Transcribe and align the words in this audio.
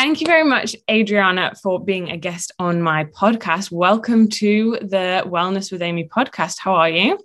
thank 0.00 0.22
you 0.22 0.26
very 0.26 0.44
much, 0.44 0.74
Adriana, 0.90 1.52
for 1.62 1.78
being 1.78 2.10
a 2.10 2.16
guest 2.16 2.52
on 2.58 2.80
my 2.80 3.04
podcast. 3.04 3.70
Welcome 3.70 4.30
to 4.30 4.78
the 4.80 5.22
Wellness 5.26 5.70
with 5.70 5.82
Amy 5.82 6.08
podcast. 6.08 6.56
How 6.58 6.72
are 6.72 6.88
you? 6.88 7.18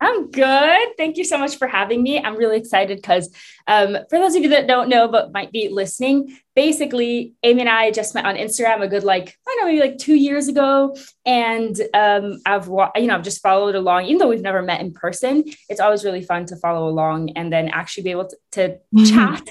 I'm 0.00 0.30
good. 0.30 0.96
Thank 0.96 1.18
you 1.18 1.24
so 1.24 1.36
much 1.36 1.58
for 1.58 1.68
having 1.68 2.02
me. 2.02 2.18
I'm 2.18 2.36
really 2.36 2.56
excited 2.56 2.96
because 2.96 3.28
um, 3.66 3.98
for 4.08 4.18
those 4.18 4.34
of 4.34 4.42
you 4.42 4.48
that 4.48 4.66
don't 4.66 4.88
know 4.88 5.08
but 5.08 5.32
might 5.32 5.52
be 5.52 5.68
listening, 5.68 6.38
basically, 6.54 7.34
Amy 7.42 7.60
and 7.60 7.68
I 7.68 7.90
just 7.90 8.14
met 8.14 8.24
on 8.24 8.36
Instagram 8.36 8.80
a 8.80 8.88
good 8.88 9.04
like 9.04 9.36
I 9.46 9.54
don't 9.58 9.66
know 9.66 9.72
maybe 9.72 9.86
like 9.86 9.98
two 9.98 10.16
years 10.16 10.48
ago, 10.48 10.96
and 11.26 11.78
um, 11.92 12.40
I've 12.46 12.66
you 12.66 13.08
know 13.08 13.14
I've 13.14 13.24
just 13.24 13.42
followed 13.42 13.74
along. 13.74 14.06
Even 14.06 14.16
though 14.16 14.28
we've 14.28 14.40
never 14.40 14.62
met 14.62 14.80
in 14.80 14.94
person, 14.94 15.44
it's 15.68 15.80
always 15.80 16.02
really 16.02 16.22
fun 16.22 16.46
to 16.46 16.56
follow 16.56 16.88
along 16.88 17.32
and 17.36 17.52
then 17.52 17.68
actually 17.68 18.04
be 18.04 18.10
able 18.12 18.28
to, 18.28 18.36
to 18.52 18.68
mm-hmm. 18.94 19.04
chat 19.04 19.46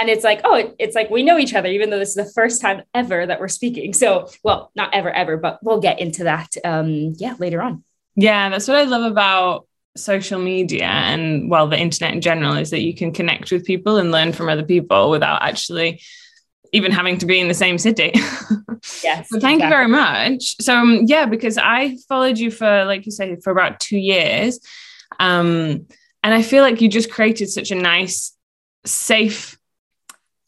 and 0.00 0.08
it's 0.08 0.24
like 0.24 0.40
oh 0.44 0.74
it's 0.78 0.94
like 0.94 1.10
we 1.10 1.22
know 1.22 1.38
each 1.38 1.54
other 1.54 1.68
even 1.68 1.90
though 1.90 1.98
this 1.98 2.10
is 2.10 2.14
the 2.14 2.32
first 2.32 2.60
time 2.60 2.82
ever 2.94 3.26
that 3.26 3.40
we're 3.40 3.48
speaking 3.48 3.92
so 3.92 4.28
well 4.42 4.70
not 4.74 4.92
ever 4.94 5.10
ever 5.10 5.36
but 5.36 5.58
we'll 5.62 5.80
get 5.80 6.00
into 6.00 6.24
that 6.24 6.48
um 6.64 7.12
yeah 7.16 7.34
later 7.38 7.62
on 7.62 7.82
yeah 8.14 8.48
that's 8.48 8.68
what 8.68 8.76
i 8.76 8.84
love 8.84 9.10
about 9.10 9.66
social 9.96 10.38
media 10.38 10.84
and 10.84 11.50
well 11.50 11.66
the 11.66 11.78
internet 11.78 12.12
in 12.12 12.20
general 12.20 12.54
is 12.54 12.70
that 12.70 12.82
you 12.82 12.94
can 12.94 13.12
connect 13.12 13.50
with 13.50 13.64
people 13.64 13.96
and 13.96 14.12
learn 14.12 14.32
from 14.32 14.48
other 14.48 14.64
people 14.64 15.10
without 15.10 15.42
actually 15.42 16.00
even 16.72 16.92
having 16.92 17.16
to 17.18 17.26
be 17.26 17.38
in 17.38 17.48
the 17.48 17.54
same 17.54 17.78
city. 17.78 18.10
yes. 19.02 19.28
so 19.28 19.40
thank 19.40 19.60
exactly. 19.60 19.64
you 19.64 19.70
very 19.70 19.88
much. 19.88 20.56
So 20.60 20.76
um, 20.76 21.02
yeah, 21.06 21.24
because 21.24 21.58
I 21.58 21.96
followed 22.08 22.38
you 22.38 22.50
for 22.50 22.84
like 22.84 23.06
you 23.06 23.12
say 23.12 23.36
for 23.36 23.50
about 23.50 23.80
2 23.80 23.96
years. 23.96 24.60
Um 25.18 25.86
and 26.22 26.34
I 26.34 26.42
feel 26.42 26.62
like 26.62 26.80
you 26.80 26.88
just 26.88 27.10
created 27.10 27.48
such 27.48 27.70
a 27.70 27.76
nice 27.76 28.36
safe 28.84 29.56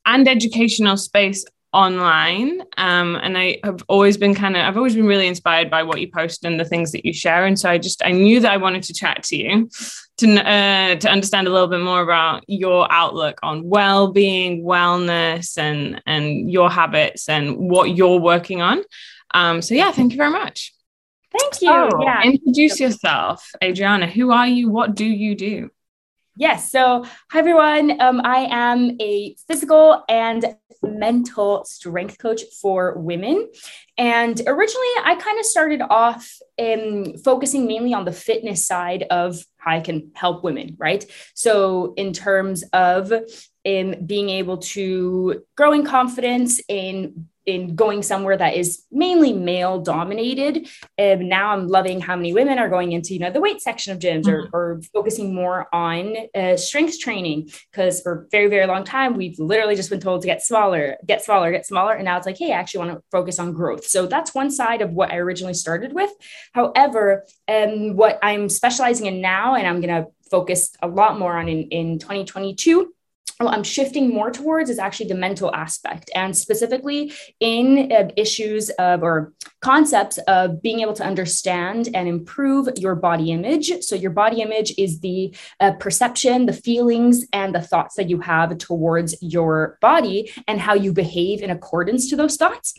and 0.09 0.27
educational 0.27 0.97
space 0.97 1.45
online 1.73 2.63
um, 2.79 3.17
and 3.17 3.37
i 3.37 3.59
have 3.63 3.83
always 3.89 4.17
been 4.17 4.35
kind 4.35 4.57
of 4.57 4.63
i've 4.63 4.77
always 4.77 4.95
been 4.95 5.07
really 5.07 5.27
inspired 5.27 5.71
by 5.71 5.83
what 5.83 6.01
you 6.01 6.11
post 6.11 6.45
and 6.45 6.59
the 6.59 6.65
things 6.65 6.93
that 6.93 7.05
you 7.05 7.13
share 7.13 7.45
and 7.45 7.61
so 7.61 7.69
i 7.69 7.77
just 7.77 8.03
i 8.05 8.11
knew 8.11 8.41
that 8.41 8.51
i 8.51 8.57
wanted 8.57 8.83
to 8.83 8.95
chat 8.95 9.23
to 9.23 9.37
you 9.37 9.69
to 10.19 10.35
uh, 10.35 10.97
to 10.97 11.09
understand 11.09 11.47
a 11.47 11.51
little 11.51 11.69
bit 11.69 11.81
more 11.81 12.03
about 12.03 12.43
your 12.49 12.91
outlook 12.91 13.39
on 13.43 13.69
well-being 13.69 14.65
wellness 14.65 15.57
and 15.57 16.03
and 16.07 16.51
your 16.51 16.71
habits 16.71 17.29
and 17.29 17.57
what 17.57 17.97
you're 17.97 18.21
working 18.21 18.61
on. 18.61 18.83
Um, 19.35 19.63
so 19.63 19.75
yeah 19.75 19.93
thank 19.93 20.13
you 20.13 20.19
very 20.19 20.31
much. 20.31 20.75
Thank 21.39 21.63
you. 21.63 21.71
Oh, 21.71 22.03
yeah. 22.03 22.23
Introduce 22.23 22.81
yourself 22.81 23.49
adriana. 23.63 24.07
Who 24.07 24.33
are 24.33 24.49
you? 24.49 24.69
What 24.71 24.95
do 24.95 25.07
you 25.07 25.35
do 25.35 25.71
Yes. 26.39 26.71
So, 26.71 27.05
hi, 27.33 27.41
everyone. 27.41 28.01
Um, 28.01 28.21
I 28.23 28.47
am 28.49 28.97
a 29.01 29.35
physical 29.49 30.05
and 30.09 30.55
mental 30.85 31.65
strength 31.65 32.17
coach 32.19 32.43
for 32.63 32.97
women. 32.97 33.51
And 33.99 34.41
originally, 34.47 34.87
I 35.03 35.17
kind 35.21 35.41
of 35.41 35.45
started 35.45 35.83
off 35.83 36.33
in 36.57 37.19
focusing 37.25 37.67
mainly 37.67 37.93
on 37.93 38.05
the 38.05 38.13
fitness 38.13 38.65
side 38.65 39.03
of 39.11 39.45
how 39.57 39.73
I 39.73 39.81
can 39.81 40.13
help 40.15 40.45
women, 40.45 40.77
right? 40.79 41.05
So, 41.35 41.93
in 41.97 42.13
terms 42.13 42.63
of 42.73 43.13
in 43.65 44.07
being 44.07 44.31
able 44.31 44.59
to 44.59 45.43
grow 45.57 45.73
in 45.73 45.85
confidence 45.85 46.61
in 46.69 47.27
in 47.49 47.75
going 47.75 48.03
somewhere 48.03 48.37
that 48.37 48.55
is 48.55 48.85
mainly 48.93 49.33
male 49.33 49.81
dominated. 49.81 50.69
And 50.99 51.31
now 51.31 51.53
I'm 51.53 51.67
loving 51.67 51.99
how 51.99 52.15
many 52.15 52.35
women 52.35 52.59
are 52.59 52.69
going 52.69 52.93
into, 52.93 53.15
you 53.15 53.21
know, 53.21 53.31
the 53.31 53.41
weight 53.41 53.63
section 53.63 53.91
of 53.91 53.99
gyms 53.99 54.25
mm-hmm. 54.25 54.55
or, 54.55 54.75
or, 54.75 54.83
focusing 54.93 55.35
more 55.35 55.67
on 55.75 56.15
uh, 56.35 56.59
strength 56.59 57.01
training. 57.01 57.51
Because 57.71 58.03
for 58.03 58.13
a 58.13 58.29
very, 58.31 58.49
very 58.49 58.67
long 58.67 58.85
time, 58.85 59.17
we've 59.17 59.39
literally 59.39 59.77
just 59.77 59.89
been 59.89 59.99
told 59.99 60.21
to 60.21 60.27
get 60.27 60.43
smaller, 60.43 60.99
get 61.07 61.25
smaller, 61.25 61.51
get 61.51 61.67
smaller. 61.67 61.95
And 61.95 62.05
now 62.05 62.19
it's 62.19 62.27
like, 62.27 62.37
hey, 62.37 62.53
I 62.53 62.59
actually 62.59 62.87
want 62.87 62.99
to 62.99 63.05
focus 63.11 63.39
on 63.39 63.55
growth. 63.55 63.87
So 63.87 64.07
that's 64.07 64.35
one 64.35 64.51
side 64.51 64.83
of 64.83 64.93
what 64.93 65.11
I 65.11 65.17
originally 65.17 65.55
started 65.55 65.95
with. 65.95 66.11
However, 66.53 67.25
um, 67.49 67.97
what 67.97 68.19
I'm 68.23 68.51
specializing 68.51 69.07
in 69.07 69.23
now, 69.23 69.55
and 69.55 69.67
I'm 69.67 69.81
going 69.81 70.05
to 70.05 70.11
focus 70.31 70.73
a 70.83 70.89
lot 70.89 71.19
more 71.19 71.39
on 71.39 71.49
in, 71.49 71.63
in 71.71 71.99
2022 71.99 72.93
what 73.47 73.55
I'm 73.55 73.63
shifting 73.63 74.11
more 74.11 74.31
towards 74.31 74.69
is 74.69 74.79
actually 74.79 75.09
the 75.09 75.15
mental 75.15 75.55
aspect, 75.55 76.11
and 76.15 76.37
specifically 76.37 77.13
in 77.41 77.93
uh, 77.93 78.09
issues 78.17 78.71
of 78.71 79.03
or 79.03 79.33
concepts 79.61 80.19
of 80.29 80.63
being 80.63 80.81
able 80.81 80.93
to 80.95 81.05
understand 81.05 81.89
and 81.95 82.09
improve 82.09 82.69
your 82.77 82.95
body 82.95 83.31
image. 83.33 83.73
So, 83.83 83.95
your 83.95 84.11
body 84.11 84.41
image 84.41 84.73
is 84.79 85.01
the 85.01 85.35
uh, 85.61 85.73
perception, 85.73 86.47
the 86.47 86.53
feelings, 86.53 87.27
and 87.33 87.55
the 87.55 87.61
thoughts 87.61 87.97
that 87.97 88.09
you 88.09 88.21
have 88.21 88.57
towards 88.59 89.21
your 89.23 89.79
body 89.81 90.33
and 90.47 90.61
how 90.61 90.75
you 90.75 90.93
behave 90.93 91.43
in 91.43 91.51
accordance 91.51 92.09
to 92.11 92.17
those 92.17 92.37
thoughts. 92.37 92.75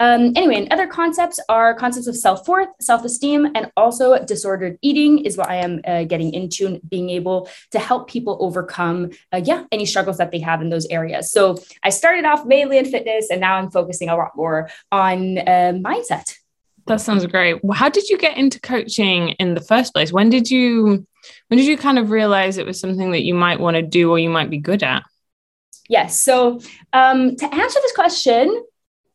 Um, 0.00 0.32
anyway, 0.36 0.56
and 0.56 0.72
other 0.72 0.86
concepts 0.86 1.38
are 1.48 1.74
concepts 1.74 2.06
of 2.06 2.16
self 2.16 2.48
worth, 2.48 2.68
self 2.80 3.04
esteem, 3.04 3.46
and 3.54 3.70
also 3.76 4.18
disordered 4.24 4.78
eating 4.82 5.24
is 5.24 5.36
what 5.36 5.48
I 5.48 5.56
am 5.56 5.80
uh, 5.86 6.04
getting 6.04 6.32
into, 6.32 6.80
being 6.88 7.10
able 7.10 7.48
to 7.70 7.78
help 7.78 8.08
people 8.08 8.36
overcome, 8.40 9.10
uh, 9.32 9.40
yeah, 9.44 9.64
any 9.72 9.86
struggles 9.86 10.18
that 10.18 10.30
they 10.30 10.40
have 10.40 10.62
in 10.62 10.70
those 10.70 10.86
areas. 10.86 11.32
So 11.32 11.56
I 11.82 11.90
started 11.90 12.24
off 12.24 12.44
mainly 12.44 12.78
in 12.78 12.86
fitness 12.86 13.28
and 13.30 13.40
now 13.40 13.56
I'm 13.56 13.70
focusing 13.70 14.08
a 14.08 14.16
lot 14.16 14.32
more 14.36 14.70
on 14.90 15.38
uh, 15.38 15.72
mindset. 15.74 16.33
That 16.86 17.00
sounds 17.00 17.24
great. 17.26 17.60
How 17.72 17.88
did 17.88 18.08
you 18.08 18.18
get 18.18 18.36
into 18.36 18.60
coaching 18.60 19.30
in 19.30 19.54
the 19.54 19.60
first 19.60 19.94
place? 19.94 20.12
When 20.12 20.28
did 20.28 20.50
you 20.50 21.06
when 21.48 21.58
did 21.58 21.66
you 21.66 21.78
kind 21.78 21.98
of 21.98 22.10
realize 22.10 22.58
it 22.58 22.66
was 22.66 22.78
something 22.78 23.12
that 23.12 23.22
you 23.22 23.34
might 23.34 23.60
want 23.60 23.76
to 23.76 23.82
do 23.82 24.10
or 24.10 24.18
you 24.18 24.28
might 24.28 24.50
be 24.50 24.58
good 24.58 24.82
at? 24.82 25.02
Yes. 25.88 26.20
So 26.20 26.60
um, 26.92 27.36
to 27.36 27.54
answer 27.54 27.80
this 27.82 27.92
question, 27.92 28.64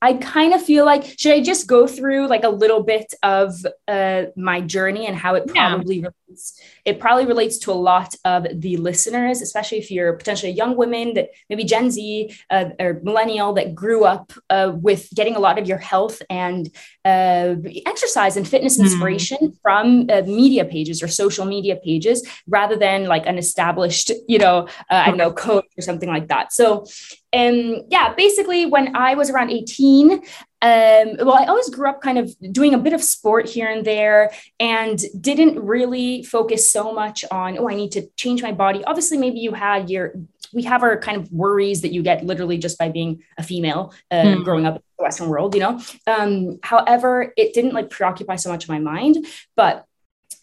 I 0.01 0.13
kind 0.13 0.53
of 0.53 0.63
feel 0.63 0.85
like 0.85 1.03
should 1.19 1.33
I 1.33 1.41
just 1.41 1.67
go 1.67 1.85
through 1.85 2.27
like 2.27 2.43
a 2.43 2.49
little 2.49 2.83
bit 2.83 3.13
of 3.21 3.53
uh, 3.87 4.25
my 4.37 4.61
journey 4.61 5.07
and 5.07 5.15
how 5.15 5.35
it 5.35 5.47
probably 5.47 5.97
yeah. 5.97 6.07
relates. 6.27 6.61
It 6.85 6.99
probably 7.01 7.25
relates 7.25 7.57
to 7.59 7.71
a 7.71 7.73
lot 7.73 8.15
of 8.23 8.47
the 8.61 8.77
listeners, 8.77 9.41
especially 9.41 9.79
if 9.79 9.91
you're 9.91 10.13
potentially 10.13 10.53
a 10.53 10.55
young 10.55 10.77
woman 10.77 11.15
that 11.15 11.31
maybe 11.49 11.65
Gen 11.65 11.91
Z 11.91 12.33
uh, 12.49 12.69
or 12.79 13.01
millennial 13.03 13.53
that 13.53 13.75
grew 13.75 14.05
up 14.05 14.31
uh, 14.49 14.71
with 14.73 15.09
getting 15.13 15.35
a 15.35 15.39
lot 15.39 15.59
of 15.59 15.67
your 15.67 15.77
health 15.77 16.21
and 16.29 16.73
uh, 17.05 17.55
exercise 17.85 18.37
and 18.37 18.47
fitness 18.47 18.77
mm 18.77 18.83
inspiration 18.89 19.57
from 19.61 20.07
uh, 20.09 20.21
media 20.25 20.65
pages 20.65 21.03
or 21.03 21.07
social 21.07 21.45
media 21.45 21.75
pages 21.75 22.27
rather 22.47 22.75
than 22.75 23.05
like 23.05 23.25
an 23.25 23.37
established, 23.37 24.11
you 24.27 24.39
know, 24.39 24.67
uh, 24.89 25.03
I 25.05 25.07
don't 25.07 25.17
know, 25.17 25.31
coach 25.31 25.65
or 25.77 25.81
something 25.81 26.09
like 26.09 26.27
that. 26.27 26.51
So 26.51 26.85
and 27.31 27.83
yeah, 27.89 28.13
basically, 28.15 28.65
when 28.65 28.95
I 28.95 29.13
was 29.13 29.29
around 29.29 29.51
18, 29.51 30.11
um, 30.11 30.21
well, 30.61 31.35
I 31.35 31.45
always 31.45 31.69
grew 31.69 31.87
up 31.87 32.01
kind 32.01 32.17
of 32.17 32.35
doing 32.51 32.73
a 32.73 32.77
bit 32.77 32.93
of 32.93 33.03
sport 33.03 33.47
here 33.47 33.67
and 33.67 33.85
there 33.85 34.31
and 34.59 34.99
didn't 35.21 35.59
really 35.59 36.23
focus 36.23 36.71
so 36.71 36.91
much 36.91 37.23
on, 37.31 37.57
oh, 37.59 37.69
I 37.69 37.75
need 37.75 37.91
to 37.93 38.07
change 38.17 38.41
my 38.41 38.51
body. 38.51 38.83
Obviously, 38.83 39.17
maybe 39.17 39.39
you 39.39 39.53
had 39.53 39.89
your, 39.89 40.13
we 40.53 40.63
have 40.63 40.83
our 40.83 40.97
kind 40.97 41.17
of 41.17 41.31
worries 41.31 41.81
that 41.81 41.93
you 41.93 42.01
get 42.01 42.25
literally 42.25 42.57
just 42.57 42.77
by 42.77 42.89
being 42.89 43.23
a 43.37 43.43
female 43.43 43.93
uh, 44.11 44.15
mm. 44.15 44.43
growing 44.43 44.65
up 44.65 44.75
in 44.75 44.81
the 44.97 45.03
Western 45.03 45.29
world, 45.29 45.53
you 45.55 45.61
know? 45.61 45.81
Um, 46.07 46.59
however, 46.63 47.33
it 47.37 47.53
didn't 47.53 47.73
like 47.73 47.89
preoccupy 47.89 48.35
so 48.35 48.49
much 48.49 48.63
of 48.63 48.69
my 48.69 48.79
mind. 48.79 49.25
But 49.55 49.85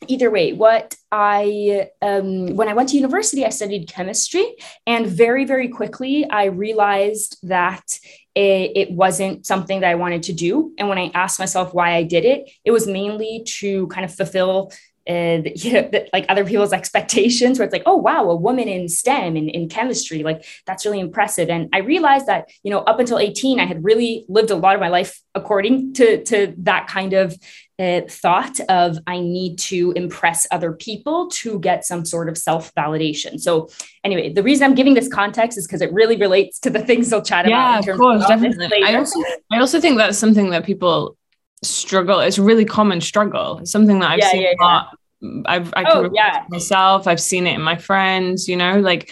either 0.09 0.31
way, 0.31 0.53
what 0.53 0.95
I, 1.11 1.91
um, 2.03 2.57
when 2.57 2.69
I 2.69 2.75
went 2.75 2.91
to 2.91 2.97
university, 2.97 3.45
I 3.45 3.51
studied 3.51 3.89
chemistry. 3.89 4.57
And 4.87 5.07
very, 5.07 5.45
very 5.45 5.69
quickly, 5.69 6.29
I 6.29 6.47
realized 6.47 7.39
that 7.45 7.99
it, 8.35 8.73
it, 8.77 8.91
wasn't 8.91 9.47
something 9.47 9.81
that 9.81 9.91
I 9.91 9.95
wanted 9.95 10.25
to 10.25 10.33
do. 10.35 10.73
And 10.79 10.89
when 10.89 10.99
I 10.99 11.11
asked 11.15 11.39
myself 11.39 11.73
why 11.73 11.95
I 11.95 12.03
did 12.03 12.25
it, 12.25 12.51
it 12.65 12.71
was 12.71 12.87
mainly 12.87 13.43
to 13.59 13.87
kind 13.87 14.05
of 14.05 14.15
fulfill 14.15 14.73
and 15.07 15.51
you 15.57 15.73
know 15.73 15.89
that 15.93 16.09
like 16.13 16.27
other 16.29 16.45
people's 16.45 16.73
expectations 16.73 17.59
where 17.59 17.65
it's 17.65 17.73
like 17.73 17.83
oh 17.87 17.97
wow 17.97 18.29
a 18.31 18.37
woman 18.37 18.69
in 18.69 18.89
stem 18.89 19.37
in, 19.37 19.49
in 19.49 19.69
chemistry 19.69 20.23
like 20.23 20.45
that's 20.67 20.85
really 20.85 21.01
impressive. 21.01 21.49
And 21.49 21.69
i 21.73 21.79
realized 21.79 22.27
that 22.27 22.51
you 22.63 22.71
know 22.71 22.81
up 22.81 22.99
until 22.99 23.19
18 23.19 23.61
i 23.61 23.65
had 23.65 23.85
really 23.85 24.25
lived 24.29 24.51
a 24.51 24.57
lot 24.57 24.75
of 24.75 24.81
my 24.81 24.89
life 24.89 25.21
according 25.35 25.95
to 25.95 26.23
to 26.25 26.55
that 26.59 26.87
kind 26.89 27.13
of 27.13 27.37
uh, 27.79 28.01
thought 28.09 28.59
of 28.71 28.99
i 29.07 29.21
need 29.21 29.59
to 29.59 29.93
impress 29.93 30.47
other 30.51 30.73
people 30.73 31.29
to 31.29 31.59
get 31.61 31.85
some 31.85 32.05
sort 32.07 32.29
of 32.29 32.39
self 32.39 32.75
validation 32.75 33.39
so 33.39 33.69
anyway 34.03 34.33
the 34.33 34.43
reason 34.43 34.65
i'm 34.65 34.75
giving 34.75 34.95
this 34.95 35.09
context 35.09 35.59
is 35.59 35.67
because 35.67 35.83
it 35.83 35.93
really 35.93 36.17
relates 36.17 36.59
to 36.59 36.71
the 36.71 36.81
things 36.81 37.11
they'll 37.11 37.21
chat 37.21 37.47
yeah, 37.47 37.79
about 37.79 37.89
of 37.89 37.99
course 37.99 38.23
of 38.23 38.29
definitely. 38.29 38.83
I 38.83 38.95
also, 38.95 39.21
I 39.53 39.59
also 39.59 39.81
think 39.81 39.99
that's 39.99 40.19
something 40.19 40.51
that 40.51 40.65
people 40.65 41.17
struggle. 41.63 42.21
It's 42.21 42.39
a 42.39 42.43
really 42.43 42.65
common 42.65 43.01
struggle. 43.01 43.59
It's 43.59 43.71
something 43.71 43.99
that 44.01 44.11
I've 44.11 44.19
yeah, 44.19 44.31
seen 44.31 44.43
yeah, 44.43 44.55
a 44.59 44.63
lot. 44.63 44.99
I've 45.47 45.73
I 45.75 45.85
can 45.85 46.07
oh, 46.07 46.11
yeah. 46.13 46.45
myself. 46.49 47.07
I've 47.07 47.21
seen 47.21 47.47
it 47.47 47.55
in 47.55 47.63
my 47.63 47.77
friends. 47.77 48.49
You 48.49 48.57
know, 48.57 48.79
like 48.81 49.11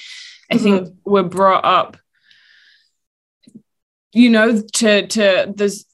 I 0.50 0.55
mm-hmm. 0.55 0.62
think 0.62 0.94
we're 1.05 1.23
brought 1.23 1.64
up. 1.64 1.96
You 4.12 4.31
know, 4.31 4.62
to 4.75 5.06
to 5.06 5.52
there's 5.55 5.87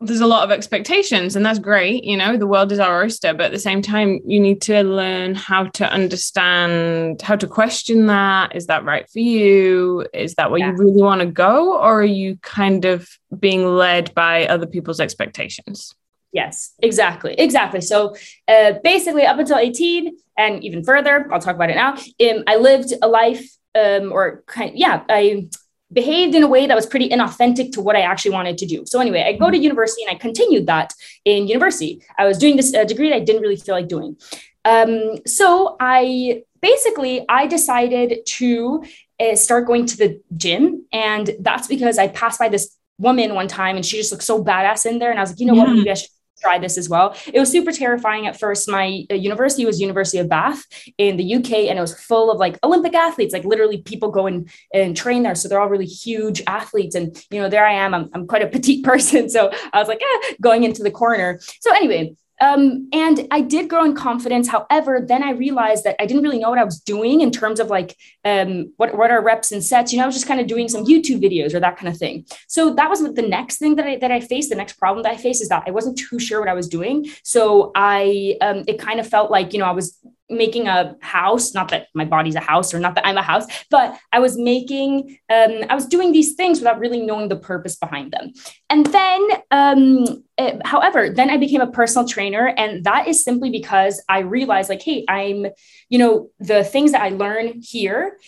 there's 0.00 0.20
a 0.20 0.26
lot 0.26 0.44
of 0.44 0.50
expectations 0.50 1.36
and 1.36 1.44
that's 1.44 1.58
great 1.58 2.04
you 2.04 2.16
know 2.16 2.36
the 2.36 2.46
world 2.46 2.70
is 2.70 2.78
our 2.78 3.02
oyster 3.02 3.32
but 3.32 3.46
at 3.46 3.52
the 3.52 3.58
same 3.58 3.80
time 3.80 4.20
you 4.26 4.38
need 4.38 4.60
to 4.60 4.82
learn 4.82 5.34
how 5.34 5.64
to 5.64 5.90
understand 5.90 7.20
how 7.22 7.36
to 7.36 7.46
question 7.46 8.06
that. 8.06 8.54
Is 8.54 8.66
that 8.66 8.84
right 8.84 9.08
for 9.08 9.18
you? 9.18 10.06
Is 10.12 10.34
that 10.34 10.50
where 10.50 10.60
yeah. 10.60 10.70
you 10.70 10.76
really 10.76 11.02
want 11.02 11.20
to 11.20 11.26
go 11.26 11.74
or 11.78 12.00
are 12.00 12.04
you 12.04 12.38
kind 12.42 12.84
of 12.84 13.08
being 13.38 13.66
led 13.66 14.14
by 14.14 14.46
other 14.46 14.66
people's 14.66 15.00
expectations? 15.00 15.94
Yes 16.32 16.74
exactly 16.80 17.34
exactly. 17.34 17.80
So 17.80 18.14
uh, 18.48 18.74
basically 18.84 19.24
up 19.24 19.38
until 19.38 19.58
18 19.58 20.16
and 20.38 20.62
even 20.62 20.84
further 20.84 21.26
i'll 21.32 21.40
talk 21.40 21.54
about 21.54 21.70
it 21.70 21.76
now 21.76 21.94
um, 21.94 22.44
i 22.46 22.56
lived 22.56 22.92
a 23.00 23.08
life 23.08 23.48
um, 23.74 24.12
or 24.12 24.42
kind 24.46 24.72
yeah 24.74 25.02
i 25.08 25.48
behaved 25.92 26.34
in 26.34 26.42
a 26.42 26.48
way 26.48 26.66
that 26.66 26.74
was 26.74 26.86
pretty 26.86 27.08
inauthentic 27.08 27.72
to 27.72 27.80
what 27.80 27.96
I 27.96 28.00
actually 28.00 28.32
wanted 28.32 28.58
to 28.58 28.66
do. 28.66 28.84
So 28.86 29.00
anyway, 29.00 29.22
I 29.22 29.32
go 29.32 29.50
to 29.50 29.56
university 29.56 30.02
and 30.02 30.10
I 30.10 30.18
continued 30.18 30.66
that 30.66 30.92
in 31.24 31.46
university. 31.46 32.02
I 32.18 32.26
was 32.26 32.38
doing 32.38 32.56
this 32.56 32.74
uh, 32.74 32.84
degree 32.84 33.10
that 33.10 33.16
I 33.16 33.20
didn't 33.20 33.42
really 33.42 33.56
feel 33.56 33.74
like 33.74 33.88
doing. 33.88 34.16
Um, 34.64 35.18
so 35.26 35.76
I 35.78 36.42
basically 36.60 37.24
I 37.28 37.46
decided 37.46 38.26
to 38.26 38.84
uh, 39.20 39.36
start 39.36 39.66
going 39.66 39.86
to 39.86 39.96
the 39.96 40.20
gym, 40.36 40.84
and 40.92 41.30
that's 41.40 41.68
because 41.68 41.98
I 41.98 42.08
passed 42.08 42.40
by 42.40 42.48
this 42.48 42.76
woman 42.98 43.34
one 43.34 43.46
time 43.46 43.76
and 43.76 43.84
she 43.84 43.98
just 43.98 44.10
looked 44.10 44.24
so 44.24 44.42
badass 44.42 44.86
in 44.86 44.98
there, 44.98 45.10
and 45.10 45.20
I 45.20 45.22
was 45.22 45.30
like, 45.30 45.40
you 45.40 45.46
know 45.46 45.54
yeah. 45.54 45.64
what, 45.64 45.74
maybe 45.74 45.90
I 45.90 45.94
should 45.94 46.10
try 46.40 46.58
this 46.58 46.78
as 46.78 46.88
well. 46.88 47.16
It 47.32 47.40
was 47.40 47.50
super 47.50 47.72
terrifying 47.72 48.26
at 48.26 48.38
first. 48.38 48.68
My 48.68 49.04
uh, 49.10 49.14
university 49.14 49.64
was 49.64 49.80
University 49.80 50.18
of 50.18 50.28
Bath 50.28 50.64
in 50.98 51.16
the 51.16 51.34
UK, 51.36 51.52
and 51.68 51.78
it 51.78 51.80
was 51.80 51.98
full 51.98 52.30
of 52.30 52.38
like 52.38 52.58
Olympic 52.62 52.94
athletes. 52.94 53.32
Like 53.32 53.44
literally, 53.44 53.78
people 53.78 54.10
go 54.10 54.26
and, 54.26 54.48
and 54.72 54.96
train 54.96 55.22
there, 55.22 55.34
so 55.34 55.48
they're 55.48 55.60
all 55.60 55.68
really 55.68 55.86
huge 55.86 56.42
athletes. 56.46 56.94
And 56.94 57.16
you 57.30 57.40
know, 57.40 57.48
there 57.48 57.66
I 57.66 57.72
am. 57.72 57.94
I'm, 57.94 58.10
I'm 58.14 58.26
quite 58.26 58.42
a 58.42 58.48
petite 58.48 58.84
person, 58.90 59.28
so 59.28 59.50
I 59.72 59.78
was 59.78 59.88
like, 59.88 60.00
eh, 60.02 60.34
going 60.40 60.64
into 60.64 60.82
the 60.82 60.90
corner. 60.90 61.40
So 61.60 61.74
anyway, 61.74 62.14
um, 62.40 62.88
and 62.92 63.26
I 63.30 63.40
did 63.40 63.68
grow 63.68 63.84
in 63.84 63.94
confidence. 63.94 64.48
However, 64.48 65.04
then 65.06 65.22
I 65.22 65.30
realized 65.30 65.84
that 65.84 65.96
I 66.00 66.06
didn't 66.06 66.22
really 66.22 66.38
know 66.38 66.50
what 66.50 66.58
I 66.58 66.64
was 66.64 66.80
doing 66.80 67.20
in 67.20 67.30
terms 67.30 67.60
of 67.60 67.68
like 67.68 67.96
um, 68.24 68.72
what, 68.76 68.96
what 68.96 69.10
are 69.10 69.22
reps 69.22 69.52
and 69.52 69.64
sets. 69.64 69.92
You 69.92 69.98
know, 69.98 70.04
I 70.04 70.06
was 70.06 70.16
just 70.16 70.26
kind 70.26 70.40
of 70.40 70.46
doing 70.46 70.68
some 70.68 70.84
YouTube 70.84 71.22
videos 71.22 71.54
or 71.54 71.60
that 71.60 71.76
kind 71.76 71.88
of 71.88 71.96
thing. 71.96 72.26
So 72.46 72.74
that 72.74 72.90
was 72.90 73.02
the 73.02 73.22
next 73.22 73.58
thing 73.58 73.76
that 73.76 73.86
I 73.86 73.96
that 73.96 74.10
I 74.10 74.20
faced. 74.20 74.50
The 74.50 74.56
next 74.56 74.74
problem 74.74 75.02
that 75.04 75.12
I 75.12 75.16
faced 75.16 75.42
is 75.42 75.48
that 75.48 75.64
I 75.66 75.70
wasn't 75.70 75.98
too 75.98 76.18
sure 76.18 76.40
what 76.40 76.48
I 76.48 76.54
was 76.54 76.68
doing. 76.68 77.06
So 77.22 77.72
I 77.74 78.36
um, 78.40 78.64
it 78.66 78.78
kind 78.78 79.00
of 79.00 79.06
felt 79.06 79.30
like 79.30 79.52
you 79.52 79.58
know 79.58 79.66
I 79.66 79.72
was 79.72 79.98
making 80.28 80.66
a 80.66 80.96
house 81.00 81.54
not 81.54 81.68
that 81.68 81.86
my 81.94 82.04
body's 82.04 82.34
a 82.34 82.40
house 82.40 82.74
or 82.74 82.80
not 82.80 82.94
that 82.94 83.06
i'm 83.06 83.16
a 83.16 83.22
house 83.22 83.46
but 83.70 83.96
i 84.12 84.18
was 84.18 84.36
making 84.36 85.18
um, 85.30 85.62
i 85.70 85.74
was 85.74 85.86
doing 85.86 86.12
these 86.12 86.34
things 86.34 86.58
without 86.58 86.78
really 86.78 87.00
knowing 87.00 87.28
the 87.28 87.36
purpose 87.36 87.76
behind 87.76 88.12
them 88.12 88.32
and 88.68 88.86
then 88.86 89.28
um, 89.50 90.24
it, 90.36 90.60
however 90.66 91.10
then 91.10 91.30
i 91.30 91.36
became 91.36 91.60
a 91.60 91.70
personal 91.70 92.06
trainer 92.06 92.48
and 92.56 92.84
that 92.84 93.06
is 93.06 93.22
simply 93.22 93.50
because 93.50 94.02
i 94.08 94.20
realized 94.20 94.68
like 94.68 94.82
hey 94.82 95.04
i'm 95.08 95.46
you 95.88 95.98
know 95.98 96.30
the 96.40 96.64
things 96.64 96.92
that 96.92 97.02
i 97.02 97.10
learn 97.10 97.60
here 97.62 98.18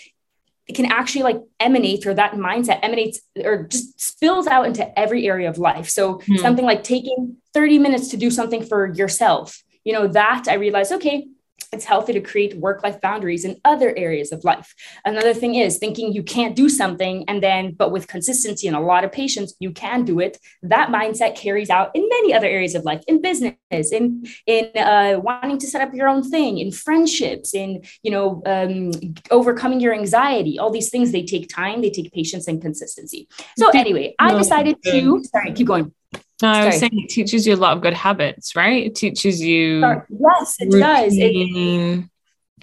it 0.68 0.76
can 0.76 0.86
actually 0.86 1.22
like 1.22 1.40
emanate 1.58 2.06
or 2.06 2.14
that 2.14 2.34
mindset 2.34 2.78
emanates 2.82 3.20
or 3.42 3.64
just 3.64 3.98
spills 4.00 4.46
out 4.46 4.66
into 4.66 4.98
every 4.98 5.26
area 5.26 5.48
of 5.48 5.58
life 5.58 5.88
so 5.88 6.20
hmm. 6.26 6.36
something 6.36 6.64
like 6.64 6.84
taking 6.84 7.36
30 7.54 7.78
minutes 7.78 8.08
to 8.08 8.16
do 8.16 8.30
something 8.30 8.64
for 8.64 8.92
yourself 8.92 9.64
you 9.82 9.92
know 9.92 10.06
that 10.06 10.44
i 10.48 10.54
realized 10.54 10.92
okay 10.92 11.26
it's 11.72 11.84
healthy 11.84 12.12
to 12.14 12.20
create 12.20 12.56
work 12.56 12.82
life 12.82 13.00
boundaries 13.00 13.44
in 13.44 13.60
other 13.64 13.94
areas 13.96 14.32
of 14.32 14.44
life. 14.44 14.74
Another 15.04 15.34
thing 15.34 15.54
is 15.54 15.78
thinking 15.78 16.12
you 16.12 16.22
can't 16.22 16.56
do 16.56 16.68
something 16.68 17.24
and 17.28 17.42
then, 17.42 17.72
but 17.72 17.92
with 17.92 18.06
consistency 18.06 18.66
and 18.66 18.76
a 18.76 18.80
lot 18.80 19.04
of 19.04 19.12
patience, 19.12 19.54
you 19.60 19.70
can 19.70 20.04
do 20.04 20.20
it. 20.20 20.38
That 20.62 20.88
mindset 20.88 21.36
carries 21.36 21.70
out 21.70 21.90
in 21.94 22.08
many 22.08 22.32
other 22.32 22.46
areas 22.46 22.74
of 22.74 22.84
life, 22.84 23.02
in 23.06 23.20
business, 23.20 23.54
in 23.70 24.26
in 24.46 24.70
uh, 24.76 25.20
wanting 25.22 25.58
to 25.58 25.66
set 25.66 25.82
up 25.82 25.92
your 25.94 26.08
own 26.08 26.28
thing, 26.28 26.58
in 26.58 26.72
friendships, 26.72 27.54
in 27.54 27.82
you 28.02 28.10
know 28.10 28.42
um, 28.46 28.90
overcoming 29.30 29.80
your 29.80 29.94
anxiety. 29.94 30.58
All 30.58 30.70
these 30.70 30.90
things 30.90 31.12
they 31.12 31.24
take 31.24 31.48
time, 31.48 31.82
they 31.82 31.90
take 31.90 32.12
patience 32.12 32.48
and 32.48 32.62
consistency. 32.62 33.28
So 33.58 33.70
anyway, 33.70 34.14
I 34.18 34.36
decided 34.36 34.82
to. 34.84 35.22
Sorry, 35.24 35.52
keep 35.52 35.66
going. 35.66 35.92
No, 36.40 36.48
I 36.48 36.66
was 36.66 36.78
saying 36.78 36.92
it 36.92 37.08
teaches 37.08 37.46
you 37.46 37.54
a 37.54 37.56
lot 37.56 37.76
of 37.76 37.82
good 37.82 37.94
habits, 37.94 38.54
right? 38.54 38.86
It 38.86 38.94
teaches 38.94 39.40
you. 39.40 39.80
Yes, 39.80 40.56
it 40.60 40.66
routine. 40.66 40.80
does. 40.80 41.16
It, 41.16 42.04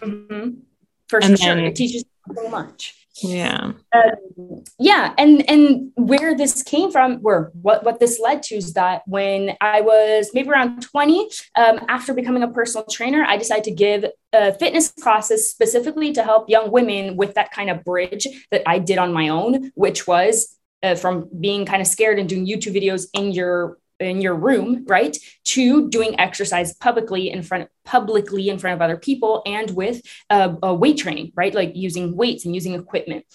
mm-hmm. 0.02 0.50
For 1.10 1.20
and 1.20 1.38
sure, 1.38 1.56
then, 1.56 1.66
it 1.66 1.76
teaches 1.76 2.06
so 2.34 2.50
much. 2.50 2.96
Yeah. 3.22 3.72
Um, 3.94 4.64
yeah, 4.78 5.14
and 5.18 5.50
and 5.50 5.92
where 5.96 6.36
this 6.36 6.64
came 6.64 6.92
from, 6.92 7.18
where 7.18 7.52
what 7.62 7.84
what 7.84 8.00
this 8.00 8.20
led 8.20 8.44
to 8.44 8.56
is 8.56 8.74
that 8.74 9.04
when 9.08 9.56
I 9.62 9.82
was 9.82 10.32
maybe 10.34 10.50
around 10.50 10.82
twenty, 10.82 11.30
um, 11.56 11.80
after 11.88 12.14
becoming 12.14 12.44
a 12.44 12.50
personal 12.50 12.86
trainer, 12.90 13.24
I 13.24 13.38
decided 13.38 13.64
to 13.66 13.72
give 13.72 14.06
uh, 14.34 14.52
fitness 14.54 14.90
classes 14.90 15.50
specifically 15.50 16.12
to 16.14 16.24
help 16.24 16.50
young 16.50 16.72
women 16.72 17.16
with 17.16 17.36
that 17.36 17.52
kind 17.52 17.70
of 17.70 17.84
bridge 17.86 18.28
that 18.52 18.64
I 18.66 18.80
did 18.80 18.98
on 18.98 19.14
my 19.14 19.30
own, 19.30 19.72
which 19.76 20.08
was 20.08 20.58
uh, 20.86 20.96
from 20.96 21.28
being 21.40 21.66
kind 21.66 21.82
of 21.82 21.88
scared 21.88 22.20
and 22.20 22.30
doing 22.30 22.46
YouTube 22.46 22.76
videos 22.76 23.08
in 23.14 23.32
your 23.32 23.80
in 24.00 24.22
your 24.22 24.36
room, 24.36 24.86
right, 24.88 25.18
to 25.46 25.90
doing 25.90 26.20
exercise 26.20 26.76
publicly 26.76 27.30
in 27.30 27.42
front 27.42 27.70
publicly 27.86 28.50
in 28.50 28.60
front 28.60 28.76
of 28.76 28.82
other 28.82 28.98
people 28.98 29.42
and 29.46 29.72
with 29.72 30.02
uh, 30.30 30.56
weight 30.62 30.98
training, 30.98 31.32
right, 31.36 31.54
like 31.54 31.72
using 31.76 32.16
weights 32.16 32.46
and 32.46 32.54
using 32.54 32.74
equipment. 32.74 33.26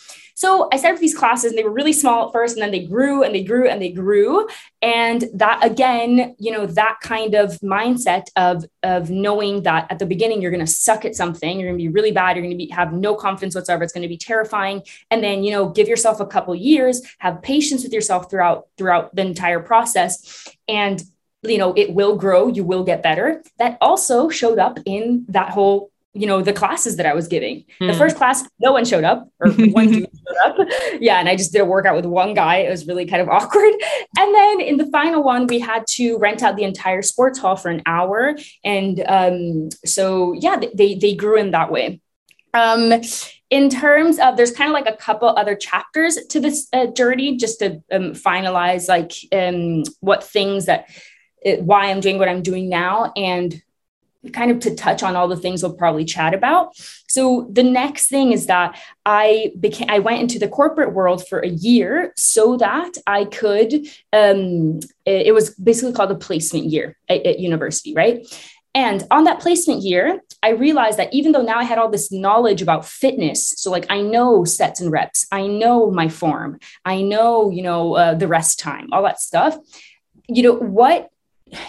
So 0.40 0.70
I 0.72 0.78
started 0.78 1.02
these 1.02 1.14
classes 1.14 1.52
and 1.52 1.58
they 1.58 1.64
were 1.64 1.72
really 1.72 1.92
small 1.92 2.26
at 2.26 2.32
first 2.32 2.56
and 2.56 2.62
then 2.62 2.70
they 2.70 2.86
grew 2.86 3.22
and 3.22 3.34
they 3.34 3.44
grew 3.44 3.68
and 3.68 3.80
they 3.80 3.92
grew. 3.92 4.48
And 4.80 5.22
that 5.34 5.62
again, 5.62 6.34
you 6.38 6.50
know, 6.50 6.64
that 6.64 6.96
kind 7.02 7.34
of 7.34 7.58
mindset 7.60 8.28
of, 8.36 8.64
of 8.82 9.10
knowing 9.10 9.64
that 9.64 9.86
at 9.90 9.98
the 9.98 10.06
beginning 10.06 10.40
you're 10.40 10.50
going 10.50 10.64
to 10.64 10.72
suck 10.72 11.04
at 11.04 11.14
something, 11.14 11.60
you're 11.60 11.68
going 11.68 11.78
to 11.78 11.82
be 11.82 11.92
really 11.92 12.12
bad, 12.12 12.36
you're 12.36 12.42
going 12.42 12.56
to 12.58 12.66
be 12.66 12.70
have 12.70 12.94
no 12.94 13.14
confidence 13.14 13.54
whatsoever, 13.54 13.84
it's 13.84 13.92
going 13.92 14.00
to 14.00 14.08
be 14.08 14.16
terrifying. 14.16 14.82
And 15.10 15.22
then, 15.22 15.44
you 15.44 15.50
know, 15.50 15.68
give 15.68 15.88
yourself 15.88 16.20
a 16.20 16.26
couple 16.26 16.54
years, 16.54 17.02
have 17.18 17.42
patience 17.42 17.82
with 17.82 17.92
yourself 17.92 18.30
throughout 18.30 18.68
throughout 18.78 19.14
the 19.14 19.20
entire 19.20 19.60
process. 19.60 20.48
And 20.66 21.02
you 21.42 21.58
know, 21.58 21.72
it 21.76 21.94
will 21.94 22.16
grow, 22.16 22.48
you 22.48 22.64
will 22.64 22.84
get 22.84 23.02
better. 23.02 23.42
That 23.58 23.78
also 23.80 24.28
showed 24.28 24.58
up 24.58 24.78
in 24.84 25.24
that 25.28 25.50
whole 25.50 25.90
you 26.12 26.26
know 26.26 26.42
the 26.42 26.52
classes 26.52 26.96
that 26.96 27.06
I 27.06 27.14
was 27.14 27.28
giving. 27.28 27.64
Mm. 27.80 27.86
The 27.86 27.92
hmm. 27.92 27.98
first 27.98 28.16
class, 28.16 28.42
no 28.58 28.72
one 28.72 28.84
showed 28.84 29.04
up, 29.04 29.28
or 29.38 29.50
one 29.50 29.92
dude 29.92 30.08
showed 30.44 30.60
up. 30.60 30.68
Yeah, 31.00 31.18
and 31.20 31.28
I 31.28 31.36
just 31.36 31.52
did 31.52 31.60
a 31.60 31.64
workout 31.64 31.94
with 31.94 32.04
one 32.04 32.34
guy. 32.34 32.56
It 32.58 32.70
was 32.70 32.86
really 32.86 33.06
kind 33.06 33.22
of 33.22 33.28
awkward. 33.36 33.72
And 34.18 34.34
then 34.34 34.60
in 34.60 34.76
the 34.76 34.86
final 34.86 35.22
one, 35.22 35.46
we 35.46 35.60
had 35.60 35.86
to 35.90 36.18
rent 36.18 36.42
out 36.42 36.56
the 36.56 36.64
entire 36.64 37.02
sports 37.02 37.38
hall 37.38 37.56
for 37.56 37.70
an 37.70 37.82
hour, 37.86 38.36
and 38.64 39.04
um, 39.06 39.68
so 39.84 40.32
yeah, 40.32 40.60
they 40.74 40.94
they 40.96 41.14
grew 41.14 41.36
in 41.38 41.52
that 41.52 41.70
way. 41.70 42.00
Um, 42.52 42.92
in 43.50 43.68
terms 43.68 44.18
of, 44.18 44.36
there's 44.36 44.52
kind 44.52 44.68
of 44.68 44.74
like 44.74 44.92
a 44.92 44.96
couple 44.96 45.28
other 45.28 45.54
chapters 45.54 46.16
to 46.30 46.40
this 46.40 46.66
uh, 46.72 46.86
journey, 46.86 47.36
just 47.36 47.60
to 47.60 47.82
um, 47.92 48.12
finalize 48.12 48.88
like 48.88 49.12
um, 49.32 49.84
what 50.00 50.24
things 50.24 50.66
that. 50.66 50.88
It, 51.42 51.62
why 51.62 51.90
I'm 51.90 52.00
doing 52.00 52.18
what 52.18 52.28
I'm 52.28 52.42
doing 52.42 52.68
now 52.68 53.12
and 53.16 53.62
kind 54.32 54.50
of 54.50 54.60
to 54.60 54.74
touch 54.74 55.02
on 55.02 55.16
all 55.16 55.28
the 55.28 55.36
things 55.36 55.62
we'll 55.62 55.72
probably 55.72 56.04
chat 56.04 56.34
about. 56.34 56.76
So 57.08 57.48
the 57.50 57.62
next 57.62 58.08
thing 58.08 58.32
is 58.32 58.46
that 58.46 58.78
I 59.06 59.52
became 59.58 59.88
I 59.88 59.98
went 59.98 60.20
into 60.20 60.38
the 60.38 60.48
corporate 60.48 60.92
world 60.92 61.26
for 61.26 61.40
a 61.40 61.48
year 61.48 62.12
so 62.16 62.56
that 62.58 62.92
I 63.06 63.24
could 63.24 63.86
um 64.12 64.80
it, 65.06 65.34
was 65.34 65.54
basically 65.54 65.92
called 65.92 66.10
a 66.10 66.16
placement 66.16 66.66
year 66.66 66.96
at, 67.08 67.24
at 67.24 67.40
university, 67.40 67.94
right? 67.94 68.26
And 68.72 69.04
on 69.10 69.24
that 69.24 69.40
placement 69.40 69.82
year, 69.82 70.20
I 70.44 70.50
realized 70.50 70.98
that 70.98 71.12
even 71.12 71.32
though 71.32 71.42
now 71.42 71.58
I 71.58 71.64
had 71.64 71.78
all 71.78 71.90
this 71.90 72.12
knowledge 72.12 72.62
about 72.62 72.84
fitness, 72.84 73.48
so 73.56 73.70
like 73.70 73.86
I 73.90 74.00
know 74.00 74.44
sets 74.44 74.80
and 74.80 74.92
reps, 74.92 75.26
I 75.32 75.48
know 75.48 75.90
my 75.90 76.08
form, 76.08 76.60
I 76.84 77.02
know, 77.02 77.50
you 77.50 77.62
know, 77.62 77.94
uh, 77.94 78.14
the 78.14 78.28
rest 78.28 78.60
time, 78.60 78.88
all 78.92 79.02
that 79.02 79.20
stuff, 79.20 79.56
you 80.28 80.44
know, 80.44 80.54
what 80.54 81.10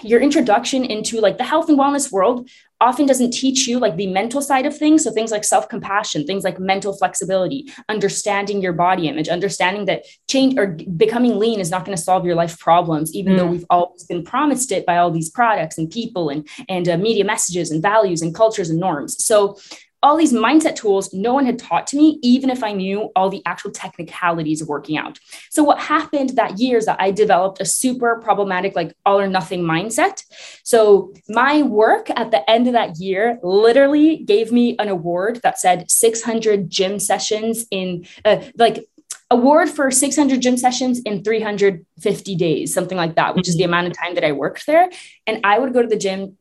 your 0.04 0.20
introduction 0.20 0.84
into 0.86 1.20
like 1.20 1.38
the 1.38 1.44
health 1.44 1.70
and 1.70 1.78
wellness 1.78 2.12
world 2.12 2.50
often 2.80 3.06
doesn't 3.06 3.32
teach 3.32 3.68
you 3.68 3.80
like 3.80 3.96
the 3.96 4.08
mental 4.08 4.42
side 4.42 4.66
of 4.66 4.76
things 4.76 5.04
so 5.04 5.12
things 5.12 5.32
like 5.32 5.44
self-compassion 5.44 6.26
things 6.26 6.44
like 6.44 6.60
mental 6.60 6.94
flexibility 6.98 7.72
understanding 7.90 8.62
your 8.62 8.74
body 8.74 9.08
image 9.08 9.30
understanding 9.30 9.86
that 9.86 10.04
change 10.28 10.58
or 10.58 10.68
becoming 10.98 11.38
lean 11.38 11.60
is 11.60 11.70
not 11.70 11.86
going 11.86 11.96
to 11.96 12.02
solve 12.02 12.26
your 12.26 12.36
life 12.36 12.60
problems 12.60 13.14
even 13.14 13.34
mm. 13.34 13.38
though 13.38 13.48
we've 13.48 13.66
always 13.70 14.04
been 14.06 14.24
promised 14.24 14.72
it 14.72 14.86
by 14.86 14.98
all 14.98 15.12
these 15.12 15.30
products 15.30 15.78
and 15.78 15.90
people 15.90 16.30
and 16.30 16.48
and 16.68 16.90
uh, 16.90 16.98
media 16.98 17.24
messages 17.24 17.72
and 17.72 17.82
values 17.82 18.22
and 18.22 18.34
cultures 18.34 18.70
and 18.70 18.80
norms 18.80 19.24
so 19.24 19.58
all 20.04 20.18
these 20.18 20.34
mindset 20.34 20.76
tools 20.76 21.14
no 21.14 21.34
one 21.34 21.46
had 21.46 21.60
taught 21.60 21.88
to 21.88 21.98
me, 21.98 22.20
even 22.22 22.50
if 22.50 22.64
I 22.64 22.74
knew 22.74 23.12
all 23.16 23.30
the 23.30 23.42
actual 23.46 23.72
technicalities 23.72 24.62
of 24.62 24.68
working 24.68 24.98
out. 24.98 25.20
So, 25.50 25.64
what 25.64 25.80
happened 25.80 26.32
that 26.32 26.60
year 26.60 26.78
is 26.78 26.86
that 26.86 27.00
I 27.00 27.12
developed 27.12 27.62
a 27.62 27.66
super 27.66 28.20
problematic, 28.20 28.76
like 28.76 28.94
all 29.06 29.20
or 29.20 29.28
nothing 29.28 29.64
mindset. 29.64 30.24
So, 30.64 31.14
my 31.30 31.62
work 31.62 32.10
at 32.12 32.32
the 32.32 32.50
end 32.50 32.68
of 32.68 32.74
that 32.74 32.98
year 32.98 33.40
literally 33.44 34.18
gave 34.18 34.52
me 34.52 34.76
an 34.80 34.90
award 34.90 35.42
that 35.44 35.60
said 35.60 35.90
600 35.90 36.70
gym 36.70 37.00
sessions 37.00 37.66
in 37.72 38.06
uh, 38.26 38.42
like 38.58 38.86
award 39.32 39.70
for 39.70 39.90
600 39.90 40.42
gym 40.42 40.58
sessions 40.58 41.00
in 41.00 41.24
350 41.24 42.36
days, 42.36 42.74
something 42.74 42.98
like 42.98 43.16
that, 43.16 43.36
which 43.36 43.48
is 43.48 43.56
the 43.56 43.64
mm-hmm. 43.64 43.70
amount 43.70 43.88
of 43.88 43.98
time 43.98 44.16
that 44.16 44.26
I 44.26 44.34
worked 44.34 44.66
there. 44.68 44.90
And 45.26 45.40
I 45.44 45.58
would 45.58 45.74
go 45.74 45.82
to 45.82 45.88
the 45.88 45.98
gym 45.98 46.38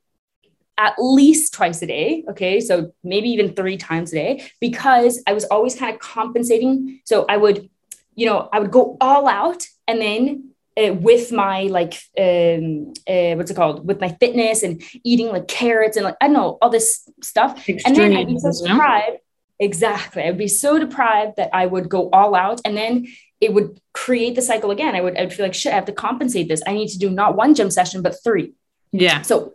at 0.80 0.94
least 0.98 1.52
twice 1.52 1.82
a 1.82 1.86
day. 1.86 2.24
Okay. 2.30 2.58
So 2.60 2.92
maybe 3.04 3.28
even 3.28 3.54
three 3.54 3.76
times 3.76 4.12
a 4.12 4.16
day 4.16 4.50
because 4.60 5.22
I 5.26 5.34
was 5.34 5.44
always 5.44 5.74
kind 5.76 5.94
of 5.94 6.00
compensating. 6.00 7.00
So 7.04 7.26
I 7.28 7.36
would, 7.36 7.68
you 8.14 8.24
know, 8.24 8.48
I 8.50 8.58
would 8.60 8.70
go 8.70 8.96
all 9.00 9.28
out 9.28 9.62
and 9.86 10.00
then 10.00 10.50
uh, 10.80 10.94
with 10.94 11.32
my 11.32 11.64
like 11.64 11.94
um 12.18 12.94
uh, 13.06 13.34
what's 13.36 13.50
it 13.50 13.56
called? 13.56 13.86
With 13.86 14.00
my 14.00 14.16
fitness 14.20 14.62
and 14.62 14.82
eating 15.04 15.28
like 15.28 15.48
carrots 15.48 15.98
and 15.98 16.04
like 16.04 16.16
I 16.20 16.26
don't 16.26 16.34
know 16.34 16.58
all 16.62 16.70
this 16.70 17.06
stuff. 17.22 17.68
Extreme, 17.68 17.80
and 17.84 17.96
then 17.96 18.16
I'd 18.16 18.28
be 18.28 18.38
so 18.38 18.66
deprived. 18.66 19.18
Exactly. 19.58 20.22
I'd 20.22 20.38
be 20.38 20.48
so 20.48 20.78
deprived 20.78 21.36
that 21.36 21.50
I 21.52 21.66
would 21.66 21.90
go 21.90 22.08
all 22.10 22.34
out 22.34 22.62
and 22.64 22.74
then 22.74 23.06
it 23.42 23.52
would 23.52 23.78
create 23.92 24.34
the 24.34 24.42
cycle 24.42 24.70
again. 24.70 24.94
I 24.94 25.02
would 25.02 25.18
I 25.18 25.24
would 25.24 25.34
feel 25.34 25.44
like 25.44 25.54
shit 25.54 25.72
I 25.72 25.76
have 25.76 25.84
to 25.86 25.92
compensate 25.92 26.48
this. 26.48 26.62
I 26.66 26.72
need 26.72 26.88
to 26.88 26.98
do 26.98 27.10
not 27.10 27.36
one 27.36 27.54
gym 27.54 27.70
session 27.70 28.00
but 28.00 28.16
three. 28.24 28.54
Yeah. 28.92 29.20
So 29.20 29.54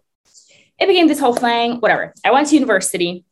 it 0.79 0.87
became 0.87 1.07
this 1.07 1.19
whole 1.19 1.35
thing 1.35 1.79
whatever 1.79 2.13
I 2.23 2.31
went 2.31 2.47
to 2.49 2.55
university 2.55 3.25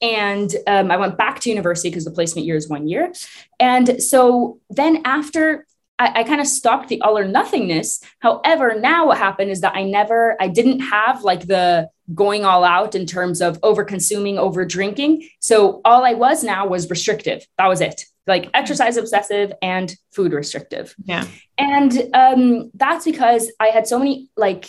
and 0.00 0.52
um, 0.66 0.90
I 0.90 0.96
went 0.96 1.16
back 1.16 1.40
to 1.40 1.48
university 1.48 1.88
because 1.88 2.04
the 2.04 2.10
placement 2.10 2.44
year 2.44 2.56
is 2.56 2.68
one 2.68 2.88
year. 2.88 3.12
And 3.60 4.02
so 4.02 4.58
then 4.68 5.02
after 5.04 5.64
I, 5.98 6.20
I 6.20 6.24
kind 6.24 6.40
of 6.40 6.46
stopped 6.48 6.88
the 6.88 7.00
all 7.02 7.16
or 7.16 7.24
nothingness. 7.24 8.00
However, 8.18 8.78
now 8.78 9.06
what 9.06 9.18
happened 9.18 9.50
is 9.50 9.60
that 9.60 9.76
I 9.76 9.84
never, 9.84 10.36
I 10.40 10.48
didn't 10.48 10.80
have 10.80 11.22
like 11.22 11.46
the 11.46 11.88
going 12.14 12.44
all 12.44 12.64
out 12.64 12.94
in 12.96 13.06
terms 13.06 13.40
of 13.40 13.58
over 13.62 13.84
consuming, 13.84 14.38
over 14.38 14.64
drinking. 14.64 15.28
So 15.38 15.80
all 15.84 16.04
I 16.04 16.14
was 16.14 16.42
now 16.42 16.66
was 16.66 16.90
restrictive. 16.90 17.46
That 17.58 17.68
was 17.68 17.80
it. 17.80 18.04
Like 18.26 18.50
exercise 18.54 18.96
obsessive 18.96 19.52
and 19.62 19.94
food 20.12 20.32
restrictive. 20.32 20.94
Yeah. 21.04 21.26
And 21.58 22.10
um, 22.14 22.70
that's 22.74 23.04
because 23.04 23.52
I 23.60 23.68
had 23.68 23.86
so 23.86 23.98
many, 23.98 24.28
like, 24.36 24.68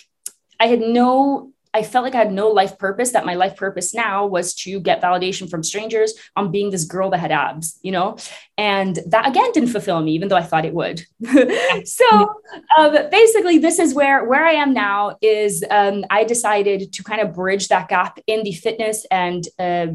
I 0.59 0.67
had 0.67 0.79
no 0.79 1.52
I 1.73 1.83
felt 1.83 2.03
like 2.03 2.15
I 2.15 2.19
had 2.19 2.31
no 2.31 2.49
life 2.49 2.77
purpose, 2.77 3.11
that 3.11 3.25
my 3.25 3.33
life 3.33 3.55
purpose 3.55 3.93
now 3.93 4.25
was 4.25 4.53
to 4.55 4.79
get 4.79 5.01
validation 5.01 5.49
from 5.49 5.63
strangers 5.63 6.13
on 6.35 6.51
being 6.51 6.69
this 6.69 6.85
girl 6.85 7.09
that 7.09 7.19
had 7.19 7.31
abs, 7.31 7.79
you 7.81 7.91
know? 7.91 8.17
And 8.57 8.99
that 9.07 9.27
again 9.27 9.51
didn't 9.53 9.69
fulfill 9.69 10.01
me, 10.01 10.11
even 10.13 10.27
though 10.27 10.35
I 10.35 10.43
thought 10.43 10.65
it 10.65 10.73
would. 10.73 11.03
so 11.85 12.35
um, 12.77 12.97
basically, 13.09 13.57
this 13.57 13.79
is 13.79 13.93
where, 13.93 14.25
where 14.25 14.45
I 14.45 14.53
am 14.53 14.73
now 14.73 15.17
is 15.21 15.63
um, 15.69 16.05
I 16.09 16.23
decided 16.23 16.93
to 16.93 17.03
kind 17.03 17.21
of 17.21 17.33
bridge 17.33 17.69
that 17.69 17.89
gap 17.89 18.19
in 18.27 18.43
the 18.43 18.53
fitness 18.53 19.05
and 19.09 19.47
uh, 19.57 19.87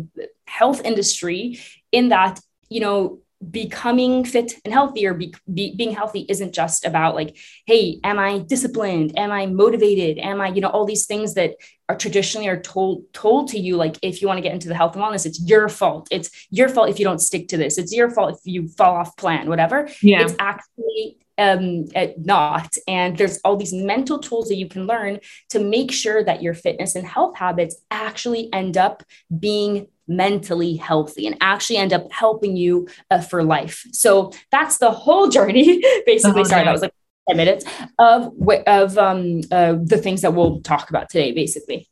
health 0.47 0.81
industry 0.85 1.61
in 1.93 2.09
that, 2.09 2.41
you 2.69 2.81
know, 2.81 3.21
becoming 3.51 4.25
fit 4.25 4.55
and 4.65 4.75
healthy 4.75 5.07
or 5.07 5.15
be, 5.15 5.33
be, 5.53 5.75
being 5.77 5.95
healthy 5.95 6.27
isn't 6.29 6.53
just 6.53 6.85
about 6.85 7.15
like 7.15 7.37
hey 7.67 8.01
am 8.03 8.19
i 8.19 8.39
disciplined? 8.39 9.17
Am 9.17 9.31
i 9.31 9.47
motivated? 9.47 10.19
Am 10.19 10.41
i 10.41 10.49
you 10.49 10.61
know 10.61 10.69
all 10.69 10.85
these 10.85 11.07
things 11.07 11.35
that 11.35 11.55
are 11.89 11.97
traditionally 11.97 12.49
are 12.49 12.61
told 12.61 13.05
told 13.13 13.49
to 13.49 13.59
you 13.59 13.77
like 13.77 13.97
if 14.03 14.21
you 14.21 14.27
want 14.27 14.39
to 14.39 14.43
get 14.43 14.53
into 14.53 14.69
the 14.69 14.75
health 14.75 14.95
and 14.95 15.05
wellness 15.05 15.25
it's 15.25 15.41
your 15.41 15.69
fault. 15.69 16.09
It's 16.11 16.31
your 16.51 16.69
fault 16.69 16.91
if 16.91 16.99
you 16.99 17.05
don't 17.05 17.21
stick 17.21 17.49
to 17.49 17.57
this. 17.57 17.79
It's 17.79 17.95
your 17.95 18.11
fault 18.11 18.35
if 18.35 18.41
you 18.45 18.69
fall 18.69 18.97
off 18.97 19.17
plan 19.17 19.49
whatever. 19.49 19.89
Yeah. 20.03 20.23
it's 20.23 20.35
actually 20.41 21.19
um, 21.39 21.87
not. 22.19 22.77
And 22.87 23.17
there's 23.17 23.39
all 23.45 23.57
these 23.57 23.73
mental 23.73 24.19
tools 24.19 24.49
that 24.49 24.57
you 24.57 24.69
can 24.69 24.87
learn 24.87 25.21
to 25.51 25.61
make 25.61 25.93
sure 25.93 26.23
that 26.25 26.43
your 26.43 26.55
fitness 26.55 26.95
and 26.95 27.07
health 27.07 27.37
habits 27.37 27.77
actually 27.91 28.53
end 28.53 28.77
up 28.77 29.03
being 29.39 29.87
mentally 30.09 30.75
healthy 30.75 31.27
and 31.27 31.37
actually 31.41 31.77
end 31.77 31.93
up 31.93 32.11
helping 32.11 32.57
you 32.57 32.89
uh, 33.11 33.21
for 33.21 33.43
life. 33.43 33.85
So 33.93 34.33
that's 34.51 34.79
the 34.79 34.91
whole 34.91 35.29
journey. 35.29 35.83
Basically, 36.07 36.45
sorry, 36.45 36.65
that 36.65 36.73
was 36.73 36.83
like 36.83 36.93
10 37.29 37.37
minutes 37.37 37.65
of 37.99 38.33
of 38.67 38.99
um, 38.99 39.43
uh, 39.53 39.77
the 39.83 39.99
things 39.99 40.23
that 40.23 40.35
we'll 40.35 40.61
talk 40.63 40.91
about 40.91 41.11
today. 41.11 41.33
Basically, 41.33 41.87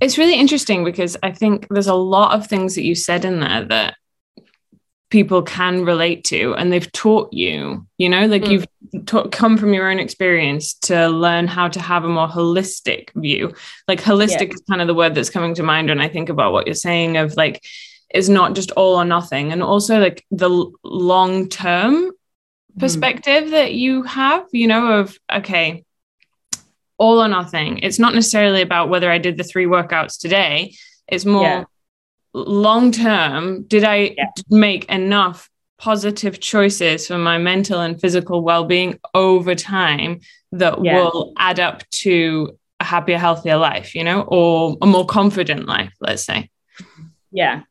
it's 0.00 0.16
really 0.16 0.34
interesting 0.34 0.84
because 0.84 1.16
I 1.22 1.32
think 1.32 1.66
there's 1.68 1.86
a 1.86 1.94
lot 1.94 2.34
of 2.34 2.46
things 2.46 2.74
that 2.74 2.84
you 2.84 2.94
said 2.94 3.24
in 3.24 3.40
there 3.40 3.64
that 3.66 3.96
people 5.10 5.42
can 5.42 5.84
relate 5.84 6.22
to 6.24 6.54
and 6.54 6.72
they've 6.72 6.90
taught 6.92 7.32
you 7.32 7.84
you 7.98 8.08
know 8.08 8.26
like 8.26 8.42
mm. 8.42 8.50
you've 8.50 9.30
come 9.32 9.58
from 9.58 9.74
your 9.74 9.90
own 9.90 9.98
experience 9.98 10.74
to 10.74 11.08
learn 11.08 11.46
how 11.46 11.68
to 11.68 11.80
have 11.80 12.04
a 12.04 12.08
more 12.08 12.28
holistic 12.28 13.10
view 13.14 13.52
like 13.88 14.00
holistic 14.00 14.48
yeah. 14.48 14.54
is 14.54 14.62
kind 14.68 14.80
of 14.80 14.86
the 14.86 14.94
word 14.94 15.14
that's 15.14 15.30
coming 15.30 15.54
to 15.54 15.62
mind 15.62 15.88
when 15.88 16.00
i 16.00 16.08
think 16.08 16.28
about 16.28 16.52
what 16.52 16.66
you're 16.66 16.74
saying 16.74 17.16
of 17.16 17.36
like 17.36 17.62
is 18.14 18.28
not 18.28 18.54
just 18.54 18.70
all 18.72 18.96
or 18.96 19.04
nothing 19.04 19.52
and 19.52 19.62
also 19.62 19.98
like 19.98 20.24
the 20.30 20.70
long 20.84 21.48
term 21.48 21.94
mm. 21.94 22.10
perspective 22.78 23.44
mm. 23.44 23.50
that 23.50 23.74
you 23.74 24.04
have 24.04 24.46
you 24.52 24.68
know 24.68 25.00
of 25.00 25.18
okay 25.32 25.84
all 26.98 27.20
or 27.20 27.28
nothing 27.28 27.78
it's 27.78 27.98
not 27.98 28.14
necessarily 28.14 28.62
about 28.62 28.88
whether 28.88 29.10
i 29.10 29.18
did 29.18 29.36
the 29.36 29.44
three 29.44 29.66
workouts 29.66 30.18
today 30.18 30.72
it's 31.08 31.24
more 31.24 31.42
yeah 31.42 31.64
long 32.32 32.92
term, 32.92 33.64
did 33.64 33.84
I 33.84 34.14
yeah. 34.16 34.26
make 34.48 34.84
enough 34.86 35.48
positive 35.78 36.40
choices 36.40 37.06
for 37.06 37.18
my 37.18 37.38
mental 37.38 37.80
and 37.80 38.00
physical 38.00 38.42
well 38.42 38.64
being 38.64 38.98
over 39.14 39.54
time 39.54 40.20
that 40.52 40.84
yeah. 40.84 40.94
will 40.94 41.32
add 41.38 41.58
up 41.58 41.88
to 41.90 42.58
a 42.80 42.84
happier, 42.84 43.18
healthier 43.18 43.56
life, 43.56 43.94
you 43.94 44.04
know, 44.04 44.22
or 44.22 44.76
a 44.82 44.86
more 44.86 45.06
confident 45.06 45.66
life, 45.66 45.92
let's 46.00 46.22
say? 46.22 46.50
Yeah. 47.32 47.62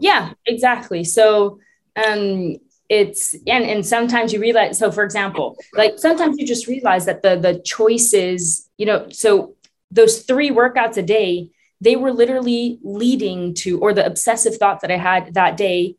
Yeah, 0.00 0.32
exactly. 0.46 1.04
So, 1.04 1.58
um, 1.96 2.56
it's 2.90 3.34
and 3.46 3.64
and 3.64 3.84
sometimes 3.84 4.30
you 4.32 4.38
realize 4.38 4.78
so 4.78 4.92
for 4.92 5.04
example 5.04 5.56
like 5.72 5.98
sometimes 5.98 6.38
you 6.38 6.46
just 6.46 6.66
realize 6.66 7.06
that 7.06 7.22
the 7.22 7.34
the 7.34 7.58
choices 7.60 8.68
you 8.76 8.84
know 8.84 9.08
so 9.08 9.56
those 9.90 10.22
three 10.22 10.50
workouts 10.50 10.98
a 10.98 11.02
day 11.02 11.48
they 11.80 11.96
were 11.96 12.12
literally 12.12 12.78
leading 12.82 13.54
to, 13.54 13.78
or 13.80 13.92
the 13.92 14.06
obsessive 14.06 14.56
thoughts 14.56 14.82
that 14.82 14.90
I 14.90 14.96
had 14.96 15.34
that 15.34 15.56
day, 15.56 15.96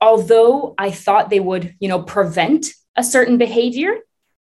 although 0.00 0.74
I 0.78 0.90
thought 0.90 1.30
they 1.30 1.40
would, 1.40 1.74
you 1.78 1.88
know, 1.88 2.02
prevent 2.02 2.66
a 2.96 3.04
certain 3.04 3.38
behavior, 3.38 3.98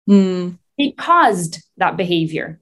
mm. 0.10 0.58
they 0.78 0.92
caused 0.92 1.64
that 1.78 1.98
behavior. 1.98 2.60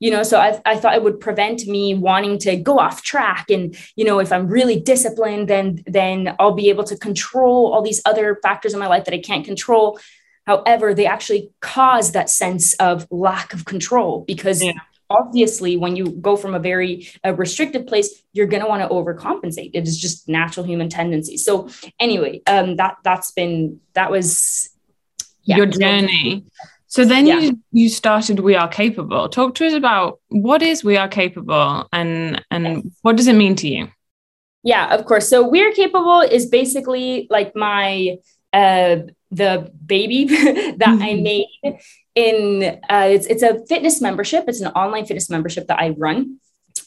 You 0.00 0.10
know, 0.10 0.22
so 0.22 0.38
I, 0.38 0.60
I 0.66 0.76
thought 0.76 0.96
it 0.96 1.02
would 1.02 1.20
prevent 1.20 1.66
me 1.66 1.94
wanting 1.94 2.36
to 2.40 2.56
go 2.56 2.78
off 2.78 3.02
track. 3.02 3.48
And, 3.48 3.74
you 3.96 4.04
know, 4.04 4.18
if 4.18 4.32
I'm 4.32 4.48
really 4.48 4.78
disciplined, 4.78 5.48
then 5.48 5.82
then 5.86 6.34
I'll 6.38 6.52
be 6.52 6.68
able 6.68 6.84
to 6.84 6.98
control 6.98 7.72
all 7.72 7.80
these 7.80 8.02
other 8.04 8.38
factors 8.42 8.74
in 8.74 8.80
my 8.80 8.88
life 8.88 9.04
that 9.06 9.14
I 9.14 9.20
can't 9.20 9.46
control. 9.46 9.98
However, 10.46 10.92
they 10.92 11.06
actually 11.06 11.52
cause 11.62 12.12
that 12.12 12.28
sense 12.28 12.74
of 12.74 13.06
lack 13.10 13.54
of 13.54 13.64
control 13.64 14.24
because 14.26 14.62
yeah 14.62 14.72
obviously 15.10 15.76
when 15.76 15.96
you 15.96 16.06
go 16.10 16.36
from 16.36 16.54
a 16.54 16.58
very 16.58 17.08
uh, 17.24 17.34
restricted 17.34 17.86
place 17.86 18.22
you're 18.32 18.46
going 18.46 18.62
to 18.62 18.68
want 18.68 18.82
to 18.82 18.88
overcompensate. 18.88 19.70
It 19.74 19.86
is 19.86 19.98
just 19.98 20.28
natural 20.28 20.66
human 20.66 20.88
tendency 20.88 21.36
so 21.36 21.68
anyway 22.00 22.42
um 22.46 22.76
that 22.76 22.96
that's 23.04 23.32
been 23.32 23.80
that 23.94 24.10
was 24.10 24.70
yeah, 25.44 25.56
your 25.56 25.66
journey. 25.66 26.44
So 26.86 27.04
then 27.04 27.26
yeah. 27.26 27.38
you 27.38 27.60
you 27.72 27.88
started 27.88 28.40
we 28.40 28.54
are 28.54 28.68
capable. 28.68 29.28
Talk 29.28 29.54
to 29.56 29.66
us 29.66 29.72
about 29.72 30.20
what 30.28 30.62
is 30.62 30.84
we 30.84 30.96
are 30.96 31.08
capable 31.08 31.88
and 31.92 32.42
and 32.50 32.64
yes. 32.66 32.84
what 33.02 33.16
does 33.16 33.26
it 33.26 33.34
mean 33.34 33.56
to 33.56 33.68
you? 33.68 33.88
Yeah 34.62 34.94
of 34.94 35.04
course. 35.04 35.28
So 35.28 35.46
we 35.46 35.62
are 35.66 35.72
capable 35.72 36.20
is 36.20 36.46
basically 36.46 37.26
like 37.30 37.54
my 37.54 38.18
uh 38.52 38.96
the 39.30 39.72
baby 39.84 40.24
that 40.24 40.78
mm-hmm. 40.78 41.02
I 41.02 41.14
made 41.14 41.78
in 42.14 42.80
uh, 42.88 43.08
it's 43.10 43.26
it's 43.26 43.42
a 43.42 43.64
fitness 43.66 44.00
membership. 44.00 44.44
It's 44.48 44.60
an 44.60 44.72
online 44.72 45.06
fitness 45.06 45.30
membership 45.30 45.66
that 45.68 45.80
I 45.80 45.90
run. 45.90 46.38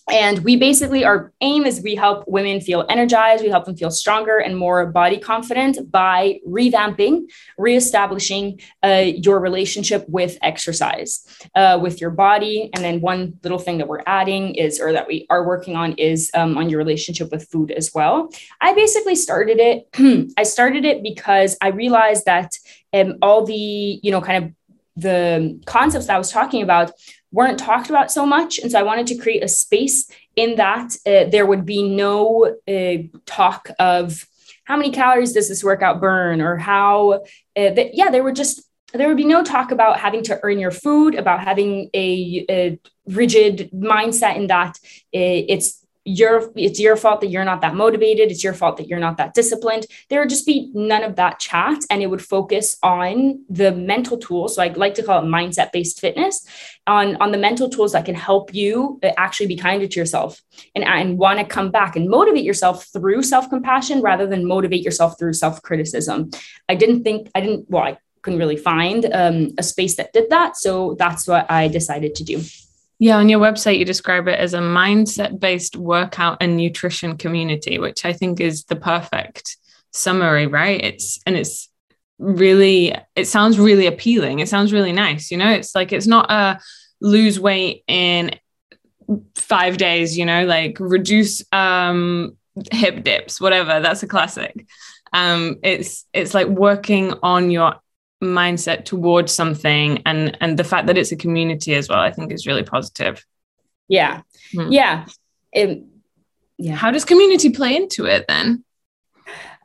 And 0.10 0.40
we 0.40 0.56
basically, 0.56 1.04
our 1.04 1.34
aim 1.42 1.66
is 1.66 1.82
we 1.82 1.96
help 1.96 2.24
women 2.28 2.62
feel 2.62 2.86
energized, 2.88 3.44
we 3.44 3.50
help 3.50 3.66
them 3.66 3.76
feel 3.76 3.92
stronger 3.92 4.38
and 4.38 4.58
more 4.58 4.86
body 4.86 5.20
confident 5.20 5.92
by 5.92 6.40
revamping, 6.48 7.24
reestablishing 7.58 8.62
uh, 8.84 9.04
your 9.06 9.42
relationship 9.42 10.06
with 10.08 10.38
exercise, 10.42 11.26
uh, 11.56 11.78
with 11.82 12.00
your 12.00 12.12
body. 12.12 12.70
And 12.74 12.84
then 12.86 13.02
one 13.02 13.38
little 13.44 13.60
thing 13.60 13.80
that 13.80 13.90
we're 13.90 14.04
adding 14.08 14.56
is, 14.56 14.80
or 14.80 14.94
that 14.94 15.08
we 15.08 15.26
are 15.30 15.46
working 15.46 15.76
on, 15.76 15.92
is 15.94 16.32
um, 16.34 16.58
on 16.58 16.70
your 16.70 16.78
relationship 16.78 17.30
with 17.30 17.50
food 17.50 17.72
as 17.72 17.92
well. 17.94 18.30
I 18.62 18.74
basically 18.74 19.16
started 19.16 19.58
it. 19.60 20.34
I 20.38 20.44
started 20.44 20.86
it 20.86 21.04
because 21.04 21.58
I 21.62 21.70
realized 21.70 22.24
that 22.26 22.54
um, 22.94 23.18
all 23.22 23.46
the, 23.46 24.00
you 24.02 24.12
know, 24.12 24.22
kind 24.22 24.46
of 24.46 24.52
the 24.98 25.62
concepts 25.66 26.08
that 26.08 26.16
I 26.16 26.18
was 26.18 26.32
talking 26.32 26.63
about 26.63 26.92
weren't 27.32 27.60
talked 27.60 27.89
about 27.89 28.12
so 28.12 28.25
much. 28.25 28.58
And 28.58 28.72
so 28.72 28.80
I 28.80 28.84
wanted 28.84 29.08
to 29.08 29.18
create 29.18 29.44
a 29.44 29.48
space 29.48 30.10
in 30.36 30.56
that 30.56 30.96
uh, 31.06 31.30
there 31.30 31.46
would 31.46 31.66
be 31.66 31.84
no 31.84 32.56
uh, 32.68 32.98
talk 33.25 33.70
of 33.80 34.25
how 34.63 34.75
many 34.75 34.92
calories 34.92 35.34
does 35.34 35.48
this 35.48 35.63
workout 35.63 36.01
burn 36.01 36.42
or 36.42 36.58
how, 36.58 37.12
uh, 37.12 37.20
that, 37.56 37.94
yeah, 37.94 38.10
there 38.10 38.24
would 38.24 38.36
just, 38.36 38.63
there 38.94 39.08
would 39.08 39.18
be 39.18 39.25
no 39.25 39.44
talk 39.44 39.72
about 39.72 40.00
having 40.00 40.24
to 40.24 40.39
earn 40.44 40.60
your 40.60 40.72
food, 40.72 41.16
about 41.16 41.42
having 41.42 41.89
a, 41.94 42.46
a 42.50 42.80
rigid 43.06 43.70
mindset 43.72 44.36
in 44.36 44.48
that 44.48 44.77
uh, 44.77 45.42
it's 45.54 45.86
your 46.08 46.52
it's 46.56 46.80
your 46.80 46.96
fault 46.96 47.22
that 47.22 47.28
you're 47.28 47.44
not 47.44 47.62
that 47.62 47.76
motivated. 47.76 48.32
It's 48.32 48.44
your 48.44 48.54
fault 48.54 48.78
that 48.78 48.88
you're 48.88 49.00
not 49.00 49.18
that 49.18 49.34
disciplined. 49.34 49.86
There 50.10 50.22
would 50.22 50.30
just 50.30 50.46
be 50.46 50.72
none 50.74 51.04
of 51.04 51.18
that 51.18 51.40
chat 51.40 51.80
and 51.90 52.02
it 52.02 52.08
would 52.08 52.22
focus 52.22 52.78
on 52.82 53.44
the 53.50 53.72
mental 53.74 54.18
tools. 54.18 54.56
So 54.56 54.64
i 54.64 54.68
like 54.70 54.96
to 54.96 55.04
call 55.04 55.22
it 55.22 55.28
mindset 55.28 55.72
based 55.72 56.00
fitness 56.00 56.46
on 56.88 57.18
on 57.18 57.32
the 57.32 57.38
mental 57.38 57.70
tools 57.70 57.92
that 57.92 58.06
can 58.06 58.16
help 58.16 58.54
you 58.54 59.00
uh, 59.04 59.12
actually 59.18 59.48
be 59.48 59.58
kinder 59.58 59.88
to 59.88 60.00
yourself 60.00 60.42
and 60.74 60.84
and 60.86 61.18
want 61.18 61.40
to 61.40 61.46
come 61.46 61.70
back 61.70 61.96
and 61.96 62.10
motivate 62.10 62.44
yourself 62.44 62.86
through 62.94 63.22
self 63.22 63.50
compassion 63.50 64.02
rather 64.02 64.26
than 64.26 64.48
motivate 64.48 64.84
yourself 64.84 65.20
through 65.20 65.34
self 65.34 65.62
criticism 65.62 66.30
i 66.70 66.76
didn't 66.76 67.04
think 67.04 67.30
i 67.36 67.42
didn't 67.42 67.66
well 67.70 67.84
i 67.84 67.98
couldn't 68.22 68.40
really 68.40 68.58
find 68.58 69.06
um, 69.14 69.50
a 69.58 69.64
space 69.64 69.96
that 69.96 70.12
did 70.14 70.30
that 70.30 70.58
so 70.58 70.96
that's 70.98 71.28
what 71.28 71.50
i 71.52 71.68
decided 71.68 72.16
to 72.16 72.24
do 72.24 72.42
yeah, 73.00 73.18
on 73.18 73.30
your 73.30 73.39
website, 73.39 73.77
you 73.77 73.86
describe 73.86 74.27
it 74.27 74.39
as 74.39 74.54
a 74.54 74.60
mindset 74.60 75.39
based 75.39 75.75
workout 75.75 76.38
and 76.42 76.58
nutrition 76.58 77.16
community, 77.18 77.77
which 77.77 78.06
I 78.06 78.13
think 78.13 78.39
is 78.39 78.63
the 78.66 78.75
perfect 78.75 79.58
summary, 79.92 80.48
right? 80.48 80.84
It's, 80.84 81.20
and 81.25 81.36
it's 81.36 81.70
really, 82.18 82.96
it 83.16 83.25
sounds 83.25 83.60
really 83.60 83.86
appealing. 83.86 84.39
It 84.39 84.50
sounds 84.50 84.74
really 84.74 84.94
nice. 84.94 85.30
You 85.30 85.38
know, 85.38 85.50
it's 85.50 85.75
like, 85.75 85.94
it's 85.94 86.08
not 86.08 86.32
a 86.32 86.60
lose 87.00 87.39
weight 87.39 87.84
in 87.88 88.32
five 89.36 89.77
days, 89.77 90.18
you 90.18 90.25
know, 90.25 90.46
like 90.46 90.77
reduce 90.80 91.44
um, 91.51 92.36
hip 92.72 93.04
dips, 93.04 93.39
whatever. 93.39 93.80
That's 93.80 94.01
a 94.01 94.08
classic. 94.08 94.66
Um, 95.13 95.58
it's, 95.62 96.06
it's 96.13 96.34
like 96.34 96.48
working 96.48 97.13
on 97.22 97.51
your 97.51 97.75
mindset 98.24 98.86
towards 98.86 99.32
something 99.32 100.02
and 100.06 100.36
and 100.42 100.58
the 100.58 100.64
fact 100.64 100.88
that 100.88 100.98
it's 100.98 101.12
a 101.12 101.16
community 101.16 101.76
as 101.76 101.88
well 101.88 102.00
i 102.00 102.12
think 102.12 102.32
is 102.32 102.48
really 102.48 102.64
positive. 102.64 103.26
Yeah. 103.88 104.22
Hmm. 104.52 104.72
yeah. 104.72 105.06
It, 105.52 105.84
yeah. 106.58 106.76
How 106.76 106.92
does 106.92 107.06
community 107.06 107.50
play 107.50 107.76
into 107.76 108.06
it 108.06 108.26
then? 108.28 108.64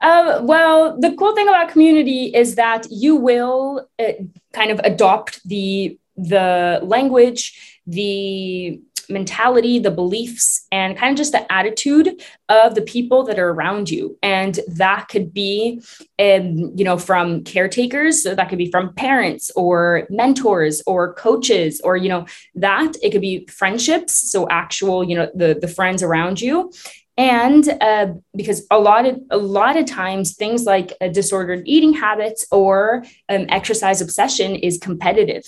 Uh, 0.00 0.40
well 0.42 0.98
the 1.00 1.14
cool 1.14 1.34
thing 1.34 1.48
about 1.48 1.70
community 1.70 2.26
is 2.34 2.56
that 2.56 2.86
you 2.90 3.16
will 3.16 3.88
uh, 3.98 4.12
kind 4.52 4.70
of 4.70 4.80
adopt 4.80 5.40
the 5.48 5.98
the 6.16 6.80
language 6.82 7.80
the 7.86 8.80
mentality, 9.12 9.78
the 9.78 9.90
beliefs, 9.90 10.66
and 10.72 10.96
kind 10.96 11.12
of 11.12 11.16
just 11.16 11.32
the 11.32 11.50
attitude 11.52 12.22
of 12.48 12.74
the 12.74 12.82
people 12.82 13.24
that 13.24 13.38
are 13.38 13.50
around 13.50 13.90
you. 13.90 14.18
And 14.22 14.58
that 14.68 15.08
could 15.08 15.32
be, 15.32 15.82
um, 16.18 16.72
you 16.76 16.84
know, 16.84 16.98
from 16.98 17.44
caretakers, 17.44 18.22
so 18.22 18.34
that 18.34 18.48
could 18.48 18.58
be 18.58 18.70
from 18.70 18.94
parents 18.94 19.50
or 19.54 20.06
mentors 20.10 20.82
or 20.86 21.14
coaches, 21.14 21.80
or, 21.82 21.96
you 21.96 22.08
know, 22.08 22.26
that 22.54 22.96
it 23.02 23.10
could 23.10 23.20
be 23.20 23.46
friendships. 23.46 24.30
So 24.30 24.48
actual, 24.50 25.04
you 25.04 25.16
know, 25.16 25.30
the, 25.34 25.58
the 25.60 25.68
friends 25.68 26.02
around 26.02 26.40
you 26.40 26.72
and 27.18 27.68
uh, 27.80 28.14
because 28.34 28.66
a 28.70 28.78
lot 28.78 29.04
of 29.04 29.20
a 29.30 29.36
lot 29.36 29.76
of 29.76 29.86
times 29.86 30.34
things 30.34 30.64
like 30.64 30.94
a 31.00 31.10
disordered 31.10 31.62
eating 31.66 31.92
habits 31.92 32.46
or 32.50 33.04
um, 33.28 33.46
exercise 33.48 34.00
obsession 34.00 34.54
is 34.56 34.78
competitive 34.78 35.44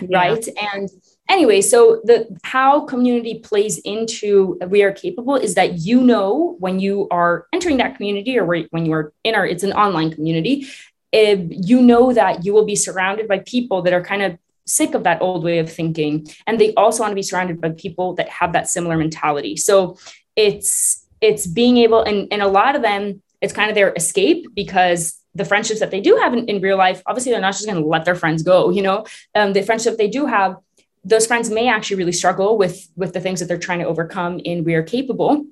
yeah. 0.00 0.18
right 0.18 0.48
and 0.72 0.88
anyway 1.28 1.60
so 1.60 2.00
the 2.04 2.26
how 2.42 2.80
community 2.84 3.38
plays 3.38 3.78
into 3.78 4.58
we 4.68 4.82
are 4.82 4.92
capable 4.92 5.36
is 5.36 5.54
that 5.54 5.78
you 5.78 6.00
know 6.00 6.56
when 6.58 6.78
you 6.78 7.08
are 7.10 7.46
entering 7.52 7.76
that 7.76 7.96
community 7.96 8.38
or 8.38 8.44
when 8.44 8.86
you 8.86 8.92
are 8.92 9.12
in 9.24 9.34
our 9.34 9.46
it's 9.46 9.62
an 9.62 9.72
online 9.72 10.10
community 10.10 10.66
you 11.12 11.80
know 11.80 12.12
that 12.12 12.44
you 12.44 12.52
will 12.52 12.64
be 12.64 12.74
surrounded 12.74 13.28
by 13.28 13.38
people 13.40 13.82
that 13.82 13.92
are 13.92 14.02
kind 14.02 14.22
of 14.22 14.36
sick 14.66 14.94
of 14.94 15.04
that 15.04 15.20
old 15.20 15.44
way 15.44 15.58
of 15.58 15.70
thinking 15.70 16.26
and 16.46 16.60
they 16.60 16.72
also 16.74 17.02
want 17.02 17.10
to 17.10 17.16
be 17.16 17.22
surrounded 17.22 17.60
by 17.60 17.70
people 17.70 18.14
that 18.14 18.28
have 18.28 18.52
that 18.52 18.68
similar 18.68 18.96
mentality. 18.96 19.56
So 19.56 19.98
it's 20.36 21.06
it's 21.20 21.46
being 21.46 21.76
able 21.78 22.02
and, 22.02 22.28
and 22.30 22.42
a 22.42 22.48
lot 22.48 22.74
of 22.76 22.82
them 22.82 23.22
it's 23.40 23.52
kind 23.52 23.70
of 23.70 23.74
their 23.74 23.92
escape 23.94 24.46
because 24.54 25.20
the 25.34 25.44
friendships 25.44 25.80
that 25.80 25.90
they 25.90 26.00
do 26.00 26.16
have 26.16 26.32
in, 26.32 26.46
in 26.46 26.60
real 26.60 26.76
life 26.76 27.02
obviously 27.06 27.30
they're 27.32 27.40
not 27.40 27.52
just 27.52 27.66
going 27.66 27.80
to 27.80 27.86
let 27.86 28.04
their 28.04 28.14
friends 28.14 28.42
go 28.42 28.70
you 28.70 28.82
know? 28.82 29.04
Um, 29.34 29.52
the 29.52 29.62
friendship 29.62 29.96
they 29.96 30.08
do 30.08 30.26
have 30.26 30.56
those 31.04 31.26
friends 31.26 31.50
may 31.50 31.68
actually 31.68 31.96
really 31.96 32.12
struggle 32.12 32.56
with 32.56 32.88
with 32.96 33.12
the 33.12 33.20
things 33.20 33.40
that 33.40 33.46
they're 33.46 33.58
trying 33.58 33.80
to 33.80 33.86
overcome 33.86 34.38
in 34.40 34.64
we 34.64 34.74
are 34.74 34.82
capable. 34.82 35.44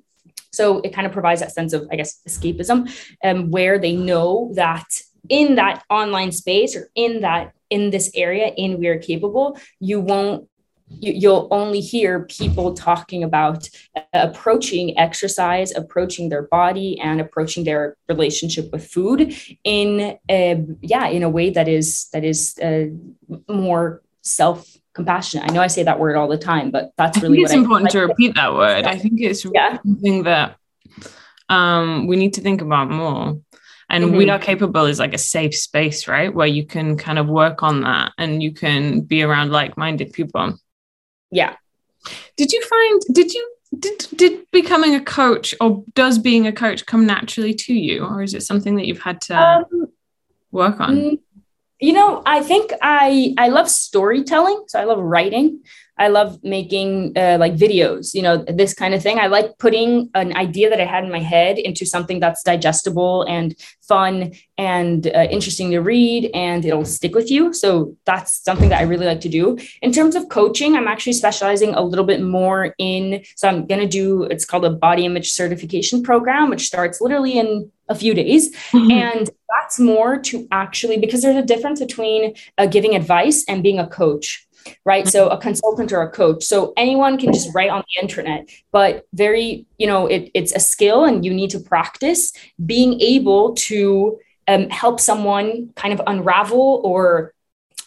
So 0.51 0.79
it 0.81 0.93
kind 0.93 1.07
of 1.07 1.13
provides 1.13 1.41
that 1.41 1.51
sense 1.51 1.73
of 1.73 1.87
i 1.91 1.95
guess 1.95 2.21
escapism 2.27 2.89
um, 3.23 3.51
where 3.51 3.79
they 3.79 3.95
know 3.95 4.51
that 4.55 4.87
in 5.29 5.55
that 5.55 5.83
online 5.89 6.31
space 6.31 6.75
or 6.75 6.89
in 6.95 7.21
that 7.21 7.53
in 7.69 7.89
this 7.89 8.11
area 8.13 8.47
in 8.57 8.77
we 8.77 8.87
are 8.87 8.99
capable 8.99 9.57
you 9.79 9.99
won't 9.99 10.47
you, 10.99 11.29
will 11.29 11.47
only 11.51 11.79
hear 11.79 12.25
people 12.25 12.73
talking 12.73 13.23
about 13.23 13.69
approaching 14.13 14.97
exercise, 14.97 15.73
approaching 15.75 16.29
their 16.29 16.43
body, 16.43 16.99
and 16.99 17.19
approaching 17.21 17.63
their 17.63 17.97
relationship 18.07 18.71
with 18.71 18.85
food 18.85 19.35
in 19.63 20.17
a, 20.29 20.65
yeah 20.81 21.07
in 21.07 21.23
a 21.23 21.29
way 21.29 21.49
that 21.49 21.67
is 21.67 22.09
that 22.13 22.23
is 22.23 22.57
uh, 22.59 22.85
more 23.51 24.01
self 24.21 24.77
compassionate. 24.93 25.49
I 25.49 25.53
know 25.53 25.61
I 25.61 25.67
say 25.67 25.83
that 25.83 25.99
word 25.99 26.15
all 26.15 26.27
the 26.27 26.37
time, 26.37 26.71
but 26.71 26.91
that's 26.97 27.21
really 27.21 27.39
it's 27.41 27.53
important 27.53 27.91
to 27.91 28.01
repeat 28.01 28.35
that 28.35 28.53
word. 28.53 28.85
I 28.85 28.97
think 28.97 29.19
it's 29.19 29.45
yeah. 29.45 29.77
something 29.83 30.23
that 30.23 30.57
um, 31.49 32.07
we 32.07 32.15
need 32.15 32.33
to 32.35 32.41
think 32.41 32.61
about 32.61 32.89
more. 32.89 33.39
And 33.89 34.05
mm-hmm. 34.05 34.15
we 34.15 34.29
are 34.29 34.39
capable 34.39 34.85
is 34.85 34.99
like 34.99 35.13
a 35.13 35.19
safe 35.19 35.55
space, 35.55 36.07
right? 36.07 36.33
Where 36.33 36.47
you 36.47 36.65
can 36.65 36.97
kind 36.97 37.19
of 37.19 37.27
work 37.27 37.63
on 37.63 37.81
that 37.81 38.13
and 38.17 38.41
you 38.41 38.53
can 38.53 39.01
be 39.01 39.23
around 39.23 39.51
like-minded 39.51 40.13
people. 40.13 40.57
Yeah. 41.31 41.55
Did 42.37 42.51
you 42.51 42.61
find 42.63 43.01
did 43.11 43.33
you 43.33 43.55
did 43.77 44.07
did 44.15 44.51
becoming 44.51 44.95
a 44.95 45.01
coach 45.03 45.53
or 45.61 45.83
does 45.93 46.17
being 46.17 46.47
a 46.47 46.51
coach 46.51 46.85
come 46.85 47.05
naturally 47.05 47.53
to 47.53 47.73
you 47.73 48.03
or 48.03 48.21
is 48.23 48.33
it 48.33 48.41
something 48.41 48.75
that 48.75 48.85
you've 48.87 49.01
had 49.01 49.21
to 49.21 49.39
um, 49.39 49.87
work 50.51 50.79
on? 50.79 51.19
You 51.83 51.91
know, 51.91 52.21
I 52.25 52.41
think 52.41 52.71
I 52.81 53.35
I 53.37 53.49
love 53.49 53.69
storytelling, 53.69 54.63
so 54.69 54.79
I 54.79 54.85
love 54.85 54.99
writing. 54.99 55.59
I 55.97 56.07
love 56.07 56.41
making 56.41 57.11
uh, 57.17 57.35
like 57.37 57.55
videos, 57.55 58.13
you 58.13 58.21
know, 58.21 58.37
this 58.37 58.73
kind 58.73 58.93
of 58.93 59.03
thing. 59.03 59.19
I 59.19 59.27
like 59.27 59.57
putting 59.59 60.09
an 60.15 60.33
idea 60.35 60.69
that 60.69 60.79
I 60.79 60.85
had 60.85 61.03
in 61.03 61.11
my 61.11 61.19
head 61.19 61.59
into 61.59 61.85
something 61.85 62.21
that's 62.21 62.41
digestible 62.41 63.23
and 63.23 63.53
fun 63.81 64.31
and 64.57 65.05
uh, 65.07 65.27
interesting 65.29 65.71
to 65.71 65.81
read, 65.81 66.31
and 66.33 66.63
it'll 66.63 66.85
stick 66.85 67.13
with 67.13 67.29
you. 67.29 67.51
So 67.51 67.97
that's 68.05 68.41
something 68.41 68.69
that 68.69 68.79
I 68.79 68.83
really 68.83 69.05
like 69.05 69.19
to 69.19 69.29
do. 69.29 69.57
In 69.81 69.91
terms 69.91 70.15
of 70.15 70.29
coaching, 70.29 70.77
I'm 70.77 70.87
actually 70.87 71.13
specializing 71.13 71.73
a 71.73 71.81
little 71.81 72.05
bit 72.05 72.21
more 72.21 72.73
in. 72.77 73.25
So 73.35 73.49
I'm 73.49 73.67
going 73.67 73.81
to 73.81 73.89
do. 73.89 74.23
It's 74.23 74.45
called 74.45 74.63
a 74.63 74.69
body 74.69 75.03
image 75.05 75.31
certification 75.33 76.01
program, 76.01 76.49
which 76.49 76.65
starts 76.65 77.01
literally 77.01 77.37
in 77.37 77.72
a 77.93 77.95
few 78.03 78.13
days, 78.13 78.53
mm-hmm. 78.71 78.91
and 78.91 79.29
that's 79.53 79.79
more 79.79 80.19
to 80.19 80.47
actually 80.51 80.97
because 80.97 81.21
there's 81.21 81.43
a 81.45 81.45
difference 81.53 81.79
between 81.79 82.35
uh, 82.57 82.65
giving 82.65 82.95
advice 82.95 83.45
and 83.47 83.63
being 83.63 83.79
a 83.79 83.87
coach 83.87 84.47
right? 84.85 85.05
So 85.09 85.27
a 85.27 85.37
consultant 85.37 85.91
or 85.91 86.01
a 86.03 86.09
coach. 86.09 86.41
So 86.43 86.71
anyone 86.77 87.17
can 87.17 87.33
just 87.33 87.53
write 87.53 87.69
on 87.69 87.83
the 87.85 88.01
internet 88.01 88.49
but 88.71 89.05
very 89.13 89.65
you 89.77 89.87
know 89.87 90.07
it, 90.07 90.31
it's 90.33 90.53
a 90.53 90.59
skill 90.59 91.03
and 91.03 91.25
you 91.25 91.33
need 91.33 91.49
to 91.49 91.59
practice 91.59 92.31
being 92.65 92.99
able 93.01 93.53
to 93.55 94.19
um, 94.47 94.69
help 94.69 94.99
someone 94.99 95.71
kind 95.75 95.93
of 95.93 96.01
unravel 96.07 96.81
or 96.83 97.33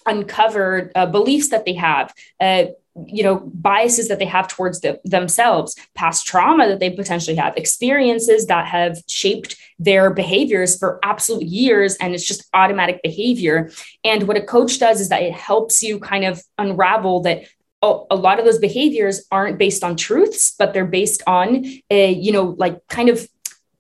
uncover 0.07 0.90
uh, 0.95 1.07
beliefs 1.07 1.49
that 1.51 1.64
they 1.64 1.75
have. 1.75 2.14
Uh, 2.40 2.66
you 3.07 3.23
know 3.23 3.41
biases 3.55 4.09
that 4.09 4.19
they 4.19 4.25
have 4.25 4.49
towards 4.49 4.81
the, 4.81 4.99
themselves 5.05 5.77
past 5.95 6.27
trauma 6.27 6.67
that 6.69 6.81
they 6.81 6.91
potentially 6.91 7.37
have 7.37 7.57
experiences 7.57 8.47
that 8.47 8.67
have 8.67 8.99
shaped 9.07 9.57
their 9.79 10.11
behaviors 10.11 10.79
for 10.79 10.99
absolute 11.03 11.45
years 11.45 11.97
and 11.97 12.15
it's 12.15 12.27
just 12.27 12.49
automatic 12.55 13.01
behavior 13.03 13.71
and 14.05 14.27
what 14.27 14.37
a 14.37 14.43
coach 14.43 14.79
does 14.79 15.01
is 15.01 15.09
that 15.11 15.23
it 15.23 15.35
helps 15.35 15.83
you 15.83 15.99
kind 15.99 16.25
of 16.25 16.43
unravel 16.59 17.21
that 17.21 17.43
oh, 17.83 18.07
a 18.11 18.17
lot 18.17 18.39
of 18.39 18.45
those 18.45 18.59
behaviors 18.59 19.27
aren't 19.31 19.59
based 19.59 19.85
on 19.85 19.97
truths 19.97 20.55
but 20.59 20.73
they're 20.73 20.87
based 20.87 21.23
on 21.27 21.65
a 21.91 22.13
you 22.13 22.33
know 22.33 22.55
like 22.59 22.87
kind 22.89 23.09
of 23.09 23.29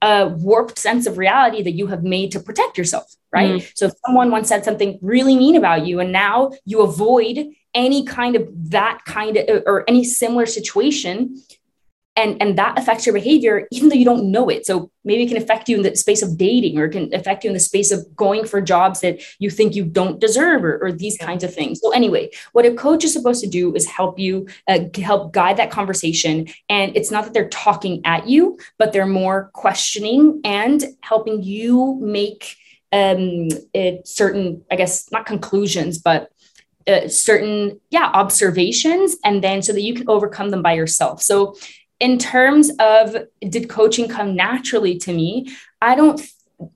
a 0.02 0.28
warped 0.28 0.78
sense 0.78 1.06
of 1.06 1.16
reality 1.16 1.62
that 1.62 1.72
you 1.72 1.86
have 1.86 2.02
made 2.02 2.30
to 2.32 2.40
protect 2.40 2.76
yourself 2.76 3.14
right 3.32 3.62
mm. 3.62 3.72
so 3.74 3.86
if 3.86 3.92
someone 4.04 4.30
once 4.30 4.48
said 4.48 4.62
something 4.64 4.98
really 5.00 5.36
mean 5.36 5.56
about 5.56 5.86
you 5.86 6.00
and 6.00 6.12
now 6.12 6.50
you 6.66 6.82
avoid 6.82 7.48
any 7.76 8.04
kind 8.04 8.34
of 8.34 8.48
that 8.70 9.04
kind 9.04 9.36
of 9.36 9.62
or 9.66 9.84
any 9.86 10.02
similar 10.02 10.46
situation 10.46 11.40
and 12.16 12.40
and 12.40 12.56
that 12.58 12.78
affects 12.78 13.04
your 13.04 13.12
behavior 13.12 13.68
even 13.70 13.88
though 13.88 13.94
you 13.94 14.04
don't 14.04 14.30
know 14.30 14.48
it. 14.48 14.66
So 14.66 14.90
maybe 15.04 15.24
it 15.24 15.28
can 15.28 15.36
affect 15.36 15.68
you 15.68 15.76
in 15.76 15.82
the 15.82 15.94
space 15.94 16.22
of 16.22 16.38
dating 16.38 16.78
or 16.78 16.86
it 16.86 16.92
can 16.92 17.14
affect 17.14 17.44
you 17.44 17.50
in 17.50 17.54
the 17.54 17.60
space 17.60 17.92
of 17.92 18.16
going 18.16 18.46
for 18.46 18.60
jobs 18.60 19.00
that 19.00 19.20
you 19.38 19.50
think 19.50 19.74
you 19.74 19.84
don't 19.84 20.18
deserve 20.18 20.64
or, 20.64 20.78
or 20.82 20.90
these 20.90 21.18
kinds 21.18 21.44
of 21.44 21.54
things. 21.54 21.80
So 21.80 21.92
anyway 21.92 22.30
what 22.52 22.64
a 22.64 22.74
coach 22.74 23.04
is 23.04 23.12
supposed 23.12 23.44
to 23.44 23.50
do 23.50 23.74
is 23.74 23.86
help 23.86 24.18
you 24.18 24.48
uh, 24.66 24.80
help 24.96 25.32
guide 25.32 25.58
that 25.58 25.70
conversation. 25.70 26.48
And 26.70 26.96
it's 26.96 27.10
not 27.10 27.24
that 27.24 27.34
they're 27.34 27.50
talking 27.50 28.00
at 28.04 28.26
you 28.26 28.58
but 28.78 28.92
they're 28.92 29.06
more 29.06 29.50
questioning 29.52 30.40
and 30.44 30.82
helping 31.02 31.42
you 31.42 31.98
make 32.00 32.56
um, 32.92 33.48
it 33.74 34.06
certain 34.06 34.64
i 34.70 34.76
guess 34.76 35.10
not 35.10 35.26
conclusions 35.26 35.98
but 35.98 36.30
uh, 36.86 37.08
certain 37.08 37.80
yeah 37.90 38.10
observations 38.14 39.16
and 39.24 39.42
then 39.42 39.62
so 39.62 39.72
that 39.72 39.82
you 39.82 39.94
can 39.94 40.08
overcome 40.08 40.50
them 40.50 40.62
by 40.62 40.72
yourself. 40.72 41.22
So 41.22 41.54
in 41.98 42.18
terms 42.18 42.70
of 42.78 43.16
did 43.40 43.68
coaching 43.68 44.08
come 44.08 44.36
naturally 44.36 44.98
to 44.98 45.12
me, 45.12 45.48
I 45.80 45.94
don't 45.94 46.20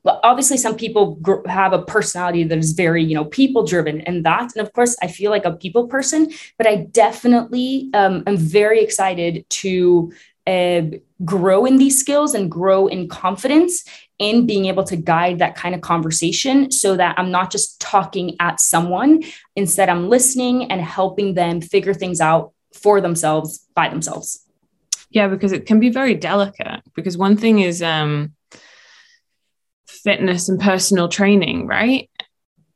obviously 0.05 0.57
some 0.57 0.77
people 0.77 1.17
gr- 1.17 1.47
have 1.47 1.73
a 1.73 1.83
personality 1.83 2.45
that 2.45 2.59
is 2.59 2.73
very 2.73 3.03
you 3.03 3.15
know 3.15 3.25
people 3.25 3.65
driven 3.65 4.03
and 4.03 4.25
that 4.27 4.55
and 4.55 4.67
of 4.67 4.73
course 4.75 4.95
i 5.03 5.07
feel 5.07 5.31
like 5.31 5.47
a 5.47 5.57
people 5.57 5.87
person 5.87 6.31
but 6.59 6.67
i 6.67 6.77
definitely 6.77 7.89
um, 7.95 8.23
am 8.27 8.37
very 8.37 8.83
excited 8.83 9.45
to 9.49 10.13
uh, 10.47 10.83
grow 11.25 11.65
in 11.65 11.79
these 11.79 11.99
skills 11.99 12.35
and 12.35 12.51
grow 12.51 12.87
in 12.89 13.09
confidence 13.09 13.85
in 14.21 14.47
being 14.47 14.67
able 14.67 14.85
to 14.85 14.97
guide 14.97 15.39
that 15.39 15.57
kind 15.57 15.75
of 15.75 15.81
conversation 15.81 16.71
so 16.71 16.97
that 16.97 17.19
I'm 17.19 17.31
not 17.31 17.51
just 17.51 17.81
talking 17.81 18.37
at 18.39 18.61
someone. 18.61 19.25
Instead, 19.57 19.89
I'm 19.89 20.09
listening 20.09 20.71
and 20.71 20.81
helping 20.81 21.35
them 21.35 21.61
figure 21.61 21.95
things 21.95 22.21
out 22.21 22.53
for 22.75 23.01
themselves 23.01 23.67
by 23.75 23.89
themselves. 23.89 24.47
Yeah, 25.11 25.27
because 25.27 25.53
it 25.53 25.67
can 25.67 25.81
be 25.81 25.89
very 25.89 26.15
delicate. 26.15 26.83
Because 26.95 27.17
one 27.17 27.37
thing 27.37 27.61
is 27.61 27.83
um, 27.83 28.35
fitness 29.89 30.49
and 30.49 30.61
personal 30.61 31.09
training, 31.09 31.67
right? 31.67 32.09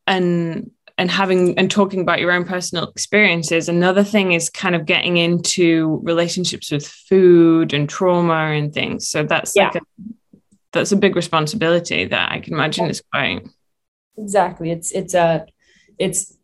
And 0.07 0.70
and 0.96 1.11
having 1.11 1.59
and 1.59 1.70
talking 1.70 2.00
about 2.00 2.20
your 2.20 2.33
own 2.33 2.44
personal 2.44 2.88
experiences. 2.88 3.68
Another 3.68 4.04
thing 4.04 4.33
is 4.33 4.48
kind 4.48 4.74
of 4.74 4.87
getting 4.87 5.16
into 5.16 6.00
relationships 6.02 6.70
with 6.70 6.87
food 6.87 7.74
and 7.74 7.88
trauma 7.88 8.52
and 8.52 8.72
things. 8.72 9.09
So 9.09 9.24
that's 9.24 9.54
yeah. 9.54 9.64
like 9.64 9.76
a, 9.76 9.80
that's 10.74 10.92
a 10.92 10.96
big 10.96 11.16
responsibility 11.16 12.04
that 12.04 12.30
I 12.30 12.40
can 12.40 12.52
imagine 12.52 12.90
is 12.90 13.02
quite 13.12 13.46
exactly. 14.18 14.70
It's 14.70 14.92
it's 14.92 15.14
a 15.14 15.46
it's 15.98 16.37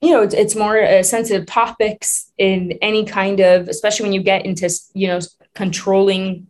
you 0.00 0.10
know 0.10 0.22
it's, 0.22 0.34
it's 0.34 0.56
more 0.56 0.82
uh, 0.82 1.02
sensitive 1.02 1.46
topics 1.46 2.32
in 2.38 2.72
any 2.82 3.04
kind 3.04 3.40
of 3.40 3.68
especially 3.68 4.04
when 4.04 4.12
you 4.12 4.22
get 4.22 4.44
into 4.44 4.68
you 4.94 5.06
know 5.08 5.20
controlling 5.54 6.48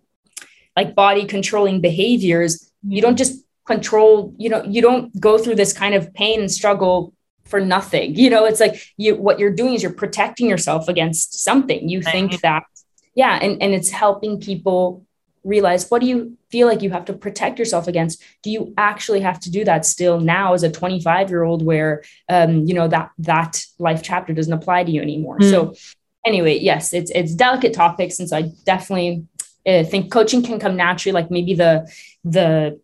like 0.75 0.95
body 0.95 1.25
controlling 1.25 1.81
behaviors 1.81 2.73
you 2.87 3.01
don't 3.01 3.17
just 3.17 3.45
control 3.65 4.35
you 4.37 4.49
know 4.49 4.63
you 4.65 4.83
don't 4.83 5.19
go 5.21 5.39
through 5.39 5.55
this 5.55 5.73
kind 5.73 5.95
of 5.95 6.13
pain 6.15 6.41
and 6.41 6.51
struggle 6.51 7.13
for 7.47 7.61
nothing. 7.61 8.15
You 8.17 8.31
know 8.31 8.45
it's 8.45 8.61
like 8.61 8.83
you 8.97 9.17
what 9.17 9.39
you're 9.39 9.55
doing 9.55 9.75
is 9.75 9.83
you're 9.83 9.93
protecting 9.93 10.49
yourself 10.49 10.89
against 10.89 11.45
something. 11.45 11.89
You 11.89 12.03
think 12.03 12.41
that 12.41 12.65
yeah 13.15 13.39
and 13.41 13.63
and 13.63 13.73
it's 13.73 13.91
helping 13.91 14.41
people 14.41 15.06
realize 15.47 15.89
what 15.89 16.01
do 16.01 16.07
you 16.07 16.37
feel 16.51 16.67
like 16.67 16.83
you 16.83 16.91
have 16.91 17.05
to 17.07 17.13
protect 17.13 17.59
yourself 17.59 17.87
against? 17.89 18.23
Do 18.43 18.51
you 18.51 18.75
actually 18.77 19.21
have 19.21 19.41
to 19.41 19.51
do 19.51 19.65
that 19.65 19.87
still 19.87 20.21
now 20.21 20.55
as 20.55 20.63
a 20.63 20.71
25 20.71 21.31
year 21.31 21.45
old 21.45 21.65
where 21.65 22.03
um, 22.29 22.67
you 22.67 22.75
know 22.75 22.89
that 22.89 23.11
that 23.19 23.65
life 23.79 24.03
chapter 24.03 24.33
doesn't 24.33 24.53
apply 24.53 24.85
to 24.85 24.91
you 24.91 25.01
anymore? 25.01 25.39
Mm. 25.39 25.51
so 25.51 25.75
anyway 26.27 26.59
yes 26.59 26.93
it's 26.93 27.11
it's 27.13 27.35
delicate 27.35 27.73
topics 27.73 28.19
and 28.19 28.29
so 28.29 28.37
i 28.37 28.43
definitely 28.65 29.25
uh, 29.67 29.85
think 29.85 30.13
coaching 30.13 30.43
can 30.43 30.59
come 30.59 30.77
naturally 30.77 31.13
like 31.13 31.31
maybe 31.31 31.55
the 31.55 31.91
the 32.25 32.79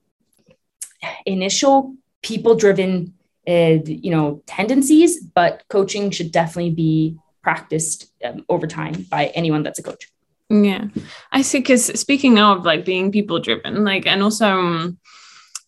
initial 1.27 1.95
people 2.23 2.55
driven 2.55 3.13
uh, 3.49 3.79
you 3.85 4.11
know 4.11 4.43
tendencies 4.47 5.21
but 5.21 5.65
coaching 5.69 6.11
should 6.11 6.31
definitely 6.31 6.71
be 6.71 7.17
practiced 7.43 8.13
um, 8.25 8.45
over 8.49 8.69
time 8.69 9.05
by 9.11 9.27
anyone 9.35 9.65
that's 9.65 9.81
a 9.81 9.83
coach 9.83 10.12
yeah, 10.53 10.85
I 11.33 11.41
see. 11.43 11.61
Because 11.61 11.87
speaking 11.99 12.39
of 12.39 12.65
like 12.65 12.85
being 12.85 13.11
people 13.11 13.41
driven, 13.41 13.85
like, 13.85 14.07
and 14.07 14.23
also 14.23 14.47
um, 14.47 14.99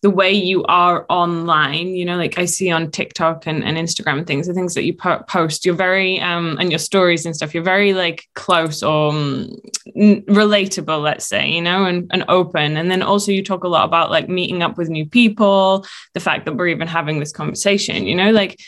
the 0.03 0.11
way 0.11 0.31
you 0.31 0.63
are 0.65 1.07
online, 1.09 1.87
you 1.87 2.05
know, 2.05 2.17
like 2.17 2.37
I 2.37 2.45
see 2.45 2.69
on 2.69 2.91
TikTok 2.91 3.47
and, 3.47 3.63
and 3.63 3.77
Instagram 3.77 4.19
and 4.19 4.27
things, 4.27 4.45
the 4.45 4.53
things 4.53 4.75
that 4.75 4.83
you 4.83 4.93
po- 4.93 5.23
post, 5.27 5.65
you're 5.65 5.73
very, 5.73 6.19
um, 6.19 6.57
and 6.59 6.69
your 6.69 6.77
stories 6.77 7.25
and 7.25 7.35
stuff, 7.35 7.55
you're 7.55 7.63
very 7.63 7.95
like 7.95 8.27
close 8.35 8.83
or 8.83 9.09
um, 9.09 9.49
relatable, 9.95 11.01
let's 11.01 11.25
say, 11.25 11.49
you 11.49 11.63
know, 11.63 11.85
and, 11.85 12.07
and 12.13 12.23
open. 12.27 12.77
And 12.77 12.91
then 12.91 13.01
also 13.01 13.31
you 13.31 13.43
talk 13.43 13.63
a 13.63 13.67
lot 13.67 13.85
about 13.85 14.11
like 14.11 14.29
meeting 14.29 14.61
up 14.61 14.77
with 14.77 14.89
new 14.89 15.07
people, 15.07 15.83
the 16.13 16.19
fact 16.19 16.45
that 16.45 16.55
we're 16.55 16.67
even 16.67 16.87
having 16.87 17.19
this 17.19 17.31
conversation, 17.31 18.05
you 18.05 18.15
know, 18.15 18.31
like. 18.31 18.59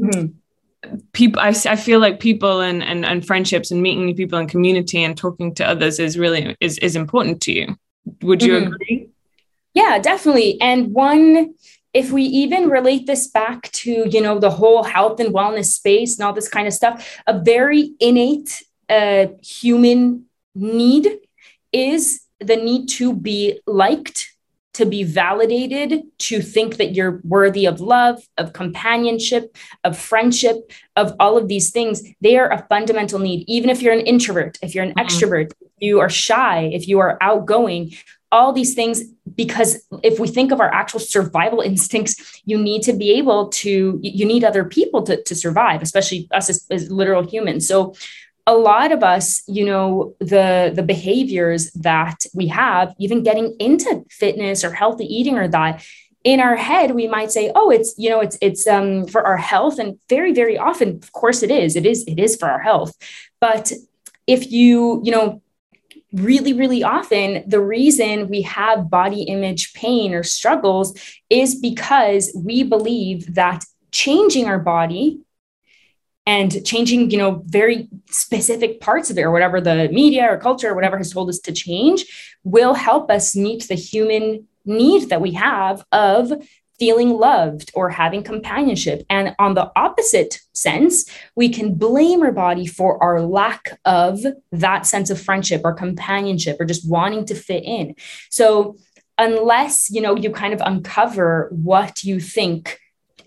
Mm-hmm 0.00 0.38
people 1.12 1.40
I, 1.40 1.48
I 1.48 1.76
feel 1.76 1.98
like 1.98 2.20
people 2.20 2.60
and, 2.60 2.82
and 2.82 3.04
and 3.04 3.26
friendships 3.26 3.70
and 3.70 3.82
meeting 3.82 4.06
new 4.06 4.14
people 4.14 4.38
and 4.38 4.48
community 4.48 5.02
and 5.02 5.16
talking 5.16 5.54
to 5.56 5.66
others 5.66 5.98
is 5.98 6.18
really 6.18 6.56
is 6.60 6.78
is 6.78 6.96
important 6.96 7.40
to 7.42 7.52
you. 7.52 7.76
Would 8.22 8.42
you 8.42 8.54
mm-hmm. 8.54 8.72
agree? 8.72 9.08
Yeah 9.74 9.98
definitely. 9.98 10.60
And 10.60 10.92
one 10.92 11.54
if 11.94 12.12
we 12.12 12.22
even 12.22 12.68
relate 12.68 13.06
this 13.06 13.28
back 13.28 13.72
to 13.72 14.08
you 14.08 14.20
know 14.20 14.38
the 14.38 14.50
whole 14.50 14.84
health 14.84 15.20
and 15.20 15.34
wellness 15.34 15.72
space 15.72 16.18
and 16.18 16.26
all 16.26 16.32
this 16.32 16.48
kind 16.48 16.66
of 16.66 16.74
stuff 16.74 17.20
a 17.26 17.38
very 17.38 17.92
innate 17.98 18.62
uh, 18.88 19.26
human 19.42 20.24
need 20.54 21.18
is 21.72 22.22
the 22.40 22.56
need 22.56 22.86
to 22.88 23.12
be 23.12 23.60
liked 23.66 24.36
to 24.78 24.86
be 24.86 25.02
validated, 25.02 26.04
to 26.18 26.40
think 26.40 26.76
that 26.76 26.94
you're 26.94 27.20
worthy 27.24 27.66
of 27.66 27.80
love, 27.80 28.22
of 28.36 28.52
companionship, 28.52 29.56
of 29.82 29.98
friendship, 29.98 30.70
of 30.94 31.16
all 31.18 31.36
of 31.36 31.48
these 31.48 31.72
things, 31.72 32.04
they 32.20 32.38
are 32.38 32.52
a 32.52 32.64
fundamental 32.68 33.18
need. 33.18 33.44
Even 33.48 33.70
if 33.70 33.82
you're 33.82 33.92
an 33.92 34.06
introvert, 34.06 34.56
if 34.62 34.76
you're 34.76 34.84
an 34.84 34.94
mm-hmm. 34.94 35.04
extrovert, 35.04 35.50
you 35.78 35.98
are 35.98 36.08
shy, 36.08 36.70
if 36.72 36.86
you 36.86 37.00
are 37.00 37.18
outgoing, 37.20 37.92
all 38.30 38.52
these 38.52 38.74
things, 38.74 39.02
because 39.34 39.82
if 40.04 40.20
we 40.20 40.28
think 40.28 40.52
of 40.52 40.60
our 40.60 40.72
actual 40.72 41.00
survival 41.00 41.60
instincts, 41.72 42.40
you 42.44 42.56
need 42.56 42.82
to 42.82 42.92
be 42.92 43.10
able 43.18 43.48
to, 43.48 43.98
you 44.00 44.24
need 44.24 44.44
other 44.44 44.64
people 44.64 45.02
to, 45.02 45.20
to 45.24 45.34
survive, 45.34 45.82
especially 45.82 46.28
us 46.30 46.48
as, 46.48 46.64
as 46.70 46.88
literal 46.88 47.26
humans. 47.26 47.66
So 47.66 47.94
a 48.48 48.54
lot 48.54 48.90
of 48.92 49.02
us 49.02 49.42
you 49.46 49.64
know 49.64 50.14
the 50.20 50.72
the 50.74 50.82
behaviors 50.82 51.70
that 51.72 52.24
we 52.34 52.48
have 52.48 52.94
even 52.98 53.22
getting 53.22 53.54
into 53.60 54.04
fitness 54.10 54.64
or 54.64 54.72
healthy 54.72 55.04
eating 55.04 55.36
or 55.38 55.46
that 55.46 55.84
in 56.24 56.40
our 56.40 56.56
head 56.56 56.94
we 56.94 57.06
might 57.06 57.30
say 57.30 57.50
oh 57.54 57.70
it's 57.70 57.94
you 57.96 58.10
know 58.10 58.20
it's 58.20 58.36
it's 58.40 58.66
um 58.66 59.06
for 59.06 59.26
our 59.26 59.36
health. 59.36 59.78
And 59.78 59.98
very 60.08 60.32
very 60.32 60.58
often 60.58 60.88
of 61.02 61.12
course 61.12 61.42
it 61.42 61.50
is. 61.50 61.76
It 61.76 61.86
is 61.86 62.04
it 62.06 62.18
is 62.18 62.36
for 62.36 62.48
our 62.48 62.60
health. 62.60 62.92
But 63.40 63.72
if 64.26 64.50
you 64.50 65.00
you 65.04 65.12
know 65.12 65.42
really 66.12 66.52
really 66.52 66.82
often 66.82 67.44
the 67.46 67.60
reason 67.60 68.28
we 68.28 68.42
have 68.42 68.90
body 68.90 69.22
image 69.24 69.72
pain 69.74 70.14
or 70.14 70.22
struggles 70.22 70.98
is 71.28 71.54
because 71.54 72.32
we 72.34 72.62
believe 72.62 73.34
that 73.34 73.64
changing 73.90 74.46
our 74.46 74.58
body 74.58 75.20
and 76.28 76.62
changing 76.62 77.10
you 77.10 77.16
know 77.16 77.42
very 77.46 77.88
specific 78.10 78.80
parts 78.82 79.08
of 79.08 79.16
it 79.16 79.22
or 79.22 79.32
whatever 79.32 79.62
the 79.62 79.88
media 79.88 80.30
or 80.30 80.36
culture 80.36 80.68
or 80.70 80.74
whatever 80.74 80.98
has 80.98 81.10
told 81.10 81.30
us 81.30 81.38
to 81.38 81.52
change 81.52 82.04
will 82.44 82.74
help 82.74 83.10
us 83.10 83.34
meet 83.34 83.66
the 83.66 83.74
human 83.74 84.46
need 84.66 85.08
that 85.08 85.22
we 85.22 85.32
have 85.32 85.82
of 85.90 86.30
feeling 86.78 87.10
loved 87.10 87.72
or 87.74 87.90
having 87.90 88.22
companionship. 88.22 89.04
And 89.10 89.34
on 89.40 89.54
the 89.54 89.72
opposite 89.74 90.38
sense, 90.52 91.10
we 91.34 91.48
can 91.48 91.74
blame 91.74 92.22
our 92.22 92.30
body 92.30 92.66
for 92.66 93.02
our 93.02 93.20
lack 93.20 93.80
of 93.84 94.20
that 94.52 94.86
sense 94.86 95.10
of 95.10 95.20
friendship 95.20 95.62
or 95.64 95.72
companionship 95.72 96.60
or 96.60 96.66
just 96.66 96.88
wanting 96.88 97.24
to 97.26 97.34
fit 97.34 97.64
in. 97.64 97.96
So, 98.30 98.76
unless 99.20 99.90
you 99.90 100.00
know 100.00 100.14
you 100.14 100.30
kind 100.30 100.54
of 100.54 100.60
uncover 100.64 101.48
what 101.50 102.04
you 102.04 102.20
think 102.20 102.78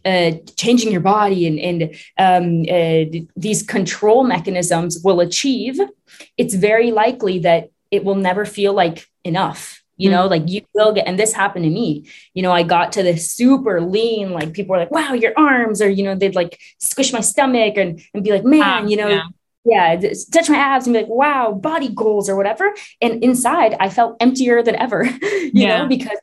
uh, 0.05 0.31
changing 0.55 0.91
your 0.91 1.01
body 1.01 1.47
and, 1.47 1.59
and 1.59 1.95
um, 2.17 2.65
uh, 2.69 3.19
these 3.35 3.63
control 3.63 4.23
mechanisms 4.23 5.01
will 5.03 5.19
achieve, 5.19 5.79
it's 6.37 6.53
very 6.53 6.91
likely 6.91 7.39
that 7.39 7.69
it 7.91 8.03
will 8.03 8.15
never 8.15 8.45
feel 8.45 8.73
like 8.73 9.07
enough. 9.23 9.77
You 9.97 10.09
know, 10.09 10.27
mm 10.27 10.31
like 10.31 10.49
you 10.49 10.61
will 10.73 10.93
get, 10.93 11.05
and 11.05 11.19
this 11.19 11.31
happened 11.31 11.65
to 11.65 11.69
me. 11.69 12.07
You 12.33 12.41
know, 12.41 12.51
I 12.51 12.63
got 12.63 12.93
to 12.93 13.03
this 13.03 13.31
super 13.31 13.79
lean, 13.81 14.31
like 14.31 14.51
people 14.53 14.73
were 14.73 14.79
like, 14.79 14.89
wow, 14.89 15.13
your 15.13 15.33
arms, 15.37 15.79
or, 15.79 15.89
you 15.89 16.03
know, 16.03 16.15
they'd 16.15 16.33
like 16.33 16.59
squish 16.79 17.13
my 17.13 17.21
stomach 17.21 17.77
and, 17.77 18.01
and 18.15 18.23
be 18.23 18.31
like, 18.31 18.43
man, 18.43 18.87
you 18.87 18.97
know, 18.97 19.09
yeah 19.09 19.23
yeah, 19.63 19.95
touch 20.31 20.49
my 20.49 20.57
abs 20.57 20.87
and 20.87 20.93
be 20.93 21.01
like, 21.01 21.09
wow, 21.09 21.51
body 21.51 21.89
goals 21.89 22.29
or 22.29 22.35
whatever. 22.35 22.73
And 23.01 23.23
inside, 23.23 23.75
I 23.79 23.89
felt 23.89 24.17
emptier 24.19 24.63
than 24.63 24.75
ever, 24.75 25.03
you 25.21 25.51
yeah. 25.53 25.79
know, 25.79 25.87
because 25.87 26.17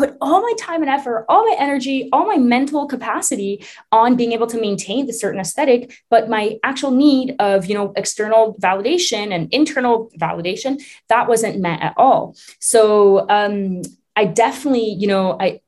put 0.00 0.16
all 0.20 0.40
my 0.40 0.54
time 0.58 0.80
and 0.82 0.90
effort, 0.90 1.26
all 1.28 1.44
my 1.46 1.56
energy, 1.58 2.08
all 2.12 2.26
my 2.26 2.38
mental 2.38 2.86
capacity 2.86 3.52
on 3.92 4.16
being 4.16 4.32
able 4.32 4.46
to 4.46 4.60
maintain 4.60 5.06
the 5.06 5.12
certain 5.12 5.40
aesthetic, 5.40 5.80
but 6.08 6.28
my 6.28 6.58
actual 6.64 6.90
need 6.90 7.36
of, 7.38 7.66
you 7.66 7.74
know, 7.74 7.92
external 7.96 8.54
validation 8.54 9.24
and 9.34 9.52
internal 9.52 10.10
validation, 10.18 10.82
that 11.08 11.28
wasn't 11.28 11.60
met 11.60 11.80
at 11.82 11.94
all. 11.96 12.34
So 12.60 13.28
um, 13.28 13.82
I 14.16 14.24
definitely, 14.24 14.88
you 15.02 15.06
know, 15.06 15.36
I 15.38 15.60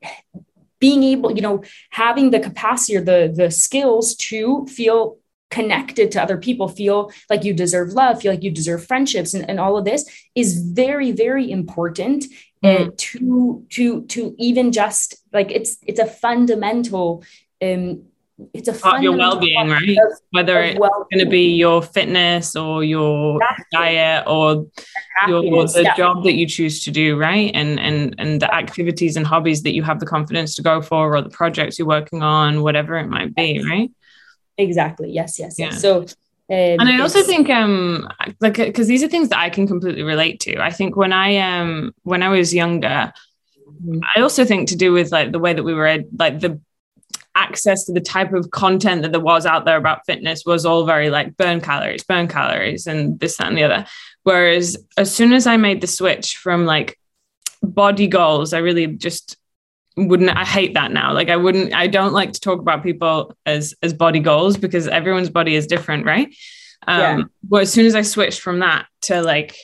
being 0.79 1.03
able, 1.03 1.31
you 1.31 1.41
know, 1.41 1.63
having 1.91 2.31
the 2.31 2.39
capacity 2.39 2.97
or 2.97 3.01
the 3.01 3.31
the 3.33 3.49
skills 3.51 4.15
to 4.15 4.65
feel 4.65 5.17
connected 5.49 6.11
to 6.11 6.21
other 6.21 6.37
people, 6.37 6.67
feel 6.67 7.11
like 7.29 7.43
you 7.43 7.53
deserve 7.53 7.93
love, 7.93 8.19
feel 8.19 8.33
like 8.33 8.43
you 8.43 8.49
deserve 8.51 8.83
friendships, 8.83 9.35
and, 9.35 9.47
and 9.49 9.59
all 9.59 9.77
of 9.77 9.85
this 9.85 10.01
is 10.33 10.57
very, 10.83 11.11
very 11.11 11.45
important 11.59 12.25
uh, 12.63 12.67
mm. 12.67 12.97
to 12.97 13.65
to 13.69 14.05
to 14.05 14.35
even 14.37 14.71
just 14.71 15.15
like 15.33 15.51
it's 15.51 15.77
it's 15.85 15.99
a 15.99 16.05
fundamental 16.05 17.23
um, 17.61 18.03
it's 18.53 18.67
a 18.67 18.73
part 18.73 18.97
of 18.97 19.03
your 19.03 19.15
well-being 19.15 19.69
right? 19.69 19.89
of, 19.89 20.19
whether 20.31 20.59
of 20.59 20.69
it's 20.69 20.79
going 20.79 21.23
to 21.23 21.29
be 21.29 21.53
your 21.53 21.81
fitness 21.81 22.55
or 22.55 22.83
your 22.83 23.39
diet 23.71 24.23
or 24.27 24.65
your 25.27 25.41
the 25.67 25.83
yeah. 25.83 25.95
job 25.95 26.23
that 26.23 26.33
you 26.33 26.47
choose 26.47 26.83
to 26.83 26.91
do 26.91 27.17
right? 27.17 27.51
And 27.53 27.79
and 27.79 28.15
and 28.17 28.41
the 28.41 28.53
activities 28.53 29.15
and 29.15 29.25
hobbies 29.25 29.61
that 29.63 29.73
you 29.73 29.83
have 29.83 29.99
the 29.99 30.05
confidence 30.05 30.55
to 30.55 30.61
go 30.61 30.81
for 30.81 31.15
or 31.15 31.21
the 31.21 31.29
projects 31.29 31.77
you're 31.77 31.87
working 31.87 32.23
on 32.23 32.63
whatever 32.63 32.97
it 32.97 33.07
might 33.07 33.35
be 33.35 33.63
right? 33.63 33.91
Exactly. 34.57 35.11
Yes 35.11 35.37
yes 35.37 35.59
yes. 35.59 35.73
Yeah. 35.73 35.77
so 35.77 36.05
um, 36.53 36.79
and 36.79 36.89
I 36.89 37.01
also 37.01 37.23
think, 37.23 37.49
um, 37.49 38.07
like, 38.39 38.55
because 38.55 38.87
these 38.87 39.03
are 39.03 39.07
things 39.07 39.29
that 39.29 39.39
I 39.39 39.49
can 39.49 39.67
completely 39.67 40.03
relate 40.03 40.39
to. 40.41 40.59
I 40.59 40.71
think 40.71 40.95
when 40.95 41.13
I 41.13 41.37
um 41.37 41.93
when 42.03 42.21
I 42.21 42.29
was 42.29 42.53
younger, 42.53 43.13
mm-hmm. 43.67 43.99
I 44.15 44.21
also 44.21 44.45
think 44.45 44.69
to 44.69 44.75
do 44.75 44.93
with 44.93 45.11
like 45.11 45.31
the 45.31 45.39
way 45.39 45.53
that 45.53 45.63
we 45.63 45.73
were 45.73 46.03
like 46.17 46.39
the 46.39 46.59
access 47.35 47.85
to 47.85 47.93
the 47.93 48.01
type 48.01 48.33
of 48.33 48.51
content 48.51 49.01
that 49.01 49.11
there 49.11 49.21
was 49.21 49.45
out 49.45 49.65
there 49.65 49.77
about 49.77 50.05
fitness 50.05 50.45
was 50.45 50.65
all 50.65 50.85
very 50.85 51.09
like 51.09 51.35
burn 51.37 51.59
calories, 51.61 52.03
burn 52.03 52.27
calories, 52.27 52.85
and 52.85 53.19
this, 53.19 53.37
that, 53.37 53.47
and 53.47 53.57
the 53.57 53.63
other. 53.63 53.85
Whereas 54.23 54.77
as 54.97 55.13
soon 55.13 55.33
as 55.33 55.47
I 55.47 55.57
made 55.57 55.81
the 55.81 55.87
switch 55.87 56.37
from 56.37 56.65
like 56.65 56.97
body 57.61 58.07
goals, 58.07 58.53
I 58.53 58.59
really 58.59 58.87
just 58.87 59.37
wouldn't 59.95 60.35
I 60.35 60.43
hate 60.43 60.73
that 60.73 60.91
now. 60.91 61.13
Like 61.13 61.29
I 61.29 61.35
wouldn't 61.35 61.73
I 61.73 61.87
don't 61.87 62.13
like 62.13 62.33
to 62.33 62.39
talk 62.39 62.59
about 62.59 62.83
people 62.83 63.35
as 63.45 63.75
as 63.81 63.93
body 63.93 64.19
goals 64.19 64.57
because 64.57 64.87
everyone's 64.87 65.29
body 65.29 65.55
is 65.55 65.67
different, 65.67 66.05
right? 66.05 66.33
Um 66.87 66.99
yeah. 66.99 67.23
but 67.43 67.61
as 67.63 67.73
soon 67.73 67.85
as 67.85 67.95
I 67.95 68.01
switched 68.01 68.41
from 68.41 68.59
that 68.59 68.87
to 69.03 69.21
like 69.21 69.55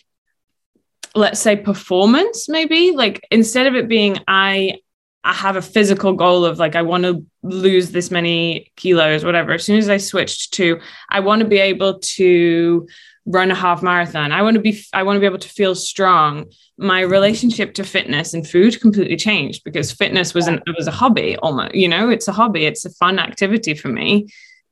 let's 1.16 1.40
say 1.40 1.56
performance 1.56 2.48
maybe 2.48 2.92
like 2.92 3.26
instead 3.32 3.66
of 3.66 3.76
it 3.76 3.88
being 3.88 4.20
I 4.28 4.80
I 5.24 5.34
have 5.34 5.56
a 5.56 5.62
physical 5.62 6.14
goal 6.14 6.46
of 6.46 6.60
like 6.60 6.76
I 6.76 6.82
want 6.82 7.04
to 7.04 7.26
lose 7.44 7.92
this 7.92 8.10
many 8.10 8.72
kilos, 8.78 9.26
whatever. 9.26 9.54
As 9.54 9.66
soon 9.66 9.78
as 9.78 9.90
I 9.90 9.98
switched 9.98 10.54
to 10.56 10.80
I 11.10 11.20
want 11.20 11.42
to 11.42 11.48
be 11.48 11.58
able 11.58 12.00
to 12.00 12.88
run 13.30 13.52
a 13.52 13.56
half 13.56 13.84
marathon. 13.84 14.32
I 14.32 14.42
want 14.42 14.56
to 14.56 14.62
be 14.62 14.82
I 14.92 15.04
want 15.04 15.16
to 15.16 15.20
be 15.20 15.26
able 15.26 15.38
to 15.40 15.50
feel 15.50 15.76
strong. 15.76 16.46
My 16.78 17.02
relationship 17.02 17.74
to 17.76 17.84
fitness 17.84 18.34
and 18.34 18.48
food 18.48 18.82
completely 18.82 19.16
changed 19.16 19.64
because 19.64 19.92
fitness 19.92 20.34
was 20.34 20.48
an 20.48 20.62
it 20.66 20.76
was 20.76 20.88
a 20.88 20.92
hobby 20.92 21.38
almost, 21.38 21.76
you 21.76 21.88
know, 21.88 22.10
it's 22.10 22.28
a 22.28 22.34
hobby, 22.34 22.66
it's 22.66 22.86
a 22.86 22.90
fun 22.90 23.20
activity 23.20 23.76
for 23.76 23.90
me. 23.90 24.28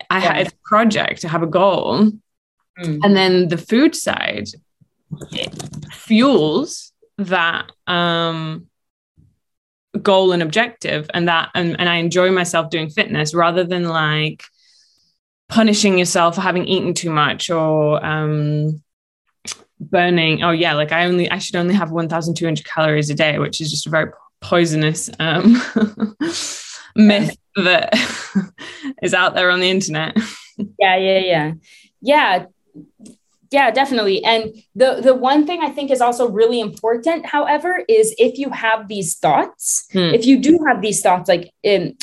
I 0.09 0.21
yeah. 0.21 0.33
had 0.33 0.47
a 0.47 0.51
project, 0.65 1.21
to 1.21 1.27
have 1.27 1.43
a 1.43 1.47
goal. 1.47 2.11
Mm. 2.79 2.99
And 3.03 3.15
then 3.15 3.47
the 3.47 3.57
food 3.57 3.95
side 3.95 4.49
fuels 5.91 6.91
that 7.17 7.71
um 7.85 8.67
goal 10.01 10.31
and 10.31 10.43
objective 10.43 11.09
and 11.13 11.27
that 11.27 11.49
and, 11.55 11.79
and 11.79 11.89
I 11.89 11.95
enjoy 11.95 12.31
myself 12.31 12.69
doing 12.69 12.89
fitness 12.89 13.33
rather 13.33 13.63
than 13.63 13.85
like 13.85 14.43
punishing 15.49 15.97
yourself 15.97 16.35
for 16.35 16.41
having 16.41 16.65
eaten 16.65 16.93
too 16.93 17.09
much 17.09 17.49
or 17.49 18.03
um 18.05 18.81
burning. 19.79 20.43
Oh 20.43 20.51
yeah 20.51 20.73
like 20.73 20.91
I 20.91 21.05
only 21.05 21.29
I 21.29 21.37
should 21.37 21.55
only 21.55 21.73
have 21.75 21.91
1200 21.91 22.65
calories 22.65 23.09
a 23.09 23.13
day 23.13 23.39
which 23.39 23.61
is 23.61 23.71
just 23.71 23.87
a 23.87 23.89
very 23.89 24.11
poisonous 24.41 25.09
um 25.19 25.61
myth 26.95 27.37
that 27.55 27.93
is 29.01 29.13
out 29.13 29.35
there 29.35 29.51
on 29.51 29.59
the 29.59 29.69
internet. 29.69 30.17
Yeah 30.79 30.97
yeah 30.97 31.19
yeah. 31.19 31.51
Yeah. 32.01 32.45
Yeah 33.51 33.69
definitely. 33.69 34.23
And 34.23 34.55
the 34.73 35.01
the 35.01 35.13
one 35.13 35.45
thing 35.45 35.61
i 35.61 35.69
think 35.69 35.91
is 35.91 36.01
also 36.01 36.27
really 36.27 36.59
important 36.59 37.27
however 37.27 37.83
is 37.87 38.15
if 38.17 38.39
you 38.39 38.49
have 38.49 38.87
these 38.87 39.17
thoughts 39.19 39.87
hmm. 39.93 40.15
if 40.17 40.25
you 40.25 40.39
do 40.39 40.57
have 40.67 40.81
these 40.81 41.01
thoughts 41.01 41.29
like 41.29 41.51
in 41.61 41.95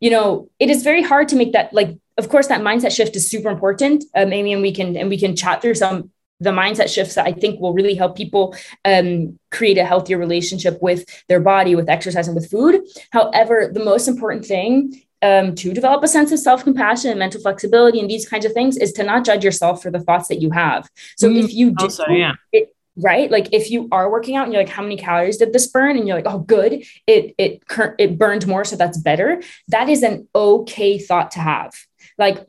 you 0.00 0.10
know 0.10 0.50
it 0.58 0.68
is 0.68 0.82
very 0.82 1.02
hard 1.02 1.28
to 1.28 1.36
make 1.36 1.52
that 1.52 1.72
like 1.72 1.96
of 2.22 2.28
course 2.28 2.48
that 2.48 2.60
mindset 2.60 2.94
shift 2.94 3.16
is 3.16 3.28
super 3.28 3.50
important 3.50 4.04
um, 4.14 4.32
amy 4.32 4.52
and 4.52 4.62
we 4.62 4.72
can 4.72 4.96
and 4.96 5.08
we 5.08 5.18
can 5.18 5.34
chat 5.34 5.60
through 5.60 5.74
some 5.74 6.10
the 6.42 6.50
mindset 6.50 6.92
shifts 6.92 7.14
that 7.14 7.26
I 7.26 7.32
think 7.32 7.60
will 7.60 7.72
really 7.72 7.94
help 7.94 8.16
people 8.16 8.54
um, 8.84 9.38
create 9.50 9.78
a 9.78 9.84
healthier 9.84 10.18
relationship 10.18 10.82
with 10.82 11.04
their 11.28 11.40
body, 11.40 11.74
with 11.74 11.88
exercise, 11.88 12.26
and 12.26 12.34
with 12.34 12.50
food. 12.50 12.80
However, 13.12 13.70
the 13.72 13.84
most 13.84 14.08
important 14.08 14.44
thing 14.44 15.00
um, 15.22 15.54
to 15.54 15.72
develop 15.72 16.02
a 16.02 16.08
sense 16.08 16.32
of 16.32 16.40
self 16.40 16.64
compassion 16.64 17.10
and 17.10 17.18
mental 17.18 17.40
flexibility 17.40 18.00
and 18.00 18.10
these 18.10 18.28
kinds 18.28 18.44
of 18.44 18.52
things 18.52 18.76
is 18.76 18.92
to 18.94 19.04
not 19.04 19.24
judge 19.24 19.44
yourself 19.44 19.82
for 19.82 19.90
the 19.90 20.00
thoughts 20.00 20.28
that 20.28 20.40
you 20.40 20.50
have. 20.50 20.90
So 21.16 21.28
mm, 21.28 21.42
if 21.42 21.54
you 21.54 21.70
do, 21.70 21.84
also, 21.84 22.06
yeah. 22.08 22.32
It, 22.52 22.74
right 22.96 23.30
like 23.30 23.48
if 23.52 23.70
you 23.70 23.88
are 23.90 24.10
working 24.10 24.36
out 24.36 24.44
and 24.44 24.52
you're 24.52 24.62
like 24.62 24.70
how 24.70 24.82
many 24.82 24.98
calories 24.98 25.38
did 25.38 25.50
this 25.50 25.66
burn 25.66 25.96
and 25.96 26.06
you're 26.06 26.14
like 26.14 26.26
oh 26.28 26.40
good 26.40 26.84
it 27.06 27.34
it 27.38 27.62
it 27.98 28.18
burned 28.18 28.46
more 28.46 28.66
so 28.66 28.76
that's 28.76 28.98
better 28.98 29.42
that 29.68 29.88
is 29.88 30.02
an 30.02 30.28
okay 30.34 30.98
thought 30.98 31.30
to 31.30 31.38
have 31.38 31.72
like 32.18 32.46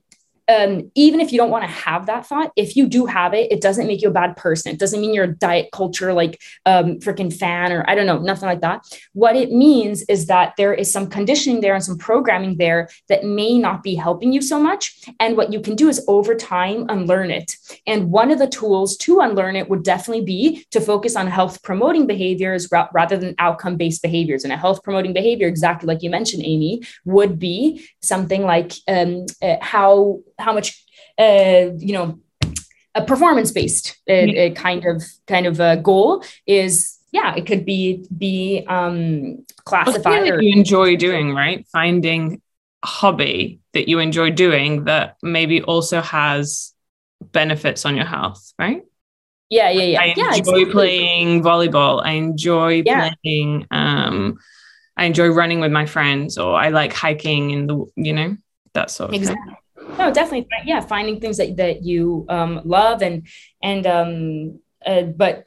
um, 0.47 0.91
even 0.95 1.19
if 1.19 1.31
you 1.31 1.37
don't 1.37 1.49
want 1.49 1.63
to 1.63 1.69
have 1.69 2.05
that 2.07 2.25
thought, 2.25 2.51
if 2.55 2.75
you 2.75 2.87
do 2.87 3.05
have 3.05 3.33
it, 3.33 3.51
it 3.51 3.61
doesn't 3.61 3.87
make 3.87 4.01
you 4.01 4.09
a 4.09 4.13
bad 4.13 4.35
person. 4.35 4.71
It 4.71 4.79
doesn't 4.79 4.99
mean 4.99 5.13
you're 5.13 5.25
a 5.25 5.35
diet 5.35 5.69
culture 5.71 6.13
like 6.13 6.41
um, 6.65 6.99
freaking 6.99 7.33
fan 7.33 7.71
or 7.71 7.85
I 7.89 7.95
don't 7.95 8.05
know, 8.05 8.19
nothing 8.19 8.47
like 8.47 8.61
that. 8.61 8.85
What 9.13 9.35
it 9.35 9.51
means 9.51 10.03
is 10.03 10.27
that 10.27 10.53
there 10.57 10.73
is 10.73 10.91
some 10.91 11.07
conditioning 11.07 11.61
there 11.61 11.75
and 11.75 11.83
some 11.83 11.97
programming 11.97 12.57
there 12.57 12.89
that 13.07 13.23
may 13.23 13.57
not 13.57 13.83
be 13.83 13.95
helping 13.95 14.33
you 14.33 14.41
so 14.41 14.59
much. 14.59 14.93
And 15.19 15.37
what 15.37 15.53
you 15.53 15.61
can 15.61 15.75
do 15.75 15.87
is 15.87 16.03
over 16.07 16.35
time 16.35 16.85
unlearn 16.89 17.31
it. 17.31 17.55
And 17.87 18.11
one 18.11 18.31
of 18.31 18.39
the 18.39 18.47
tools 18.47 18.97
to 18.97 19.21
unlearn 19.21 19.55
it 19.55 19.69
would 19.69 19.83
definitely 19.83 20.25
be 20.25 20.65
to 20.71 20.81
focus 20.81 21.15
on 21.15 21.27
health 21.27 21.63
promoting 21.63 22.05
behaviors 22.05 22.67
ra- 22.71 22.89
rather 22.93 23.17
than 23.17 23.35
outcome 23.39 23.77
based 23.77 24.01
behaviors. 24.01 24.43
And 24.43 24.51
a 24.51 24.57
health 24.57 24.83
promoting 24.83 25.13
behavior, 25.13 25.47
exactly 25.47 25.87
like 25.87 26.03
you 26.03 26.09
mentioned, 26.09 26.43
Amy, 26.45 26.81
would 27.05 27.39
be 27.39 27.87
something 28.01 28.43
like 28.43 28.73
um, 28.87 29.25
uh, 29.41 29.55
how 29.61 30.19
how 30.43 30.53
much 30.53 30.83
uh, 31.19 31.69
you 31.77 31.93
know 31.93 32.19
a 32.95 33.03
performance 33.03 33.51
based 33.51 33.97
uh, 34.09 34.13
uh, 34.13 34.49
kind 34.51 34.85
of 34.85 35.03
kind 35.27 35.45
of 35.45 35.59
a 35.59 35.77
goal 35.77 36.23
is 36.45 36.99
yeah 37.11 37.35
it 37.35 37.45
could 37.45 37.65
be 37.65 38.05
be 38.15 38.63
um 38.67 39.45
classified 39.65 40.29
or- 40.29 40.41
you 40.41 40.55
enjoy 40.55 40.95
doing 40.95 41.33
right 41.33 41.65
finding 41.71 42.41
a 42.83 42.87
hobby 42.87 43.59
that 43.73 43.87
you 43.87 43.99
enjoy 43.99 44.29
doing 44.29 44.83
that 44.85 45.17
maybe 45.23 45.61
also 45.61 46.01
has 46.01 46.73
benefits 47.31 47.85
on 47.85 47.95
your 47.95 48.05
health 48.05 48.53
right 48.59 48.83
yeah 49.49 49.69
yeah 49.69 49.83
yeah 49.83 50.01
i 50.01 50.05
yeah, 50.05 50.35
enjoy 50.35 50.37
exactly. 50.37 50.65
playing 50.65 51.41
volleyball 51.41 52.03
i 52.03 52.11
enjoy 52.11 52.81
yeah. 52.85 53.11
playing 53.23 53.65
um 53.71 54.37
i 54.97 55.05
enjoy 55.05 55.27
running 55.29 55.59
with 55.59 55.71
my 55.71 55.85
friends 55.85 56.37
or 56.37 56.53
i 56.55 56.69
like 56.69 56.93
hiking 56.93 57.51
in 57.51 57.67
the 57.67 57.85
you 57.95 58.13
know 58.13 58.35
that 58.73 58.91
sort 58.91 59.09
of 59.09 59.15
exactly. 59.15 59.45
thing 59.45 59.57
no 59.97 60.11
definitely. 60.11 60.47
Yeah 60.65 60.81
finding 60.81 61.19
things 61.19 61.37
that, 61.37 61.57
that 61.57 61.83
you 61.83 62.25
um, 62.29 62.61
love 62.63 63.01
and 63.01 63.27
and 63.61 63.87
um, 63.87 64.59
uh, 64.85 65.03
but 65.03 65.45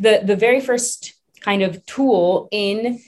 the 0.00 0.22
the 0.24 0.36
very 0.36 0.60
first 0.60 1.14
kind 1.40 1.62
of 1.62 1.84
tool 1.86 2.48
in 2.50 3.00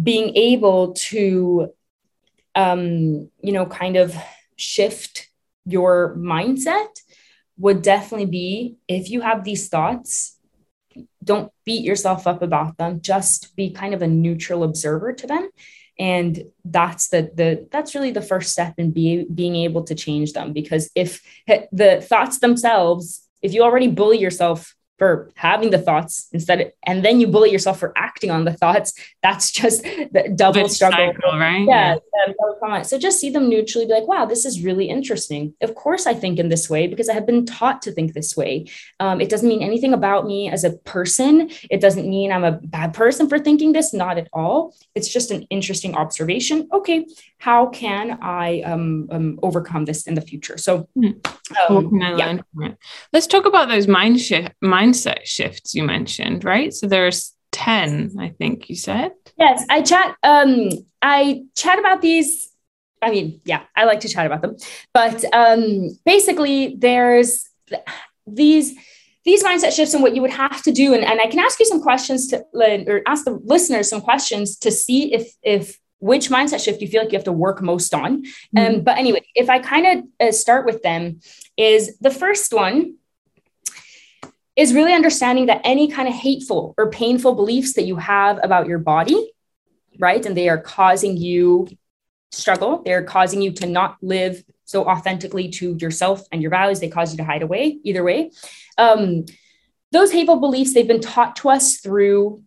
being 0.00 0.36
able 0.36 0.92
to 0.92 1.72
um, 2.54 3.30
you 3.40 3.52
know 3.52 3.66
kind 3.66 3.96
of 3.96 4.14
shift 4.56 5.28
your 5.64 6.16
mindset 6.16 6.88
would 7.58 7.82
definitely 7.82 8.26
be 8.26 8.76
if 8.86 9.10
you 9.10 9.20
have 9.20 9.44
these 9.44 9.68
thoughts 9.68 10.38
don't 11.22 11.52
beat 11.64 11.84
yourself 11.84 12.26
up 12.26 12.42
about 12.42 12.78
them. 12.78 13.00
Just 13.00 13.54
be 13.54 13.70
kind 13.70 13.92
of 13.92 14.02
a 14.02 14.06
neutral 14.06 14.64
observer 14.64 15.12
to 15.12 15.26
them 15.26 15.50
and 15.98 16.44
that's 16.64 17.08
the 17.08 17.30
the 17.34 17.66
that's 17.70 17.94
really 17.94 18.10
the 18.10 18.22
first 18.22 18.52
step 18.52 18.74
in 18.78 18.90
be, 18.90 19.24
being 19.34 19.56
able 19.56 19.82
to 19.84 19.94
change 19.94 20.32
them. 20.32 20.52
Because 20.52 20.90
if 20.94 21.20
the 21.72 22.00
thoughts 22.00 22.38
themselves 22.38 23.28
if 23.42 23.54
you 23.54 23.62
already 23.62 23.88
bully 23.88 24.18
yourself 24.18 24.74
for 24.98 25.30
having 25.36 25.70
the 25.70 25.78
thoughts 25.78 26.28
instead 26.32 26.60
of, 26.60 26.72
and 26.84 27.04
then 27.04 27.20
you 27.20 27.28
bully 27.28 27.50
yourself 27.50 27.78
for 27.78 27.92
acting 27.96 28.30
on 28.30 28.44
the 28.44 28.52
thoughts. 28.52 28.92
That's 29.22 29.50
just 29.50 29.82
the 29.82 30.32
double 30.34 30.68
struggle. 30.68 31.12
cycle, 31.14 31.38
right? 31.38 31.64
Yeah, 31.66 31.96
yeah. 32.26 32.82
so 32.82 32.98
just 32.98 33.20
see 33.20 33.30
them 33.30 33.48
neutrally 33.48 33.86
be 33.86 33.92
like 33.92 34.08
wow 34.08 34.26
this 34.26 34.44
is 34.44 34.62
really 34.62 34.88
interesting. 34.88 35.54
Of 35.62 35.74
course 35.74 36.06
i 36.06 36.14
think 36.14 36.38
in 36.38 36.48
this 36.48 36.68
way 36.68 36.86
because 36.86 37.08
i 37.08 37.14
have 37.14 37.26
been 37.26 37.46
taught 37.46 37.82
to 37.82 37.92
think 37.92 38.12
this 38.12 38.36
way. 38.36 38.66
Um, 39.00 39.20
it 39.20 39.28
doesn't 39.28 39.48
mean 39.48 39.62
anything 39.62 39.92
about 39.92 40.26
me 40.26 40.50
as 40.50 40.64
a 40.64 40.72
person. 40.72 41.50
It 41.70 41.80
doesn't 41.80 42.08
mean 42.08 42.32
i'm 42.32 42.44
a 42.44 42.52
bad 42.52 42.92
person 42.92 43.28
for 43.28 43.38
thinking 43.38 43.72
this 43.72 43.94
not 43.94 44.18
at 44.18 44.28
all. 44.32 44.74
It's 44.94 45.08
just 45.08 45.30
an 45.30 45.42
interesting 45.50 45.94
observation. 45.94 46.68
Okay 46.72 47.06
how 47.38 47.66
can 47.66 48.18
i 48.20 48.60
um, 48.62 49.08
um 49.10 49.38
overcome 49.42 49.84
this 49.84 50.06
in 50.06 50.14
the 50.14 50.20
future? 50.20 50.58
So 50.58 50.88
hmm. 50.94 51.10
um, 51.68 51.96
yeah. 51.96 52.38
let's 53.12 53.26
talk 53.26 53.46
about 53.46 53.68
those 53.68 53.86
mind 53.86 54.20
shift 54.20 54.52
mind 54.60 54.87
mindset 54.88 55.24
shifts 55.24 55.74
you 55.74 55.84
mentioned, 55.84 56.44
right? 56.44 56.72
So 56.72 56.86
there's 56.86 57.34
10, 57.52 58.16
I 58.18 58.30
think 58.30 58.68
you 58.68 58.76
said. 58.76 59.12
Yes, 59.38 59.64
I 59.70 59.82
chat 59.82 60.16
um 60.22 60.68
I 61.02 61.44
chat 61.56 61.78
about 61.78 62.02
these 62.02 62.48
I 63.00 63.10
mean, 63.10 63.40
yeah, 63.44 63.62
I 63.76 63.84
like 63.84 64.00
to 64.00 64.08
chat 64.08 64.26
about 64.26 64.42
them. 64.42 64.56
But 64.92 65.24
um 65.32 65.90
basically 66.04 66.76
there's 66.78 67.48
these 68.26 68.74
these 69.24 69.44
mindset 69.44 69.74
shifts 69.74 69.94
and 69.94 70.02
what 70.02 70.14
you 70.14 70.22
would 70.22 70.30
have 70.30 70.62
to 70.62 70.72
do 70.72 70.94
and, 70.94 71.04
and 71.04 71.20
i 71.20 71.26
can 71.26 71.38
ask 71.38 71.60
you 71.60 71.66
some 71.66 71.82
questions 71.82 72.28
to 72.28 72.42
or 72.54 73.02
ask 73.06 73.26
the 73.26 73.38
listeners 73.44 73.88
some 73.88 74.00
questions 74.00 74.56
to 74.56 74.70
see 74.70 75.12
if 75.12 75.34
if 75.42 75.78
which 75.98 76.28
mindset 76.30 76.64
shift 76.64 76.80
you 76.80 76.88
feel 76.88 77.02
like 77.02 77.12
you 77.12 77.18
have 77.18 77.24
to 77.24 77.32
work 77.32 77.60
most 77.60 77.92
on. 77.92 78.22
Mm-hmm. 78.22 78.58
Um, 78.58 78.80
but 78.82 78.98
anyway, 78.98 79.20
if 79.34 79.50
I 79.50 79.58
kind 79.58 79.86
of 80.20 80.28
uh, 80.28 80.32
start 80.32 80.64
with 80.64 80.82
them, 80.82 81.20
is 81.56 81.98
the 81.98 82.10
first 82.10 82.52
one 82.52 82.94
is 84.58 84.74
really 84.74 84.92
understanding 84.92 85.46
that 85.46 85.60
any 85.62 85.86
kind 85.86 86.08
of 86.08 86.14
hateful 86.14 86.74
or 86.76 86.90
painful 86.90 87.36
beliefs 87.36 87.74
that 87.74 87.84
you 87.84 87.94
have 87.94 88.40
about 88.42 88.66
your 88.66 88.80
body, 88.80 89.32
right, 90.00 90.26
and 90.26 90.36
they 90.36 90.48
are 90.48 90.58
causing 90.58 91.16
you 91.16 91.68
struggle, 92.32 92.82
they're 92.84 93.04
causing 93.04 93.40
you 93.40 93.52
to 93.52 93.66
not 93.66 93.96
live 94.02 94.42
so 94.64 94.84
authentically 94.84 95.48
to 95.48 95.76
yourself 95.80 96.22
and 96.32 96.42
your 96.42 96.50
values, 96.50 96.80
they 96.80 96.88
cause 96.88 97.12
you 97.12 97.18
to 97.18 97.24
hide 97.24 97.42
away, 97.42 97.78
either 97.84 98.02
way. 98.02 98.32
Um, 98.76 99.26
those 99.92 100.10
hateful 100.10 100.40
beliefs, 100.40 100.74
they've 100.74 100.88
been 100.88 101.00
taught 101.00 101.36
to 101.36 101.50
us 101.50 101.76
through 101.76 102.42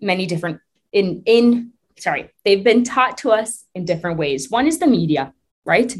many 0.00 0.24
different 0.24 0.60
in 0.92 1.24
in 1.26 1.72
sorry, 1.98 2.30
they've 2.44 2.62
been 2.62 2.84
taught 2.84 3.18
to 3.18 3.32
us 3.32 3.64
in 3.74 3.84
different 3.84 4.18
ways. 4.18 4.50
One 4.50 4.68
is 4.68 4.78
the 4.78 4.86
media, 4.86 5.34
right? 5.64 5.92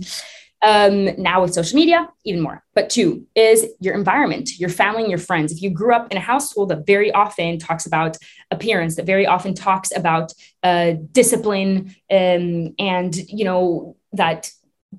Um, 0.61 1.11
now 1.23 1.43
with 1.43 1.55
social 1.55 1.77
media, 1.77 2.09
even 2.25 2.41
more. 2.41 2.65
But 2.75 2.91
two 2.91 3.25
is 3.37 3.65
your 3.79 3.95
environment, 3.95 4.59
your 4.59 4.71
family, 4.71 5.03
and 5.03 5.11
your 5.11 5.21
friends. 5.21 5.53
If 5.53 5.63
you 5.63 5.71
grew 5.71 5.95
up 5.95 6.11
in 6.11 6.17
a 6.17 6.21
household 6.21 6.71
that 6.71 6.85
very 6.85 7.13
often 7.13 7.61
talks 7.61 7.87
about 7.87 8.17
appearance, 8.51 8.97
that 8.97 9.07
very 9.07 9.25
often 9.25 9.55
talks 9.55 9.95
about 9.95 10.33
uh, 10.65 10.95
discipline, 11.13 11.95
um, 12.11 12.75
and 12.79 13.15
you 13.29 13.45
know 13.45 13.97
that 14.13 14.51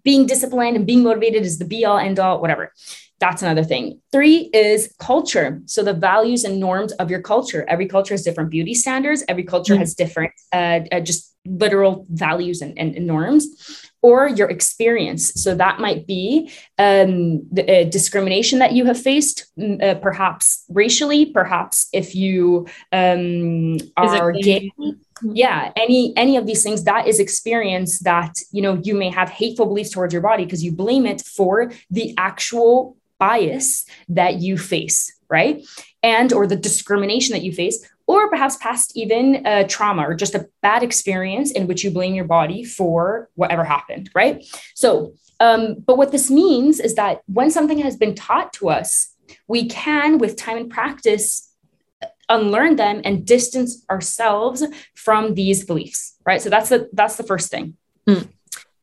being 0.03 0.25
disciplined 0.25 0.77
and 0.77 0.85
being 0.85 1.03
motivated 1.03 1.43
is 1.43 1.57
the 1.57 1.65
be 1.65 1.83
all 1.83 1.97
end 1.97 2.19
all, 2.19 2.39
whatever. 2.39 2.71
That's 3.19 3.41
another 3.41 3.63
thing. 3.63 3.99
Three 4.11 4.49
is 4.53 4.93
culture. 4.97 5.61
So 5.65 5.83
the 5.83 5.93
values 5.93 6.45
and 6.45 6.59
norms 6.59 6.93
of 6.93 7.11
your 7.11 7.21
culture. 7.21 7.65
Every 7.67 7.85
culture 7.85 8.13
has 8.13 8.23
different 8.23 8.49
beauty 8.49 8.73
standards. 8.73 9.23
Every 9.27 9.43
culture 9.43 9.73
mm-hmm. 9.73 9.81
has 9.81 9.93
different, 9.93 10.31
uh, 10.53 10.81
uh, 10.91 11.01
just 11.01 11.35
literal 11.45 12.05
values 12.09 12.61
and, 12.61 12.77
and, 12.79 12.95
and, 12.95 13.05
norms. 13.05 13.88
Or 14.01 14.29
your 14.29 14.49
experience. 14.49 15.33
So 15.33 15.55
that 15.55 15.79
might 15.79 16.07
be 16.07 16.51
um, 16.77 17.45
the 17.51 17.81
uh, 17.81 17.83
discrimination 17.83 18.59
that 18.59 18.71
you 18.71 18.85
have 18.85 18.99
faced, 18.99 19.47
mm, 19.57 19.81
uh, 19.83 19.95
perhaps 19.95 20.63
racially, 20.69 21.25
perhaps 21.25 21.89
if 21.91 22.15
you 22.15 22.67
um, 22.93 23.77
are 23.97 24.31
gay. 24.31 24.71
Yeah 25.21 25.73
any 25.75 26.13
any 26.15 26.37
of 26.37 26.45
these 26.45 26.63
things 26.63 26.85
that 26.85 27.05
is 27.05 27.19
experience 27.19 27.99
that 27.99 28.39
you 28.51 28.61
know 28.61 28.79
you 28.85 28.95
may 28.95 29.09
have 29.09 29.29
hateful 29.29 29.65
beliefs 29.65 29.89
towards 29.89 30.13
your 30.13 30.21
body 30.21 30.45
because 30.45 30.63
you 30.63 30.71
blame 30.71 31.05
it 31.05 31.21
for 31.21 31.73
the 31.91 32.13
actual 32.17 32.95
bias 33.19 33.85
that 34.07 34.35
you 34.39 34.57
face 34.57 35.19
right? 35.29 35.65
And 36.01 36.33
or 36.33 36.47
the 36.47 36.55
discrimination 36.55 37.33
that 37.33 37.43
you 37.43 37.53
face 37.53 37.87
or 38.09 38.29
perhaps 38.29 38.57
past 38.57 38.91
even 38.95 39.45
a 39.45 39.67
trauma 39.67 40.07
or 40.07 40.15
just 40.15 40.35
a 40.35 40.47
bad 40.61 40.81
experience 40.83 41.51
in 41.51 41.67
which 41.67 41.83
you 41.83 41.91
blame 41.91 42.13
your 42.13 42.25
body 42.25 42.63
for 42.63 43.29
whatever 43.35 43.63
happened 43.63 44.09
right 44.13 44.45
so 44.75 45.13
um, 45.41 45.75
but 45.87 45.97
what 45.97 46.11
this 46.11 46.29
means 46.29 46.81
is 46.81 46.95
that 46.95 47.21
when 47.27 47.49
something 47.49 47.77
has 47.79 47.95
been 47.95 48.15
taught 48.15 48.51
to 48.53 48.69
us 48.69 49.15
we 49.47 49.67
can 49.67 50.17
with 50.17 50.35
time 50.35 50.57
and 50.57 50.69
practice 50.69 51.53
unlearn 52.27 52.75
them 52.75 53.01
and 53.05 53.25
distance 53.25 53.85
ourselves 53.89 54.63
from 54.95 55.35
these 55.35 55.65
beliefs 55.65 56.15
right 56.25 56.41
so 56.41 56.49
that's 56.49 56.69
the 56.69 56.89
that's 56.93 57.15
the 57.15 57.23
first 57.23 57.49
thing 57.49 57.75
mm. 58.07 58.27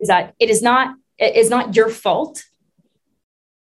is 0.01 0.09
that 0.09 0.35
it 0.39 0.51
is 0.51 0.63
not 0.63 0.95
it 1.19 1.37
is 1.37 1.51
not 1.51 1.75
your 1.75 1.89
fault 1.89 2.45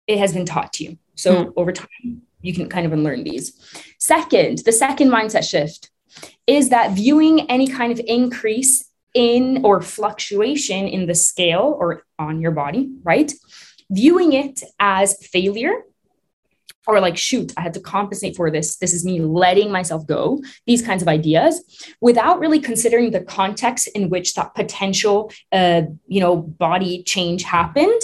it 0.07 0.19
has 0.19 0.33
been 0.33 0.47
taught 0.47 0.73
to 0.75 0.85
you. 0.85 0.99
So 1.14 1.47
mm. 1.47 1.53
over 1.57 1.73
time, 1.73 2.23
you 2.40 2.55
can 2.55 2.68
kind 2.68 2.87
of 2.87 2.92
unlearn 2.92 3.25
these. 3.25 3.61
Second, 3.99 4.59
the 4.59 4.72
second 4.72 5.11
mindset 5.11 5.49
shift 5.49 5.90
is 6.46 6.68
that 6.70 6.92
viewing 6.92 7.51
any 7.51 7.66
kind 7.66 7.92
of 7.92 8.01
increase 8.07 8.90
in 9.14 9.64
or 9.64 9.81
fluctuation 9.81 10.87
in 10.87 11.07
the 11.07 11.14
scale 11.14 11.77
or 11.79 12.05
on 12.18 12.40
your 12.40 12.53
body, 12.53 12.90
right? 13.03 13.33
Viewing 13.90 14.33
it 14.33 14.62
as 14.79 15.16
failure 15.27 15.83
or 16.87 17.01
like, 17.01 17.16
shoot, 17.16 17.53
I 17.57 17.62
had 17.62 17.75
to 17.75 17.81
compensate 17.81 18.37
for 18.37 18.51
this. 18.51 18.77
This 18.77 18.94
is 18.94 19.05
me 19.05 19.20
letting 19.20 19.72
myself 19.72 20.07
go, 20.07 20.40
these 20.66 20.83
kinds 20.83 21.03
of 21.03 21.09
ideas, 21.09 21.62
without 22.01 22.38
really 22.38 22.61
considering 22.61 23.11
the 23.11 23.22
context 23.22 23.88
in 23.88 24.09
which 24.09 24.35
that 24.35 24.55
potential, 24.55 25.33
uh, 25.51 25.83
you 26.07 26.20
know, 26.20 26.37
body 26.37 27.03
change 27.03 27.42
happened 27.42 28.01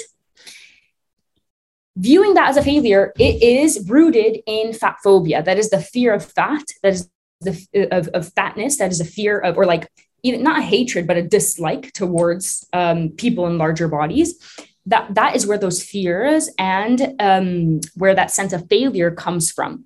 viewing 1.97 2.35
that 2.35 2.49
as 2.49 2.57
a 2.57 2.63
failure, 2.63 3.13
it 3.19 3.43
is 3.43 3.89
rooted 3.89 4.41
in 4.47 4.73
fat 4.73 4.97
phobia. 5.05 5.43
That 5.43 5.59
is 5.59 5.71
the 5.71 5.81
fear 5.81 6.15
of 6.15 6.25
fat. 6.25 6.65
That 6.83 6.93
is 6.95 7.11
the 7.41 7.89
of, 7.91 8.09
of 8.09 8.33
fatness. 8.33 8.79
That 8.79 8.93
is 8.93 9.01
a 9.01 9.05
fear 9.05 9.39
of, 9.39 9.57
or 9.57 9.67
like 9.67 9.89
even 10.23 10.43
not 10.43 10.61
a 10.61 10.63
hatred, 10.63 11.07
but 11.07 11.17
a 11.17 11.23
dislike 11.23 11.93
towards 11.93 12.67
um, 12.73 13.11
people 13.11 13.47
in 13.47 13.59
larger 13.59 13.89
bodies. 13.89 14.39
That 14.87 15.15
that 15.15 15.37
is 15.37 15.47
where 15.47 15.59
those 15.59 15.83
fears 15.83 16.51
and 16.59 17.15
um, 17.21 17.81
where 17.95 18.15
that 18.15 18.31
sense 18.31 18.53
of 18.53 18.69
failure 18.69 19.11
comes 19.11 19.51
from. 19.51 19.85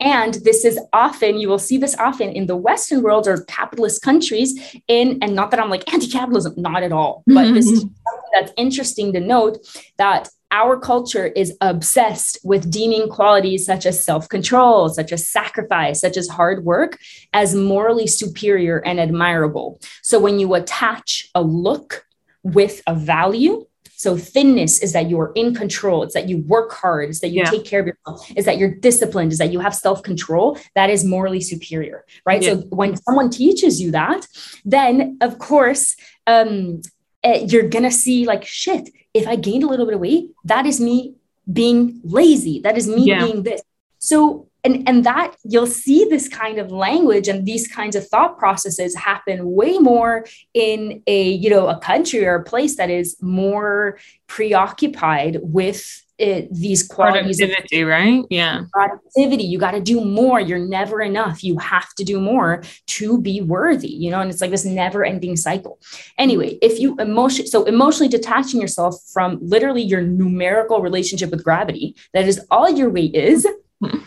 And 0.00 0.34
this 0.34 0.64
is 0.64 0.78
often, 0.92 1.38
you 1.38 1.48
will 1.48 1.58
see 1.58 1.78
this 1.78 1.96
often 1.98 2.30
in 2.30 2.46
the 2.46 2.56
Western 2.56 3.02
world 3.02 3.28
or 3.28 3.42
capitalist 3.44 4.02
countries. 4.02 4.76
In 4.88 5.18
and 5.22 5.34
not 5.34 5.50
that 5.50 5.60
I'm 5.60 5.70
like 5.70 5.90
anti-capitalism, 5.92 6.54
not 6.56 6.82
at 6.82 6.92
all. 6.92 7.22
But 7.26 7.46
mm-hmm. 7.46 7.54
this 7.54 7.70
is 7.70 7.86
that's 8.32 8.52
interesting 8.56 9.12
to 9.12 9.20
note 9.20 9.58
that 9.96 10.28
our 10.54 10.78
culture 10.78 11.26
is 11.26 11.52
obsessed 11.60 12.38
with 12.44 12.70
deeming 12.70 13.08
qualities 13.08 13.66
such 13.66 13.84
as 13.84 14.02
self 14.02 14.28
control, 14.28 14.88
such 14.88 15.12
as 15.12 15.28
sacrifice, 15.28 16.00
such 16.00 16.16
as 16.16 16.28
hard 16.28 16.64
work 16.64 16.96
as 17.32 17.56
morally 17.56 18.06
superior 18.06 18.78
and 18.78 19.00
admirable. 19.00 19.80
So 20.02 20.20
when 20.20 20.38
you 20.38 20.54
attach 20.54 21.28
a 21.34 21.42
look 21.42 22.06
with 22.44 22.82
a 22.86 22.94
value, 22.94 23.66
so 23.96 24.16
thinness 24.16 24.80
is 24.80 24.92
that 24.92 25.10
you 25.10 25.18
are 25.18 25.32
in 25.34 25.54
control. 25.54 26.04
It's 26.04 26.14
that 26.14 26.28
you 26.28 26.38
work 26.46 26.72
hard. 26.72 27.08
It's 27.08 27.20
that 27.20 27.30
you 27.30 27.42
yeah. 27.42 27.50
take 27.50 27.64
care 27.64 27.80
of 27.80 27.86
yourself. 27.86 28.30
Is 28.36 28.44
that 28.44 28.58
you're 28.58 28.74
disciplined. 28.74 29.32
Is 29.32 29.38
that 29.38 29.50
you 29.50 29.58
have 29.58 29.74
self 29.74 30.04
control. 30.04 30.56
That 30.76 30.88
is 30.88 31.04
morally 31.04 31.40
superior, 31.40 32.04
right? 32.24 32.42
Yeah. 32.42 32.54
So 32.54 32.56
when 32.68 32.96
someone 32.96 33.30
teaches 33.30 33.80
you 33.80 33.90
that, 33.90 34.26
then 34.64 35.18
of 35.20 35.38
course 35.38 35.96
um, 36.26 36.82
eh, 37.24 37.46
you're 37.48 37.68
gonna 37.68 37.90
see 37.90 38.26
like 38.26 38.44
shit 38.44 38.90
if 39.14 39.28
I 39.28 39.36
gained 39.36 39.62
a 39.62 39.68
little 39.68 39.86
bit 39.86 39.94
of 39.94 40.00
weight, 40.00 40.30
that 40.44 40.66
is 40.66 40.80
me 40.80 41.14
being 41.50 42.00
lazy. 42.02 42.60
That 42.60 42.76
is 42.76 42.88
me 42.88 43.04
yeah. 43.04 43.24
being 43.24 43.44
this. 43.44 43.62
So, 43.98 44.48
and, 44.64 44.86
and 44.88 45.04
that 45.04 45.36
you'll 45.44 45.66
see 45.66 46.04
this 46.04 46.28
kind 46.28 46.58
of 46.58 46.72
language 46.72 47.28
and 47.28 47.46
these 47.46 47.68
kinds 47.68 47.94
of 47.96 48.06
thought 48.08 48.38
processes 48.38 48.96
happen 48.96 49.52
way 49.52 49.78
more 49.78 50.26
in 50.52 51.02
a, 51.06 51.30
you 51.30 51.48
know, 51.48 51.68
a 51.68 51.78
country 51.78 52.26
or 52.26 52.36
a 52.36 52.44
place 52.44 52.76
that 52.76 52.90
is 52.90 53.16
more 53.20 53.98
preoccupied 54.26 55.38
with 55.42 56.03
it, 56.18 56.52
these 56.54 56.86
qualities 56.86 57.38
productivity, 57.38 57.80
of, 57.80 57.88
right? 57.88 58.24
Yeah. 58.30 58.64
Productivity. 58.72 59.44
You 59.44 59.58
got 59.58 59.72
to 59.72 59.80
do 59.80 60.04
more. 60.04 60.40
You're 60.40 60.64
never 60.64 61.00
enough. 61.02 61.42
You 61.42 61.58
have 61.58 61.92
to 61.94 62.04
do 62.04 62.20
more 62.20 62.62
to 62.86 63.20
be 63.20 63.40
worthy, 63.40 63.88
you 63.88 64.10
know, 64.10 64.20
and 64.20 64.30
it's 64.30 64.40
like 64.40 64.50
this 64.50 64.64
never 64.64 65.04
ending 65.04 65.36
cycle. 65.36 65.80
Anyway, 66.16 66.58
if 66.62 66.78
you 66.78 66.96
emotion, 66.98 67.46
so 67.46 67.64
emotionally 67.64 68.08
detaching 68.08 68.60
yourself 68.60 68.96
from 69.12 69.38
literally 69.42 69.82
your 69.82 70.02
numerical 70.02 70.80
relationship 70.80 71.30
with 71.30 71.42
gravity, 71.42 71.96
that 72.12 72.26
is 72.26 72.40
all 72.50 72.70
your 72.70 72.90
weight 72.90 73.14
is. 73.14 73.46
Hmm. 73.82 73.98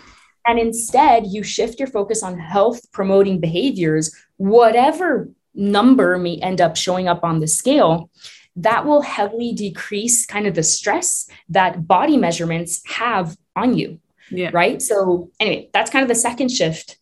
and 0.46 0.60
instead, 0.60 1.28
you 1.28 1.44
shift 1.44 1.78
your 1.78 1.90
focus 1.90 2.24
on 2.24 2.40
health 2.40 2.90
promoting 2.94 3.42
behaviors, 3.42 4.16
whatever 4.38 5.30
number 5.54 6.18
may 6.18 6.38
end 6.38 6.62
up 6.62 6.78
showing 6.78 7.08
up 7.10 7.24
on 7.24 7.40
the 7.42 7.48
scale 7.48 8.10
that 8.58 8.86
will 8.86 9.02
heavily 9.02 9.54
decrease 9.54 10.26
kind 10.26 10.48
of 10.48 10.56
the 10.56 10.64
stress 10.64 11.30
that 11.50 11.88
body 11.88 12.18
measurements 12.18 12.82
have 12.88 13.38
on 13.56 13.78
you. 13.78 14.00
Yeah. 14.30 14.50
Right. 14.52 14.82
So 14.82 15.32
anyway, 15.40 15.70
that's 15.74 15.90
kind 15.90 16.04
of 16.04 16.10
the 16.10 16.16
second 16.16 16.50
shift 16.50 16.98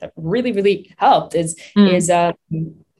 that 0.00 0.12
really, 0.16 0.52
really 0.52 0.94
helped 0.98 1.34
is 1.34 1.58
mm. 1.76 1.92
is 1.92 2.10
uh 2.10 2.32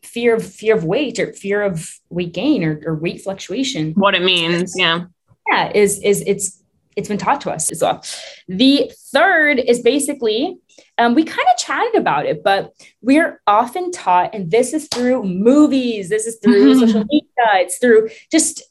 fear 0.02 0.36
of 0.36 0.46
fear 0.46 0.74
of 0.74 0.84
weight 0.84 1.18
or 1.18 1.32
fear 1.32 1.62
of 1.62 2.00
weight 2.08 2.32
gain 2.32 2.64
or, 2.64 2.80
or 2.86 2.94
weight 2.94 3.20
fluctuation. 3.20 3.92
What 3.92 4.14
it 4.14 4.22
means. 4.22 4.74
Yeah. 4.76 5.04
Yeah. 5.50 5.72
Is 5.74 6.00
is 6.02 6.22
it's 6.26 6.62
it's 6.96 7.08
been 7.08 7.18
taught 7.18 7.40
to 7.42 7.50
us 7.50 7.70
as 7.70 7.82
well. 7.82 8.02
The 8.48 8.92
third 9.12 9.58
is 9.58 9.80
basically 9.80 10.56
um, 10.98 11.14
we 11.14 11.24
kind 11.24 11.46
of 11.52 11.58
chatted 11.58 11.94
about 11.94 12.26
it, 12.26 12.42
but 12.42 12.72
we're 13.00 13.40
often 13.46 13.90
taught, 13.90 14.34
and 14.34 14.50
this 14.50 14.72
is 14.72 14.88
through 14.88 15.24
movies, 15.24 16.08
this 16.08 16.26
is 16.26 16.38
through 16.42 16.78
social 16.78 17.04
media, 17.04 17.28
it's 17.54 17.78
through 17.78 18.08
just 18.30 18.62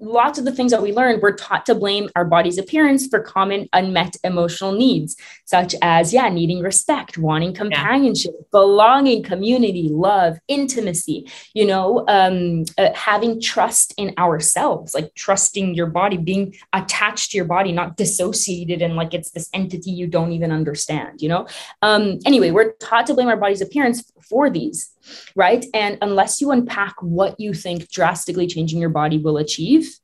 lots 0.00 0.38
of 0.38 0.44
the 0.44 0.52
things 0.52 0.70
that 0.70 0.82
we 0.82 0.92
learned, 0.92 1.22
we're 1.22 1.34
taught 1.34 1.66
to 1.66 1.74
blame 1.74 2.08
our 2.14 2.24
body's 2.24 2.58
appearance 2.58 3.06
for 3.06 3.20
common 3.20 3.68
unmet 3.72 4.16
emotional 4.24 4.72
needs, 4.72 5.16
such 5.44 5.74
as, 5.82 6.12
yeah, 6.12 6.28
needing 6.28 6.60
respect, 6.60 7.18
wanting 7.18 7.52
companionship, 7.52 8.32
yeah. 8.34 8.46
belonging, 8.50 9.22
community, 9.22 9.88
love, 9.90 10.38
intimacy, 10.48 11.30
you 11.52 11.66
know, 11.66 12.04
um, 12.08 12.64
uh, 12.78 12.92
having 12.94 13.40
trust 13.40 13.94
in 13.96 14.14
ourselves, 14.18 14.94
like 14.94 15.14
trusting 15.14 15.74
your 15.74 15.86
body, 15.86 16.16
being 16.16 16.54
attached 16.72 17.30
to 17.30 17.36
your 17.36 17.46
body, 17.46 17.72
not 17.72 17.96
dissociated 17.96 18.82
and 18.82 18.96
like 18.96 19.14
it's 19.14 19.30
this 19.30 19.48
entity 19.52 19.90
you 19.90 20.06
don't 20.06 20.32
even 20.32 20.52
understand, 20.52 21.20
you 21.24 21.28
know? 21.28 21.48
Um, 21.82 22.20
anyway, 22.24 22.52
we're 22.52 22.72
taught 22.74 23.06
to 23.08 23.14
blame 23.14 23.28
our 23.28 23.36
body's 23.36 23.60
appearance 23.60 24.12
for 24.28 24.48
these 24.48 24.94
right? 25.34 25.64
And 25.74 25.98
unless 26.02 26.40
you 26.40 26.50
unpack 26.50 26.94
what 27.00 27.38
you 27.38 27.54
think 27.54 27.90
drastically 27.90 28.46
changing 28.46 28.80
your 28.80 28.90
body 28.90 29.18
will 29.18 29.36
achieve, 29.36 29.98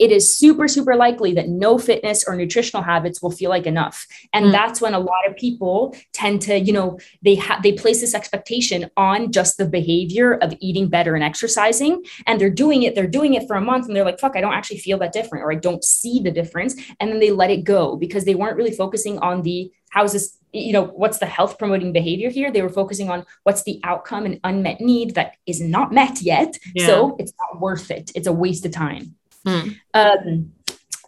it 0.00 0.10
is 0.10 0.34
super, 0.34 0.66
super 0.66 0.96
likely 0.96 1.34
that 1.34 1.48
no 1.48 1.78
fitness 1.78 2.24
or 2.26 2.34
nutritional 2.34 2.82
habits 2.82 3.20
will 3.20 3.30
feel 3.30 3.50
like 3.50 3.66
enough. 3.66 4.06
And 4.32 4.46
mm. 4.46 4.52
that's 4.52 4.80
when 4.80 4.94
a 4.94 4.98
lot 4.98 5.28
of 5.28 5.36
people 5.36 5.94
tend 6.14 6.40
to, 6.42 6.58
you 6.58 6.72
know, 6.72 6.98
they 7.22 7.34
have 7.34 7.62
they 7.62 7.72
place 7.72 8.00
this 8.00 8.14
expectation 8.14 8.90
on 8.96 9.30
just 9.30 9.58
the 9.58 9.66
behavior 9.66 10.34
of 10.38 10.54
eating 10.60 10.88
better 10.88 11.14
and 11.14 11.22
exercising. 11.22 12.02
And 12.26 12.40
they're 12.40 12.48
doing 12.48 12.82
it, 12.82 12.94
they're 12.94 13.06
doing 13.06 13.34
it 13.34 13.46
for 13.46 13.56
a 13.56 13.60
month 13.60 13.86
and 13.86 13.94
they're 13.94 14.04
like, 14.04 14.18
fuck, 14.18 14.36
I 14.36 14.40
don't 14.40 14.54
actually 14.54 14.78
feel 14.78 14.96
that 14.98 15.12
different 15.12 15.44
or 15.44 15.52
I 15.52 15.56
don't 15.56 15.84
see 15.84 16.20
the 16.20 16.30
difference. 16.30 16.74
And 16.98 17.12
then 17.12 17.20
they 17.20 17.30
let 17.30 17.50
it 17.50 17.64
go 17.64 17.96
because 17.96 18.24
they 18.24 18.34
weren't 18.34 18.56
really 18.56 18.72
focusing 18.72 19.18
on 19.18 19.42
the 19.42 19.70
how's 19.90 20.12
this 20.12 20.38
you 20.52 20.72
know 20.72 20.84
what's 20.84 21.18
the 21.18 21.26
health 21.26 21.58
promoting 21.58 21.92
behavior 21.92 22.30
here 22.30 22.50
they 22.50 22.62
were 22.62 22.68
focusing 22.68 23.10
on 23.10 23.24
what's 23.42 23.64
the 23.64 23.80
outcome 23.84 24.24
and 24.24 24.40
unmet 24.44 24.80
need 24.80 25.14
that 25.14 25.34
is 25.46 25.60
not 25.60 25.92
met 25.92 26.22
yet 26.22 26.56
yeah. 26.74 26.86
so 26.86 27.16
it's 27.18 27.32
not 27.38 27.60
worth 27.60 27.90
it 27.90 28.10
it's 28.14 28.26
a 28.26 28.32
waste 28.32 28.64
of 28.64 28.72
time 28.72 29.14
mm. 29.46 29.76
um 29.94 30.52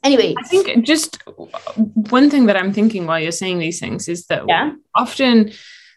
anyway 0.02 0.34
i 0.38 0.42
think 0.48 0.84
just 0.84 1.22
one 2.10 2.30
thing 2.30 2.46
that 2.46 2.56
i'm 2.56 2.72
thinking 2.72 3.06
while 3.06 3.20
you're 3.20 3.32
saying 3.32 3.58
these 3.58 3.80
things 3.80 4.08
is 4.08 4.26
that 4.26 4.44
yeah. 4.48 4.72
often 4.94 5.50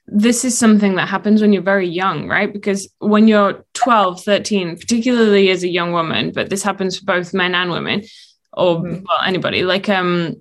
this 0.08 0.46
is 0.46 0.56
something 0.56 0.96
that 0.96 1.08
happens 1.08 1.42
when 1.42 1.52
you're 1.52 1.64
very 1.64 1.88
young 1.88 2.28
right 2.28 2.54
because 2.54 2.88
when 3.00 3.28
you're 3.28 3.66
12 3.74 4.24
13 4.24 4.78
particularly 4.78 5.50
as 5.50 5.64
a 5.64 5.68
young 5.70 5.92
woman 5.92 6.32
but 6.32 6.50
this 6.50 6.64
happens 6.64 7.00
for 7.00 7.06
both 7.06 7.34
men 7.34 7.56
and 7.56 7.72
women 7.72 8.04
or 8.54 8.78
mm-hmm. 8.78 9.04
well 9.08 9.22
anybody 9.26 9.64
like 9.64 9.90
um 9.90 10.36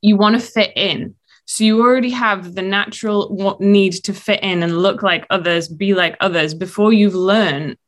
you 0.00 0.16
want 0.16 0.38
to 0.38 0.44
fit 0.44 0.72
in 0.76 1.14
so 1.50 1.64
you 1.64 1.80
already 1.80 2.10
have 2.10 2.54
the 2.54 2.62
natural 2.62 3.56
need 3.58 3.92
to 4.04 4.12
fit 4.12 4.42
in 4.42 4.62
and 4.62 4.82
look 4.82 5.02
like 5.02 5.26
others, 5.30 5.66
be 5.66 5.94
like 5.94 6.14
others 6.20 6.52
before 6.52 6.92
you've 6.92 7.14
learned 7.14 7.78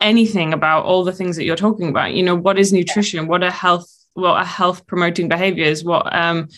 anything 0.00 0.52
about 0.52 0.84
all 0.84 1.04
the 1.04 1.12
things 1.12 1.36
that 1.36 1.44
you're 1.44 1.56
talking 1.56 1.88
about. 1.88 2.14
You 2.14 2.22
know, 2.22 2.34
what 2.34 2.58
is 2.58 2.72
nutrition? 2.72 3.26
What 3.26 3.42
are 3.42 3.50
health? 3.50 3.88
What 4.14 4.36
are 4.36 4.44
health 4.44 4.86
promoting 4.86 5.28
behaviors? 5.28 5.84
What, 5.84 6.12
um, 6.14 6.48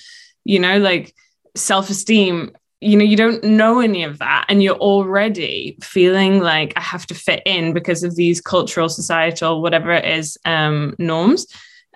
you 0.45 0.59
know, 0.59 0.79
like 0.79 1.15
self 1.55 1.91
esteem. 1.91 2.53
You 2.81 2.97
know, 2.97 3.05
you 3.05 3.17
don't 3.17 3.45
know 3.45 3.79
any 3.79 4.03
of 4.03 4.19
that, 4.19 4.47
and 4.49 4.61
you're 4.61 4.75
already 4.75 5.79
feeling 5.81 6.41
like 6.41 6.73
I 6.77 6.81
have 6.81 7.07
to 7.07 7.15
fit 7.15 7.43
in 7.47 7.73
because 7.73 8.03
of 8.03 8.17
these 8.17 8.41
cultural, 8.41 8.89
societal, 8.89 9.63
whatever 9.63 9.93
it 9.93 10.05
is, 10.05 10.37
um, 10.45 10.97
norms. 10.99 11.47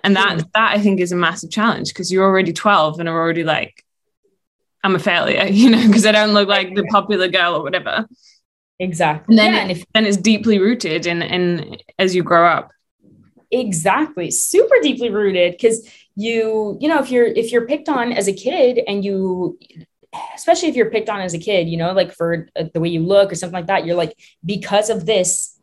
And 0.03 0.15
that 0.15 0.37
that 0.53 0.77
I 0.77 0.79
think 0.79 1.01
is 1.01 1.11
a 1.11 1.17
massive 1.17 1.51
challenge 1.51 1.89
because 1.89 2.09
you're 2.09 2.23
already 2.23 2.53
12 2.53 3.01
and 3.01 3.09
are 3.09 3.19
already 3.19 3.43
like, 3.43 3.83
I'm 4.81 4.95
a 4.95 4.99
failure, 4.99 5.45
you 5.49 5.69
know, 5.69 5.85
because 5.85 6.05
I 6.05 6.13
don't 6.13 6.33
look 6.33 6.47
like 6.47 6.73
the 6.73 6.85
popular 6.85 7.27
girl 7.27 7.55
or 7.55 7.63
whatever. 7.63 8.07
Exactly. 8.79 9.33
And 9.33 9.39
then, 9.39 9.53
yeah. 9.53 9.59
and 9.61 9.71
if, 9.71 9.85
then 9.93 10.05
it's 10.05 10.17
deeply 10.17 10.59
rooted 10.59 11.05
in, 11.05 11.21
in 11.21 11.77
as 11.97 12.15
you 12.15 12.23
grow 12.23 12.47
up. 12.47 12.71
Exactly. 13.49 14.29
Super 14.29 14.75
deeply 14.81 15.09
rooted 15.09 15.53
because 15.53 15.89
you, 16.15 16.77
you 16.79 16.87
know, 16.87 16.99
if 16.99 17.09
you're, 17.09 17.25
if 17.25 17.51
you're 17.51 17.65
picked 17.65 17.89
on 17.89 18.11
as 18.11 18.27
a 18.27 18.33
kid 18.33 18.79
and 18.87 19.03
you, 19.03 19.57
especially 20.35 20.69
if 20.69 20.75
you're 20.75 20.91
picked 20.91 21.09
on 21.09 21.21
as 21.21 21.33
a 21.33 21.39
kid, 21.39 21.67
you 21.67 21.77
know, 21.77 21.93
like 21.93 22.11
for 22.11 22.47
uh, 22.55 22.65
the 22.73 22.79
way 22.79 22.89
you 22.89 23.01
look 23.01 23.31
or 23.31 23.35
something 23.35 23.53
like 23.53 23.67
that, 23.67 23.85
you're 23.85 23.95
like, 23.95 24.17
because 24.45 24.89
of 24.89 25.05
this, 25.05 25.59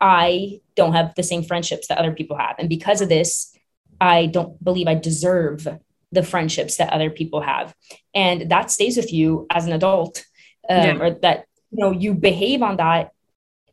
I 0.00 0.60
don't 0.74 0.94
have 0.94 1.14
the 1.14 1.22
same 1.22 1.42
friendships 1.42 1.88
that 1.88 1.98
other 1.98 2.12
people 2.12 2.36
have. 2.36 2.56
And 2.58 2.68
because 2.68 3.00
of 3.00 3.08
this, 3.08 3.56
I 4.00 4.26
don't 4.26 4.62
believe 4.62 4.88
I 4.88 4.94
deserve 4.94 5.66
the 6.10 6.22
friendships 6.22 6.76
that 6.76 6.92
other 6.92 7.08
people 7.08 7.40
have 7.40 7.74
and 8.14 8.50
that 8.50 8.70
stays 8.70 8.96
with 8.96 9.12
you 9.12 9.46
as 9.48 9.66
an 9.66 9.72
adult 9.72 10.24
um, 10.68 10.76
yeah. 10.76 10.98
or 10.98 11.10
that 11.22 11.46
you 11.72 11.78
know 11.78 11.90
you 11.90 12.14
behave 12.14 12.62
on 12.62 12.76
that. 12.76 13.12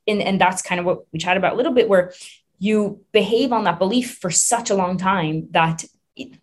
And, 0.08 0.22
and 0.24 0.42
that's 0.42 0.64
kind 0.64 0.80
of 0.80 0.86
what 0.86 1.02
we 1.12 1.20
chatted 1.20 1.38
about 1.38 1.54
a 1.54 1.56
little 1.56 1.74
bit 1.74 1.88
where 1.88 2.14
you 2.58 3.06
behave 3.12 3.54
on 3.54 3.66
that 3.66 3.78
belief 3.78 4.18
for 4.20 4.32
such 4.32 4.72
a 4.72 4.76
long 4.76 4.98
time 4.98 5.48
that 5.52 5.84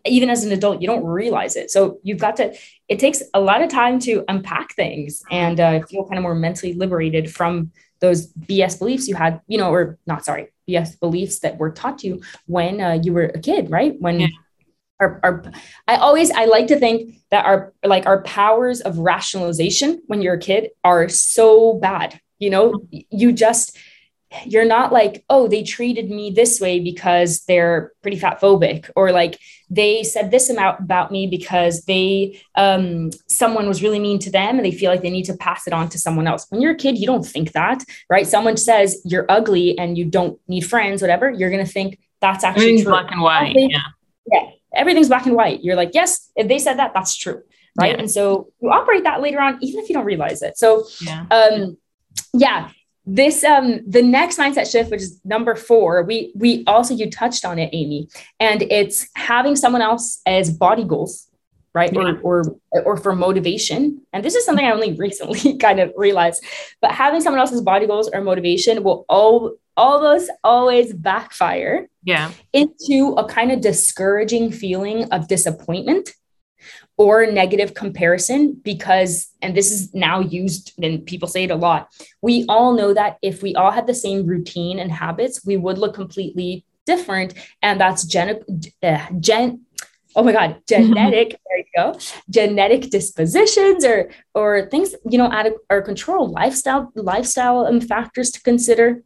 even 0.05 0.29
as 0.29 0.43
an 0.43 0.51
adult 0.51 0.81
you 0.81 0.87
don't 0.87 1.05
realize 1.05 1.55
it. 1.55 1.69
So 1.69 1.99
you've 2.01 2.19
got 2.19 2.37
to 2.37 2.55
it 2.87 2.99
takes 2.99 3.21
a 3.33 3.39
lot 3.39 3.61
of 3.61 3.69
time 3.69 3.99
to 3.99 4.23
unpack 4.27 4.73
things 4.73 5.21
and 5.29 5.59
uh, 5.59 5.81
feel 5.85 6.05
kind 6.05 6.17
of 6.17 6.23
more 6.23 6.35
mentally 6.35 6.73
liberated 6.73 7.33
from 7.33 7.71
those 7.99 8.31
bs 8.33 8.77
beliefs 8.77 9.07
you 9.07 9.15
had 9.15 9.41
you 9.47 9.57
know 9.57 9.73
or 9.73 9.97
not 10.05 10.23
sorry 10.23 10.49
bs 10.69 10.99
beliefs 10.99 11.39
that 11.39 11.57
were 11.57 11.71
taught 11.71 11.97
to 11.97 12.07
you 12.07 12.21
when 12.45 12.79
uh, 12.79 12.99
you 13.01 13.11
were 13.11 13.25
a 13.25 13.39
kid 13.39 13.71
right? 13.71 13.99
When 13.99 14.19
yeah 14.19 14.27
our, 14.99 15.19
our 15.23 15.43
i 15.87 15.95
always 15.95 16.31
i 16.31 16.45
like 16.45 16.67
to 16.67 16.79
think 16.79 17.15
that 17.29 17.45
our 17.45 17.73
like 17.83 18.05
our 18.05 18.21
powers 18.23 18.81
of 18.81 18.97
rationalization 18.97 20.01
when 20.07 20.21
you're 20.21 20.35
a 20.35 20.39
kid 20.39 20.69
are 20.83 21.07
so 21.09 21.73
bad 21.73 22.19
you 22.39 22.49
know? 22.49 22.81
You 22.91 23.31
just 23.31 23.77
you're 24.45 24.65
not 24.65 24.91
like 24.91 25.23
oh 25.29 25.47
they 25.47 25.63
treated 25.63 26.09
me 26.09 26.29
this 26.29 26.59
way 26.59 26.81
because 26.81 27.45
they're 27.45 27.93
pretty 28.01 28.19
fat 28.19 28.41
phobic 28.41 28.89
or 28.93 29.13
like 29.13 29.39
they 29.69 30.03
said 30.03 30.31
this 30.31 30.49
about 30.49 30.81
about 30.81 31.13
me 31.13 31.27
because 31.27 31.85
they 31.85 32.37
um 32.55 33.09
someone 33.27 33.69
was 33.69 33.81
really 33.81 33.99
mean 33.99 34.19
to 34.19 34.29
them 34.29 34.57
and 34.57 34.65
they 34.65 34.71
feel 34.71 34.91
like 34.91 35.01
they 35.01 35.09
need 35.09 35.23
to 35.23 35.37
pass 35.37 35.65
it 35.65 35.71
on 35.71 35.87
to 35.87 35.97
someone 35.97 36.27
else. 36.27 36.45
When 36.49 36.59
you're 36.61 36.73
a 36.73 36.77
kid 36.77 36.97
you 36.97 37.07
don't 37.07 37.25
think 37.25 37.53
that 37.53 37.85
right? 38.09 38.27
Someone 38.27 38.57
says 38.57 39.01
you're 39.05 39.25
ugly 39.29 39.79
and 39.79 39.97
you 39.97 40.03
don't 40.03 40.37
need 40.49 40.65
friends 40.65 41.01
whatever 41.01 41.29
you're 41.31 41.49
going 41.49 41.65
to 41.65 41.71
think 41.71 41.97
that's 42.19 42.43
actually 42.43 42.83
true. 42.83 42.91
black 42.91 43.09
and 43.11 43.21
white 43.21 43.55
yeah. 43.55 43.79
Yeah 44.29 44.49
everything's 44.77 45.09
black 45.09 45.25
and 45.25 45.35
white. 45.35 45.63
You're 45.63 45.75
like, 45.75 45.91
yes, 45.93 46.29
if 46.35 46.47
they 46.47 46.59
said 46.59 46.75
that, 46.75 46.93
that's 46.93 47.15
true. 47.15 47.41
Right. 47.79 47.91
Yeah. 47.91 47.99
And 47.99 48.09
so 48.09 48.51
you 48.61 48.71
operate 48.71 49.03
that 49.03 49.21
later 49.21 49.39
on, 49.39 49.59
even 49.61 49.81
if 49.81 49.89
you 49.89 49.93
don't 49.93 50.05
realize 50.05 50.41
it. 50.41 50.57
So, 50.57 50.85
yeah. 51.01 51.25
um, 51.29 51.77
yeah, 52.33 52.71
this 53.07 53.43
um 53.45 53.79
the 53.87 54.01
next 54.01 54.37
mindset 54.37 54.69
shift 54.69 54.91
which 54.91 55.01
is 55.01 55.21
number 55.23 55.55
four 55.55 56.03
we 56.03 56.33
we 56.35 56.65
also 56.67 56.93
you 56.93 57.09
touched 57.09 57.45
on 57.45 57.57
it 57.57 57.69
amy 57.71 58.09
and 58.41 58.63
it's 58.63 59.07
having 59.15 59.55
someone 59.55 59.81
else 59.81 60.21
as 60.25 60.51
body 60.51 60.83
goals 60.83 61.29
right 61.73 61.93
yeah. 61.93 62.01
or, 62.01 62.19
or 62.21 62.59
or 62.83 62.97
for 62.97 63.15
motivation 63.15 64.01
and 64.11 64.25
this 64.25 64.35
is 64.35 64.45
something 64.45 64.65
i 64.65 64.71
only 64.71 64.91
recently 65.05 65.57
kind 65.57 65.79
of 65.79 65.93
realized 65.95 66.43
but 66.81 66.91
having 66.91 67.21
someone 67.21 67.39
else's 67.39 67.61
body 67.61 67.87
goals 67.87 68.09
or 68.13 68.19
motivation 68.19 68.83
will 68.83 69.05
all 69.07 69.55
almost 69.77 70.29
always 70.43 70.93
backfire 70.93 71.87
yeah. 72.03 72.31
into 72.51 73.15
a 73.17 73.25
kind 73.25 73.51
of 73.51 73.61
discouraging 73.61 74.51
feeling 74.51 75.05
of 75.11 75.27
disappointment 75.27 76.13
or 76.97 77.27
negative 77.27 77.75
comparison 77.75 78.59
because 78.63 79.29
and 79.41 79.55
this 79.55 79.71
is 79.71 79.93
now 79.93 80.19
used 80.19 80.73
and 80.81 81.05
people 81.05 81.27
say 81.27 81.43
it 81.43 81.51
a 81.51 81.55
lot 81.55 81.87
we 82.21 82.43
all 82.49 82.73
know 82.73 82.93
that 82.93 83.17
if 83.21 83.43
we 83.43 83.53
all 83.55 83.71
had 83.71 83.85
the 83.85 83.93
same 83.93 84.25
routine 84.25 84.79
and 84.79 84.91
habits 84.91 85.45
we 85.45 85.55
would 85.55 85.77
look 85.77 85.93
completely 85.93 86.65
different. 86.87 87.35
And 87.61 87.79
that's 87.79 88.05
gen, 88.05 88.41
uh, 88.81 89.05
gen 89.19 89.61
oh 90.15 90.23
my 90.23 90.31
god 90.31 90.61
genetic 90.67 91.29
there 91.45 91.57
you 91.59 91.65
go 91.75 91.99
genetic 92.29 92.89
dispositions 92.89 93.85
or 93.85 94.09
or 94.33 94.67
things 94.71 94.95
you 95.07 95.17
know 95.17 95.29
out 95.31 95.45
of 95.45 95.53
our 95.69 95.81
control 95.81 96.31
lifestyle 96.31 96.91
lifestyle 96.95 97.67
um, 97.67 97.79
factors 97.79 98.31
to 98.31 98.41
consider 98.41 99.03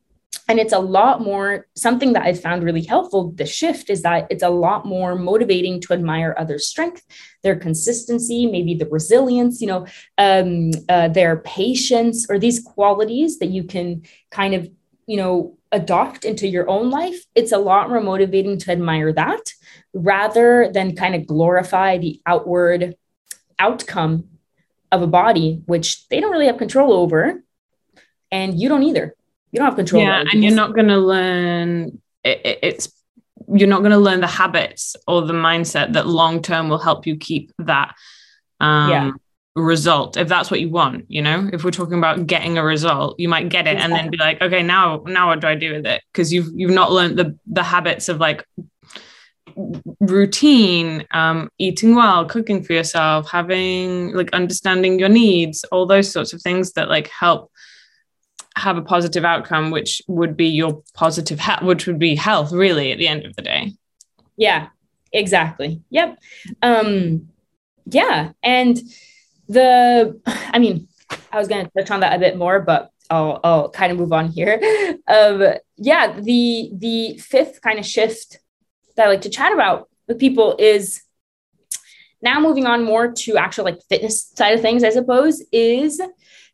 and 0.47 0.59
it's 0.59 0.73
a 0.73 0.79
lot 0.79 1.21
more 1.21 1.67
something 1.75 2.13
that 2.13 2.23
i 2.23 2.33
found 2.33 2.63
really 2.63 2.83
helpful 2.83 3.31
the 3.33 3.45
shift 3.45 3.89
is 3.89 4.01
that 4.01 4.27
it's 4.29 4.43
a 4.43 4.49
lot 4.49 4.85
more 4.85 5.15
motivating 5.15 5.79
to 5.79 5.93
admire 5.93 6.35
others 6.37 6.67
strength 6.67 7.03
their 7.43 7.55
consistency 7.55 8.45
maybe 8.45 8.73
the 8.73 8.87
resilience 8.87 9.61
you 9.61 9.67
know 9.67 9.85
um, 10.17 10.71
uh, 10.89 11.07
their 11.07 11.37
patience 11.37 12.27
or 12.29 12.39
these 12.39 12.59
qualities 12.59 13.39
that 13.39 13.49
you 13.49 13.63
can 13.63 14.03
kind 14.29 14.53
of 14.53 14.69
you 15.07 15.17
know 15.17 15.57
adopt 15.71 16.25
into 16.25 16.47
your 16.47 16.69
own 16.69 16.89
life. 16.89 17.25
It's 17.35 17.51
a 17.51 17.57
lot 17.57 17.89
more 17.89 18.01
motivating 18.01 18.57
to 18.59 18.71
admire 18.71 19.13
that 19.13 19.53
rather 19.93 20.69
than 20.71 20.95
kind 20.95 21.15
of 21.15 21.27
glorify 21.27 21.97
the 21.97 22.21
outward 22.25 22.95
outcome 23.57 24.27
of 24.91 25.01
a 25.01 25.07
body 25.07 25.61
which 25.65 26.07
they 26.09 26.19
don't 26.19 26.31
really 26.31 26.47
have 26.47 26.57
control 26.57 26.93
over 26.93 27.43
and 28.31 28.59
you 28.59 28.67
don't 28.67 28.83
either 28.83 29.15
you 29.51 29.57
don't 29.57 29.65
have 29.65 29.75
control. 29.75 30.03
Yeah, 30.03 30.23
and 30.31 30.43
you're 30.43 30.55
not 30.55 30.73
going 30.73 30.87
to 30.87 30.97
learn. 30.97 32.01
It, 32.23 32.41
it, 32.45 32.59
it's 32.61 33.03
you're 33.47 33.67
not 33.67 33.79
going 33.79 33.91
to 33.91 33.97
learn 33.97 34.21
the 34.21 34.27
habits 34.27 34.95
or 35.07 35.23
the 35.23 35.33
mindset 35.33 35.93
that 35.93 36.07
long 36.07 36.41
term 36.41 36.69
will 36.69 36.77
help 36.77 37.05
you 37.05 37.17
keep 37.17 37.51
that. 37.59 37.95
Um, 38.59 38.89
yeah. 38.91 39.11
result 39.55 40.17
if 40.17 40.27
that's 40.27 40.51
what 40.51 40.59
you 40.61 40.69
want 40.69 41.05
you 41.09 41.19
know 41.19 41.49
if 41.51 41.63
we're 41.63 41.71
talking 41.71 41.97
about 41.97 42.27
getting 42.27 42.59
a 42.59 42.63
result 42.63 43.19
you 43.19 43.27
might 43.27 43.49
get 43.49 43.65
it 43.65 43.71
exactly. 43.71 43.97
and 43.97 44.05
then 44.05 44.11
be 44.11 44.17
like 44.17 44.39
okay 44.39 44.61
now 44.61 45.03
now 45.07 45.29
what 45.29 45.41
do 45.41 45.47
i 45.47 45.55
do 45.55 45.73
with 45.73 45.85
it 45.87 46.03
because 46.13 46.31
you've 46.31 46.47
you've 46.53 46.69
not 46.69 46.91
learned 46.91 47.17
the 47.17 47.35
the 47.47 47.63
habits 47.63 48.07
of 48.07 48.19
like 48.19 48.45
routine 49.99 51.03
um 51.09 51.49
eating 51.57 51.95
well 51.95 52.23
cooking 52.25 52.63
for 52.63 52.73
yourself 52.73 53.31
having 53.31 54.13
like 54.13 54.31
understanding 54.31 54.99
your 54.99 55.09
needs 55.09 55.63
all 55.71 55.87
those 55.87 56.11
sorts 56.11 56.33
of 56.33 56.41
things 56.43 56.73
that 56.73 56.87
like 56.87 57.07
help 57.07 57.51
have 58.57 58.77
a 58.77 58.81
positive 58.81 59.23
outcome 59.23 59.71
which 59.71 60.01
would 60.07 60.35
be 60.35 60.47
your 60.47 60.83
positive 60.93 61.39
which 61.61 61.87
would 61.87 61.99
be 61.99 62.15
health 62.15 62.51
really 62.51 62.91
at 62.91 62.97
the 62.97 63.07
end 63.07 63.25
of 63.25 63.35
the 63.35 63.41
day. 63.41 63.73
Yeah 64.37 64.67
exactly. 65.11 65.81
Yep. 65.89 66.19
Um 66.61 67.29
yeah 67.85 68.31
and 68.43 68.79
the 69.49 70.21
i 70.25 70.59
mean 70.59 70.87
i 71.31 71.37
was 71.37 71.47
going 71.47 71.65
to 71.65 71.71
touch 71.75 71.89
on 71.89 72.01
that 72.01 72.15
a 72.15 72.19
bit 72.19 72.37
more 72.37 72.59
but 72.59 72.91
I'll, 73.09 73.41
I'll 73.43 73.69
kind 73.69 73.91
of 73.91 73.97
move 73.97 74.13
on 74.13 74.29
here. 74.29 74.61
Um 75.07 75.55
yeah 75.77 76.19
the 76.19 76.71
the 76.73 77.17
fifth 77.17 77.61
kind 77.61 77.79
of 77.79 77.85
shift 77.85 78.37
that 78.95 79.07
i 79.07 79.09
like 79.09 79.21
to 79.21 79.29
chat 79.29 79.51
about 79.51 79.89
with 80.07 80.19
people 80.19 80.55
is 80.59 81.01
now 82.21 82.39
moving 82.39 82.65
on 82.67 82.83
more 82.83 83.11
to 83.11 83.35
actual 83.35 83.65
like 83.65 83.81
fitness 83.89 84.31
side 84.35 84.53
of 84.53 84.61
things 84.61 84.83
i 84.83 84.89
suppose 84.89 85.43
is 85.51 85.99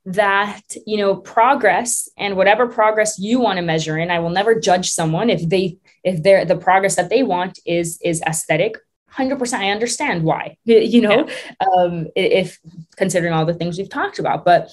that 0.07 0.61
you 0.85 0.95
know 0.95 1.17
progress 1.17 2.07
and 2.17 2.37
whatever 2.37 2.65
progress 2.65 3.19
you 3.19 3.41
want 3.41 3.57
to 3.57 3.61
measure 3.61 3.97
in 3.97 4.09
i 4.09 4.17
will 4.17 4.29
never 4.29 4.57
judge 4.57 4.89
someone 4.89 5.29
if 5.29 5.49
they 5.49 5.77
if 6.05 6.23
they're 6.23 6.45
the 6.45 6.55
progress 6.55 6.95
that 6.95 7.09
they 7.09 7.23
want 7.23 7.59
is 7.65 7.99
is 8.01 8.21
aesthetic 8.21 8.77
100% 9.11 9.53
i 9.59 9.69
understand 9.69 10.23
why 10.23 10.55
you 10.63 11.01
know 11.01 11.27
yeah. 11.27 11.67
um, 11.75 12.07
if 12.15 12.57
considering 12.95 13.33
all 13.33 13.45
the 13.45 13.53
things 13.53 13.77
we've 13.77 13.89
talked 13.89 14.17
about 14.17 14.45
but 14.45 14.71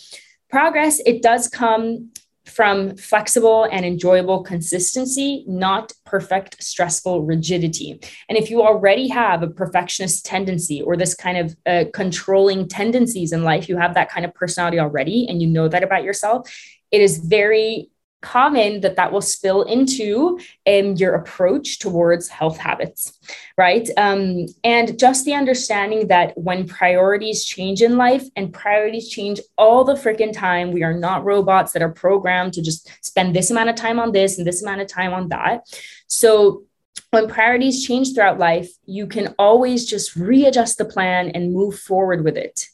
progress 0.51 1.01
it 1.05 1.21
does 1.21 1.49
come 1.49 2.13
from 2.47 2.97
flexible 2.97 3.65
and 3.65 3.85
enjoyable 3.85 4.43
consistency, 4.43 5.45
not 5.47 5.93
perfect, 6.05 6.63
stressful 6.63 7.23
rigidity. 7.23 7.99
And 8.29 8.37
if 8.37 8.51
you 8.51 8.63
already 8.63 9.09
have 9.09 9.43
a 9.43 9.49
perfectionist 9.49 10.27
tendency 10.27 10.83
or 10.83 10.97
this 10.97 11.15
kind 11.15 11.39
of 11.39 11.57
uh, 11.67 11.85
controlling 11.93 12.69
tendencies 12.69 13.33
in 13.33 13.45
life, 13.45 13.69
you 13.69 13.77
have 13.77 13.95
that 13.95 14.11
kind 14.11 14.25
of 14.25 14.35
personality 14.35 14.79
already, 14.79 15.27
and 15.29 15.41
you 15.41 15.49
know 15.49 15.69
that 15.69 15.83
about 15.83 16.05
yourself, 16.05 16.51
it 16.91 17.01
is 17.01 17.19
very 17.19 17.91
common 18.25 18.81
that 18.81 18.97
that 18.97 19.13
will 19.13 19.21
spill 19.21 19.63
into 19.63 20.41
um, 20.67 20.97
your 20.97 21.15
approach 21.15 21.79
towards 21.79 22.29
health 22.29 22.57
habits, 22.57 23.19
right? 23.59 23.89
Um, 23.97 24.47
and 24.65 24.99
just 24.99 25.25
the 25.25 25.35
understanding 25.35 26.09
that 26.09 26.37
when 26.37 26.67
priorities 26.67 27.45
change 27.45 27.83
in 27.83 27.97
life 27.99 28.25
and 28.35 28.53
priorities 28.53 29.11
change 29.11 29.41
all 29.59 29.85
the 29.85 29.95
freaking 29.95 30.33
time, 30.33 30.73
we 30.73 30.83
are 30.83 30.99
not 30.99 31.25
robots 31.25 31.73
that 31.73 31.83
are 31.83 31.93
programmed 31.93 32.55
to 32.55 32.63
just 32.63 32.91
spend 33.05 33.37
this 33.37 33.51
amount 33.51 33.69
of 33.69 33.77
time 33.77 34.01
on 34.01 34.13
this 34.13 34.39
and 34.39 34.47
this 34.47 34.63
amount 34.63 34.81
of 34.81 34.89
time 34.89 35.13
on 35.13 35.29
that. 35.29 35.61
So 36.07 36.65
when 37.11 37.29
priorities 37.29 37.87
change 37.87 38.15
throughout 38.15 38.39
life, 38.39 38.71
you 38.87 39.07
can 39.07 39.35
always 39.39 39.87
just 39.87 40.17
readjust 40.17 40.79
the 40.79 40.85
plan 40.85 41.31
and 41.31 41.53
move 41.53 41.79
forward 41.79 42.25
with 42.25 42.37
it. 42.37 42.67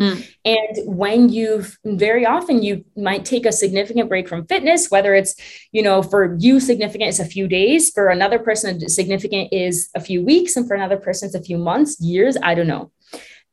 Mm. 0.00 0.26
And 0.44 0.96
when 0.96 1.28
you've 1.28 1.78
very 1.84 2.24
often 2.24 2.62
you 2.62 2.84
might 2.96 3.24
take 3.24 3.46
a 3.46 3.52
significant 3.52 4.08
break 4.08 4.28
from 4.28 4.46
fitness, 4.46 4.90
whether 4.90 5.14
it's, 5.14 5.34
you 5.70 5.82
know, 5.82 6.02
for 6.02 6.36
you 6.40 6.60
significant 6.60 7.10
is 7.10 7.20
a 7.20 7.24
few 7.24 7.46
days, 7.46 7.90
for 7.90 8.08
another 8.08 8.38
person 8.38 8.88
significant 8.88 9.52
is 9.52 9.90
a 9.94 10.00
few 10.00 10.24
weeks, 10.24 10.56
and 10.56 10.66
for 10.66 10.74
another 10.74 10.96
person 10.96 11.26
it's 11.26 11.34
a 11.34 11.42
few 11.42 11.58
months, 11.58 12.00
years, 12.00 12.36
I 12.42 12.54
don't 12.54 12.66
know. 12.66 12.90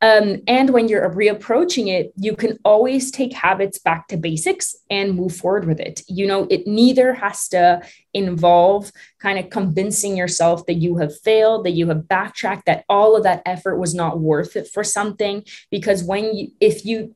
Um, 0.01 0.37
and 0.47 0.69
when 0.69 0.87
you're 0.87 1.09
reapproaching 1.09 1.87
it, 1.87 2.13
you 2.15 2.35
can 2.35 2.57
always 2.63 3.11
take 3.11 3.33
habits 3.33 3.79
back 3.79 4.07
to 4.07 4.17
basics 4.17 4.75
and 4.89 5.15
move 5.15 5.35
forward 5.35 5.65
with 5.65 5.79
it. 5.79 6.03
You 6.07 6.25
know, 6.25 6.47
it 6.49 6.65
neither 6.65 7.13
has 7.13 7.49
to 7.49 7.81
involve 8.13 8.91
kind 9.19 9.37
of 9.37 9.49
convincing 9.49 10.15
yourself 10.15 10.65
that 10.67 10.75
you 10.75 10.97
have 10.97 11.19
failed, 11.19 11.65
that 11.65 11.71
you 11.71 11.89
have 11.89 12.07
backtracked, 12.07 12.65
that 12.65 12.85
all 12.87 13.17
of 13.17 13.23
that 13.23 13.41
effort 13.45 13.77
was 13.77 13.93
not 13.93 14.19
worth 14.19 14.55
it 14.55 14.69
for 14.69 14.85
something. 14.85 15.43
Because 15.69 16.01
when 16.03 16.33
you, 16.33 16.51
if 16.61 16.85
you, 16.85 17.13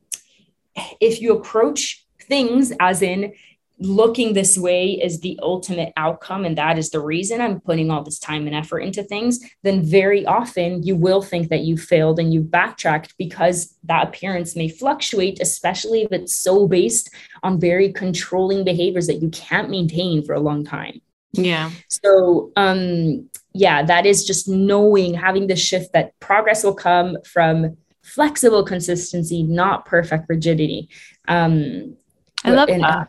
if 1.00 1.22
you 1.22 1.34
approach 1.34 2.04
things 2.20 2.72
as 2.80 3.00
in 3.00 3.32
looking 3.78 4.32
this 4.32 4.56
way 4.56 4.92
is 4.92 5.20
the 5.20 5.38
ultimate 5.42 5.92
outcome 5.96 6.44
and 6.44 6.56
that 6.56 6.78
is 6.78 6.90
the 6.90 7.00
reason 7.00 7.40
I'm 7.40 7.60
putting 7.60 7.90
all 7.90 8.02
this 8.02 8.18
time 8.18 8.46
and 8.46 8.54
effort 8.54 8.80
into 8.80 9.02
things, 9.02 9.40
then 9.62 9.82
very 9.82 10.24
often 10.26 10.82
you 10.82 10.94
will 10.94 11.22
think 11.22 11.48
that 11.48 11.62
you 11.62 11.76
failed 11.76 12.18
and 12.18 12.32
you 12.32 12.40
backtracked 12.40 13.14
because 13.18 13.76
that 13.84 14.08
appearance 14.08 14.54
may 14.54 14.68
fluctuate, 14.68 15.40
especially 15.40 16.02
if 16.02 16.12
it's 16.12 16.34
so 16.34 16.68
based 16.68 17.10
on 17.42 17.60
very 17.60 17.92
controlling 17.92 18.64
behaviors 18.64 19.08
that 19.08 19.20
you 19.20 19.28
can't 19.30 19.70
maintain 19.70 20.24
for 20.24 20.34
a 20.34 20.40
long 20.40 20.64
time. 20.64 21.00
Yeah. 21.32 21.70
So, 21.88 22.52
um, 22.56 23.28
yeah, 23.54 23.82
that 23.82 24.06
is 24.06 24.24
just 24.24 24.48
knowing, 24.48 25.14
having 25.14 25.48
the 25.48 25.56
shift 25.56 25.92
that 25.94 26.18
progress 26.20 26.62
will 26.62 26.74
come 26.74 27.16
from 27.24 27.76
flexible 28.02 28.64
consistency, 28.64 29.42
not 29.42 29.84
perfect 29.84 30.26
rigidity. 30.28 30.88
Um, 31.26 31.96
I 32.44 32.50
love 32.50 32.68
that 32.68 33.08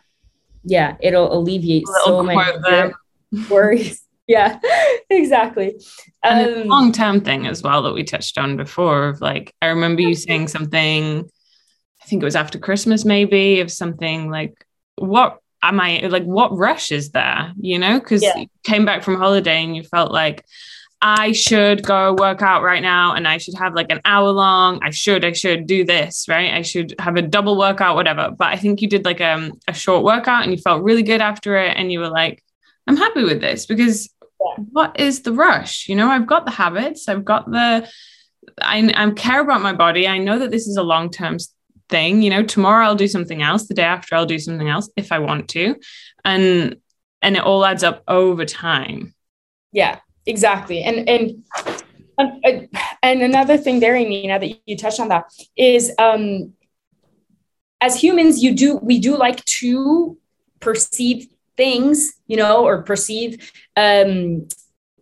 yeah, 0.66 0.98
it'll 1.00 1.32
alleviate 1.38 1.86
so 2.04 2.24
many 2.24 2.94
worries. 3.50 4.02
yeah, 4.28 4.60
exactly. 5.10 5.80
And 6.24 6.64
um, 6.64 6.68
long 6.68 6.92
term 6.92 7.22
thing 7.22 7.48
as 7.48 7.62
well 7.62 7.84
that 7.84 7.94
we 7.94 8.04
touched 8.04 8.38
on 8.38 8.58
before 8.58 9.10
of 9.10 9.22
like, 9.22 9.54
I 9.62 9.68
remember 9.68 10.02
you 10.02 10.16
saying 10.16 10.48
something, 10.48 11.30
I 12.02 12.06
think 12.06 12.22
it 12.22 12.26
was 12.26 12.36
after 12.36 12.60
Christmas, 12.60 13.06
maybe, 13.06 13.60
of 13.62 13.72
something 13.72 14.30
like, 14.30 14.66
what 14.96 15.40
am 15.62 15.80
I 15.80 16.00
like, 16.08 16.24
what 16.24 16.58
rush 16.58 16.92
is 16.92 17.12
there? 17.12 17.54
You 17.60 17.80
know, 17.80 18.00
because 18.00 18.24
yeah. 18.24 18.36
you 18.38 18.48
came 18.64 18.86
back 18.86 19.04
from 19.04 19.18
holiday 19.18 19.64
and 19.64 19.76
you 19.76 19.84
felt 19.84 20.12
like, 20.12 20.46
I 21.02 21.34
should 21.34 21.84
go 21.84 22.16
work 22.18 22.42
out 22.42 22.64
right 22.64 22.82
now 22.82 23.14
and 23.14 23.28
I 23.28 23.38
should 23.38 23.56
have 23.56 23.76
like 23.76 23.92
an 23.92 24.02
hour 24.06 24.30
long. 24.32 24.80
I 24.82 24.90
should, 24.90 25.26
I 25.26 25.34
should 25.34 25.68
do 25.68 25.84
this, 25.84 26.26
right? 26.28 26.54
I 26.54 26.62
should 26.62 26.96
have 27.00 27.16
a 27.16 27.22
double 27.22 27.58
workout, 27.58 27.96
whatever. 27.96 28.32
But 28.36 28.48
I 28.48 28.56
think 28.56 28.82
you 28.82 28.88
did 28.88 29.06
like 29.06 29.22
um, 29.22 29.54
a 29.68 29.74
short 29.74 30.04
workout 30.04 30.44
and 30.44 30.52
you 30.52 30.58
felt 30.58 30.84
really 30.84 31.04
good 31.04 31.22
after 31.22 31.58
it. 31.58 31.78
And 31.78 31.92
you 31.92 32.00
were 32.00 32.10
like, 32.10 32.44
I'm 32.88 32.98
happy 32.98 33.24
with 33.24 33.42
this 33.42 33.66
because 33.66 34.10
what 34.38 35.00
is 35.00 35.22
the 35.22 35.34
rush? 35.34 35.88
You 35.90 35.96
know, 35.96 36.10
I've 36.10 36.28
got 36.28 36.46
the 36.46 36.52
habits, 36.52 37.10
I've 37.10 37.26
got 37.26 37.50
the, 37.52 37.90
I, 38.62 38.92
I 38.96 39.12
care 39.12 39.42
about 39.42 39.62
my 39.62 39.74
body. 39.74 40.08
I 40.08 40.18
know 40.18 40.40
that 40.40 40.52
this 40.52 40.68
is 40.68 40.78
a 40.78 40.84
long 40.84 41.10
term 41.10 41.38
thing. 41.90 42.22
You 42.22 42.30
know, 42.30 42.44
tomorrow 42.44 42.86
I'll 42.86 42.96
do 42.96 43.08
something 43.08 43.42
else. 43.42 43.68
The 43.68 43.74
day 43.74 43.84
after 43.84 44.16
I'll 44.16 44.26
do 44.26 44.40
something 44.40 44.70
else 44.70 44.90
if 44.96 45.12
I 45.12 45.20
want 45.20 45.50
to. 45.50 45.76
And, 46.24 46.78
and 47.22 47.36
it 47.36 47.44
all 47.44 47.66
adds 47.66 47.84
up 47.84 48.04
over 48.08 48.46
time. 48.46 49.14
Yeah 49.72 50.00
exactly. 50.26 50.84
And 50.84 51.08
and 51.10 51.44
and, 53.04 53.22
another 53.22 53.58
thing 53.58 53.80
there 53.80 54.00
now 54.28 54.38
that 54.38 54.58
you 54.66 54.78
touched 54.78 55.00
on 55.00 55.10
that 55.10 55.26
is 55.58 55.92
um 56.00 56.54
as 57.82 58.02
humans 58.02 58.42
you 58.42 58.56
do 58.56 58.78
we 58.78 59.00
do 59.00 59.18
like 59.18 59.44
to 59.46 60.18
perceive 60.62 61.28
things 61.58 62.14
you 62.28 62.38
know 62.38 62.66
or 62.66 62.84
perceive 62.84 63.52
um 63.76 64.48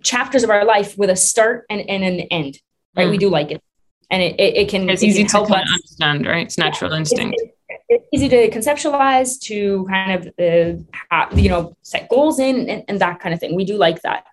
chapters 0.02 0.44
of 0.44 0.50
our 0.50 0.66
life 0.66 0.98
with 0.98 1.10
a 1.12 1.16
start 1.16 1.66
and, 1.70 1.88
and 1.88 2.04
an 2.04 2.22
end 2.32 2.60
right? 2.96 3.08
Mm. 3.08 3.12
we 3.12 3.18
do 3.18 3.30
like 3.30 3.52
it. 3.52 3.62
And 4.10 4.22
it, 4.22 4.40
it, 4.40 4.58
it 4.58 4.70
can 4.70 4.90
it's 4.90 5.02
it 5.02 5.08
easy 5.08 5.24
can 5.24 5.28
to 5.30 5.38
help 5.38 5.52
us. 5.52 5.64
understand 5.68 6.26
right? 6.28 6.46
It's 6.46 6.58
natural 6.58 6.92
yeah. 6.92 7.00
instinct. 7.00 7.36
It's, 7.42 7.84
it's, 7.90 8.06
easy 8.14 8.30
to 8.30 8.50
conceptualize 8.50 9.40
to 9.42 9.86
kind 9.90 10.12
of 10.12 10.28
uh, 10.40 10.84
have, 11.10 11.40
you 11.40 11.50
know 11.50 11.76
set 11.82 12.10
goals 12.10 12.40
in 12.40 12.70
and, 12.70 12.84
and 12.88 13.00
that 13.00 13.20
kind 13.20 13.34
of 13.34 13.40
thing. 13.40 13.56
We 13.56 13.66
do 13.66 13.78
like 13.78 14.02
that 14.04 14.26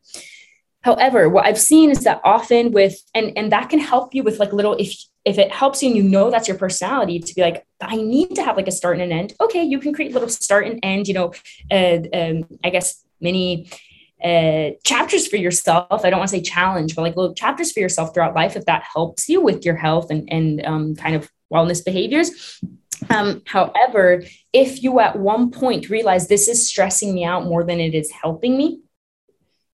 However, 0.82 1.28
what 1.28 1.44
I've 1.44 1.58
seen 1.58 1.90
is 1.90 2.04
that 2.04 2.20
often 2.24 2.72
with 2.72 2.98
and 3.14 3.36
and 3.36 3.52
that 3.52 3.68
can 3.68 3.80
help 3.80 4.14
you 4.14 4.22
with 4.22 4.38
like 4.38 4.52
little 4.52 4.74
if 4.74 4.94
if 5.24 5.38
it 5.38 5.52
helps 5.52 5.82
you 5.82 5.88
and 5.88 5.96
you 5.96 6.02
know 6.02 6.30
that's 6.30 6.48
your 6.48 6.56
personality 6.56 7.18
to 7.18 7.34
be 7.34 7.42
like 7.42 7.66
I 7.80 7.96
need 7.96 8.34
to 8.36 8.42
have 8.42 8.56
like 8.56 8.68
a 8.68 8.72
start 8.72 8.98
and 8.98 9.12
an 9.12 9.18
end. 9.18 9.34
Okay, 9.40 9.62
you 9.62 9.78
can 9.78 9.92
create 9.92 10.12
little 10.12 10.28
start 10.28 10.66
and 10.66 10.80
end. 10.82 11.06
You 11.08 11.14
know, 11.14 11.34
uh, 11.70 11.98
um, 12.14 12.58
I 12.64 12.70
guess 12.70 13.04
many 13.20 13.70
uh, 14.24 14.70
chapters 14.84 15.26
for 15.26 15.36
yourself. 15.36 16.04
I 16.04 16.10
don't 16.10 16.18
want 16.18 16.30
to 16.30 16.36
say 16.36 16.42
challenge, 16.42 16.96
but 16.96 17.02
like 17.02 17.16
little 17.16 17.34
chapters 17.34 17.72
for 17.72 17.80
yourself 17.80 18.14
throughout 18.14 18.34
life 18.34 18.56
if 18.56 18.64
that 18.64 18.82
helps 18.82 19.28
you 19.28 19.42
with 19.42 19.64
your 19.64 19.76
health 19.76 20.10
and 20.10 20.32
and 20.32 20.64
um, 20.64 20.96
kind 20.96 21.14
of 21.14 21.30
wellness 21.52 21.84
behaviors. 21.84 22.60
Um, 23.08 23.42
however, 23.46 24.22
if 24.52 24.82
you 24.82 25.00
at 25.00 25.18
one 25.18 25.50
point 25.50 25.90
realize 25.90 26.28
this 26.28 26.48
is 26.48 26.66
stressing 26.66 27.14
me 27.14 27.24
out 27.24 27.44
more 27.44 27.64
than 27.64 27.80
it 27.80 27.94
is 27.94 28.10
helping 28.10 28.56
me, 28.56 28.80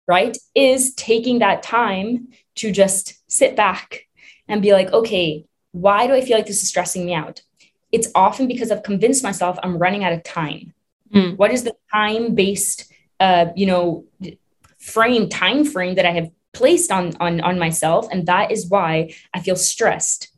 right, 0.08 0.38
is 0.56 0.94
taking 0.96 1.40
that 1.40 1.64
time 1.64 2.30
to 2.56 2.72
just 2.72 3.16
sit 3.32 3.56
back 3.56 4.08
and 4.48 4.62
be 4.62 4.74
like, 4.74 4.92
okay, 4.92 5.46
why 5.72 6.08
do 6.08 6.14
I 6.14 6.22
feel 6.22 6.38
like 6.38 6.46
this 6.46 6.62
is 6.62 6.70
stressing 6.70 7.06
me 7.06 7.14
out? 7.14 7.42
It's 7.92 8.10
often 8.16 8.48
because 8.48 8.72
I've 8.72 8.84
convinced 8.84 9.24
myself 9.24 9.58
I'm 9.64 9.78
running 9.78 10.04
out 10.04 10.14
of 10.14 10.24
time. 10.24 10.74
Mm. 11.14 11.38
What 11.38 11.52
is 11.52 11.64
the 11.64 11.76
time 11.94 12.36
based, 12.36 12.92
uh, 13.20 13.48
you 13.56 13.66
know, 13.66 14.06
frame, 14.80 15.30
time 15.30 15.64
frame 15.64 15.96
that 15.96 16.06
I 16.06 16.12
have 16.12 16.30
placed 16.54 16.92
on, 16.92 17.16
on, 17.20 17.42
on 17.42 17.60
myself? 17.60 18.08
And 18.12 18.26
that 18.28 18.52
is 18.52 18.68
why 18.68 19.14
I 19.34 19.40
feel 19.40 19.56
stressed. 19.56 20.30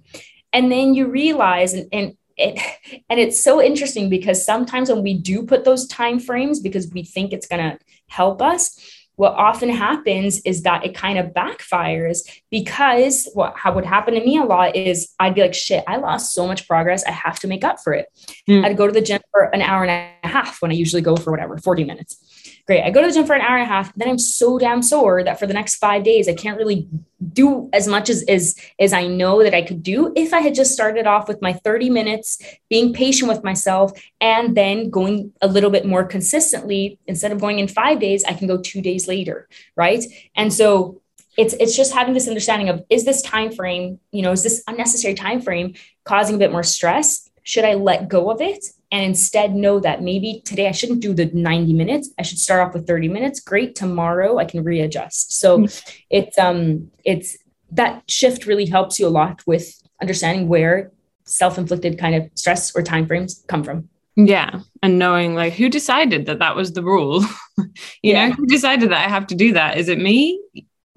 And 0.53 0.72
then 0.72 0.93
you 0.93 1.07
realize, 1.07 1.74
and, 1.74 1.88
and 1.91 2.18
it, 2.38 2.59
and 3.09 3.20
it's 3.20 3.41
so 3.41 3.61
interesting 3.61 4.09
because 4.09 4.45
sometimes 4.45 4.89
when 4.89 5.03
we 5.03 5.18
do 5.18 5.43
put 5.43 5.66
those 5.66 5.88
time 5.88 6.20
frames 6.20 6.59
because 6.59 6.91
we 6.91 7.03
think 7.03 7.34
it's 7.34 7.47
going 7.47 7.72
to 7.72 7.80
help 8.07 8.41
us 8.41 8.80
what 9.16 9.34
often 9.34 9.70
happens 9.70 10.41
is 10.41 10.63
that 10.63 10.86
it 10.86 10.93
kind 10.93 11.18
of 11.18 11.28
backfires 11.28 12.20
because 12.51 13.30
what 13.34 13.55
would 13.74 13.86
happen 13.86 14.13
to 14.13 14.20
me 14.20 14.38
a 14.38 14.43
lot 14.43 14.76
is 14.76 15.13
I'd 15.20 15.36
be 15.36 15.41
like, 15.41 15.53
shit, 15.53 15.84
I 15.88 15.97
lost 15.97 16.34
so 16.34 16.47
much 16.47 16.68
progress. 16.68 17.03
I 17.05 17.11
have 17.11 17.39
to 17.39 17.47
make 17.47 17.63
up 17.63 17.80
for 17.80 17.93
it. 17.93 18.07
Mm. 18.49 18.66
I'd 18.66 18.78
go 18.78 18.88
to 18.88 18.93
the 18.93 19.01
gym 19.01 19.22
for 19.32 19.43
an 19.53 19.61
hour 19.61 19.86
and 19.86 20.09
a 20.24 20.28
half 20.28 20.61
when 20.61 20.72
I 20.72 20.76
usually 20.76 21.01
go 21.01 21.16
for 21.16 21.32
whatever, 21.32 21.57
40 21.57 21.84
minutes. 21.84 22.35
Great. 22.68 22.84
I 22.84 22.89
go 22.89 23.01
to 23.01 23.07
the 23.07 23.13
gym 23.13 23.28
for 23.28 23.36
an 23.36 23.41
hour 23.41 23.57
and 23.57 23.63
a 23.63 23.68
half. 23.68 23.93
Then 23.93 24.09
I'm 24.09 24.18
so 24.18 24.57
damn 24.57 24.82
sore 24.82 25.24
that 25.24 25.38
for 25.38 25.45
the 25.45 25.53
next 25.53 25.76
five 25.76 26.03
days, 26.03 26.28
I 26.28 26.34
can't 26.34 26.57
really 26.57 26.88
do 27.32 27.70
as 27.74 27.88
much 27.88 28.09
as, 28.09 28.24
as, 28.28 28.55
as 28.80 28.91
I 28.91 29.05
know 29.05 29.43
that 29.43 29.53
I 29.53 29.61
could 29.61 29.84
do 29.84 30.11
if 30.16 30.34
I 30.34 30.39
had 30.39 30.55
just 30.55 30.74
started 30.74 31.05
off 31.05 31.28
with 31.28 31.43
my 31.43 31.53
30 31.53 31.91
minutes, 31.91 32.41
being 32.68 32.91
patient 32.91 33.30
with 33.30 33.43
myself, 33.43 33.91
and 34.20 34.57
then 34.57 34.89
going 34.89 35.32
a 35.41 35.47
little 35.47 35.70
bit 35.70 35.86
more 35.86 36.03
consistently. 36.05 36.97
Instead 37.05 37.32
of 37.32 37.39
going 37.39 37.59
in 37.59 37.68
five 37.68 37.99
days, 37.99 38.24
I 38.24 38.34
can 38.34 38.47
go 38.47 38.57
two 38.57 38.82
days 38.82 39.07
later. 39.07 39.47
Right. 39.76 40.03
And 40.36 40.51
so 40.51 41.01
it's 41.38 41.53
it's 41.55 41.76
just 41.76 41.93
having 41.93 42.13
this 42.13 42.28
understanding 42.28 42.70
of 42.70 42.84
is 42.89 43.03
this 43.05 43.22
time 43.22 43.51
frame 43.51 43.99
you 44.11 44.22
know 44.22 44.32
is 44.32 44.43
this 44.43 44.63
unnecessary 44.68 45.13
time 45.13 45.41
frame 45.41 45.74
causing 46.05 46.36
a 46.36 46.39
bit 46.39 46.51
more 46.51 46.63
stress 46.63 47.30
should 47.43 47.66
i 47.66 47.74
let 47.74 48.07
go 48.07 48.32
of 48.32 48.39
it 48.39 48.66
and 48.92 49.04
instead 49.04 49.56
know 49.56 49.80
that 49.80 50.02
maybe 50.02 50.42
today 50.46 50.68
I 50.68 50.72
shouldn't 50.72 51.02
do 51.02 51.14
the 51.14 51.26
90 51.26 51.74
minutes. 51.74 52.12
I 52.20 52.22
should 52.22 52.40
start 52.40 52.68
off 52.68 52.74
with 52.74 52.88
30 52.88 53.08
minutes. 53.08 53.40
Great. 53.40 53.76
Tomorrow 53.76 54.38
I 54.38 54.46
can 54.46 54.64
readjust. 54.64 55.40
So 55.40 55.60
mm-hmm. 55.60 55.90
it's 56.10 56.38
um 56.38 56.92
it's 57.04 57.38
that 57.72 58.04
shift 58.10 58.46
really 58.46 58.66
helps 58.66 59.00
you 59.00 59.08
a 59.08 59.10
lot 59.10 59.42
with 59.46 59.82
understanding 60.02 60.48
where 60.48 60.92
self-inflicted 61.26 61.98
kind 61.98 62.16
of 62.16 62.30
stress 62.36 62.76
or 62.76 62.84
time 62.84 63.08
frames 63.08 63.44
come 63.48 63.64
from. 63.64 63.90
Yeah. 64.16 64.62
And 64.82 64.98
knowing 64.98 65.36
like 65.36 65.54
who 65.54 65.70
decided 65.70 66.28
that 66.28 66.40
that 66.40 66.56
was 66.56 66.72
the 66.72 66.84
rule, 66.84 67.22
you 67.58 67.66
yeah. 68.02 68.28
know, 68.28 68.36
who 68.36 68.46
decided 68.46 68.92
that 68.92 69.06
I 69.06 69.10
have 69.10 69.28
to 69.28 69.36
do 69.36 69.54
that? 69.54 69.78
Is 69.78 69.90
it 69.90 70.00
me? 70.00 70.42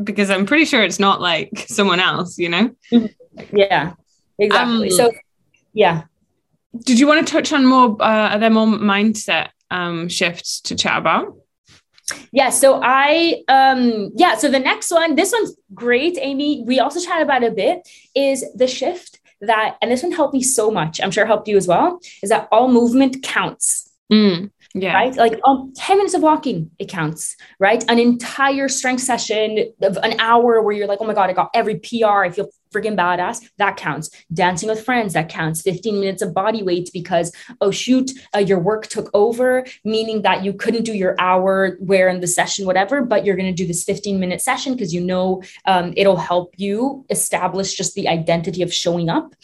Because 0.02 0.30
I'm 0.30 0.46
pretty 0.46 0.66
sure 0.66 0.84
it's 0.84 1.00
not 1.00 1.20
like 1.20 1.66
someone 1.68 1.98
else, 1.98 2.38
you 2.38 2.48
know? 2.48 2.70
Mm-hmm. 2.92 3.56
Yeah, 3.56 3.94
exactly. 4.38 4.88
Um, 4.88 4.94
so, 4.94 5.12
yeah. 5.72 6.04
Did 6.76 6.98
you 6.98 7.06
want 7.06 7.26
to 7.26 7.32
touch 7.32 7.52
on 7.52 7.66
more? 7.66 7.96
Uh, 8.00 8.30
are 8.30 8.38
there 8.38 8.50
more 8.50 8.66
mindset 8.66 9.48
um, 9.70 10.08
shifts 10.08 10.60
to 10.62 10.74
chat 10.74 10.98
about? 10.98 11.36
Yeah. 12.32 12.50
So 12.50 12.80
I, 12.82 13.42
um, 13.48 14.10
yeah. 14.16 14.36
So 14.36 14.50
the 14.50 14.58
next 14.58 14.90
one, 14.90 15.14
this 15.14 15.32
one's 15.32 15.56
great, 15.74 16.18
Amy. 16.20 16.62
We 16.66 16.80
also 16.80 17.00
chat 17.00 17.22
about 17.22 17.44
a 17.44 17.50
bit 17.50 17.88
is 18.14 18.44
the 18.54 18.66
shift 18.66 19.20
that, 19.40 19.76
and 19.80 19.90
this 19.90 20.02
one 20.02 20.12
helped 20.12 20.34
me 20.34 20.42
so 20.42 20.70
much. 20.70 21.00
I'm 21.00 21.10
sure 21.10 21.26
helped 21.26 21.48
you 21.48 21.56
as 21.56 21.66
well. 21.66 22.00
Is 22.22 22.30
that 22.30 22.48
all 22.50 22.68
movement 22.68 23.22
counts. 23.22 23.90
Mm. 24.12 24.50
Yeah. 24.74 24.94
Right. 24.94 25.16
Like 25.16 25.40
um, 25.44 25.72
10 25.76 25.96
minutes 25.96 26.14
of 26.14 26.22
walking, 26.22 26.70
it 26.78 26.88
counts, 26.88 27.36
right? 27.58 27.82
An 27.88 27.98
entire 27.98 28.68
strength 28.68 29.02
session 29.02 29.72
of 29.80 29.96
an 29.98 30.20
hour 30.20 30.60
where 30.62 30.74
you're 30.74 30.86
like, 30.86 30.98
oh 31.00 31.06
my 31.06 31.14
God, 31.14 31.30
I 31.30 31.32
got 31.32 31.50
every 31.54 31.76
PR. 31.76 32.24
I 32.24 32.30
feel 32.30 32.48
freaking 32.70 32.96
badass. 32.96 33.48
That 33.58 33.76
counts. 33.76 34.10
Dancing 34.32 34.68
with 34.68 34.84
friends, 34.84 35.14
that 35.14 35.28
counts. 35.28 35.62
15 35.62 36.00
minutes 36.00 36.22
of 36.22 36.34
body 36.34 36.62
weight 36.62 36.90
because, 36.92 37.32
oh, 37.60 37.70
shoot, 37.70 38.10
uh, 38.34 38.38
your 38.38 38.58
work 38.58 38.86
took 38.86 39.10
over, 39.14 39.64
meaning 39.84 40.22
that 40.22 40.44
you 40.44 40.52
couldn't 40.52 40.84
do 40.84 40.94
your 40.94 41.14
hour 41.18 41.76
where 41.80 42.08
in 42.08 42.20
the 42.20 42.26
session, 42.26 42.66
whatever, 42.66 43.02
but 43.02 43.24
you're 43.24 43.36
going 43.36 43.52
to 43.52 43.62
do 43.62 43.66
this 43.66 43.84
15 43.84 44.18
minute 44.20 44.40
session 44.40 44.74
because 44.74 44.94
you 44.94 45.00
know 45.00 45.42
um, 45.66 45.92
it'll 45.96 46.16
help 46.16 46.54
you 46.56 47.04
establish 47.10 47.74
just 47.74 47.94
the 47.94 48.08
identity 48.08 48.62
of 48.62 48.72
showing 48.72 49.08
up. 49.08 49.34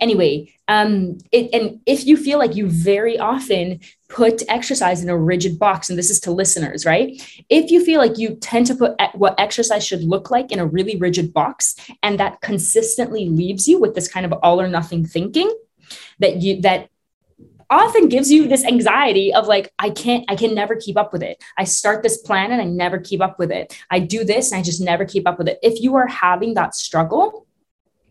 Anyway, 0.00 0.54
um, 0.68 1.18
it, 1.30 1.50
and 1.52 1.80
if 1.86 2.06
you 2.06 2.16
feel 2.16 2.38
like 2.38 2.56
you 2.56 2.68
very 2.68 3.18
often 3.18 3.80
put 4.08 4.42
exercise 4.48 5.02
in 5.02 5.08
a 5.08 5.18
rigid 5.18 5.58
box, 5.58 5.90
and 5.90 5.98
this 5.98 6.10
is 6.10 6.20
to 6.20 6.30
listeners, 6.30 6.86
right? 6.86 7.20
If 7.50 7.70
you 7.70 7.84
feel 7.84 8.00
like 8.00 8.16
you 8.16 8.36
tend 8.36 8.66
to 8.68 8.74
put 8.74 8.94
what 9.14 9.38
exercise 9.38 9.84
should 9.84 10.02
look 10.02 10.30
like 10.30 10.52
in 10.52 10.58
a 10.58 10.66
really 10.66 10.96
rigid 10.96 11.32
box, 11.32 11.74
and 12.02 12.18
that 12.18 12.40
consistently 12.74 13.28
leaves 13.28 13.68
you 13.68 13.78
with 13.78 13.94
this 13.94 14.08
kind 14.08 14.26
of 14.26 14.32
all 14.42 14.60
or 14.60 14.68
nothing 14.68 15.06
thinking, 15.06 15.52
that 16.18 16.42
you 16.42 16.60
that 16.62 16.88
often 17.70 18.08
gives 18.08 18.30
you 18.30 18.46
this 18.46 18.62
anxiety 18.64 19.32
of 19.32 19.48
like 19.48 19.72
i 19.78 19.88
can't 19.88 20.22
i 20.28 20.36
can 20.36 20.54
never 20.54 20.76
keep 20.76 20.98
up 20.98 21.14
with 21.14 21.22
it 21.22 21.42
i 21.56 21.64
start 21.64 22.02
this 22.02 22.18
plan 22.18 22.52
and 22.52 22.60
i 22.60 22.64
never 22.64 22.98
keep 22.98 23.22
up 23.22 23.38
with 23.38 23.50
it 23.50 23.74
i 23.90 23.98
do 23.98 24.22
this 24.22 24.52
and 24.52 24.60
i 24.60 24.62
just 24.62 24.82
never 24.82 25.04
keep 25.06 25.26
up 25.26 25.38
with 25.38 25.48
it 25.48 25.58
if 25.62 25.80
you 25.80 25.94
are 25.96 26.06
having 26.06 26.52
that 26.52 26.74
struggle 26.74 27.46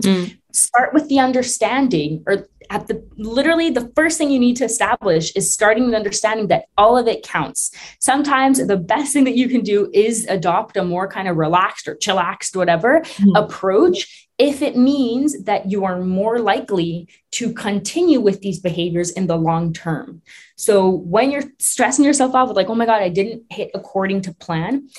mm. 0.01 0.35
start 0.51 0.91
with 0.91 1.07
the 1.07 1.19
understanding 1.19 2.23
or 2.25 2.47
at 2.69 2.87
the 2.87 3.05
literally 3.17 3.69
the 3.69 3.91
first 3.95 4.17
thing 4.17 4.29
you 4.29 4.39
need 4.39 4.55
to 4.55 4.65
establish 4.65 5.31
is 5.35 5.51
starting 5.51 5.85
with 5.85 5.93
understanding 5.93 6.47
that 6.47 6.65
all 6.77 6.97
of 6.97 7.07
it 7.07 7.23
counts. 7.23 7.71
Sometimes 7.99 8.65
the 8.65 8.77
best 8.77 9.13
thing 9.13 9.23
that 9.25 9.37
you 9.37 9.47
can 9.47 9.61
do 9.61 9.89
is 9.93 10.25
adopt 10.27 10.77
a 10.77 10.83
more 10.83 11.07
kind 11.07 11.27
of 11.27 11.37
relaxed 11.37 11.87
or 11.87 11.95
chillaxed, 11.95 12.55
whatever 12.55 13.01
mm-hmm. 13.01 13.35
approach 13.35 14.22
if 14.37 14.61
it 14.61 14.75
means 14.75 15.43
that 15.43 15.69
you 15.69 15.85
are 15.85 15.99
more 15.99 16.39
likely 16.39 17.07
to 17.31 17.53
continue 17.53 18.19
with 18.19 18.41
these 18.41 18.59
behaviors 18.59 19.11
in 19.11 19.27
the 19.27 19.37
long 19.37 19.73
term. 19.73 20.21
So 20.55 20.89
when 20.89 21.31
you're 21.31 21.43
stressing 21.59 22.03
yourself 22.03 22.33
out 22.33 22.47
with 22.47 22.57
like, 22.57 22.69
oh 22.69 22.75
my 22.75 22.85
God, 22.85 23.01
I 23.01 23.09
didn't 23.09 23.43
hit 23.51 23.71
according 23.73 24.21
to 24.23 24.33
plan, 24.33 24.89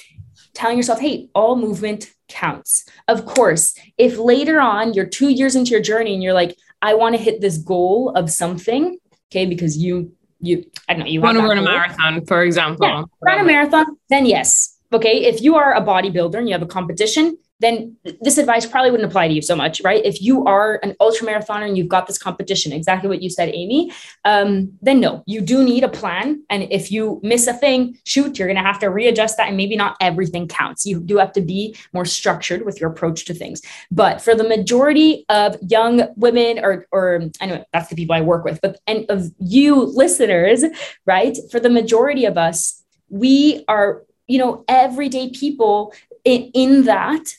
telling 0.52 0.76
yourself, 0.76 1.00
hey, 1.00 1.28
all 1.34 1.56
movement 1.56 2.12
counts. 2.28 2.84
Of 3.08 3.26
course, 3.26 3.74
if 3.98 4.18
later 4.18 4.60
on 4.60 4.94
you're 4.94 5.06
two 5.06 5.28
years 5.28 5.56
into 5.56 5.72
your 5.72 5.82
journey 5.82 6.14
and 6.14 6.22
you're 6.22 6.32
like, 6.32 6.56
I 6.80 6.94
want 6.94 7.16
to 7.16 7.22
hit 7.22 7.40
this 7.40 7.58
goal 7.58 8.10
of 8.10 8.30
something, 8.30 8.98
okay, 9.30 9.46
because 9.46 9.76
you 9.76 10.12
you 10.40 10.64
I 10.88 10.92
don't 10.92 11.00
know 11.00 11.06
you 11.06 11.20
want 11.20 11.38
to 11.38 11.44
run 11.44 11.56
goal. 11.56 11.66
a 11.66 11.70
marathon, 11.70 12.26
for 12.26 12.42
example. 12.42 12.86
Yeah, 12.86 13.04
run 13.22 13.40
a 13.40 13.44
marathon, 13.44 13.86
then 14.10 14.26
yes. 14.26 14.78
Okay, 14.92 15.24
if 15.24 15.42
you 15.42 15.56
are 15.56 15.74
a 15.74 15.80
bodybuilder 15.80 16.36
and 16.36 16.48
you 16.48 16.52
have 16.52 16.62
a 16.62 16.66
competition, 16.66 17.38
then 17.60 17.96
this 18.20 18.36
advice 18.36 18.66
probably 18.66 18.90
wouldn't 18.90 19.08
apply 19.08 19.28
to 19.28 19.34
you 19.34 19.42
so 19.42 19.54
much, 19.54 19.80
right? 19.82 20.04
If 20.04 20.20
you 20.20 20.44
are 20.44 20.80
an 20.82 20.94
ultra 21.00 21.26
marathoner 21.26 21.66
and 21.66 21.78
you've 21.78 21.88
got 21.88 22.06
this 22.06 22.18
competition, 22.18 22.72
exactly 22.72 23.08
what 23.08 23.22
you 23.22 23.30
said, 23.30 23.48
Amy, 23.54 23.92
um, 24.24 24.72
then 24.82 25.00
no, 25.00 25.22
you 25.26 25.40
do 25.40 25.62
need 25.62 25.84
a 25.84 25.88
plan. 25.88 26.42
And 26.50 26.66
if 26.70 26.90
you 26.90 27.20
miss 27.22 27.46
a 27.46 27.52
thing, 27.52 27.98
shoot, 28.04 28.38
you're 28.38 28.48
going 28.48 28.56
to 28.56 28.62
have 28.62 28.80
to 28.80 28.88
readjust 28.88 29.36
that. 29.36 29.48
And 29.48 29.56
maybe 29.56 29.76
not 29.76 29.96
everything 30.00 30.48
counts. 30.48 30.84
You 30.84 31.00
do 31.00 31.16
have 31.18 31.32
to 31.34 31.40
be 31.40 31.76
more 31.92 32.04
structured 32.04 32.64
with 32.64 32.80
your 32.80 32.90
approach 32.90 33.24
to 33.26 33.34
things. 33.34 33.62
But 33.90 34.20
for 34.20 34.34
the 34.34 34.44
majority 34.44 35.24
of 35.28 35.56
young 35.62 36.08
women, 36.16 36.58
or, 36.62 36.86
or 36.90 37.20
know 37.40 37.64
that's 37.72 37.88
the 37.88 37.96
people 37.96 38.14
I 38.14 38.20
work 38.20 38.44
with, 38.44 38.60
but 38.60 38.80
and 38.86 39.06
of 39.08 39.30
you 39.38 39.76
listeners, 39.76 40.64
right? 41.06 41.36
For 41.50 41.60
the 41.60 41.70
majority 41.70 42.24
of 42.24 42.36
us, 42.36 42.82
we 43.08 43.64
are 43.68 44.02
you 44.26 44.38
know 44.38 44.64
everyday 44.68 45.30
people 45.30 45.92
in, 46.24 46.50
in 46.54 46.84
that 46.84 47.36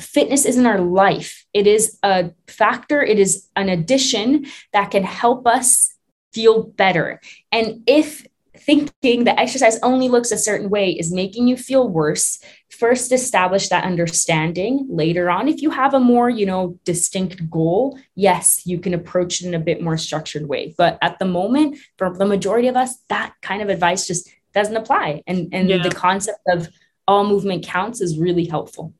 fitness 0.00 0.44
isn't 0.44 0.66
our 0.66 0.80
life. 0.80 1.44
It 1.52 1.66
is 1.66 1.98
a 2.02 2.30
factor, 2.46 3.02
it 3.02 3.18
is 3.18 3.48
an 3.56 3.68
addition 3.68 4.46
that 4.72 4.90
can 4.90 5.04
help 5.04 5.46
us 5.46 5.94
feel 6.32 6.62
better. 6.62 7.20
And 7.52 7.82
if 7.86 8.26
thinking 8.56 9.24
that 9.24 9.38
exercise 9.38 9.78
only 9.82 10.08
looks 10.08 10.30
a 10.30 10.36
certain 10.36 10.68
way 10.68 10.90
is 10.90 11.12
making 11.12 11.48
you 11.48 11.56
feel 11.56 11.88
worse, 11.88 12.42
first 12.70 13.12
establish 13.12 13.68
that 13.68 13.84
understanding. 13.84 14.86
Later 14.90 15.30
on, 15.30 15.48
if 15.48 15.62
you 15.62 15.70
have 15.70 15.94
a 15.94 16.00
more, 16.00 16.28
you 16.28 16.44
know, 16.44 16.78
distinct 16.84 17.48
goal, 17.50 17.98
yes, 18.14 18.66
you 18.66 18.78
can 18.78 18.94
approach 18.94 19.40
it 19.40 19.46
in 19.46 19.54
a 19.54 19.60
bit 19.60 19.82
more 19.82 19.96
structured 19.96 20.48
way. 20.48 20.74
But 20.76 20.98
at 21.02 21.18
the 21.18 21.24
moment, 21.24 21.78
for 21.96 22.16
the 22.16 22.26
majority 22.26 22.68
of 22.68 22.76
us, 22.76 22.96
that 23.08 23.34
kind 23.42 23.62
of 23.62 23.68
advice 23.68 24.06
just 24.06 24.28
doesn't 24.54 24.76
apply. 24.76 25.22
And, 25.26 25.48
and 25.52 25.68
yeah. 25.68 25.82
the 25.82 25.90
concept 25.90 26.40
of 26.48 26.68
all 27.06 27.24
movement 27.24 27.64
counts 27.64 28.00
is 28.00 28.18
really 28.18 28.44
helpful. 28.44 28.92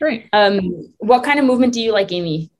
Great. 0.00 0.28
Um, 0.32 0.92
what 0.98 1.24
kind 1.24 1.38
of 1.38 1.44
movement 1.44 1.74
do 1.74 1.80
you 1.80 1.92
like, 1.92 2.10
Amy? 2.10 2.50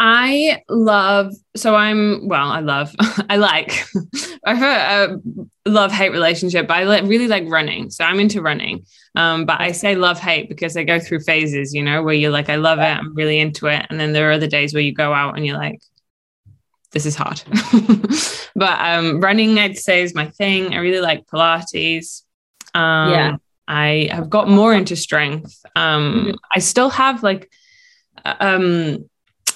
I 0.00 0.62
love, 0.68 1.32
so 1.56 1.74
I'm, 1.74 2.28
well, 2.28 2.48
I 2.48 2.60
love, 2.60 2.94
I 3.28 3.36
like, 3.36 3.84
I 4.46 4.54
have 4.54 5.10
a 5.10 5.20
love 5.68 5.92
hate 5.92 6.12
relationship, 6.12 6.68
but 6.68 6.76
I 6.76 7.00
really 7.00 7.28
like 7.28 7.44
running. 7.48 7.90
So 7.90 8.04
I'm 8.04 8.20
into 8.20 8.40
running. 8.40 8.86
Um, 9.16 9.44
but 9.44 9.60
I 9.60 9.72
say 9.72 9.96
love 9.96 10.18
hate 10.18 10.48
because 10.48 10.76
I 10.76 10.84
go 10.84 11.00
through 11.00 11.20
phases, 11.20 11.74
you 11.74 11.82
know, 11.82 12.02
where 12.02 12.14
you're 12.14 12.30
like, 12.30 12.48
I 12.48 12.56
love 12.56 12.78
it, 12.78 12.82
I'm 12.82 13.14
really 13.14 13.40
into 13.40 13.66
it. 13.66 13.84
And 13.90 13.98
then 13.98 14.12
there 14.12 14.30
are 14.30 14.34
other 14.34 14.46
days 14.46 14.72
where 14.72 14.82
you 14.82 14.94
go 14.94 15.12
out 15.12 15.36
and 15.36 15.44
you're 15.44 15.58
like, 15.58 15.80
this 16.92 17.04
is 17.04 17.16
hard. 17.16 17.42
but 18.54 18.78
um, 18.80 19.20
running, 19.20 19.58
I'd 19.58 19.76
say, 19.76 20.02
is 20.02 20.14
my 20.14 20.26
thing. 20.26 20.72
I 20.74 20.78
really 20.78 21.00
like 21.00 21.26
Pilates. 21.26 22.22
Um, 22.74 23.10
yeah. 23.10 23.36
I 23.68 24.08
have 24.10 24.30
got 24.30 24.48
more 24.48 24.74
into 24.74 24.96
strength. 24.96 25.54
Um, 25.76 26.14
mm-hmm. 26.14 26.30
I 26.54 26.58
still 26.58 26.90
have 26.90 27.22
like, 27.22 27.50
um, 28.24 29.08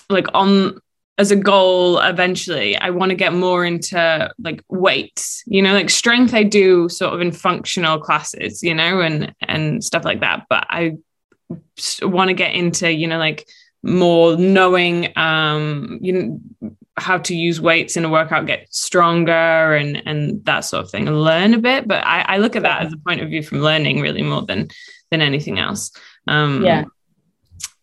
like 0.09 0.27
on 0.35 0.79
as 1.19 1.31
a 1.31 1.37
goal 1.37 1.99
eventually 1.99 2.77
i 2.79 2.89
want 2.89 3.11
to 3.11 3.15
get 3.15 3.35
more 3.35 3.65
into 3.65 4.31
like 4.39 4.65
weights 4.69 5.43
you 5.47 5.61
know 5.61 5.75
like 5.75 5.91
strength 5.91 6.33
i 6.33 6.43
do 6.43 6.89
sort 6.89 7.13
of 7.13 7.21
in 7.21 7.31
functional 7.31 7.99
classes 7.99 8.63
you 8.63 8.75
know 8.75 9.01
and 9.01 9.35
and 9.47 9.85
stuff 9.85 10.05
like 10.05 10.21
that 10.21 10.45
but 10.49 10.67
i 10.71 10.93
want 12.03 12.29
to 12.29 12.35
get 12.35 12.55
into 12.55 12.91
you 12.91 13.07
know 13.07 13.19
like 13.19 13.47
more 13.83 14.37
knowing 14.37 15.13
um 15.17 15.99
you 16.01 16.13
know 16.13 16.41
how 16.97 17.19
to 17.19 17.35
use 17.35 17.61
weights 17.61 17.97
in 17.97 18.05
a 18.05 18.09
workout 18.09 18.47
get 18.47 18.73
stronger 18.73 19.75
and 19.75 20.03
and 20.07 20.45
that 20.45 20.61
sort 20.61 20.85
of 20.85 20.91
thing 20.91 21.09
and 21.09 21.23
learn 21.23 21.55
a 21.55 21.59
bit. 21.59 21.89
But 21.89 22.05
i, 22.07 22.23
I 22.23 22.39
look 22.39 22.55
at 22.55 22.63
that 22.63 22.83
as 22.83 22.93
a 22.93 22.99
point 22.99 23.21
of 23.21 23.29
view 23.29 23.43
from 23.43 23.61
learning 23.61 24.01
really 24.01 24.23
more 24.23 24.43
than 24.43 24.69
than 25.11 25.21
anything 25.21 25.59
else. 25.59 25.91
Um 26.29 26.63
yeah. 26.65 26.85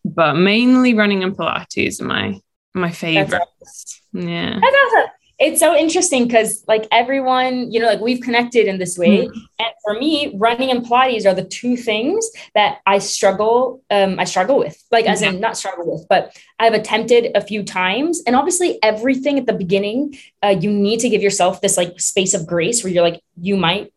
but 0.04 0.34
mainly 0.34 0.94
running 0.94 1.22
and 1.22 1.36
pilates 1.36 2.00
are 2.00 2.04
my 2.04 2.40
my 2.72 2.90
favorite 2.90 3.42
yeah. 4.12 4.58
That's 4.60 4.76
awesome 4.76 5.09
it's 5.40 5.58
so 5.58 5.74
interesting 5.74 6.26
because 6.26 6.62
like 6.68 6.86
everyone 6.92 7.72
you 7.72 7.80
know 7.80 7.86
like 7.86 8.00
we've 8.00 8.20
connected 8.20 8.66
in 8.66 8.78
this 8.78 8.98
way. 8.98 9.26
Mm. 9.26 9.32
and 9.58 9.68
for 9.82 9.94
me 9.94 10.34
running 10.36 10.70
and 10.70 10.84
pilates 10.84 11.26
are 11.26 11.34
the 11.34 11.44
two 11.44 11.76
things 11.76 12.28
that 12.54 12.80
i 12.86 12.98
struggle 12.98 13.82
um 13.90 14.20
i 14.20 14.24
struggle 14.24 14.58
with. 14.58 14.80
Like 14.90 15.06
as 15.06 15.22
in 15.22 15.40
not 15.40 15.56
struggle 15.56 15.90
with 15.90 16.06
but 16.08 16.36
i've 16.58 16.74
attempted 16.74 17.32
a 17.34 17.40
few 17.40 17.62
times. 17.64 18.22
And 18.26 18.36
obviously 18.36 18.78
everything 18.82 19.38
at 19.38 19.46
the 19.46 19.54
beginning 19.54 20.16
uh, 20.42 20.54
you 20.60 20.70
need 20.70 21.00
to 21.00 21.08
give 21.08 21.22
yourself 21.22 21.60
this 21.60 21.76
like 21.76 21.98
space 21.98 22.34
of 22.34 22.46
grace 22.46 22.84
where 22.84 22.92
you're 22.92 23.02
like 23.02 23.20
you 23.40 23.56
might 23.56 23.92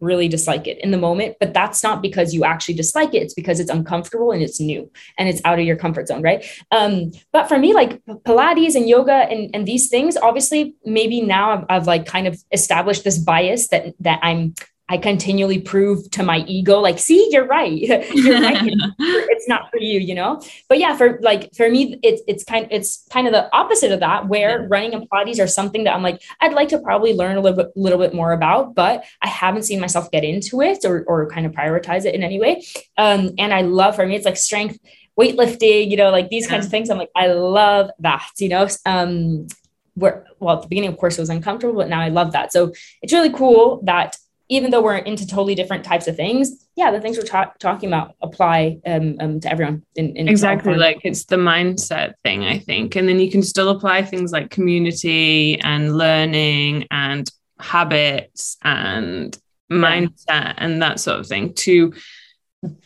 really 0.00 0.28
dislike 0.28 0.66
it 0.66 0.78
in 0.78 0.90
the 0.90 0.98
moment 0.98 1.36
but 1.40 1.54
that's 1.54 1.82
not 1.82 2.02
because 2.02 2.34
you 2.34 2.44
actually 2.44 2.74
dislike 2.74 3.14
it. 3.14 3.22
It's 3.22 3.34
because 3.34 3.60
it's 3.60 3.70
uncomfortable 3.70 4.32
and 4.32 4.42
it's 4.42 4.60
new 4.60 4.90
and 5.18 5.28
it's 5.28 5.40
out 5.44 5.58
of 5.58 5.64
your 5.64 5.76
comfort 5.76 6.08
zone 6.08 6.22
right? 6.22 6.44
Um 6.70 7.12
but 7.32 7.48
for 7.48 7.58
me 7.58 7.72
like 7.72 8.04
pilates 8.06 8.74
and 8.74 8.88
yoga 8.88 9.12
and, 9.12 9.50
and 9.54 9.66
these 9.66 9.88
things 9.88 10.16
obviously 10.16 10.74
maybe 10.84 11.20
now 11.20 11.50
I've, 11.50 11.64
I've 11.68 11.86
like 11.86 12.06
kind 12.06 12.26
of 12.26 12.42
established 12.52 13.04
this 13.04 13.18
bias 13.18 13.68
that 13.68 13.94
that 14.00 14.20
i'm 14.22 14.54
I 14.88 14.98
continually 14.98 15.60
prove 15.60 16.08
to 16.12 16.22
my 16.22 16.38
ego, 16.46 16.78
like, 16.78 17.00
see, 17.00 17.28
you're 17.30 17.46
right. 17.46 17.72
you're 18.14 18.40
right. 18.40 18.62
it's 18.98 19.48
not 19.48 19.70
for 19.70 19.78
you, 19.78 19.98
you 19.98 20.14
know? 20.14 20.40
But 20.68 20.78
yeah, 20.78 20.96
for 20.96 21.18
like 21.22 21.52
for 21.56 21.68
me, 21.68 21.98
it's 22.04 22.22
it's 22.28 22.44
kind 22.44 22.68
it's 22.70 23.04
kind 23.10 23.26
of 23.26 23.32
the 23.32 23.52
opposite 23.54 23.90
of 23.90 24.00
that, 24.00 24.28
where 24.28 24.60
yeah. 24.60 24.66
running 24.70 24.94
and 24.94 25.10
Pilates 25.10 25.42
are 25.42 25.48
something 25.48 25.84
that 25.84 25.94
I'm 25.94 26.02
like, 26.02 26.22
I'd 26.40 26.52
like 26.52 26.68
to 26.68 26.78
probably 26.78 27.14
learn 27.14 27.36
a 27.36 27.40
little 27.40 27.56
bit 27.56 27.76
little 27.76 27.98
bit 27.98 28.14
more 28.14 28.32
about, 28.32 28.74
but 28.74 29.04
I 29.22 29.28
haven't 29.28 29.64
seen 29.64 29.80
myself 29.80 30.10
get 30.12 30.22
into 30.22 30.62
it 30.62 30.84
or 30.84 31.04
or 31.08 31.28
kind 31.28 31.46
of 31.46 31.52
prioritize 31.52 32.04
it 32.04 32.14
in 32.14 32.22
any 32.22 32.38
way. 32.38 32.64
Um, 32.96 33.32
and 33.38 33.52
I 33.52 33.62
love 33.62 33.96
for 33.96 34.06
me, 34.06 34.14
it's 34.14 34.24
like 34.24 34.36
strength, 34.36 34.78
weightlifting, 35.18 35.90
you 35.90 35.96
know, 35.96 36.10
like 36.10 36.28
these 36.28 36.44
yeah. 36.44 36.50
kinds 36.50 36.66
of 36.66 36.70
things. 36.70 36.90
I'm 36.90 36.98
like, 36.98 37.10
I 37.16 37.26
love 37.26 37.90
that, 38.00 38.30
you 38.38 38.50
know. 38.50 38.68
Um, 38.84 39.48
where 39.94 40.26
well 40.40 40.56
at 40.56 40.62
the 40.62 40.68
beginning 40.68 40.90
of 40.90 40.98
course 40.98 41.16
it 41.16 41.22
was 41.22 41.30
uncomfortable 41.30 41.74
but 41.74 41.88
now 41.88 42.02
i 42.02 42.10
love 42.10 42.32
that 42.32 42.52
so 42.52 42.70
it's 43.00 43.14
really 43.14 43.32
cool 43.32 43.80
that 43.84 44.18
even 44.48 44.70
though 44.70 44.82
we're 44.82 44.96
into 44.96 45.26
totally 45.26 45.54
different 45.54 45.84
types 45.84 46.06
of 46.06 46.16
things, 46.16 46.66
yeah, 46.76 46.90
the 46.90 47.00
things 47.00 47.16
we're 47.16 47.24
ta- 47.24 47.52
talking 47.58 47.88
about 47.88 48.14
apply 48.22 48.78
um, 48.86 49.16
um, 49.20 49.40
to 49.40 49.50
everyone. 49.50 49.82
In, 49.96 50.16
in 50.16 50.28
exactly, 50.28 50.74
like 50.74 51.00
it's 51.04 51.24
the 51.24 51.36
mindset 51.36 52.14
thing, 52.22 52.44
I 52.44 52.58
think, 52.58 52.96
and 52.96 53.08
then 53.08 53.18
you 53.18 53.30
can 53.30 53.42
still 53.42 53.70
apply 53.70 54.02
things 54.02 54.32
like 54.32 54.50
community 54.50 55.60
and 55.60 55.96
learning 55.96 56.86
and 56.90 57.30
habits 57.58 58.56
and 58.62 59.36
mindset 59.70 60.26
yeah. 60.28 60.54
and 60.58 60.82
that 60.82 61.00
sort 61.00 61.18
of 61.18 61.26
thing 61.26 61.52
to 61.54 61.92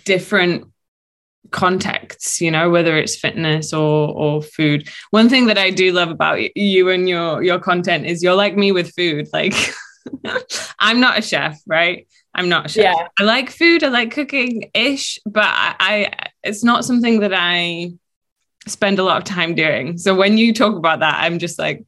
different 0.05 0.67
contexts 1.51 2.41
you 2.41 2.51
know 2.51 2.71
whether 2.71 2.97
it's 2.97 3.17
fitness 3.17 3.73
or 3.73 4.09
or 4.09 4.41
food 4.41 4.89
one 5.11 5.29
thing 5.29 5.47
that 5.47 5.59
i 5.59 5.69
do 5.69 5.91
love 5.93 6.09
about 6.09 6.39
you 6.57 6.89
and 6.91 7.09
your 7.09 7.43
your 7.43 7.59
content 7.59 8.07
is 8.07 8.23
you're 8.23 8.37
like 8.37 8.57
me 8.57 8.71
with 8.71 8.95
food 8.95 9.27
like 9.33 9.53
I'm 10.79 11.01
not 11.01 11.19
a 11.19 11.23
chef, 11.23 11.61
right? 11.67 12.07
I'm 12.35 12.49
not 12.49 12.67
a 12.67 12.69
chef. 12.69 12.85
Yeah. 12.85 13.09
I 13.19 13.23
like 13.25 13.51
food, 13.51 13.83
I 13.83 13.89
like 13.89 14.13
cooking 14.13 14.71
ish, 14.75 15.19
but 15.27 15.45
I, 15.45 15.75
I 15.81 16.29
it's 16.43 16.65
not 16.65 16.85
something 16.85 17.21
that 17.21 17.33
I 17.35 17.93
spend 18.67 18.99
a 18.99 19.03
lot 19.03 19.19
of 19.19 19.25
time 19.25 19.55
doing. 19.55 19.99
So 19.99 20.15
when 20.15 20.39
you 20.39 20.55
talk 20.55 20.77
about 20.77 21.01
that, 21.01 21.23
I'm 21.23 21.39
just 21.39 21.59
like, 21.59 21.85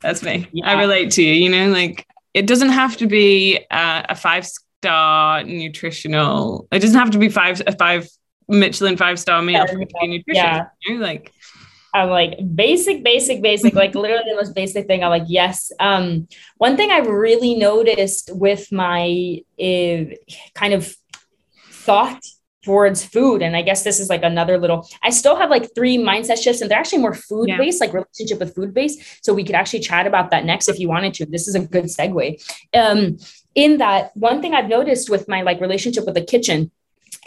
that's 0.00 0.22
me. 0.22 0.48
Yeah. 0.52 0.70
I 0.70 0.80
relate 0.80 1.12
to 1.12 1.22
you, 1.22 1.32
you 1.32 1.48
know, 1.48 1.68
like 1.68 2.06
it 2.34 2.46
doesn't 2.46 2.70
have 2.70 2.96
to 2.98 3.06
be 3.06 3.64
uh, 3.70 4.02
a 4.08 4.14
five 4.14 4.46
star 4.46 5.42
nutritional, 5.44 6.68
it 6.70 6.80
doesn't 6.80 6.98
have 6.98 7.10
to 7.10 7.18
be 7.18 7.28
five, 7.28 7.62
a 7.66 7.72
five 7.72 8.08
Michelin 8.48 8.96
five 8.96 9.18
star 9.18 9.42
meal 9.42 9.64
yeah. 9.64 9.66
for 9.66 10.06
nutrition. 10.06 10.24
Yeah. 10.26 10.66
You 10.84 10.94
know? 10.94 11.00
Like 11.00 11.32
I'm 11.94 12.10
like 12.10 12.38
basic, 12.54 13.02
basic, 13.02 13.42
basic, 13.42 13.74
like 13.74 13.94
literally 13.94 14.24
the 14.28 14.36
most 14.36 14.54
basic 14.54 14.86
thing. 14.86 15.02
I'm 15.02 15.10
like, 15.10 15.24
yes. 15.26 15.72
Um, 15.80 16.28
one 16.58 16.76
thing 16.76 16.90
I've 16.90 17.06
really 17.06 17.54
noticed 17.54 18.30
with 18.34 18.70
my 18.70 19.40
uh, 19.58 20.04
kind 20.54 20.74
of 20.74 20.94
thought 21.70 22.22
towards 22.64 23.04
food, 23.04 23.42
and 23.42 23.56
I 23.56 23.62
guess 23.62 23.84
this 23.84 24.00
is 24.00 24.08
like 24.08 24.24
another 24.24 24.58
little, 24.58 24.88
I 25.02 25.10
still 25.10 25.36
have 25.36 25.50
like 25.50 25.72
three 25.74 25.96
mindset 25.96 26.42
shifts, 26.42 26.60
and 26.60 26.70
they're 26.70 26.78
actually 26.78 26.98
more 26.98 27.14
food 27.14 27.48
based, 27.56 27.80
like 27.80 27.92
relationship 27.92 28.40
with 28.40 28.54
food 28.54 28.74
based. 28.74 29.24
So 29.24 29.32
we 29.32 29.44
could 29.44 29.54
actually 29.54 29.80
chat 29.80 30.06
about 30.06 30.32
that 30.32 30.44
next 30.44 30.68
if 30.68 30.78
you 30.80 30.88
wanted 30.88 31.14
to. 31.14 31.26
This 31.26 31.46
is 31.46 31.54
a 31.54 31.60
good 31.60 31.84
segue. 31.84 32.42
Um, 32.74 33.18
in 33.54 33.78
that, 33.78 34.14
one 34.16 34.42
thing 34.42 34.52
I've 34.52 34.68
noticed 34.68 35.08
with 35.08 35.28
my 35.28 35.42
like 35.42 35.60
relationship 35.60 36.04
with 36.04 36.14
the 36.14 36.24
kitchen 36.24 36.72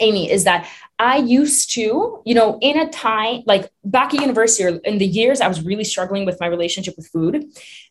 Amy, 0.00 0.30
is 0.30 0.44
that 0.44 0.68
I 0.98 1.18
used 1.18 1.70
to, 1.74 2.22
you 2.24 2.34
know, 2.34 2.58
in 2.60 2.78
a 2.78 2.88
time 2.90 3.42
like 3.46 3.70
back 3.84 4.12
at 4.14 4.20
university 4.20 4.64
or 4.64 4.76
in 4.78 4.98
the 4.98 5.06
years 5.06 5.40
I 5.40 5.48
was 5.48 5.62
really 5.64 5.84
struggling 5.84 6.26
with 6.26 6.38
my 6.40 6.46
relationship 6.46 6.94
with 6.96 7.06
food. 7.06 7.44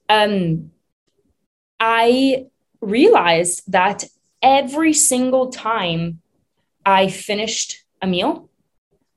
Um, 0.10 0.72
I 1.80 2.47
realized 2.82 3.64
that 3.72 4.03
every 4.41 4.93
single 4.93 5.49
time 5.49 6.22
I 6.86 7.07
finished 7.07 7.84
a 8.01 8.07
meal, 8.07 8.49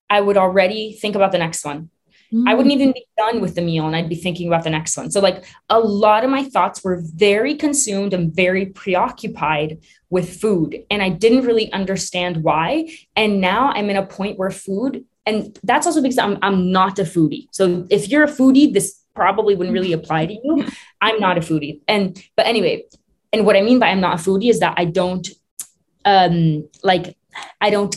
I 0.08 0.20
would 0.20 0.36
already 0.36 0.92
think 0.92 1.16
about 1.16 1.32
the 1.32 1.38
next 1.38 1.64
one. 1.64 1.90
Mm. 2.32 2.48
I 2.48 2.54
wouldn't 2.54 2.72
even 2.72 2.92
be 2.92 3.04
done 3.16 3.40
with 3.40 3.54
the 3.54 3.62
meal 3.62 3.86
and 3.86 3.94
I'd 3.94 4.08
be 4.08 4.14
thinking 4.14 4.46
about 4.46 4.64
the 4.64 4.70
next 4.70 4.96
one. 4.96 5.10
So, 5.10 5.20
like, 5.20 5.44
a 5.68 5.78
lot 5.78 6.24
of 6.24 6.30
my 6.30 6.44
thoughts 6.44 6.82
were 6.82 7.02
very 7.02 7.54
consumed 7.54 8.14
and 8.14 8.34
very 8.34 8.66
preoccupied 8.66 9.78
with 10.10 10.40
food. 10.40 10.84
And 10.90 11.02
I 11.02 11.10
didn't 11.10 11.44
really 11.44 11.70
understand 11.72 12.42
why. 12.42 12.88
And 13.16 13.40
now 13.40 13.70
I'm 13.70 13.90
in 13.90 13.96
a 13.96 14.06
point 14.06 14.38
where 14.38 14.50
food, 14.50 15.04
and 15.26 15.58
that's 15.62 15.86
also 15.86 16.02
because 16.02 16.18
I'm, 16.18 16.38
I'm 16.42 16.72
not 16.72 16.98
a 16.98 17.04
foodie. 17.04 17.48
So, 17.50 17.86
if 17.90 18.08
you're 18.08 18.24
a 18.24 18.30
foodie, 18.30 18.72
this 18.72 19.00
probably 19.14 19.54
wouldn't 19.54 19.74
really 19.74 19.92
apply 19.92 20.26
to 20.26 20.32
you. 20.32 20.66
I'm 21.02 21.20
not 21.20 21.36
a 21.36 21.40
foodie. 21.40 21.80
And, 21.86 22.22
but 22.36 22.46
anyway, 22.46 22.84
and 23.32 23.44
what 23.44 23.56
I 23.56 23.62
mean 23.62 23.78
by 23.78 23.88
I'm 23.88 24.00
not 24.00 24.20
a 24.20 24.22
foodie 24.22 24.48
is 24.50 24.60
that 24.60 24.74
I 24.78 24.86
don't, 24.86 25.28
um, 26.04 26.68
like, 26.82 27.16
I 27.60 27.70
don't 27.70 27.94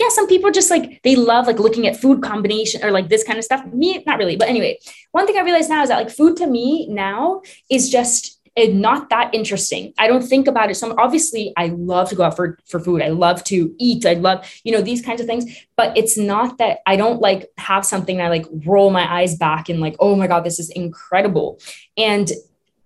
yeah, 0.00 0.08
some 0.08 0.26
people 0.26 0.50
just 0.50 0.70
like 0.70 1.02
they 1.02 1.14
love 1.14 1.46
like 1.46 1.58
looking 1.58 1.86
at 1.86 1.94
food 1.94 2.22
combination 2.22 2.82
or 2.82 2.90
like 2.90 3.10
this 3.10 3.22
kind 3.22 3.38
of 3.38 3.44
stuff. 3.44 3.62
Me, 3.66 4.02
not 4.06 4.18
really. 4.18 4.34
But 4.34 4.48
anyway, 4.48 4.78
one 5.12 5.26
thing 5.26 5.36
I 5.36 5.42
realize 5.42 5.68
now 5.68 5.82
is 5.82 5.90
that 5.90 5.98
like 5.98 6.10
food 6.10 6.38
to 6.38 6.46
me 6.46 6.88
now 6.88 7.42
is 7.68 7.90
just 7.90 8.40
eh, 8.56 8.70
not 8.72 9.10
that 9.10 9.34
interesting. 9.34 9.92
I 9.98 10.06
don't 10.06 10.22
think 10.22 10.48
about 10.48 10.70
it. 10.70 10.76
So 10.76 10.94
obviously 10.96 11.52
I 11.58 11.66
love 11.66 12.08
to 12.08 12.14
go 12.14 12.22
out 12.22 12.34
for, 12.34 12.58
for 12.64 12.80
food. 12.80 13.02
I 13.02 13.08
love 13.08 13.44
to 13.44 13.74
eat. 13.78 14.06
I 14.06 14.14
love, 14.14 14.50
you 14.64 14.72
know, 14.72 14.80
these 14.80 15.02
kinds 15.02 15.20
of 15.20 15.26
things, 15.26 15.44
but 15.76 15.94
it's 15.98 16.16
not 16.16 16.56
that 16.56 16.78
I 16.86 16.96
don't 16.96 17.20
like 17.20 17.50
have 17.58 17.84
something 17.84 18.22
I 18.22 18.30
like 18.30 18.46
roll 18.64 18.88
my 18.88 19.20
eyes 19.20 19.36
back 19.36 19.68
and 19.68 19.80
like, 19.80 19.96
oh 20.00 20.16
my 20.16 20.28
God, 20.28 20.44
this 20.44 20.58
is 20.58 20.70
incredible. 20.70 21.60
And 21.98 22.32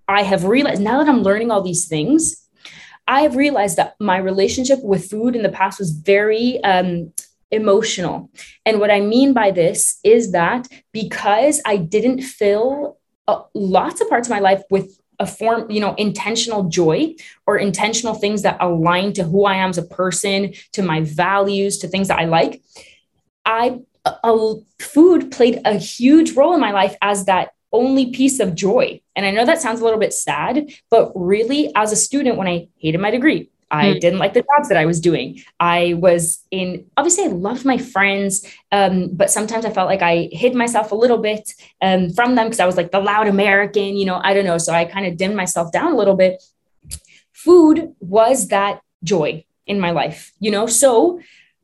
I 0.09 0.25
have 0.25 0.45
realized 0.45 0.83
now 0.83 0.99
that 0.99 1.09
I'm 1.09 1.23
learning 1.23 1.53
all 1.53 1.63
these 1.63 1.87
things, 1.87 2.44
I 3.07 3.21
have 3.23 3.37
realized 3.37 3.77
that 3.77 3.95
my 4.01 4.17
relationship 4.17 4.83
with 4.83 5.11
food 5.11 5.37
in 5.37 5.43
the 5.43 5.49
past 5.49 5.79
was 5.79 5.91
very 5.91 6.63
um, 6.65 7.13
emotional. 7.51 8.31
And 8.65 8.81
what 8.81 8.91
I 8.91 9.01
mean 9.01 9.33
by 9.33 9.51
this 9.51 9.99
is 10.03 10.33
that 10.33 10.69
because 10.93 11.61
I 11.65 11.77
didn't 11.77 12.23
fill 12.23 12.99
uh, 13.29 13.43
lots 13.55 14.01
of 14.01 14.09
parts 14.09 14.29
of 14.29 14.33
my 14.33 14.41
life 14.41 14.63
with 14.71 14.99
a 15.21 15.27
form, 15.27 15.71
you 15.71 15.81
know, 15.81 15.95
intentional 15.95 16.65
joy 16.65 17.15
or 17.47 17.57
intentional 17.57 18.15
things 18.15 18.43
that 18.43 18.57
align 18.61 19.13
to 19.15 19.25
who 19.25 19.45
I 19.45 19.57
am 19.57 19.71
as 19.71 19.79
a 19.79 19.83
person, 19.83 20.55
to 20.73 20.83
my 20.83 21.03
values, 21.03 21.79
to 21.79 21.89
things 21.89 22.09
that 22.09 22.19
I 22.19 22.25
like, 22.25 22.63
I 23.45 23.81
a, 24.05 24.55
food 24.79 25.31
played 25.31 25.61
a 25.65 25.75
huge 25.75 26.33
role 26.33 26.55
in 26.55 26.61
my 26.61 26.73
life 26.73 26.97
as 27.01 27.27
that 27.27 27.51
only 27.75 28.13
piece 28.13 28.41
of 28.41 28.55
joy. 28.55 29.01
And 29.15 29.27
I 29.27 29.31
know 29.31 29.45
that 29.45 29.61
sounds 29.61 29.81
a 29.81 29.85
little 29.85 29.99
bit 29.99 30.15
sad, 30.15 30.73
but 30.91 31.13
really, 31.15 31.71
as 31.75 31.93
a 31.93 31.97
student, 31.97 32.39
when 32.39 32.49
I 32.49 32.69
hated 32.79 33.01
my 33.01 33.11
degree, 33.11 33.51
I 33.71 33.87
mm. 33.87 34.01
didn't 34.01 34.21
like 34.21 34.35
the 34.35 34.43
jobs 34.43 34.69
that 34.69 34.79
I 34.79 34.87
was 34.87 35.01
doing. 35.01 35.43
I 35.59 35.95
was 35.95 36.45
in, 36.51 36.87
obviously, 36.97 37.25
I 37.25 37.29
loved 37.29 37.65
my 37.65 37.77
friends, 37.77 38.47
um, 38.71 39.11
but 39.13 39.31
sometimes 39.31 39.65
I 39.65 39.71
felt 39.71 39.89
like 39.89 40.03
I 40.03 40.29
hid 40.33 40.55
myself 40.55 40.93
a 40.93 40.95
little 40.95 41.19
bit 41.19 41.53
um, 41.83 42.11
from 42.11 42.37
them 42.37 42.47
because 42.47 42.61
I 42.61 42.67
was 42.67 42.77
like 42.77 42.93
the 42.93 43.01
loud 43.01 43.27
American, 43.27 43.97
you 43.97 44.07
know, 44.07 44.21
I 44.23 44.33
don't 44.33 44.45
know. 44.45 44.59
So 44.59 44.73
I 44.73 44.85
kind 44.85 45.07
of 45.07 45.17
dimmed 45.17 45.37
myself 45.37 45.73
down 45.73 45.93
a 45.93 45.97
little 45.97 46.17
bit. 46.17 46.43
Food 47.33 47.95
was 48.01 48.49
that 48.49 48.81
joy 49.03 49.45
in 49.67 49.81
my 49.81 49.91
life, 49.91 50.33
you 50.39 50.51
know? 50.51 50.67
So 50.67 51.21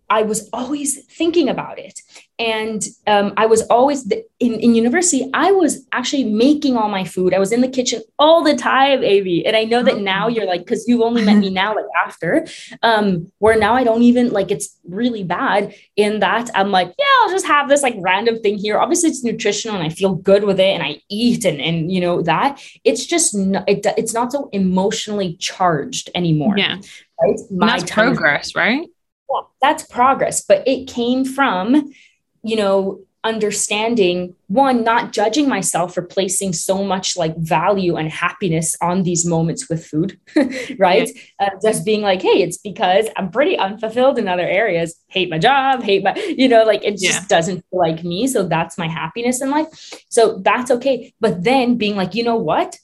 I 0.09 0.23
was 0.23 0.49
always 0.53 1.05
thinking 1.05 1.49
about 1.49 1.79
it. 1.79 2.01
And 2.41 2.83
um, 3.07 3.35
I 3.37 3.45
was 3.45 3.61
always 3.69 4.11
in, 4.11 4.55
in 4.55 4.75
university, 4.75 5.29
I 5.35 5.53
was 5.53 5.87
actually 5.93 6.25
making 6.25 6.75
all 6.75 6.89
my 6.89 7.05
food. 7.05 7.35
I 7.35 7.39
was 7.39 7.53
in 7.53 7.61
the 7.61 7.69
kitchen 7.69 8.03
all 8.19 8.43
the 8.43 8.57
time, 8.57 9.05
Amy. 9.05 9.45
And 9.45 9.55
I 9.55 9.65
know 9.65 9.83
that 9.83 9.99
now 9.99 10.27
you're 10.27 10.47
like, 10.47 10.63
because 10.63 10.89
you've 10.89 11.03
only 11.03 11.23
met 11.23 11.37
me 11.37 11.51
now, 11.63 11.75
like 11.77 11.85
after, 12.03 12.47
um, 12.83 13.31
where 13.41 13.59
now 13.59 13.75
I 13.75 13.85
don't 13.85 14.03
even 14.03 14.31
like 14.31 14.51
it's 14.51 14.75
really 14.89 15.23
bad 15.23 15.75
in 15.97 16.21
that 16.21 16.49
I'm 16.55 16.71
like, 16.71 16.95
yeah, 16.99 17.05
I'll 17.21 17.31
just 17.31 17.47
have 17.47 17.69
this 17.69 17.83
like 17.83 17.97
random 17.99 18.41
thing 18.41 18.57
here. 18.57 18.79
Obviously, 18.79 19.11
it's 19.11 19.23
nutritional 19.23 19.77
and 19.77 19.85
I 19.85 19.91
feel 19.91 20.15
good 20.15 20.45
with 20.45 20.59
it 20.59 20.73
and 20.73 20.83
I 20.83 21.03
eat 21.11 21.45
and, 21.45 21.61
and 21.61 21.93
you 21.93 22.01
know, 22.01 22.23
that 22.23 22.59
it's 22.85 23.05
just, 23.05 23.35
not, 23.37 23.69
it, 23.69 23.85
it's 23.99 24.15
not 24.15 24.33
so 24.33 24.49
emotionally 24.55 25.37
charged 25.37 26.09
anymore. 26.15 26.57
Yeah. 26.57 26.79
Right. 27.23 27.39
My 27.51 27.79
that's 27.79 27.91
progress, 27.91 28.55
right? 28.55 28.89
well, 29.31 29.55
that's 29.63 29.85
progress, 29.85 30.43
but 30.43 30.67
it 30.67 30.89
came 30.89 31.25
from, 31.25 31.93
you 32.43 32.57
know, 32.57 33.01
understanding 33.23 34.35
one, 34.49 34.83
not 34.83 35.13
judging 35.13 35.47
myself 35.49 35.95
for 35.95 36.03
placing 36.03 36.55
so 36.55 36.83
much 36.83 37.17
like 37.17 37.37
value 37.37 37.97
and 37.97 38.11
happiness 38.11 38.75
on 38.81 39.03
these 39.03 39.27
moments 39.27 39.69
with 39.69 39.85
food, 39.85 40.19
right? 40.79 41.11
Yeah. 41.15 41.47
Uh, 41.47 41.51
just 41.63 41.85
being 41.85 42.01
like, 42.01 42.23
hey, 42.23 42.43
it's 42.43 42.57
because 42.57 43.09
I'm 43.17 43.31
pretty 43.31 43.59
unfulfilled 43.59 44.19
in 44.19 44.27
other 44.27 44.49
areas, 44.49 44.97
hate 45.09 45.29
my 45.29 45.39
job, 45.39 45.83
hate 45.83 46.03
my, 46.03 46.15
you 46.15 46.49
know, 46.49 46.65
like 46.65 46.83
it 46.83 46.93
just 46.93 47.23
yeah. 47.23 47.27
doesn't 47.29 47.65
feel 47.71 47.79
like 47.79 48.03
me. 48.03 48.27
So 48.27 48.49
that's 48.49 48.79
my 48.79 48.89
happiness 48.89 49.43
in 49.43 49.51
life. 49.51 49.69
So 50.09 50.39
that's 50.39 50.71
okay. 50.71 51.13
But 51.21 51.45
then 51.45 51.77
being 51.77 51.97
like, 51.97 52.15
you 52.15 52.25
know 52.25 52.37
what? 52.37 52.79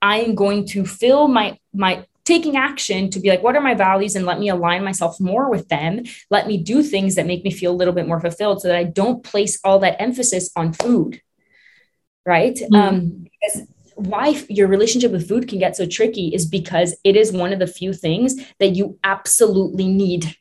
I'm 0.00 0.34
going 0.34 0.66
to 0.68 0.84
fill 0.84 1.28
my 1.28 1.58
my 1.72 2.06
taking 2.24 2.56
action 2.56 3.10
to 3.10 3.20
be 3.20 3.28
like, 3.28 3.42
what 3.42 3.56
are 3.56 3.60
my 3.60 3.74
values? 3.74 4.14
And 4.14 4.26
let 4.26 4.38
me 4.38 4.48
align 4.48 4.84
myself 4.84 5.20
more 5.20 5.50
with 5.50 5.68
them. 5.68 6.02
Let 6.30 6.46
me 6.46 6.56
do 6.56 6.82
things 6.82 7.16
that 7.16 7.26
make 7.26 7.44
me 7.44 7.50
feel 7.50 7.72
a 7.72 7.76
little 7.76 7.94
bit 7.94 8.06
more 8.06 8.20
fulfilled 8.20 8.62
so 8.62 8.68
that 8.68 8.76
I 8.76 8.84
don't 8.84 9.24
place 9.24 9.58
all 9.64 9.80
that 9.80 10.00
emphasis 10.00 10.50
on 10.54 10.72
food. 10.72 11.20
Right. 12.24 12.54
Mm-hmm. 12.54 12.74
Um, 12.74 13.24
because 13.24 13.66
why 13.96 14.40
your 14.48 14.68
relationship 14.68 15.10
with 15.10 15.28
food 15.28 15.48
can 15.48 15.58
get 15.58 15.76
so 15.76 15.86
tricky 15.86 16.28
is 16.28 16.46
because 16.46 16.96
it 17.04 17.16
is 17.16 17.32
one 17.32 17.52
of 17.52 17.58
the 17.58 17.66
few 17.66 17.92
things 17.92 18.36
that 18.58 18.76
you 18.76 18.98
absolutely 19.02 19.88
need. 19.88 20.36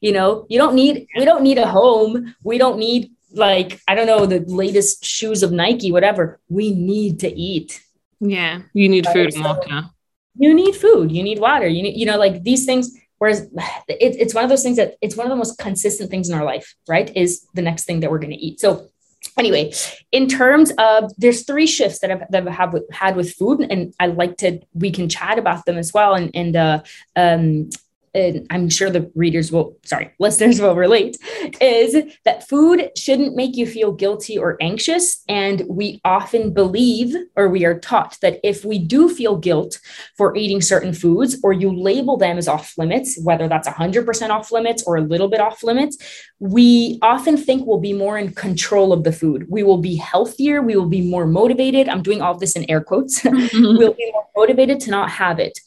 You 0.00 0.12
know, 0.12 0.46
you 0.48 0.58
don't 0.58 0.76
need, 0.76 1.08
we 1.16 1.24
don't 1.24 1.42
need 1.42 1.58
a 1.58 1.66
home. 1.66 2.36
We 2.44 2.56
don't 2.56 2.78
need 2.78 3.10
like, 3.32 3.80
I 3.88 3.96
don't 3.96 4.06
know, 4.06 4.26
the 4.26 4.44
latest 4.46 5.04
shoes 5.04 5.42
of 5.42 5.50
Nike, 5.50 5.90
whatever. 5.90 6.38
We 6.48 6.72
need 6.72 7.18
to 7.20 7.28
eat. 7.28 7.82
Yeah. 8.20 8.62
You 8.72 8.88
need 8.88 9.06
right? 9.06 9.12
food 9.12 9.34
and 9.34 9.44
water 9.44 9.90
you 10.38 10.54
need 10.54 10.74
food, 10.74 11.12
you 11.12 11.22
need 11.22 11.38
water, 11.38 11.66
you 11.66 11.82
need, 11.82 11.96
you 11.96 12.06
know, 12.06 12.18
like 12.18 12.42
these 12.42 12.64
things. 12.64 12.96
Whereas 13.18 13.42
it, 13.88 14.16
it's 14.18 14.34
one 14.34 14.44
of 14.44 14.50
those 14.50 14.62
things 14.62 14.76
that 14.76 14.94
it's 15.00 15.16
one 15.16 15.26
of 15.26 15.30
the 15.30 15.36
most 15.36 15.58
consistent 15.58 16.10
things 16.10 16.28
in 16.28 16.38
our 16.38 16.44
life, 16.44 16.74
right? 16.88 17.14
Is 17.16 17.46
the 17.54 17.62
next 17.62 17.84
thing 17.84 18.00
that 18.00 18.10
we're 18.10 18.18
going 18.18 18.30
to 18.30 18.36
eat. 18.36 18.60
So 18.60 18.88
anyway, 19.36 19.72
in 20.12 20.28
terms 20.28 20.72
of 20.78 21.12
there's 21.18 21.44
three 21.44 21.66
shifts 21.66 21.98
that 22.00 22.10
I've, 22.10 22.30
that 22.30 22.48
I've 22.48 22.72
with, 22.72 22.84
had 22.92 23.16
with 23.16 23.34
food, 23.34 23.60
and 23.60 23.94
I 23.98 24.06
like 24.06 24.36
to 24.38 24.60
we 24.72 24.90
can 24.90 25.08
chat 25.08 25.38
about 25.38 25.64
them 25.64 25.76
as 25.76 25.92
well. 25.92 26.14
And 26.14 26.30
and 26.34 26.56
uh, 26.56 26.82
um, 27.16 27.70
and 28.14 28.46
I'm 28.50 28.68
sure 28.68 28.90
the 28.90 29.10
readers 29.14 29.52
will, 29.52 29.76
sorry, 29.84 30.12
listeners 30.18 30.60
will 30.60 30.74
relate, 30.74 31.16
is 31.60 31.96
that 32.24 32.48
food 32.48 32.90
shouldn't 32.96 33.36
make 33.36 33.56
you 33.56 33.66
feel 33.66 33.92
guilty 33.92 34.38
or 34.38 34.56
anxious. 34.60 35.22
And 35.28 35.62
we 35.68 36.00
often 36.04 36.52
believe, 36.52 37.14
or 37.36 37.48
we 37.48 37.64
are 37.64 37.78
taught, 37.78 38.18
that 38.22 38.40
if 38.42 38.64
we 38.64 38.78
do 38.78 39.08
feel 39.08 39.36
guilt 39.36 39.80
for 40.16 40.36
eating 40.36 40.60
certain 40.60 40.92
foods, 40.92 41.38
or 41.42 41.52
you 41.52 41.74
label 41.74 42.16
them 42.16 42.38
as 42.38 42.48
off 42.48 42.76
limits, 42.78 43.18
whether 43.22 43.48
that's 43.48 43.68
100% 43.68 44.30
off 44.30 44.52
limits 44.52 44.82
or 44.86 44.96
a 44.96 45.02
little 45.02 45.28
bit 45.28 45.40
off 45.40 45.62
limits, 45.62 45.96
we 46.38 46.98
often 47.02 47.36
think 47.36 47.66
we'll 47.66 47.80
be 47.80 47.92
more 47.92 48.18
in 48.18 48.32
control 48.32 48.92
of 48.92 49.04
the 49.04 49.12
food. 49.12 49.46
We 49.48 49.62
will 49.62 49.78
be 49.78 49.96
healthier. 49.96 50.62
We 50.62 50.76
will 50.76 50.88
be 50.88 51.02
more 51.02 51.26
motivated. 51.26 51.88
I'm 51.88 52.02
doing 52.02 52.22
all 52.22 52.36
this 52.36 52.56
in 52.56 52.68
air 52.70 52.80
quotes. 52.80 53.24
Mm-hmm. 53.38 53.78
we'll 53.78 53.94
be 53.94 54.10
more 54.12 54.26
motivated 54.36 54.80
to 54.80 54.90
not 54.90 55.10
have 55.10 55.38
it. 55.38 55.58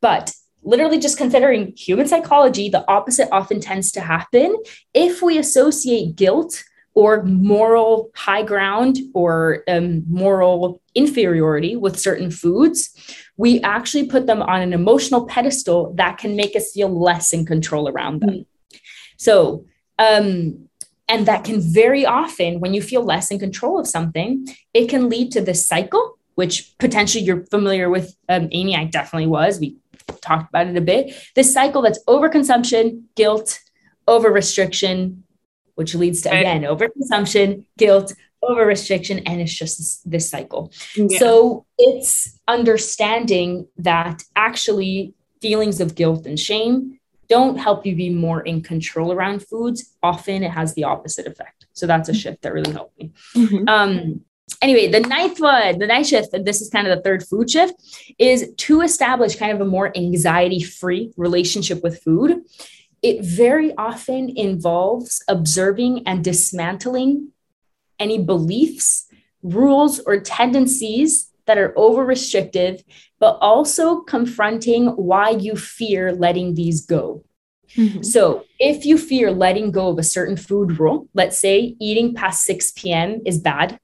But 0.00 0.34
literally 0.62 0.98
just 0.98 1.18
considering 1.18 1.72
human 1.76 2.06
psychology, 2.06 2.68
the 2.68 2.88
opposite 2.88 3.28
often 3.32 3.60
tends 3.60 3.92
to 3.92 4.00
happen. 4.00 4.56
If 4.94 5.22
we 5.22 5.38
associate 5.38 6.16
guilt 6.16 6.64
or 6.94 7.22
moral 7.22 8.10
high 8.14 8.42
ground 8.42 8.98
or 9.14 9.64
um, 9.66 10.04
moral 10.08 10.80
inferiority 10.94 11.74
with 11.74 11.98
certain 11.98 12.30
foods, 12.30 12.90
we 13.36 13.60
actually 13.62 14.06
put 14.06 14.26
them 14.26 14.42
on 14.42 14.60
an 14.60 14.72
emotional 14.72 15.26
pedestal 15.26 15.94
that 15.94 16.18
can 16.18 16.36
make 16.36 16.54
us 16.54 16.72
feel 16.72 16.88
less 16.88 17.32
in 17.32 17.46
control 17.46 17.88
around 17.88 18.20
them. 18.20 18.30
Mm-hmm. 18.30 18.76
So, 19.16 19.64
um, 19.98 20.68
and 21.08 21.26
that 21.26 21.44
can 21.44 21.60
very 21.60 22.06
often, 22.06 22.60
when 22.60 22.74
you 22.74 22.82
feel 22.82 23.02
less 23.02 23.30
in 23.30 23.38
control 23.38 23.78
of 23.78 23.86
something, 23.86 24.46
it 24.72 24.88
can 24.88 25.08
lead 25.08 25.32
to 25.32 25.40
this 25.40 25.66
cycle, 25.66 26.18
which 26.34 26.76
potentially 26.78 27.24
you're 27.24 27.46
familiar 27.46 27.88
with, 27.90 28.14
um, 28.28 28.48
Amy. 28.52 28.76
I 28.76 28.84
definitely 28.84 29.28
was. 29.28 29.60
We 29.60 29.76
talked 30.22 30.48
about 30.48 30.68
it 30.68 30.76
a 30.76 30.80
bit. 30.80 31.14
This 31.34 31.52
cycle 31.52 31.82
that's 31.82 32.02
overconsumption, 32.06 33.02
guilt, 33.14 33.60
over 34.08 34.30
restriction, 34.30 35.24
which 35.74 35.94
leads 35.94 36.22
to 36.22 36.30
again 36.30 36.62
overconsumption, 36.62 37.64
guilt, 37.76 38.14
over 38.42 38.66
restriction, 38.66 39.20
and 39.20 39.40
it's 39.40 39.52
just 39.54 39.78
this, 39.78 40.00
this 40.04 40.30
cycle. 40.30 40.72
Yeah. 40.96 41.18
So 41.18 41.66
it's 41.78 42.38
understanding 42.48 43.68
that 43.78 44.22
actually 44.34 45.14
feelings 45.40 45.80
of 45.80 45.94
guilt 45.94 46.26
and 46.26 46.38
shame 46.38 46.98
don't 47.28 47.56
help 47.56 47.86
you 47.86 47.96
be 47.96 48.10
more 48.10 48.42
in 48.42 48.62
control 48.62 49.12
around 49.12 49.42
foods. 49.46 49.94
Often 50.02 50.42
it 50.42 50.50
has 50.50 50.74
the 50.74 50.84
opposite 50.84 51.26
effect. 51.26 51.66
So 51.72 51.86
that's 51.86 52.08
a 52.08 52.14
shift 52.14 52.42
that 52.42 52.52
really 52.52 52.72
helped 52.72 52.98
me. 52.98 53.12
Mm-hmm. 53.34 53.68
Um, 53.68 54.20
anyway, 54.60 54.88
the 54.88 55.00
ninth 55.00 55.40
one, 55.40 55.78
the 55.78 55.86
ninth 55.86 56.08
shift, 56.08 56.34
and 56.34 56.44
this 56.44 56.60
is 56.60 56.68
kind 56.68 56.86
of 56.86 56.96
the 56.96 57.02
third 57.02 57.26
food 57.26 57.50
shift, 57.50 57.74
is 58.18 58.52
to 58.56 58.80
establish 58.80 59.36
kind 59.36 59.52
of 59.52 59.60
a 59.60 59.64
more 59.64 59.96
anxiety 59.96 60.62
free 60.62 61.12
relationship 61.16 61.82
with 61.82 62.02
food. 62.02 62.42
It 63.02 63.24
very 63.24 63.74
often 63.76 64.36
involves 64.36 65.22
observing 65.28 66.06
and 66.06 66.22
dismantling 66.22 67.32
any 67.98 68.22
beliefs, 68.22 69.06
rules, 69.42 70.00
or 70.00 70.20
tendencies 70.20 71.30
that 71.46 71.58
are 71.58 71.72
over 71.76 72.04
restrictive, 72.04 72.82
but 73.18 73.38
also 73.40 74.00
confronting 74.00 74.88
why 74.88 75.30
you 75.30 75.56
fear 75.56 76.12
letting 76.12 76.54
these 76.54 76.86
go. 76.86 77.24
Mm-hmm. 77.76 78.02
So, 78.02 78.44
if 78.58 78.84
you 78.84 78.98
fear 78.98 79.30
letting 79.30 79.70
go 79.70 79.88
of 79.88 79.98
a 79.98 80.02
certain 80.02 80.36
food 80.36 80.78
rule, 80.78 81.08
let's 81.14 81.38
say 81.38 81.74
eating 81.80 82.14
past 82.14 82.44
6 82.44 82.72
p.m. 82.72 83.22
is 83.24 83.38
bad, 83.38 83.78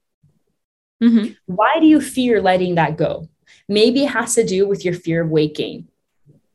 Mm-hmm. 1.03 1.33
Why 1.45 1.79
do 1.79 1.85
you 1.85 2.01
fear 2.01 2.41
letting 2.41 2.75
that 2.75 2.97
go? 2.97 3.29
Maybe 3.67 4.03
it 4.03 4.11
has 4.11 4.35
to 4.35 4.45
do 4.45 4.67
with 4.67 4.83
your 4.83 4.93
fear 4.93 5.23
of 5.23 5.29
weight 5.29 5.55
gain. 5.55 5.87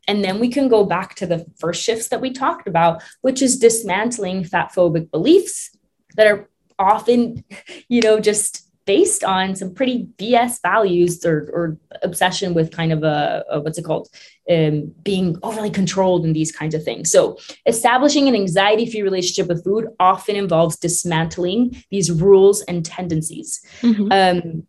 And 0.07 0.23
then 0.23 0.39
we 0.39 0.49
can 0.49 0.67
go 0.67 0.85
back 0.85 1.15
to 1.15 1.25
the 1.25 1.45
first 1.57 1.81
shifts 1.81 2.09
that 2.09 2.21
we 2.21 2.31
talked 2.31 2.67
about, 2.67 3.01
which 3.21 3.41
is 3.41 3.57
dismantling 3.57 4.43
fat 4.43 4.71
phobic 4.71 5.09
beliefs 5.09 5.75
that 6.15 6.27
are 6.27 6.49
often, 6.77 7.43
you 7.89 8.01
know, 8.01 8.19
just 8.19 8.64
based 8.85 9.23
on 9.23 9.55
some 9.55 9.73
pretty 9.73 10.07
BS 10.17 10.61
values 10.61 11.25
or, 11.25 11.49
or 11.51 11.77
obsession 12.03 12.53
with 12.53 12.71
kind 12.71 12.91
of 12.91 13.03
a, 13.03 13.43
a 13.49 13.59
what's 13.59 13.77
it 13.77 13.85
called? 13.85 14.09
Um, 14.49 14.93
being 15.03 15.37
overly 15.41 15.71
controlled 15.71 16.23
and 16.23 16.35
these 16.35 16.51
kinds 16.51 16.75
of 16.75 16.83
things. 16.83 17.11
So, 17.11 17.37
establishing 17.65 18.27
an 18.27 18.35
anxiety 18.35 18.89
free 18.89 19.01
relationship 19.01 19.47
with 19.47 19.63
food 19.63 19.87
often 19.99 20.35
involves 20.35 20.77
dismantling 20.77 21.83
these 21.89 22.11
rules 22.11 22.61
and 22.61 22.85
tendencies. 22.85 23.61
Mm-hmm. 23.81 24.11
Um, 24.11 24.67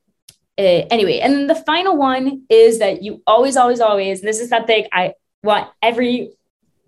uh, 0.59 0.87
anyway, 0.91 1.19
and 1.19 1.35
then 1.35 1.47
the 1.47 1.55
final 1.55 1.97
one 1.97 2.45
is 2.49 2.79
that 2.79 3.03
you 3.03 3.23
always, 3.27 3.59
always, 3.59 3.81
always, 3.81 4.23
this 4.23 4.41
is 4.41 4.49
something 4.49 4.87
I 4.93 5.13
want 5.43 5.69
every 5.83 6.31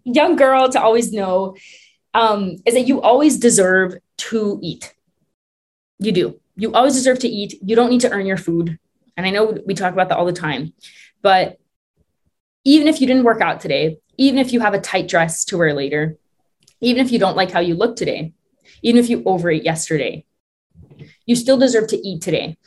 young 0.04 0.36
girl 0.36 0.70
to 0.70 0.80
always 0.80 1.12
know 1.12 1.56
um, 2.14 2.56
is 2.64 2.74
that 2.74 2.86
you 2.86 3.02
always 3.02 3.38
deserve 3.38 3.94
to 4.16 4.58
eat. 4.62 4.94
You 5.98 6.12
do 6.12 6.40
you 6.58 6.72
always 6.72 6.94
deserve 6.94 7.20
to 7.20 7.28
eat. 7.28 7.54
You 7.62 7.76
don't 7.76 7.88
need 7.88 8.00
to 8.00 8.10
earn 8.10 8.26
your 8.26 8.36
food. 8.36 8.78
And 9.16 9.24
I 9.24 9.30
know 9.30 9.56
we 9.64 9.74
talk 9.74 9.92
about 9.92 10.08
that 10.10 10.18
all 10.18 10.26
the 10.26 10.32
time, 10.32 10.74
but 11.22 11.58
even 12.64 12.88
if 12.88 13.00
you 13.00 13.06
didn't 13.06 13.24
work 13.24 13.40
out 13.40 13.60
today, 13.60 13.98
even 14.16 14.38
if 14.38 14.52
you 14.52 14.60
have 14.60 14.74
a 14.74 14.80
tight 14.80 15.08
dress 15.08 15.44
to 15.46 15.56
wear 15.56 15.72
later, 15.72 16.16
even 16.80 17.04
if 17.04 17.12
you 17.12 17.18
don't 17.18 17.36
like 17.36 17.52
how 17.52 17.60
you 17.60 17.74
look 17.74 17.96
today, 17.96 18.32
even 18.82 18.98
if 18.98 19.08
you 19.08 19.22
overate 19.24 19.64
yesterday, 19.64 20.24
you 21.26 21.36
still 21.36 21.56
deserve 21.56 21.88
to 21.88 22.08
eat 22.08 22.22
today. 22.22 22.58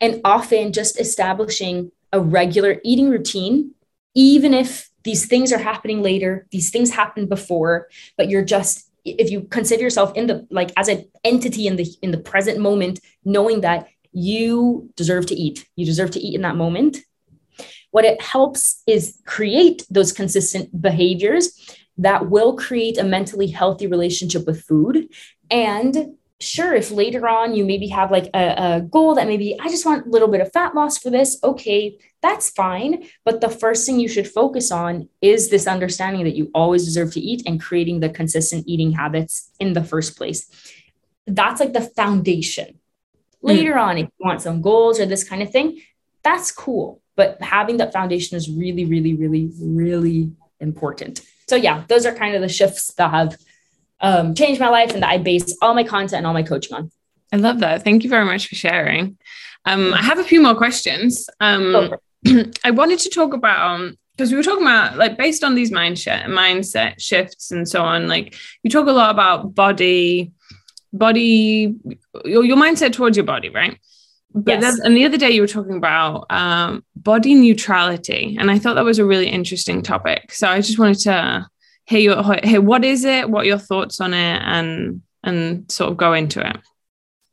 And 0.00 0.20
often 0.24 0.72
just 0.72 1.00
establishing 1.00 1.90
a 2.12 2.20
regular 2.20 2.80
eating 2.84 3.10
routine, 3.10 3.74
even 4.14 4.54
if 4.54 4.90
these 5.04 5.26
things 5.26 5.52
are 5.52 5.58
happening 5.58 6.02
later, 6.02 6.46
these 6.50 6.70
things 6.70 6.90
happened 6.90 7.28
before, 7.28 7.88
but 8.16 8.28
you're 8.28 8.44
just 8.44 8.87
if 9.04 9.30
you 9.30 9.42
consider 9.42 9.82
yourself 9.82 10.12
in 10.14 10.26
the 10.26 10.46
like 10.50 10.70
as 10.76 10.88
an 10.88 11.04
entity 11.24 11.66
in 11.66 11.76
the 11.76 11.86
in 12.02 12.10
the 12.10 12.18
present 12.18 12.58
moment 12.58 13.00
knowing 13.24 13.60
that 13.60 13.88
you 14.12 14.90
deserve 14.96 15.26
to 15.26 15.34
eat 15.34 15.66
you 15.76 15.84
deserve 15.84 16.10
to 16.10 16.20
eat 16.20 16.34
in 16.34 16.42
that 16.42 16.56
moment 16.56 16.98
what 17.90 18.04
it 18.04 18.20
helps 18.20 18.82
is 18.86 19.18
create 19.24 19.86
those 19.90 20.12
consistent 20.12 20.80
behaviors 20.80 21.76
that 21.98 22.30
will 22.30 22.56
create 22.56 22.96
a 22.98 23.04
mentally 23.04 23.48
healthy 23.48 23.86
relationship 23.86 24.46
with 24.46 24.62
food. 24.62 25.08
And 25.50 26.14
sure, 26.40 26.74
if 26.74 26.90
later 26.90 27.28
on 27.28 27.54
you 27.54 27.64
maybe 27.64 27.88
have 27.88 28.10
like 28.10 28.26
a, 28.34 28.76
a, 28.76 28.80
goal 28.80 29.14
that 29.16 29.26
maybe 29.26 29.58
I 29.60 29.68
just 29.68 29.84
want 29.84 30.06
a 30.06 30.08
little 30.08 30.28
bit 30.28 30.40
of 30.40 30.52
fat 30.52 30.74
loss 30.74 30.98
for 30.98 31.10
this, 31.10 31.38
okay, 31.42 31.98
that's 32.22 32.50
fine. 32.50 33.04
But 33.24 33.40
the 33.40 33.48
first 33.48 33.86
thing 33.86 33.98
you 33.98 34.08
should 34.08 34.28
focus 34.28 34.70
on 34.70 35.08
is 35.20 35.50
this 35.50 35.66
understanding 35.66 36.24
that 36.24 36.36
you 36.36 36.50
always 36.54 36.84
deserve 36.84 37.12
to 37.14 37.20
eat 37.20 37.42
and 37.46 37.60
creating 37.60 38.00
the 38.00 38.08
consistent 38.08 38.64
eating 38.68 38.92
habits 38.92 39.50
in 39.58 39.72
the 39.72 39.82
first 39.82 40.16
place. 40.16 40.48
That's 41.26 41.60
like 41.60 41.72
the 41.72 41.80
foundation. 41.80 42.78
Hmm. 43.40 43.48
Later 43.48 43.74
mm. 43.74 43.82
on, 43.82 43.98
if 43.98 44.06
you 44.06 44.26
want 44.26 44.42
some 44.42 44.62
goals 44.62 45.00
or 45.00 45.06
this 45.06 45.28
kind 45.28 45.42
of 45.42 45.50
thing, 45.50 45.80
that's 46.22 46.52
cool. 46.52 47.02
But 47.16 47.42
having 47.42 47.78
that 47.78 47.92
foundation 47.92 48.36
is 48.36 48.48
really, 48.48 48.84
really, 48.84 49.14
really, 49.14 49.50
really 49.60 50.30
important. 50.60 51.20
So, 51.48 51.56
yeah, 51.56 51.84
those 51.88 52.06
are 52.06 52.14
kind 52.14 52.36
of 52.36 52.42
the 52.42 52.48
shifts 52.48 52.92
that 52.94 53.10
have 53.10 53.36
um, 54.00 54.34
changed 54.34 54.60
my 54.60 54.68
life 54.68 54.92
and 54.92 55.02
that 55.02 55.10
I 55.10 55.18
base 55.18 55.56
all 55.60 55.74
my 55.74 55.84
content 55.84 56.18
and 56.18 56.26
all 56.26 56.34
my 56.34 56.42
coaching 56.42 56.76
on. 56.76 56.90
I 57.32 57.36
love 57.36 57.60
that. 57.60 57.84
Thank 57.84 58.04
you 58.04 58.10
very 58.10 58.24
much 58.24 58.48
for 58.48 58.54
sharing. 58.54 59.18
Um, 59.64 59.92
I 59.92 60.02
have 60.02 60.18
a 60.18 60.24
few 60.24 60.40
more 60.40 60.54
questions. 60.54 61.28
Um, 61.40 61.94
I 62.64 62.70
wanted 62.70 63.00
to 63.00 63.10
talk 63.10 63.34
about 63.34 63.92
because 64.16 64.30
we 64.30 64.36
were 64.36 64.42
talking 64.42 64.64
about 64.64 64.96
like 64.96 65.16
based 65.16 65.44
on 65.44 65.54
these 65.54 65.70
mindset 65.70 66.24
mindset 66.24 67.00
shifts 67.00 67.50
and 67.50 67.68
so 67.68 67.82
on. 67.82 68.08
Like 68.08 68.34
you 68.62 68.70
talk 68.70 68.88
a 68.88 68.92
lot 68.92 69.10
about 69.10 69.54
body, 69.54 70.32
body, 70.92 71.74
your, 72.24 72.44
your 72.44 72.56
mindset 72.56 72.92
towards 72.92 73.16
your 73.16 73.26
body, 73.26 73.48
right? 73.50 73.78
But 74.34 74.60
yes. 74.60 74.78
and 74.80 74.96
the 74.96 75.04
other 75.04 75.16
day 75.16 75.30
you 75.30 75.40
were 75.40 75.46
talking 75.46 75.76
about 75.76 76.26
um, 76.30 76.84
body 76.96 77.34
neutrality, 77.34 78.36
and 78.38 78.50
I 78.50 78.58
thought 78.58 78.74
that 78.74 78.84
was 78.84 78.98
a 78.98 79.04
really 79.04 79.28
interesting 79.28 79.82
topic. 79.82 80.32
So 80.32 80.48
I 80.48 80.60
just 80.60 80.78
wanted 80.78 80.98
to 81.00 81.46
hear 81.88 82.00
your 82.00 82.22
hear 82.44 82.60
what 82.60 82.84
is 82.84 83.04
it, 83.04 83.28
what 83.30 83.46
your 83.46 83.58
thoughts 83.58 84.00
on 84.00 84.12
it, 84.12 84.42
and 84.44 85.02
and 85.24 85.70
sort 85.70 85.90
of 85.90 85.96
go 85.96 86.12
into 86.12 86.46
it. 86.46 86.56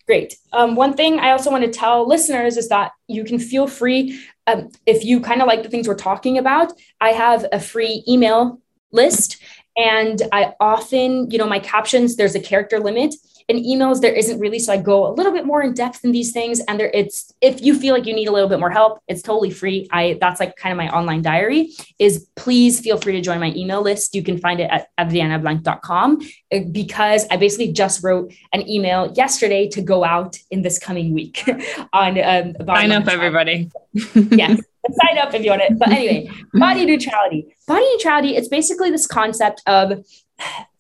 Great. 0.08 0.36
Um, 0.54 0.76
one 0.76 0.94
thing 0.94 1.20
I 1.20 1.32
also 1.32 1.52
want 1.52 1.66
to 1.66 1.72
tell 1.72 2.08
listeners 2.08 2.58
is 2.58 2.70
that 2.70 2.92
you 3.08 3.24
can 3.24 3.40
feel 3.40 3.68
free 3.68 4.20
um, 4.48 4.70
if 4.86 5.04
you 5.04 5.20
kind 5.20 5.42
of 5.42 5.48
like 5.48 5.64
the 5.64 5.70
things 5.70 5.88
we're 5.88 5.96
talking 5.96 6.38
about. 6.38 6.72
I 7.02 7.10
have 7.10 7.46
a 7.52 7.60
free 7.60 8.04
email 8.08 8.62
list, 8.92 9.42
and 9.76 10.22
I 10.32 10.54
often, 10.60 11.30
you 11.32 11.38
know, 11.38 11.48
my 11.48 11.60
captions. 11.60 12.16
There's 12.16 12.36
a 12.36 12.40
character 12.40 12.80
limit 12.80 13.16
in 13.48 13.58
emails 13.58 14.02
there 14.02 14.14
isn't 14.14 14.40
really 14.40 14.60
so 14.60 14.74
i 14.74 14.78
go 14.78 15.08
a 15.08 15.14
little 15.14 15.32
bit 15.32 15.46
more 15.46 15.62
in 15.62 15.74
depth 15.74 16.04
in 16.04 16.12
these 16.12 16.32
things 16.32 16.60
and 16.68 16.80
there 16.80 16.92
it's 16.94 17.32
if 17.42 17.62
you 17.62 17.78
feel 17.78 17.94
like 17.94 18.06
you 18.06 18.14
need 18.14 18.28
a 18.28 18.32
little 18.32 18.50
bit 18.50 18.60
more 18.60 18.70
help 18.70 19.00
it's 19.08 19.22
totally 19.22 19.52
free. 19.52 19.88
I 19.92 20.18
that's 20.20 20.40
like 20.40 20.56
kind 20.56 20.72
of 20.72 20.78
my 20.78 20.90
online 20.90 21.22
diary 21.22 21.72
is 22.00 22.28
please 22.36 22.80
feel 22.80 22.98
free 22.98 23.14
to 23.14 23.22
join 23.22 23.40
my 23.40 23.54
email 23.56 23.82
list. 23.82 24.16
You 24.16 24.24
can 24.24 24.38
find 24.38 24.60
it 24.60 24.70
at 24.70 24.88
adrianablanc.com 25.00 26.22
uh, 26.54 26.60
because 26.72 27.26
i 27.32 27.38
basically 27.38 27.72
just 27.72 28.04
wrote 28.04 28.34
an 28.54 28.68
email 28.70 29.12
yesterday 29.16 29.68
to 29.70 29.82
go 29.82 30.04
out 30.04 30.38
in 30.52 30.62
this 30.62 30.80
coming 30.80 31.14
week 31.14 31.44
on 31.94 32.20
um, 32.22 32.56
sign 32.66 32.92
up 32.92 33.08
everybody. 33.08 33.72
yes 34.14 34.60
sign 35.04 35.18
up 35.18 35.34
if 35.34 35.44
you 35.44 35.50
want 35.50 35.64
it. 35.64 35.80
But 35.80 35.90
anyway 35.90 36.30
body 36.54 36.86
neutrality. 36.86 37.56
Body 37.68 37.86
neutrality 37.94 38.36
it's 38.36 38.48
basically 38.48 38.92
this 38.92 39.08
concept 39.08 39.62
of 39.68 40.06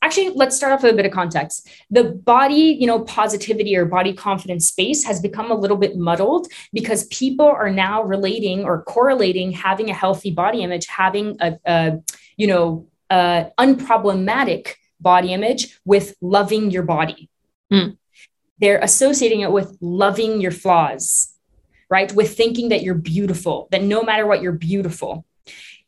actually 0.05 0.29
let's 0.29 0.55
start 0.55 0.71
off 0.71 0.83
with 0.83 0.93
a 0.93 0.95
bit 0.95 1.05
of 1.05 1.11
context. 1.11 1.67
The 1.89 2.03
body 2.03 2.77
you 2.79 2.87
know 2.87 2.99
positivity 3.01 3.75
or 3.75 3.85
body 3.85 4.13
confidence 4.13 4.67
space 4.67 5.03
has 5.03 5.19
become 5.19 5.51
a 5.51 5.55
little 5.55 5.77
bit 5.77 5.97
muddled 5.97 6.47
because 6.71 7.05
people 7.07 7.47
are 7.47 7.71
now 7.71 8.03
relating 8.03 8.63
or 8.63 8.83
correlating 8.83 9.51
having 9.51 9.89
a 9.89 9.93
healthy 9.93 10.31
body 10.31 10.61
image 10.61 10.87
having 10.87 11.37
a, 11.41 11.57
a 11.65 11.97
you 12.37 12.47
know 12.47 12.87
uh, 13.09 13.45
unproblematic 13.59 14.75
body 14.99 15.33
image 15.33 15.79
with 15.85 16.15
loving 16.21 16.71
your 16.71 16.83
body. 16.83 17.29
Mm. 17.73 17.97
they're 18.61 18.77
associating 18.77 19.41
it 19.41 19.51
with 19.51 19.75
loving 19.81 20.39
your 20.39 20.51
flaws 20.51 21.31
right? 21.89 22.11
With 22.13 22.35
thinking 22.35 22.69
that 22.69 22.83
you're 22.83 22.95
beautiful 22.95 23.67
that 23.71 23.81
no 23.81 24.03
matter 24.03 24.25
what 24.27 24.41
you're 24.43 24.51
beautiful 24.51 25.25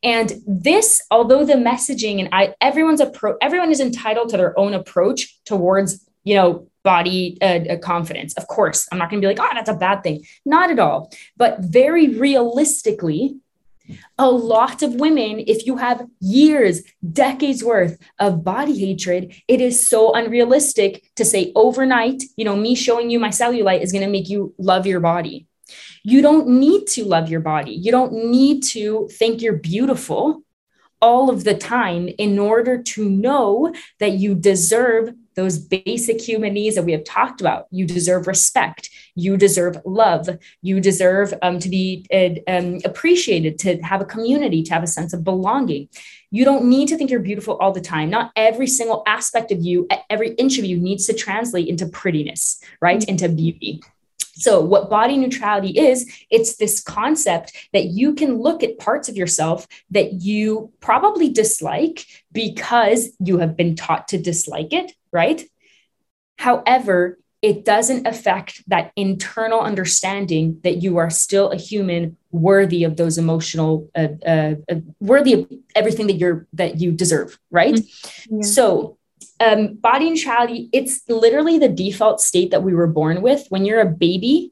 and 0.04 0.34
this, 0.46 1.02
although 1.10 1.44
the 1.44 1.54
messaging 1.54 2.20
and 2.20 2.30
I, 2.32 2.54
everyone's 2.62 3.02
approach, 3.02 3.38
everyone 3.42 3.72
is 3.72 3.80
entitled 3.80 4.30
to 4.30 4.38
their 4.38 4.58
own 4.58 4.74
approach 4.74 5.40
towards, 5.46 6.08
you 6.24 6.36
know, 6.36 6.68
body 6.84 7.38
uh, 7.42 7.60
uh 7.74 7.78
confidence. 7.78 8.34
Of 8.36 8.48
course, 8.48 8.88
I'm 8.92 8.98
not 8.98 9.10
going 9.10 9.22
to 9.22 9.28
be 9.28 9.34
like, 9.34 9.42
oh, 9.42 9.54
that's 9.54 9.70
a 9.70 9.74
bad 9.74 10.04
thing. 10.04 10.26
Not 10.46 10.70
at 10.70 10.80
all. 10.80 11.12
But 11.36 11.60
very 11.60 12.10
realistically, 12.10 13.38
a 14.18 14.30
lot 14.30 14.84
of 14.84 14.96
women, 14.96 15.44
if 15.48 15.66
you 15.66 15.78
have 15.78 16.06
years, 16.20 16.82
decades 17.14 17.64
worth 17.64 17.98
of 18.20 18.44
body 18.44 18.78
hatred, 18.78 19.34
it 19.48 19.62
is 19.62 19.88
so 19.88 20.14
unrealistic 20.14 21.10
to 21.16 21.26
say 21.26 21.52
overnight, 21.56 22.24
you 22.36 22.46
know, 22.46 22.56
me 22.56 22.76
showing 22.76 23.10
you 23.10 23.20
my 23.20 23.30
cellulite 23.30 23.82
is 23.82 23.92
going 23.92 24.04
to 24.04 24.10
make 24.10 24.30
you 24.30 24.54
love 24.58 24.86
your 24.86 25.00
body. 25.00 25.48
You 26.08 26.22
don't 26.22 26.48
need 26.48 26.88
to 26.88 27.04
love 27.04 27.30
your 27.30 27.42
body. 27.42 27.74
You 27.74 27.92
don't 27.92 28.14
need 28.14 28.64
to 28.72 29.10
think 29.12 29.42
you're 29.42 29.58
beautiful 29.58 30.42
all 31.02 31.30
of 31.30 31.44
the 31.44 31.54
time 31.54 32.08
in 32.08 32.40
order 32.40 32.82
to 32.82 33.10
know 33.10 33.74
that 34.00 34.14
you 34.14 34.34
deserve 34.34 35.14
those 35.36 35.60
basic 35.60 36.22
human 36.22 36.54
needs 36.54 36.78
that 36.78 36.86
we 36.86 36.94
have 36.94 37.04
talked 37.04 37.42
about. 37.42 37.66
You 37.72 37.86
deserve 37.86 38.26
respect. 38.26 38.90
You 39.16 39.36
deserve 39.36 39.82
love. 39.84 40.30
You 40.62 40.80
deserve 40.80 41.34
um, 41.42 41.60
to 41.60 41.68
be 41.68 42.06
uh, 42.14 42.40
um, 42.50 42.80
appreciated, 42.86 43.60
to 43.60 43.78
have 43.82 44.00
a 44.00 44.06
community, 44.06 44.64
to 44.64 44.74
have 44.74 44.84
a 44.84 44.88
sense 44.88 45.12
of 45.12 45.26
belonging. 45.26 45.90
You 46.32 46.46
don't 46.46 46.70
need 46.70 46.88
to 46.88 46.98
think 46.98 47.12
you're 47.12 47.20
beautiful 47.20 47.58
all 47.58 47.74
the 47.74 47.82
time. 47.82 48.10
Not 48.10 48.32
every 48.38 48.68
single 48.68 49.04
aspect 49.06 49.52
of 49.52 49.60
you, 49.60 49.90
every 50.10 50.36
inch 50.36 50.58
of 50.58 50.64
you 50.64 50.78
needs 50.78 51.06
to 51.08 51.14
translate 51.14 51.68
into 51.68 51.86
prettiness, 51.86 52.64
right? 52.80 53.00
Mm-hmm. 53.02 53.10
Into 53.10 53.28
beauty. 53.28 53.82
So, 54.40 54.62
what 54.62 54.90
body 54.90 55.18
neutrality 55.18 55.78
is, 55.78 56.10
it's 56.30 56.58
this 56.58 56.82
concept 56.82 57.56
that 57.74 57.86
you 57.86 58.14
can 58.14 58.38
look 58.38 58.64
at 58.64 58.78
parts 58.78 59.10
of 59.10 59.16
yourself 59.16 59.68
that 59.92 60.22
you 60.22 60.72
probably 60.80 61.30
dislike 61.30 62.06
because 62.32 63.10
you 63.20 63.40
have 63.40 63.58
been 63.58 63.76
taught 63.76 64.10
to 64.10 64.18
dislike 64.18 64.74
it, 64.74 64.92
right? 65.12 65.44
However, 66.38 67.18
it 67.42 67.66
doesn't 67.66 68.08
affect 68.08 68.64
that 68.68 68.92
internal 68.96 69.60
understanding 69.60 70.60
that 70.64 70.82
you 70.82 70.98
are 70.98 71.10
still 71.10 71.52
a 71.52 71.56
human 71.56 72.18
worthy 72.32 72.84
of 72.84 72.98
those 72.98 73.18
emotional 73.18 73.90
uh, 73.96 74.08
uh, 74.26 74.56
uh, 74.70 74.76
worthy 75.00 75.34
of 75.34 75.52
everything 75.76 76.08
that 76.08 76.18
you're 76.18 76.48
that 76.54 76.80
you 76.80 76.92
deserve 76.92 77.38
right 77.52 77.76
mm-hmm. 77.76 78.36
yeah. 78.38 78.42
so 78.42 78.97
um, 79.40 79.76
body 79.76 80.10
neutrality, 80.10 80.70
it's 80.74 81.02
literally 81.08 81.60
the 81.60 81.70
default 81.70 82.22
state 82.22 82.52
that 82.52 82.64
we 82.64 82.74
were 82.74 82.88
born 82.88 83.22
with. 83.22 83.46
When 83.50 83.66
you're 83.66 83.82
a 83.82 83.86
baby, 83.86 84.52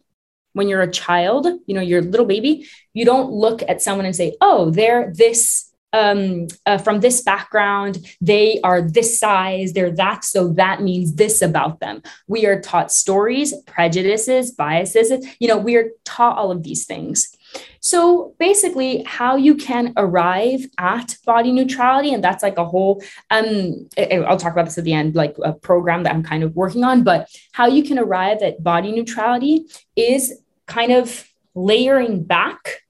when 0.53 0.67
you're 0.69 0.81
a 0.81 0.91
child, 0.91 1.47
you 1.67 1.75
know, 1.75 1.81
you're 1.81 1.99
a 1.99 2.03
little 2.03 2.25
baby, 2.25 2.67
you 2.93 3.05
don't 3.05 3.31
look 3.31 3.61
at 3.67 3.81
someone 3.81 4.05
and 4.05 4.15
say, 4.15 4.35
oh, 4.41 4.71
they're 4.71 5.11
this 5.13 5.71
um, 5.93 6.47
uh, 6.65 6.77
from 6.77 6.99
this 6.99 7.21
background, 7.21 8.05
they 8.19 8.59
are 8.63 8.81
this 8.81 9.17
size, 9.17 9.73
they're 9.73 9.95
that, 9.95 10.25
so 10.25 10.49
that 10.49 10.81
means 10.81 11.15
this 11.15 11.41
about 11.41 11.79
them. 11.79 12.01
We 12.27 12.45
are 12.45 12.59
taught 12.59 12.91
stories, 12.91 13.53
prejudices, 13.65 14.51
biases. 14.51 15.25
You 15.39 15.47
know, 15.47 15.57
we 15.57 15.77
are 15.77 15.91
taught 16.03 16.37
all 16.37 16.51
of 16.51 16.63
these 16.63 16.85
things. 16.85 17.34
So 17.85 18.33
basically, 18.39 19.03
how 19.03 19.35
you 19.35 19.53
can 19.53 19.93
arrive 19.95 20.65
at 20.79 21.17
body 21.23 21.51
neutrality, 21.51 22.15
and 22.15 22.23
that's 22.23 22.41
like 22.41 22.57
a 22.57 22.65
whole. 22.65 23.03
Um, 23.29 23.87
I'll 23.95 24.37
talk 24.37 24.53
about 24.53 24.65
this 24.65 24.79
at 24.79 24.85
the 24.85 24.93
end, 24.93 25.13
like 25.13 25.35
a 25.43 25.53
program 25.53 26.01
that 26.01 26.15
I'm 26.15 26.23
kind 26.23 26.41
of 26.41 26.55
working 26.55 26.83
on. 26.83 27.03
But 27.03 27.29
how 27.51 27.67
you 27.67 27.83
can 27.83 27.99
arrive 27.99 28.41
at 28.41 28.63
body 28.63 28.91
neutrality 28.91 29.67
is 29.95 30.33
kind 30.65 30.93
of 30.93 31.31
layering 31.53 32.23
back 32.23 32.81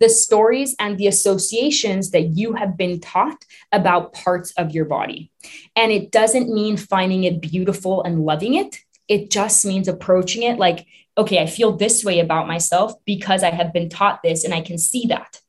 the 0.00 0.08
stories 0.08 0.74
and 0.78 0.96
the 0.96 1.06
associations 1.06 2.12
that 2.12 2.28
you 2.28 2.54
have 2.54 2.78
been 2.78 2.98
taught 2.98 3.44
about 3.72 4.14
parts 4.14 4.52
of 4.52 4.70
your 4.70 4.86
body. 4.86 5.30
And 5.76 5.92
it 5.92 6.10
doesn't 6.10 6.48
mean 6.48 6.78
finding 6.78 7.24
it 7.24 7.42
beautiful 7.42 8.02
and 8.04 8.24
loving 8.24 8.54
it. 8.54 8.78
It 9.06 9.30
just 9.30 9.66
means 9.66 9.86
approaching 9.86 10.44
it 10.44 10.58
like 10.58 10.86
okay, 11.16 11.42
I 11.42 11.46
feel 11.46 11.76
this 11.76 12.04
way 12.04 12.20
about 12.20 12.46
myself 12.46 12.94
because 13.04 13.42
I 13.42 13.50
have 13.50 13.72
been 13.72 13.88
taught 13.88 14.22
this 14.22 14.44
and 14.44 14.54
I 14.54 14.60
can 14.60 14.78
see 14.78 15.06
that. 15.06 15.40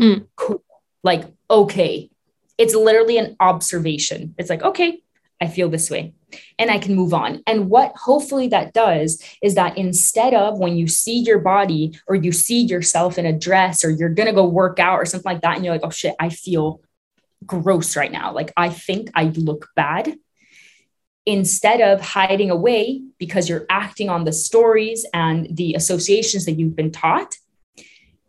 Mm. 0.00 0.26
Cool. 0.36 0.62
Like, 1.02 1.24
okay. 1.50 2.10
It's 2.56 2.74
literally 2.74 3.18
an 3.18 3.36
observation. 3.38 4.34
It's 4.36 4.50
like, 4.50 4.62
okay, 4.62 5.02
I 5.40 5.46
feel 5.46 5.68
this 5.68 5.90
way 5.90 6.14
and 6.58 6.70
I 6.70 6.78
can 6.78 6.94
move 6.94 7.14
on. 7.14 7.42
And 7.46 7.70
what 7.70 7.94
hopefully 7.96 8.48
that 8.48 8.74
does 8.74 9.22
is 9.42 9.54
that 9.54 9.78
instead 9.78 10.34
of 10.34 10.58
when 10.58 10.76
you 10.76 10.88
see 10.88 11.20
your 11.20 11.38
body 11.38 11.98
or 12.06 12.16
you 12.16 12.32
see 12.32 12.62
yourself 12.62 13.18
in 13.18 13.26
a 13.26 13.38
dress 13.38 13.84
or 13.84 13.90
you're 13.90 14.08
going 14.08 14.28
to 14.28 14.34
go 14.34 14.46
work 14.46 14.78
out 14.78 14.96
or 14.96 15.06
something 15.06 15.32
like 15.32 15.42
that, 15.42 15.56
and 15.56 15.64
you're 15.64 15.74
like, 15.74 15.84
oh 15.84 15.90
shit, 15.90 16.14
I 16.18 16.28
feel 16.28 16.82
gross 17.46 17.96
right 17.96 18.12
now. 18.12 18.32
Like, 18.32 18.52
I 18.56 18.68
think 18.68 19.10
I 19.14 19.24
look 19.24 19.68
bad 19.76 20.16
instead 21.28 21.82
of 21.82 22.00
hiding 22.00 22.50
away 22.50 23.02
because 23.18 23.50
you're 23.50 23.66
acting 23.68 24.08
on 24.08 24.24
the 24.24 24.32
stories 24.32 25.04
and 25.12 25.46
the 25.54 25.74
associations 25.74 26.46
that 26.46 26.52
you've 26.52 26.74
been 26.74 26.90
taught, 26.90 27.36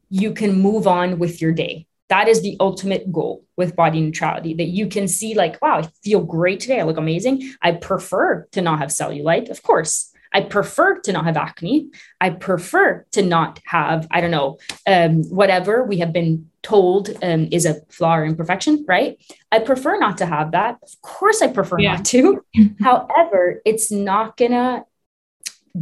you 0.09 0.33
can 0.33 0.61
move 0.61 0.85
on 0.85 1.17
with 1.17 1.41
your 1.41 1.53
day. 1.53 1.85
that 2.09 2.27
is 2.27 2.41
the 2.41 2.57
ultimate 2.59 3.11
goal 3.11 3.45
with 3.55 3.75
body 3.75 4.01
neutrality 4.01 4.55
that 4.55 4.71
you 4.77 4.87
can 4.87 5.07
see 5.07 5.35
like 5.35 5.61
wow 5.61 5.75
i 5.79 5.83
feel 6.03 6.23
great 6.23 6.59
today. 6.59 6.79
I 6.79 6.83
look 6.83 6.97
amazing. 6.97 7.53
I 7.61 7.73
prefer 7.73 8.47
to 8.53 8.61
not 8.61 8.79
have 8.79 8.89
cellulite 8.89 9.49
of 9.49 9.61
course 9.61 10.08
I 10.31 10.41
prefer 10.41 10.99
to 10.99 11.11
not 11.11 11.25
have 11.25 11.37
acne. 11.37 11.89
I 12.21 12.29
prefer 12.29 13.05
to 13.11 13.21
not 13.21 13.59
have, 13.65 14.07
I 14.11 14.21
don't 14.21 14.31
know, 14.31 14.59
um, 14.85 15.23
whatever 15.23 15.83
we 15.83 15.97
have 15.99 16.13
been 16.13 16.49
told 16.61 17.09
um, 17.23 17.47
is 17.51 17.65
a 17.65 17.81
flaw 17.89 18.17
or 18.17 18.25
imperfection, 18.25 18.85
right? 18.87 19.17
I 19.51 19.59
prefer 19.59 19.97
not 19.97 20.19
to 20.19 20.25
have 20.25 20.51
that. 20.51 20.77
Of 20.83 21.01
course, 21.01 21.41
I 21.41 21.47
prefer 21.47 21.79
yeah. 21.79 21.95
not 21.95 22.05
to. 22.05 22.45
However, 22.79 23.61
it's 23.65 23.91
not 23.91 24.37
going 24.37 24.51
to 24.51 24.85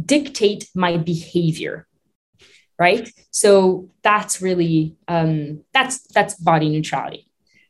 dictate 0.04 0.68
my 0.74 0.96
behavior 0.96 1.86
right 2.78 3.10
so 3.30 3.90
that's 4.02 4.40
really 4.40 4.96
um 5.08 5.64
that's 5.72 6.00
that's 6.08 6.34
body 6.34 6.68
neutrality 6.68 7.26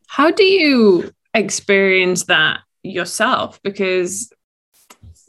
how 0.07 0.29
do 0.29 0.43
you 0.43 1.11
experience 1.33 2.25
that 2.25 2.59
yourself 2.83 3.59
because 3.63 4.31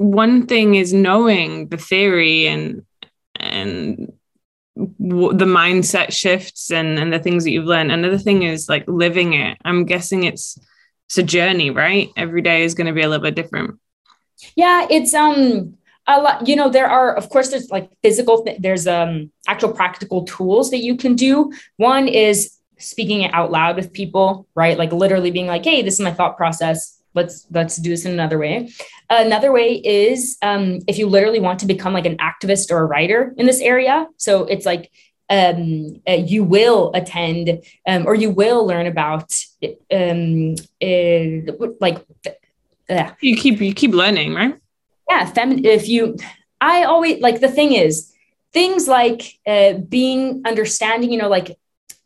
one 0.01 0.47
thing 0.47 0.77
is 0.77 0.95
knowing 0.95 1.69
the 1.69 1.77
theory 1.77 2.47
and 2.47 2.87
and 3.37 4.11
w- 4.75 5.37
the 5.37 5.45
mindset 5.45 6.11
shifts 6.11 6.71
and 6.71 6.99
and 6.99 7.13
the 7.13 7.19
things 7.19 7.45
that 7.45 7.51
you've 7.51 7.67
learned. 7.67 7.93
Another 7.93 8.17
thing 8.17 8.43
is 8.43 8.67
like 8.67 8.85
living 8.89 9.35
it. 9.35 9.59
I'm 9.63 9.85
guessing 9.85 10.25
it's 10.25 10.59
it's 11.07 11.19
a 11.19 11.23
journey 11.23 11.69
right? 11.69 12.09
Every 12.17 12.41
day 12.41 12.63
is 12.65 12.73
going 12.73 12.87
to 12.87 12.95
be 12.95 13.03
a 13.03 13.11
little 13.11 13.23
bit 13.23 13.35
different. 13.35 13.79
Yeah 14.57 14.87
it's 14.89 15.13
um 15.13 15.75
a 16.07 16.19
lot 16.19 16.49
you 16.49 16.57
know 16.57 16.71
there 16.71 16.89
are 16.89 17.15
of 17.15 17.29
course 17.29 17.51
there's 17.51 17.69
like 17.69 17.91
physical 18.03 18.43
th- 18.43 18.59
there's 18.59 18.87
um 18.87 19.31
actual 19.49 19.71
practical 19.71 20.25
tools 20.25 20.71
that 20.71 20.79
you 20.79 20.97
can 20.97 21.15
do. 21.15 21.53
One 21.77 22.09
is 22.09 22.57
speaking 22.79 23.21
it 23.21 23.35
out 23.35 23.51
loud 23.51 23.77
with 23.77 23.93
people 23.93 24.49
right? 24.55 24.79
Like 24.79 24.93
literally 24.93 25.31
being 25.31 25.47
like 25.47 25.63
hey 25.63 25.83
this 25.83 25.95
is 25.95 26.01
my 26.01 26.15
thought 26.15 26.39
process 26.39 27.00
let's 27.15 27.47
let's 27.51 27.77
do 27.77 27.91
this 27.91 28.05
in 28.05 28.13
another 28.13 28.39
way. 28.39 28.71
Another 29.09 29.53
way 29.53 29.75
is 29.75 30.37
um, 30.43 30.79
if 30.87 30.99
you 30.99 31.07
literally 31.07 31.41
want 31.41 31.59
to 31.61 31.67
become 31.67 31.93
like 31.93 32.07
an 32.07 32.17
activist 32.19 32.71
or 32.71 32.79
a 32.79 32.87
writer 32.87 33.35
in 33.37 33.47
this 33.47 33.61
area. 33.61 34.07
So 34.17 34.45
it's 34.45 34.67
like 34.67 34.91
um, 35.31 36.01
uh, 36.09 36.13
you 36.13 36.43
will 36.45 36.91
attend 36.95 37.63
um, 37.87 38.07
or 38.07 38.15
you 38.15 38.31
will 38.31 38.67
learn 38.67 38.87
about 38.87 39.33
um, 39.93 40.57
uh, 40.83 41.53
like 41.81 42.05
uh, 42.89 43.11
you 43.21 43.37
keep 43.37 43.61
you 43.61 43.73
keep 43.73 43.93
learning 43.93 44.35
right? 44.35 44.57
Yeah 45.09 45.25
fem- 45.27 45.65
if 45.65 45.89
you 45.89 46.17
i 46.61 46.85
always 46.85 47.21
like 47.21 47.41
the 47.41 47.49
thing 47.49 47.73
is 47.73 48.13
things 48.53 48.89
like 48.89 49.39
uh, 49.47 49.75
being 49.89 50.43
understanding 50.45 51.13
you 51.13 51.19
know 51.19 51.29
like 51.29 51.57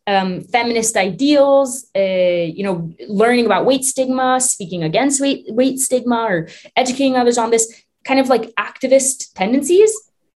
um, 0.07 0.43
feminist 0.43 0.97
ideals, 0.97 1.87
uh, 1.97 2.01
you 2.01 2.63
know, 2.63 2.93
learning 3.09 3.47
about 3.47 3.65
weight 3.65 3.85
stigma, 3.85 4.41
speaking 4.41 4.83
against 4.83 5.21
weight, 5.21 5.45
weight 5.49 5.79
stigma, 5.79 6.27
or 6.29 6.49
educating 6.77 7.17
others 7.17 7.39
on 7.39 7.51
this 7.51 7.85
kind 8.05 8.21
of 8.21 8.29
like 8.29 8.55
activist 8.57 9.33
tendencies 9.35 9.93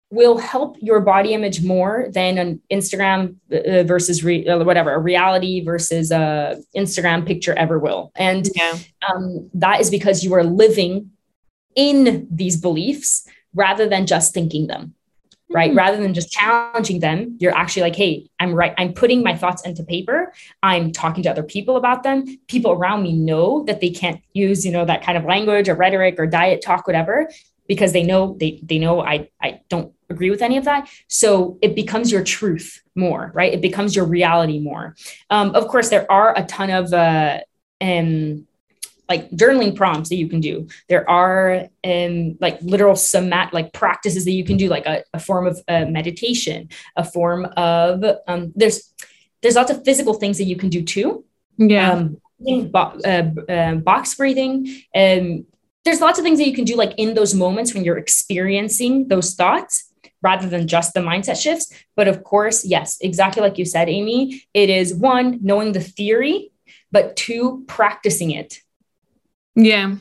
will 0.09 0.37
help 0.37 0.77
your 0.79 1.01
body 1.01 1.33
image 1.33 1.61
more 1.61 2.07
than 2.11 2.37
an 2.37 2.61
Instagram 2.71 3.35
uh, 3.51 3.83
versus 3.83 4.23
re- 4.23 4.47
uh, 4.47 4.63
whatever, 4.63 4.93
a 4.93 4.99
reality 4.99 5.61
versus 5.63 6.11
a 6.11 6.57
Instagram 6.75 7.27
picture 7.27 7.53
ever 7.53 7.77
will. 7.77 8.11
And 8.15 8.47
yeah. 8.55 8.77
um, 9.09 9.49
that 9.53 9.81
is 9.81 9.89
because 9.89 10.23
you 10.23 10.33
are 10.33 10.45
living 10.45 11.11
in 11.75 12.25
these 12.31 12.55
beliefs 12.55 13.27
rather 13.53 13.87
than 13.89 14.05
just 14.05 14.33
thinking 14.33 14.67
them 14.67 14.93
right? 15.57 15.71
Mm-hmm. 15.71 15.83
rather 15.83 15.99
than 16.03 16.13
just 16.19 16.31
challenging 16.31 16.99
them 17.07 17.17
you're 17.41 17.57
actually 17.61 17.85
like 17.87 17.97
hey 18.03 18.13
i'm 18.39 18.53
right 18.61 18.73
i'm 18.77 18.91
putting 19.01 19.19
my 19.29 19.35
thoughts 19.41 19.61
into 19.67 19.83
paper. 19.95 20.19
I'm 20.63 20.91
talking 20.91 21.23
to 21.23 21.29
other 21.29 21.43
people 21.43 21.75
about 21.77 22.03
them. 22.03 22.17
People 22.47 22.71
around 22.71 23.03
me 23.03 23.13
know 23.29 23.63
that 23.67 23.79
they 23.81 23.89
can't 23.89 24.21
use 24.33 24.65
you 24.65 24.71
know 24.71 24.85
that 24.85 25.03
kind 25.05 25.17
of 25.17 25.23
language 25.33 25.67
or 25.69 25.75
rhetoric 25.75 26.15
or 26.19 26.27
diet 26.27 26.61
talk 26.61 26.87
whatever 26.87 27.29
because 27.67 27.91
they 27.93 28.03
know 28.03 28.35
they 28.39 28.51
they 28.63 28.79
know 28.79 29.01
i 29.01 29.29
i 29.41 29.49
don't 29.69 29.93
agree 30.09 30.29
with 30.29 30.41
any 30.41 30.57
of 30.57 30.65
that. 30.65 30.89
So 31.07 31.57
it 31.61 31.75
becomes 31.75 32.11
your 32.11 32.23
truth 32.23 32.81
more 32.95 33.31
right? 33.33 33.53
It 33.53 33.61
becomes 33.61 33.95
your 33.95 34.05
reality 34.05 34.59
more. 34.59 34.95
Um, 35.29 35.47
of 35.59 35.67
course 35.67 35.89
there 35.89 36.05
are 36.11 36.37
a 36.37 36.43
ton 36.45 36.69
of 36.69 36.93
uh 36.93 37.39
um 37.81 38.47
like 39.09 39.29
journaling 39.31 39.75
prompts 39.75 40.09
that 40.09 40.15
you 40.15 40.27
can 40.27 40.39
do. 40.39 40.67
There 40.89 41.09
are 41.09 41.67
um, 41.83 42.37
like 42.39 42.61
literal 42.61 42.95
somat 42.95 43.53
like 43.53 43.73
practices 43.73 44.25
that 44.25 44.31
you 44.31 44.43
can 44.43 44.57
do, 44.57 44.67
like 44.67 44.85
a, 44.85 45.03
a 45.13 45.19
form 45.19 45.47
of 45.47 45.59
uh, 45.67 45.85
meditation, 45.85 46.69
a 46.95 47.03
form 47.03 47.45
of 47.57 48.03
um, 48.27 48.53
there's 48.55 48.93
there's 49.41 49.55
lots 49.55 49.71
of 49.71 49.83
physical 49.85 50.13
things 50.13 50.37
that 50.37 50.45
you 50.45 50.55
can 50.55 50.69
do 50.69 50.83
too. 50.83 51.23
Yeah. 51.57 51.91
Um, 51.91 52.17
bo- 52.39 52.99
uh, 53.05 53.29
uh, 53.49 53.75
box 53.75 54.15
breathing. 54.15 54.83
Um, 54.95 55.45
there's 55.85 56.01
lots 56.01 56.19
of 56.19 56.25
things 56.25 56.39
that 56.39 56.47
you 56.47 56.53
can 56.53 56.65
do 56.65 56.75
like 56.75 56.93
in 56.97 57.13
those 57.13 57.33
moments 57.33 57.73
when 57.73 57.83
you're 57.83 57.97
experiencing 57.97 59.07
those 59.07 59.35
thoughts 59.35 59.93
rather 60.21 60.49
than 60.49 60.67
just 60.67 60.93
the 60.93 60.99
mindset 60.99 61.41
shifts. 61.41 61.71
But 61.95 62.07
of 62.07 62.23
course, 62.23 62.65
yes, 62.65 62.97
exactly 63.01 63.41
like 63.41 63.57
you 63.57 63.65
said, 63.65 63.87
Amy, 63.87 64.43
it 64.53 64.69
is 64.69 64.93
one, 64.93 65.39
knowing 65.41 65.71
the 65.71 65.79
theory, 65.79 66.51
but 66.91 67.15
two, 67.15 67.63
practicing 67.67 68.31
it 68.31 68.61
yeah. 69.57 69.95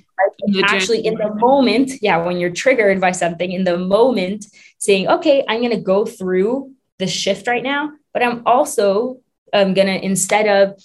Actually, 0.64 1.06
in 1.06 1.14
the 1.14 1.34
moment, 1.34 2.02
yeah, 2.02 2.18
when 2.18 2.38
you're 2.38 2.50
triggered 2.50 3.00
by 3.00 3.12
something, 3.12 3.50
in 3.50 3.64
the 3.64 3.78
moment, 3.78 4.46
saying, 4.78 5.08
okay, 5.08 5.44
I'm 5.48 5.60
going 5.60 5.70
to 5.70 5.80
go 5.80 6.04
through 6.04 6.72
the 6.98 7.06
shift 7.06 7.46
right 7.46 7.62
now, 7.62 7.92
but 8.12 8.22
I'm 8.22 8.42
also 8.46 9.20
um, 9.52 9.72
going 9.72 9.86
to, 9.86 10.04
instead 10.04 10.46
of, 10.46 10.82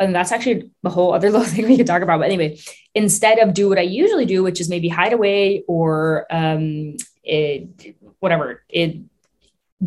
and 0.00 0.14
that's 0.14 0.32
actually 0.32 0.70
a 0.82 0.90
whole 0.90 1.12
other 1.12 1.30
little 1.34 1.46
thing 1.46 1.68
we 1.68 1.76
could 1.76 1.86
talk 1.86 2.02
about. 2.02 2.20
But 2.20 2.26
anyway, 2.26 2.58
instead 2.94 3.38
of 3.38 3.52
do 3.52 3.68
what 3.68 3.78
I 3.78 3.82
usually 3.82 4.26
do, 4.26 4.42
which 4.42 4.60
is 4.60 4.70
maybe 4.70 4.88
hide 4.88 5.12
away 5.12 5.62
or 5.68 6.26
um, 6.30 6.96
it, 7.22 7.96
whatever, 8.20 8.62
it 8.70 8.96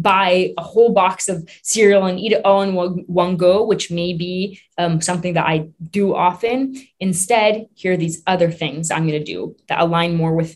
buy 0.02 0.54
a 0.58 0.64
whole 0.64 0.94
box 0.94 1.30
of 1.30 1.48
cereal 1.64 2.06
and 2.06 2.20
eat 2.20 2.32
it 2.32 2.46
all 2.46 2.62
in 2.62 2.74
one, 2.74 3.04
one 3.08 3.38
go, 3.38 3.66
which 3.66 3.92
may 3.92 4.14
be 4.14 4.60
um, 4.78 5.02
something 5.02 5.34
that 5.34 5.46
I 5.46 5.70
do 5.90 6.16
often. 6.16 6.76
Instead, 7.00 7.68
here 7.76 7.94
are 7.94 7.98
these 7.98 8.22
other 8.28 8.52
things 8.52 8.92
I'm 8.92 9.08
going 9.08 9.20
to 9.20 9.24
do 9.24 9.56
that 9.68 9.80
align 9.80 10.16
more 10.16 10.34
with 10.34 10.56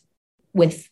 with 0.54 0.89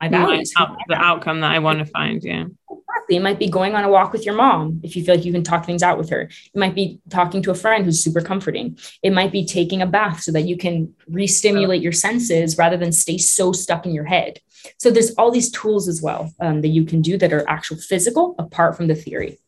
my 0.00 0.08
values. 0.08 0.52
the 0.88 0.94
outcome 0.96 1.40
that 1.40 1.52
I 1.52 1.60
want 1.60 1.78
to 1.78 1.86
find. 1.86 2.22
Yeah. 2.22 2.44
Exactly. 2.70 3.16
It 3.16 3.22
might 3.22 3.38
be 3.38 3.48
going 3.48 3.74
on 3.74 3.84
a 3.84 3.90
walk 3.90 4.12
with 4.12 4.26
your 4.26 4.34
mom 4.34 4.80
if 4.82 4.96
you 4.96 5.04
feel 5.04 5.14
like 5.14 5.24
you 5.24 5.32
can 5.32 5.42
talk 5.42 5.64
things 5.64 5.82
out 5.82 5.96
with 5.96 6.10
her. 6.10 6.22
It 6.22 6.56
might 6.56 6.74
be 6.74 7.00
talking 7.08 7.42
to 7.42 7.50
a 7.50 7.54
friend 7.54 7.84
who's 7.84 8.02
super 8.02 8.20
comforting. 8.20 8.78
It 9.02 9.12
might 9.12 9.32
be 9.32 9.46
taking 9.46 9.80
a 9.80 9.86
bath 9.86 10.22
so 10.22 10.32
that 10.32 10.42
you 10.42 10.56
can 10.56 10.94
re-stimulate 11.08 11.82
your 11.82 11.92
senses 11.92 12.58
rather 12.58 12.76
than 12.76 12.92
stay 12.92 13.18
so 13.18 13.52
stuck 13.52 13.86
in 13.86 13.94
your 13.94 14.04
head. 14.04 14.40
So 14.78 14.90
there's 14.90 15.12
all 15.12 15.30
these 15.30 15.50
tools 15.50 15.88
as 15.88 16.02
well 16.02 16.32
um, 16.40 16.60
that 16.62 16.68
you 16.68 16.84
can 16.84 17.02
do 17.02 17.18
that 17.18 17.32
are 17.32 17.48
actual 17.48 17.76
physical 17.76 18.34
apart 18.38 18.76
from 18.76 18.86
the 18.88 18.94
theory 18.94 19.38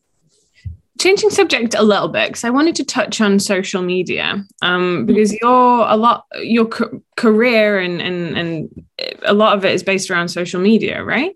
changing 0.98 1.30
subject 1.30 1.74
a 1.74 1.82
little 1.82 2.08
bit 2.08 2.28
because 2.28 2.44
I 2.44 2.50
wanted 2.50 2.76
to 2.76 2.84
touch 2.84 3.20
on 3.20 3.38
social 3.38 3.82
media 3.82 4.44
um, 4.62 5.06
because 5.06 5.32
you're 5.32 5.86
a 5.86 5.96
lot 5.96 6.24
your 6.42 6.66
co- 6.66 7.02
career 7.16 7.78
and 7.78 8.00
and 8.00 8.38
and 8.38 8.86
a 9.22 9.34
lot 9.34 9.56
of 9.56 9.64
it 9.64 9.72
is 9.72 9.82
based 9.82 10.10
around 10.10 10.28
social 10.28 10.60
media, 10.60 11.02
right? 11.02 11.34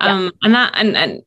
Yeah. 0.00 0.14
Um, 0.14 0.32
and 0.42 0.54
that 0.54 0.72
and 0.74 0.96
and 0.96 1.22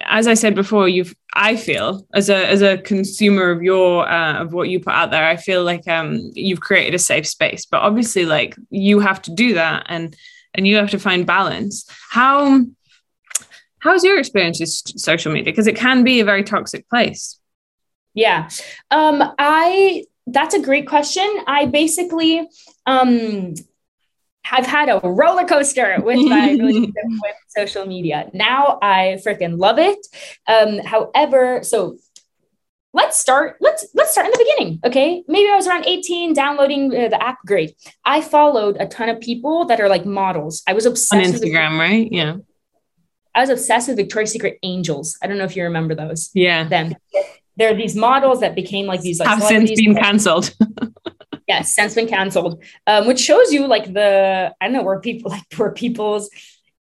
as 0.00 0.26
I 0.26 0.34
said 0.34 0.54
before, 0.54 0.88
you've 0.88 1.14
I 1.34 1.56
feel 1.56 2.06
as 2.14 2.28
a 2.28 2.48
as 2.48 2.62
a 2.62 2.78
consumer 2.78 3.50
of 3.50 3.62
your 3.62 4.08
uh, 4.08 4.40
of 4.42 4.52
what 4.52 4.68
you 4.68 4.80
put 4.80 4.94
out 4.94 5.10
there, 5.10 5.26
I 5.26 5.36
feel 5.36 5.64
like 5.64 5.86
um, 5.86 6.30
you've 6.34 6.60
created 6.60 6.94
a 6.94 6.98
safe 6.98 7.26
space. 7.26 7.66
But 7.66 7.82
obviously, 7.82 8.24
like 8.24 8.56
you 8.70 9.00
have 9.00 9.20
to 9.22 9.34
do 9.34 9.54
that 9.54 9.86
and 9.88 10.16
and 10.54 10.66
you 10.66 10.76
have 10.76 10.90
to 10.90 10.98
find 10.98 11.26
balance. 11.26 11.86
How 12.10 12.64
how's 13.78 14.04
your 14.04 14.18
experience 14.18 14.60
with 14.60 14.70
social 15.00 15.32
media? 15.32 15.52
Because 15.52 15.66
it 15.66 15.76
can 15.76 16.04
be 16.04 16.20
a 16.20 16.24
very 16.24 16.44
toxic 16.44 16.88
place. 16.88 17.38
Yeah, 18.14 18.48
um, 18.90 19.22
I 19.38 20.04
that's 20.26 20.54
a 20.54 20.60
great 20.60 20.86
question. 20.86 21.28
I 21.46 21.66
basically 21.66 22.48
um, 22.86 23.54
have 24.44 24.66
had 24.66 24.88
a 24.88 25.00
roller 25.02 25.44
coaster 25.44 25.96
with 26.02 26.18
my 26.28 26.50
relationship 26.58 26.94
with 27.06 27.36
social 27.48 27.86
media. 27.86 28.30
Now 28.32 28.78
I 28.82 29.18
freaking 29.24 29.58
love 29.58 29.78
it. 29.78 30.06
Um, 30.46 30.78
however, 30.78 31.62
so 31.62 31.96
let's 32.92 33.18
start 33.18 33.56
let's 33.60 33.86
let's 33.94 34.12
start 34.12 34.26
in 34.26 34.32
the 34.32 34.38
beginning 34.38 34.80
okay? 34.84 35.24
Maybe 35.28 35.50
i 35.50 35.56
was 35.56 35.66
around 35.66 35.86
18 35.86 36.34
downloading 36.34 36.94
uh, 36.94 37.08
the 37.08 37.22
app 37.22 37.38
great. 37.46 37.74
I 38.04 38.20
followed 38.20 38.76
a 38.78 38.86
ton 38.86 39.08
of 39.08 39.20
people 39.20 39.64
that 39.66 39.80
are 39.80 39.88
like 39.88 40.06
models. 40.06 40.62
I 40.66 40.72
was 40.72 40.86
obsessed 40.86 41.14
on 41.14 41.32
instagram 41.32 41.78
right? 41.78 42.08
Yeah. 42.10 42.36
I 43.34 43.40
was 43.40 43.50
obsessed 43.50 43.88
with 43.88 43.96
victoria's 43.96 44.30
secret 44.30 44.58
angels. 44.62 45.18
I 45.22 45.26
don't 45.26 45.38
know 45.38 45.44
if 45.44 45.56
you 45.56 45.62
remember 45.62 45.94
those. 45.94 46.30
Yeah. 46.34 46.68
Them. 46.68 46.94
There 47.56 47.70
are 47.70 47.74
these 47.74 47.96
models 47.96 48.40
that 48.40 48.54
became 48.54 48.86
like 48.86 49.00
these 49.00 49.20
like 49.20 49.28
have 49.28 49.42
since 49.42 49.70
been 49.72 49.94
canceled 49.94 50.54
yes 51.48 51.74
since 51.74 51.94
been 51.94 52.08
canceled 52.08 52.62
um, 52.86 53.06
which 53.06 53.20
shows 53.20 53.52
you 53.52 53.66
like 53.66 53.92
the 53.92 54.54
i 54.60 54.64
don't 54.66 54.72
know 54.72 54.82
where 54.82 55.00
people 55.00 55.30
like 55.36 55.42
where 55.56 55.72
people's 55.72 56.30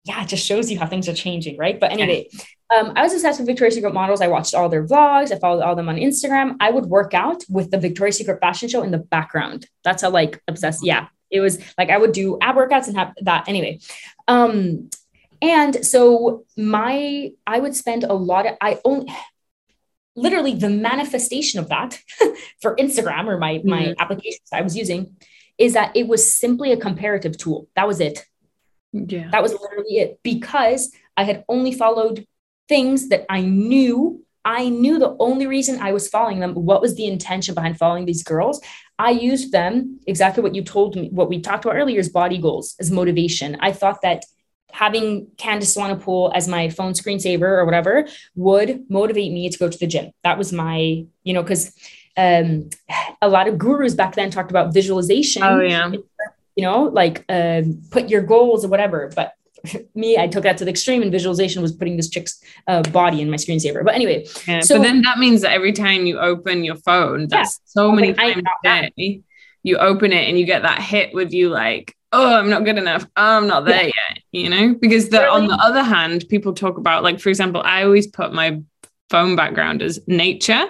yeah, 0.07 0.23
it 0.23 0.29
just 0.29 0.47
shows 0.47 0.71
you 0.71 0.79
how 0.79 0.87
things 0.87 1.09
are 1.09 1.15
changing, 1.15 1.57
right? 1.59 1.81
But 1.81 1.91
anyway, 1.91 2.29
um, 2.75 2.93
I 2.95 3.03
was 3.03 3.13
obsessed 3.13 3.41
with 3.41 3.49
Victoria's 3.49 3.75
Secret 3.75 3.93
models. 3.93 4.21
I 4.21 4.29
watched 4.29 4.55
all 4.55 4.69
their 4.69 4.87
vlogs. 4.87 5.33
I 5.33 5.39
followed 5.39 5.63
all 5.63 5.75
them 5.75 5.89
on 5.89 5.97
Instagram. 5.97 6.57
I 6.61 6.71
would 6.71 6.87
work 6.87 7.13
out 7.13 7.43
with 7.49 7.73
the 7.73 7.79
Victoria's 7.79 8.17
Secret 8.17 8.41
fashion 8.41 8.69
show 8.69 8.85
in 8.85 8.93
the 8.93 8.99
background. 8.99 9.67
That's 9.83 10.03
how 10.03 10.11
like 10.11 10.41
obsessed. 10.47 10.87
Yeah, 10.87 11.09
it 11.29 11.41
was 11.41 11.59
like 11.77 11.91
I 11.91 11.99
would 11.99 12.13
do 12.13 12.39
ab 12.41 12.55
workouts 12.55 12.87
and 12.87 12.97
have 12.97 13.15
that 13.23 13.49
anyway. 13.49 13.81
Um, 14.29 14.91
and 15.43 15.85
so 15.85 16.45
my 16.57 17.33
I 17.45 17.59
would 17.59 17.75
spend 17.75 18.05
a 18.05 18.15
lot 18.15 18.47
of 18.47 18.55
I 18.61 18.79
only 18.85 19.13
literally 20.15 20.55
the 20.55 20.71
manifestation 20.71 21.59
of 21.59 21.69
that 21.69 22.01
for 22.61 22.77
Instagram 22.77 23.27
or 23.27 23.39
my 23.39 23.55
mm-hmm. 23.55 23.69
my 23.69 23.95
applications 23.99 24.49
I 24.53 24.63
was 24.63 24.77
using 24.77 25.17
is 25.59 25.73
that 25.73 25.97
it 25.97 26.07
was 26.07 26.37
simply 26.37 26.71
a 26.71 26.77
comparative 26.77 27.37
tool. 27.37 27.69
That 27.75 27.89
was 27.89 28.01
it. 28.01 28.25
Yeah. 29.07 29.29
That 29.31 29.43
was 29.43 29.53
literally 29.53 29.99
it 29.99 30.21
because 30.23 30.93
I 31.17 31.25
had 31.25 31.45
only 31.49 31.73
followed 31.73 32.27
things 32.69 33.09
that 33.09 33.27
I 33.29 33.43
knew. 33.43 34.23
I 34.45 34.69
knew 34.69 34.99
the 34.99 35.17
only 35.19 35.47
reason 35.47 35.81
I 35.81 35.93
was 35.93 36.09
following 36.09 36.41
them, 36.41 36.55
what 36.55 36.81
was 36.81 36.95
the 36.95 37.07
intention 37.07 37.55
behind 37.55 37.79
following 37.79 38.07
these 38.07 38.23
girls. 38.23 38.61
I 38.99 39.11
used 39.11 39.53
them 39.53 40.01
exactly 40.07 40.43
what 40.43 40.55
you 40.55 40.63
told 40.63 40.97
me, 40.97 41.09
what 41.11 41.29
we 41.29 41.41
talked 41.41 41.65
about 41.65 41.77
earlier 41.77 41.99
is 41.99 42.09
body 42.09 42.39
goals 42.39 42.77
as 42.79 42.91
motivation. 42.91 43.57
I 43.61 43.73
thought 43.73 44.03
that 44.03 44.25
having 44.73 45.27
Candice 45.37 45.77
Swanepoel 45.77 46.33
as 46.35 46.49
my 46.49 46.69
phone 46.69 46.93
screensaver 46.93 47.43
or 47.43 47.65
whatever 47.65 48.07
would 48.35 48.85
motivate 48.91 49.33
me 49.33 49.49
to 49.49 49.59
go 49.59 49.69
to 49.69 49.79
the 49.79 49.87
gym. 49.87 50.13
That 50.23 50.39
was 50.39 50.53
my, 50.53 51.05
you 51.25 51.35
know, 51.35 51.43
because 51.43 51.73
um, 52.17 52.71
a 53.23 53.29
lot 53.29 53.49
of 53.49 53.59
gurus 53.59 53.95
back 53.95 54.15
then 54.15 54.31
talked 54.31 54.51
about 54.51 54.75
visualization. 54.75 55.43
Oh 55.43 55.61
yeah. 55.61 55.91
You 56.57 56.63
know, 56.63 56.85
like 56.85 57.25
um, 57.29 57.83
put 57.91 58.09
your 58.09 58.23
goals 58.23 58.65
or 58.65 58.69
whatever. 58.69 59.13
But 59.15 59.35
me, 59.95 60.19
I 60.19 60.27
took 60.27 60.43
that 60.45 60.59
to 60.59 60.65
the 60.65 60.71
extreme, 60.71 61.03
and 61.03 61.13
visualization 61.13 61.63
was 61.63 61.73
putting 61.73 61.97
this 61.97 62.09
chick's 62.09 62.43
uh, 62.67 62.83
body 62.83 63.21
in 63.21 63.31
my 63.31 63.37
screensaver. 63.37 63.85
But 63.85 63.95
anyway, 63.95 64.27
yeah, 64.47 64.61
so 64.61 64.77
but 64.77 64.85
then 64.85 65.03
that 65.03 65.19
means 65.19 65.43
that 65.43 65.53
every 65.53 65.73
time 65.73 66.07
you 66.07 66.19
open 66.19 66.65
your 66.65 66.77
phone, 66.77 67.29
that's 67.29 67.61
yeah, 67.61 67.67
so 67.67 67.93
many 67.93 68.09
like, 68.15 68.35
times 68.35 68.43
a 68.65 68.91
day, 68.97 69.23
you 69.63 69.79
open 69.79 70.13
it 70.13 70.29
and 70.29 70.39
you 70.39 70.47
get 70.47 70.63
that 70.63 70.81
hit 70.81 71.13
with 71.13 71.33
you 71.33 71.49
like, 71.49 71.95
oh, 72.13 72.37
I'm 72.37 72.49
not 72.49 72.65
good 72.65 72.79
enough. 72.79 73.05
Oh, 73.17 73.37
I'm 73.39 73.47
not 73.47 73.65
there 73.65 73.85
yeah. 73.85 73.93
yet. 74.09 74.23
You 74.33 74.51
know, 74.51 74.75
because 74.81 75.09
the 75.09 75.21
really? 75.21 75.31
on 75.31 75.47
the 75.49 75.55
other 75.55 75.83
hand, 75.83 76.25
people 76.29 76.55
talk 76.55 76.79
about 76.79 77.03
like, 77.03 77.21
for 77.21 77.29
example, 77.29 77.63
I 77.65 77.83
always 77.83 78.07
put 78.07 78.33
my 78.33 78.61
phone 79.11 79.37
background 79.37 79.83
as 79.83 80.01
nature 80.07 80.67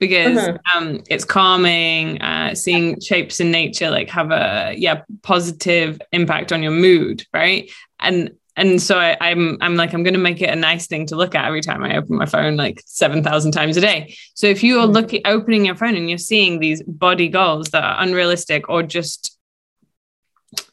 because 0.00 0.38
uh-huh. 0.38 0.58
um, 0.74 1.02
it's 1.08 1.24
calming. 1.24 2.20
Uh, 2.20 2.54
seeing 2.54 2.98
shapes 3.00 3.38
in 3.38 3.52
nature 3.52 3.90
like 3.90 4.08
have 4.08 4.32
a 4.32 4.74
yeah 4.76 5.02
positive 5.22 6.00
impact 6.10 6.52
on 6.52 6.62
your 6.62 6.72
mood, 6.72 7.24
right? 7.32 7.70
And 8.00 8.32
and 8.56 8.82
so 8.82 8.98
I, 8.98 9.16
am 9.20 9.50
I'm, 9.50 9.58
I'm 9.60 9.76
like 9.76 9.92
I'm 9.92 10.02
going 10.02 10.14
to 10.14 10.20
make 10.20 10.42
it 10.42 10.50
a 10.50 10.56
nice 10.56 10.88
thing 10.88 11.06
to 11.06 11.16
look 11.16 11.34
at 11.34 11.44
every 11.44 11.60
time 11.60 11.84
I 11.84 11.96
open 11.96 12.16
my 12.16 12.26
phone 12.26 12.56
like 12.56 12.82
seven 12.84 13.22
thousand 13.22 13.52
times 13.52 13.76
a 13.76 13.80
day. 13.80 14.16
So 14.34 14.48
if 14.48 14.64
you 14.64 14.80
are 14.80 14.84
mm-hmm. 14.84 14.94
looking 14.94 15.22
opening 15.26 15.66
your 15.66 15.76
phone 15.76 15.94
and 15.94 16.08
you're 16.08 16.18
seeing 16.18 16.58
these 16.58 16.82
body 16.82 17.28
goals 17.28 17.68
that 17.68 17.84
are 17.84 18.02
unrealistic 18.02 18.68
or 18.68 18.82
just 18.82 19.38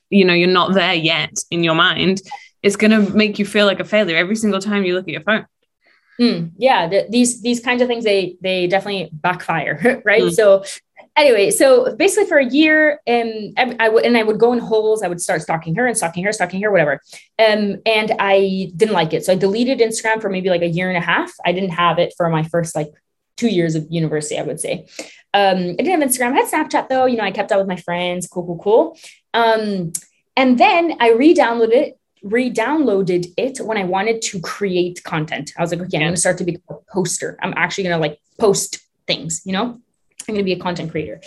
you 0.10 0.24
know 0.24 0.34
you're 0.34 0.48
not 0.48 0.74
there 0.74 0.96
yet 0.96 1.38
in 1.52 1.64
your 1.64 1.76
mind, 1.76 2.22
it's 2.64 2.78
going 2.78 2.92
to 2.92 3.14
make 3.14 3.40
you 3.40 3.46
feel 3.46 3.66
like 3.66 3.82
a 3.82 3.86
failure 3.86 4.16
every 4.16 4.38
single 4.38 4.62
time 4.62 4.86
you 4.86 4.96
look 4.96 5.08
at 5.08 5.14
your 5.14 5.22
phone. 5.22 5.46
Mm, 6.20 6.52
yeah, 6.58 6.88
the, 6.88 7.06
these 7.10 7.42
these 7.42 7.60
kinds 7.60 7.82
of 7.82 7.88
things 7.88 8.04
they 8.04 8.38
they 8.42 8.68
definitely 8.68 9.10
backfire, 9.14 10.02
right? 10.06 10.24
Mm. 10.24 10.34
So 10.34 10.64
anyway, 11.16 11.52
so 11.52 11.96
basically 11.96 12.28
for 12.28 12.38
a 12.38 12.46
year, 12.46 13.00
um, 13.08 13.54
I 13.58 13.90
would 13.90 14.06
and 14.06 14.18
I 14.18 14.24
would 14.24 14.40
go 14.40 14.54
in 14.54 14.60
holes. 14.60 15.04
I 15.04 15.08
would 15.08 15.22
start 15.22 15.42
stalking 15.42 15.76
her 15.76 15.86
and 15.86 15.96
stalking 15.96 16.24
her, 16.24 16.32
stalking 16.32 16.62
her, 16.62 16.72
whatever. 16.72 17.02
Um, 17.38 17.78
and 17.86 18.14
I 18.20 18.72
didn't 18.76 18.94
like 18.94 19.14
it, 19.14 19.26
so 19.26 19.34
I 19.34 19.36
deleted 19.36 19.80
Instagram 19.80 20.22
for 20.22 20.30
maybe 20.30 20.50
like 20.50 20.64
a 20.64 20.68
year 20.68 20.90
and 20.90 20.98
a 20.98 21.02
half. 21.02 21.32
I 21.46 21.52
didn't 21.52 21.72
have 21.72 22.00
it 22.00 22.14
for 22.18 22.30
my 22.30 22.44
first 22.44 22.76
like 22.76 22.92
two 23.36 23.50
years 23.50 23.76
of 23.76 23.86
university, 23.90 24.40
I 24.40 24.44
would 24.44 24.60
say. 24.60 24.88
Um, 25.34 25.58
I 25.58 25.84
didn't 25.84 26.02
have 26.02 26.10
Instagram. 26.10 26.34
I 26.34 26.42
had 26.42 26.52
Snapchat 26.52 26.90
though. 26.90 27.06
You 27.06 27.18
know, 27.18 27.24
I 27.24 27.32
kept 27.32 27.52
up 27.52 27.60
with 27.60 27.68
my 27.68 27.76
friends. 27.76 28.28
Cool, 28.28 28.46
cool, 28.46 28.58
cool. 28.58 28.98
Um, 29.34 29.94
and 30.36 30.58
then 30.58 30.98
I 31.00 31.12
re-downloaded 31.12 31.74
it 31.74 31.97
re-downloaded 32.24 33.34
it 33.38 33.60
when 33.60 33.78
I 33.78 33.84
wanted 33.84 34.22
to 34.24 34.40
create 34.42 35.04
content. 35.04 35.54
I 35.58 35.62
was 35.62 35.72
like, 35.72 35.82
okay, 35.82 35.98
I'm 35.98 36.04
gonna 36.04 36.18
start 36.18 36.38
to 36.40 36.44
be 36.44 36.60
a 36.70 36.74
poster. 36.92 37.38
I'm 37.42 37.54
actually 37.56 37.86
gonna 37.86 37.98
like 37.98 38.20
post 38.40 38.80
things, 39.06 39.42
you 39.46 39.54
know? 39.54 39.80
I'm 40.28 40.36
gonna 40.36 40.44
be 40.44 40.54
a 40.54 40.60
content 40.60 40.92
creator. 40.92 41.22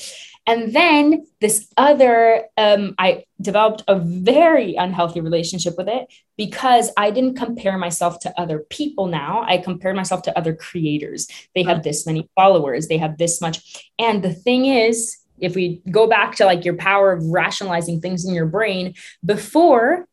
And 0.47 0.73
then 0.75 1.27
this 1.41 1.69
other, 1.77 2.45
um, 2.57 2.95
I 2.99 3.25
developed 3.41 3.85
a 3.87 3.99
very 3.99 4.75
unhealthy 4.75 5.21
relationship 5.21 5.75
with 5.77 5.89
it 5.89 6.13
because 6.37 6.91
I 6.97 7.11
didn't 7.11 7.37
compare 7.37 7.79
myself 7.79 8.19
to 8.21 8.41
other 8.41 8.61
people 8.71 9.07
now. 9.07 9.45
I 9.47 9.59
compared 9.59 9.97
myself 9.97 10.23
to 10.23 10.37
other 10.37 10.55
creators. 10.55 11.29
They 11.55 11.63
have 11.65 11.83
this 11.83 12.07
many 12.07 12.29
followers, 12.35 12.89
they 12.89 12.99
have 12.99 13.19
this 13.19 13.41
much. 13.41 13.93
And 13.99 14.23
the 14.23 14.33
thing 14.33 14.65
is, 14.67 15.17
if 15.39 15.55
we 15.55 15.83
go 15.91 16.07
back 16.07 16.37
to 16.37 16.45
like 16.45 16.65
your 16.65 16.77
power 16.77 17.13
of 17.13 17.25
rationalizing 17.25 18.01
things 18.01 18.25
in 18.25 18.35
your 18.35 18.47
brain, 18.47 18.95
before 19.25 20.07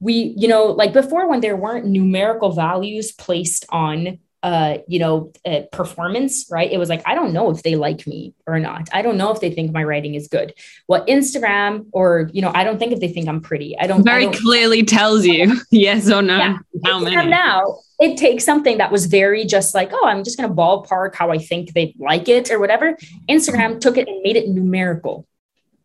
we, 0.00 0.34
you 0.36 0.48
know, 0.48 0.66
like 0.66 0.92
before 0.92 1.28
when 1.28 1.40
there 1.40 1.56
weren't 1.56 1.86
numerical 1.86 2.52
values 2.52 3.12
placed 3.12 3.66
on 3.68 4.18
uh, 4.42 4.78
you 4.88 4.98
know, 4.98 5.32
uh, 5.44 5.60
performance, 5.70 6.46
right? 6.50 6.70
It 6.70 6.78
was 6.78 6.88
like, 6.88 7.02
I 7.06 7.14
don't 7.14 7.32
know 7.32 7.50
if 7.50 7.62
they 7.62 7.76
like 7.76 8.06
me 8.06 8.34
or 8.46 8.58
not. 8.58 8.88
I 8.92 9.02
don't 9.02 9.18
know 9.18 9.30
if 9.32 9.40
they 9.40 9.50
think 9.50 9.72
my 9.72 9.84
writing 9.84 10.14
is 10.14 10.28
good. 10.28 10.54
Well, 10.88 11.04
Instagram 11.04 11.86
or, 11.92 12.30
you 12.32 12.40
know, 12.40 12.50
I 12.54 12.64
don't 12.64 12.78
think 12.78 12.92
if 12.92 13.00
they 13.00 13.08
think 13.08 13.28
I'm 13.28 13.42
pretty. 13.42 13.76
I 13.78 13.86
don't 13.86 14.02
very 14.02 14.22
I 14.22 14.30
don't, 14.30 14.36
clearly 14.40 14.82
tells 14.82 15.26
you 15.26 15.60
yes 15.70 16.10
or 16.10 16.22
no. 16.22 16.38
Yeah. 16.38 16.58
How 16.84 17.00
Instagram 17.00 17.14
many? 17.14 17.30
Now 17.30 17.80
it 18.00 18.16
takes 18.16 18.44
something 18.44 18.78
that 18.78 18.90
was 18.90 19.06
very 19.06 19.44
just 19.44 19.74
like, 19.74 19.90
oh, 19.92 20.06
I'm 20.06 20.24
just 20.24 20.38
going 20.38 20.48
to 20.48 20.54
ballpark 20.54 21.14
how 21.14 21.30
I 21.30 21.36
think 21.36 21.74
they 21.74 21.94
like 21.98 22.28
it 22.28 22.50
or 22.50 22.58
whatever. 22.58 22.96
Instagram 23.28 23.78
took 23.78 23.98
it 23.98 24.08
and 24.08 24.22
made 24.22 24.36
it 24.36 24.48
numerical 24.48 25.26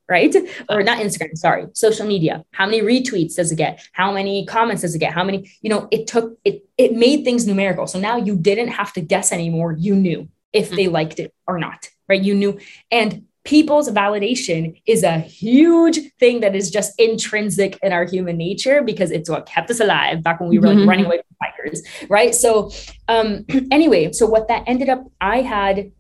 right? 0.07 0.36
Or 0.69 0.84
not 0.84 0.99
Instagram, 0.99 1.36
sorry, 1.38 1.68
social 1.73 2.06
media. 2.06 2.44
How 2.52 2.65
many 2.65 2.82
retweets 2.82 3.36
does 3.36 3.52
it 3.52 3.56
get? 3.56 3.86
How 3.94 4.11
many 4.11 4.45
comments 4.45 4.82
does 4.82 4.95
it 4.95 4.99
get? 4.99 5.14
How 5.14 5.23
many, 5.23 5.52
you 5.61 5.69
know, 5.69 5.88
it 5.91 6.07
took 6.07 6.38
it 6.44 6.65
it 6.77 6.94
made 6.94 7.23
things 7.23 7.48
numerical. 7.48 7.88
So 7.88 7.99
now 7.99 8.18
you 8.18 8.36
didn't 8.36 8.69
have 8.69 8.94
to 8.94 9.02
guess 9.02 9.32
anymore. 9.32 9.73
You 9.73 9.95
knew 9.95 10.30
if 10.53 10.69
they 10.69 10.86
mm-hmm. 10.86 10.94
liked 10.94 11.19
it 11.19 11.34
or 11.48 11.57
not, 11.57 11.90
right? 12.07 12.22
You 12.22 12.36
knew 12.36 12.60
and 12.91 13.26
people's 13.44 13.90
validation 13.90 14.82
is 14.88 15.03
a 15.03 15.19
huge 15.19 15.99
thing 16.19 16.40
that 16.40 16.56
is 16.56 16.72
just 16.72 16.99
intrinsic 16.99 17.77
in 17.84 17.94
our 17.94 18.03
human 18.03 18.38
nature 18.38 18.82
because 18.82 19.11
it's 19.11 19.30
what 19.30 19.45
kept 19.45 19.69
us 19.69 19.80
alive 19.80 20.23
back 20.23 20.40
when 20.40 20.49
we 20.49 20.57
were 20.57 20.68
like 20.68 20.77
mm-hmm. 20.77 20.90
running 20.90 21.06
away 21.06 21.18
from 21.18 21.36
fighters, 21.40 21.82
right? 22.10 22.34
So 22.36 22.72
um 23.07 23.45
anyway, 23.72 24.11
so 24.11 24.26
what 24.26 24.48
that 24.49 24.64
ended 24.68 24.90
up 24.90 25.03
I 25.19 25.41
had 25.41 25.91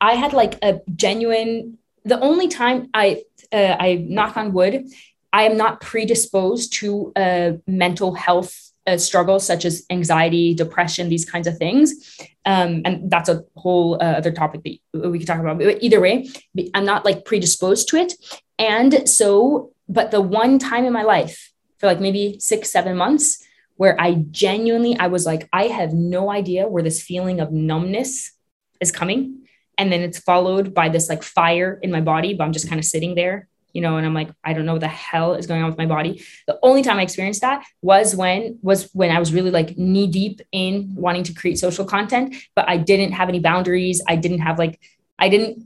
I 0.00 0.14
had 0.14 0.32
like 0.32 0.58
a 0.62 0.80
genuine 0.94 1.78
the 2.06 2.20
only 2.20 2.48
time 2.48 2.88
I 2.94 3.24
uh, 3.52 3.76
I 3.78 4.06
knock 4.08 4.36
on 4.36 4.52
wood, 4.52 4.86
I 5.32 5.42
am 5.42 5.56
not 5.56 5.80
predisposed 5.80 6.72
to 6.74 7.12
uh, 7.14 7.52
mental 7.66 8.14
health 8.14 8.72
uh, 8.86 8.96
struggles 8.96 9.44
such 9.44 9.64
as 9.64 9.84
anxiety, 9.90 10.54
depression, 10.54 11.08
these 11.08 11.28
kinds 11.28 11.46
of 11.46 11.58
things. 11.58 12.18
Um, 12.44 12.82
and 12.84 13.10
that's 13.10 13.28
a 13.28 13.44
whole 13.56 13.96
uh, 13.96 14.14
other 14.20 14.32
topic 14.32 14.62
that 14.92 15.10
we 15.10 15.18
could 15.18 15.26
talk 15.26 15.40
about. 15.40 15.58
But 15.58 15.82
either 15.82 16.00
way, 16.00 16.28
I'm 16.74 16.84
not 16.84 17.04
like 17.04 17.24
predisposed 17.24 17.88
to 17.88 17.96
it. 17.96 18.14
And 18.58 19.08
so, 19.08 19.72
but 19.88 20.12
the 20.12 20.20
one 20.20 20.58
time 20.58 20.84
in 20.84 20.92
my 20.92 21.02
life, 21.02 21.52
for 21.78 21.86
like 21.86 22.00
maybe 22.00 22.38
six, 22.38 22.70
seven 22.70 22.96
months, 22.96 23.44
where 23.74 24.00
I 24.00 24.24
genuinely, 24.30 24.96
I 24.98 25.08
was 25.08 25.26
like, 25.26 25.48
I 25.52 25.64
have 25.64 25.92
no 25.92 26.30
idea 26.30 26.66
where 26.68 26.82
this 26.82 27.02
feeling 27.02 27.40
of 27.40 27.52
numbness 27.52 28.32
is 28.80 28.92
coming 28.92 29.45
and 29.78 29.92
then 29.92 30.00
it's 30.00 30.18
followed 30.18 30.74
by 30.74 30.88
this 30.88 31.08
like 31.08 31.22
fire 31.22 31.78
in 31.82 31.90
my 31.90 32.00
body 32.00 32.34
but 32.34 32.44
i'm 32.44 32.52
just 32.52 32.68
kind 32.68 32.78
of 32.78 32.84
sitting 32.84 33.14
there 33.14 33.48
you 33.72 33.82
know 33.82 33.98
and 33.98 34.06
i'm 34.06 34.14
like 34.14 34.30
i 34.42 34.52
don't 34.52 34.66
know 34.66 34.72
what 34.72 34.80
the 34.80 34.88
hell 34.88 35.34
is 35.34 35.46
going 35.46 35.62
on 35.62 35.68
with 35.68 35.78
my 35.78 35.86
body. 35.86 36.24
The 36.46 36.58
only 36.62 36.82
time 36.82 36.98
i 36.98 37.02
experienced 37.02 37.42
that 37.42 37.64
was 37.82 38.16
when 38.16 38.58
was 38.62 38.90
when 38.92 39.10
i 39.10 39.18
was 39.18 39.32
really 39.32 39.50
like 39.50 39.76
knee 39.76 40.06
deep 40.06 40.40
in 40.50 40.94
wanting 40.94 41.24
to 41.24 41.34
create 41.34 41.58
social 41.58 41.84
content 41.84 42.34
but 42.54 42.68
i 42.68 42.76
didn't 42.76 43.12
have 43.12 43.28
any 43.28 43.40
boundaries. 43.40 44.02
I 44.08 44.16
didn't 44.16 44.40
have 44.40 44.58
like 44.58 44.80
i 45.18 45.28
didn't 45.28 45.64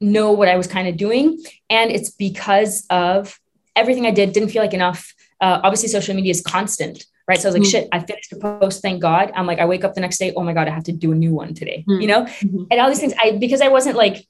know 0.00 0.32
what 0.32 0.48
i 0.48 0.56
was 0.56 0.66
kind 0.66 0.86
of 0.88 0.96
doing. 0.96 1.42
And 1.70 1.90
it's 1.90 2.10
because 2.10 2.86
of 2.90 3.40
everything 3.74 4.06
i 4.06 4.10
did 4.10 4.32
didn't 4.32 4.50
feel 4.50 4.62
like 4.62 4.74
enough. 4.74 5.14
Uh, 5.40 5.60
obviously 5.62 5.88
social 5.88 6.14
media 6.14 6.32
is 6.32 6.42
constant 6.42 7.06
right? 7.28 7.38
So 7.38 7.48
I 7.48 7.52
was 7.52 7.54
like, 7.54 7.62
mm-hmm. 7.62 7.70
shit, 7.70 7.88
I 7.92 8.00
finished 8.00 8.30
the 8.30 8.36
post, 8.38 8.82
thank 8.82 9.02
God. 9.02 9.30
I'm 9.34 9.46
like, 9.46 9.58
I 9.58 9.66
wake 9.66 9.84
up 9.84 9.94
the 9.94 10.00
next 10.00 10.18
day, 10.18 10.32
oh 10.34 10.42
my 10.42 10.54
God, 10.54 10.66
I 10.66 10.70
have 10.70 10.84
to 10.84 10.92
do 10.92 11.12
a 11.12 11.14
new 11.14 11.34
one 11.34 11.54
today, 11.54 11.84
mm-hmm. 11.86 12.00
you 12.00 12.08
know? 12.08 12.24
Mm-hmm. 12.24 12.64
And 12.70 12.80
all 12.80 12.88
these 12.88 13.00
things, 13.00 13.12
I 13.22 13.32
because 13.32 13.60
I 13.60 13.68
wasn't 13.68 13.96
like, 13.96 14.26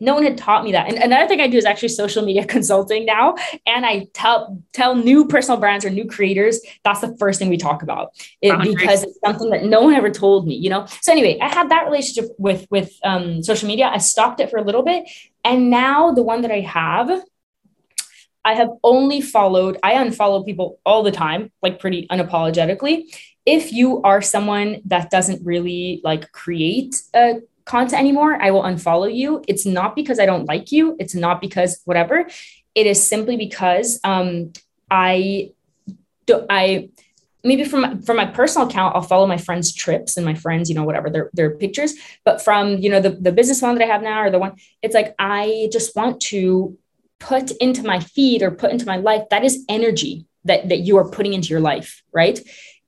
no 0.00 0.14
one 0.14 0.24
had 0.24 0.36
taught 0.36 0.64
me 0.64 0.72
that. 0.72 0.88
And 0.88 0.98
another 0.98 1.26
thing 1.26 1.40
I 1.40 1.46
do 1.46 1.56
is 1.56 1.64
actually 1.64 1.88
social 1.88 2.24
media 2.24 2.44
consulting 2.56 3.06
now. 3.06 3.36
And 3.66 3.86
I 3.86 4.06
tell 4.12 4.60
tell 4.72 4.94
new 4.94 5.26
personal 5.26 5.58
brands 5.58 5.84
or 5.84 5.90
new 5.90 6.06
creators, 6.06 6.60
that's 6.84 7.00
the 7.00 7.16
first 7.18 7.38
thing 7.38 7.48
we 7.48 7.56
talk 7.56 7.82
about. 7.82 8.10
It, 8.42 8.56
because 8.60 9.02
it's 9.04 9.18
something 9.24 9.50
that 9.50 9.64
no 9.64 9.80
one 9.80 9.94
ever 9.94 10.10
told 10.10 10.46
me, 10.46 10.54
you 10.54 10.68
know? 10.68 10.86
So 11.00 11.12
anyway, 11.12 11.38
I 11.40 11.48
had 11.48 11.70
that 11.70 11.84
relationship 11.84 12.30
with 12.38 12.66
with 12.70 12.92
um, 13.04 13.42
social 13.42 13.68
media. 13.68 13.86
I 13.86 13.98
stopped 13.98 14.40
it 14.40 14.50
for 14.50 14.58
a 14.58 14.64
little 14.64 14.82
bit. 14.82 15.08
And 15.44 15.70
now 15.70 16.10
the 16.12 16.22
one 16.22 16.42
that 16.42 16.50
I 16.50 16.60
have 16.60 17.22
I 18.44 18.54
have 18.54 18.70
only 18.82 19.20
followed, 19.20 19.78
I 19.82 19.94
unfollow 19.94 20.44
people 20.44 20.78
all 20.84 21.02
the 21.02 21.10
time, 21.10 21.50
like 21.62 21.80
pretty 21.80 22.06
unapologetically. 22.08 23.04
If 23.46 23.72
you 23.72 24.02
are 24.02 24.20
someone 24.22 24.80
that 24.86 25.10
doesn't 25.10 25.44
really 25.44 26.00
like 26.04 26.30
create 26.32 27.00
uh, 27.14 27.34
content 27.64 28.00
anymore, 28.00 28.40
I 28.40 28.50
will 28.50 28.62
unfollow 28.62 29.14
you. 29.14 29.42
It's 29.48 29.66
not 29.66 29.96
because 29.96 30.18
I 30.18 30.26
don't 30.26 30.46
like 30.46 30.72
you, 30.72 30.96
it's 30.98 31.14
not 31.14 31.40
because 31.40 31.80
whatever. 31.84 32.26
It 32.74 32.86
is 32.86 33.06
simply 33.06 33.36
because 33.36 34.00
um, 34.04 34.52
I 34.90 35.52
do 36.26 36.44
I 36.50 36.90
maybe 37.44 37.64
from 37.64 38.02
from 38.02 38.16
my 38.16 38.26
personal 38.26 38.66
account, 38.66 38.96
I'll 38.96 39.02
follow 39.02 39.26
my 39.26 39.36
friends' 39.36 39.72
trips 39.72 40.16
and 40.16 40.24
my 40.26 40.34
friends, 40.34 40.68
you 40.68 40.74
know, 40.74 40.84
whatever 40.84 41.10
their 41.10 41.30
their 41.34 41.50
pictures. 41.50 41.94
But 42.24 42.42
from 42.42 42.78
you 42.78 42.90
know 42.90 43.00
the 43.00 43.10
the 43.10 43.32
business 43.32 43.62
one 43.62 43.76
that 43.76 43.84
I 43.84 43.92
have 43.92 44.02
now 44.02 44.22
or 44.22 44.30
the 44.30 44.38
one, 44.38 44.56
it's 44.82 44.94
like 44.94 45.14
I 45.18 45.68
just 45.72 45.94
want 45.94 46.20
to 46.32 46.76
put 47.20 47.50
into 47.52 47.82
my 47.82 48.00
feed 48.00 48.42
or 48.42 48.50
put 48.50 48.70
into 48.70 48.86
my 48.86 48.96
life 48.96 49.22
that 49.30 49.44
is 49.44 49.64
energy 49.68 50.26
that 50.44 50.68
that 50.68 50.80
you 50.80 50.96
are 50.98 51.08
putting 51.08 51.32
into 51.32 51.48
your 51.48 51.60
life, 51.60 52.02
right? 52.12 52.38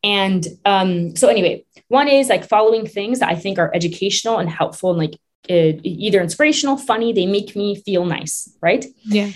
And 0.04 0.46
um, 0.64 1.16
so 1.16 1.28
anyway, 1.28 1.64
one 1.88 2.08
is 2.08 2.28
like 2.28 2.48
following 2.48 2.86
things 2.86 3.20
that 3.20 3.28
I 3.28 3.34
think 3.34 3.58
are 3.58 3.74
educational 3.74 4.38
and 4.38 4.48
helpful 4.48 4.90
and 4.90 4.98
like 4.98 5.14
uh, 5.48 5.78
either 5.82 6.20
inspirational, 6.20 6.76
funny. 6.76 7.12
They 7.12 7.26
make 7.26 7.56
me 7.56 7.76
feel 7.76 8.04
nice, 8.04 8.54
right? 8.60 8.84
Yeah. 9.04 9.30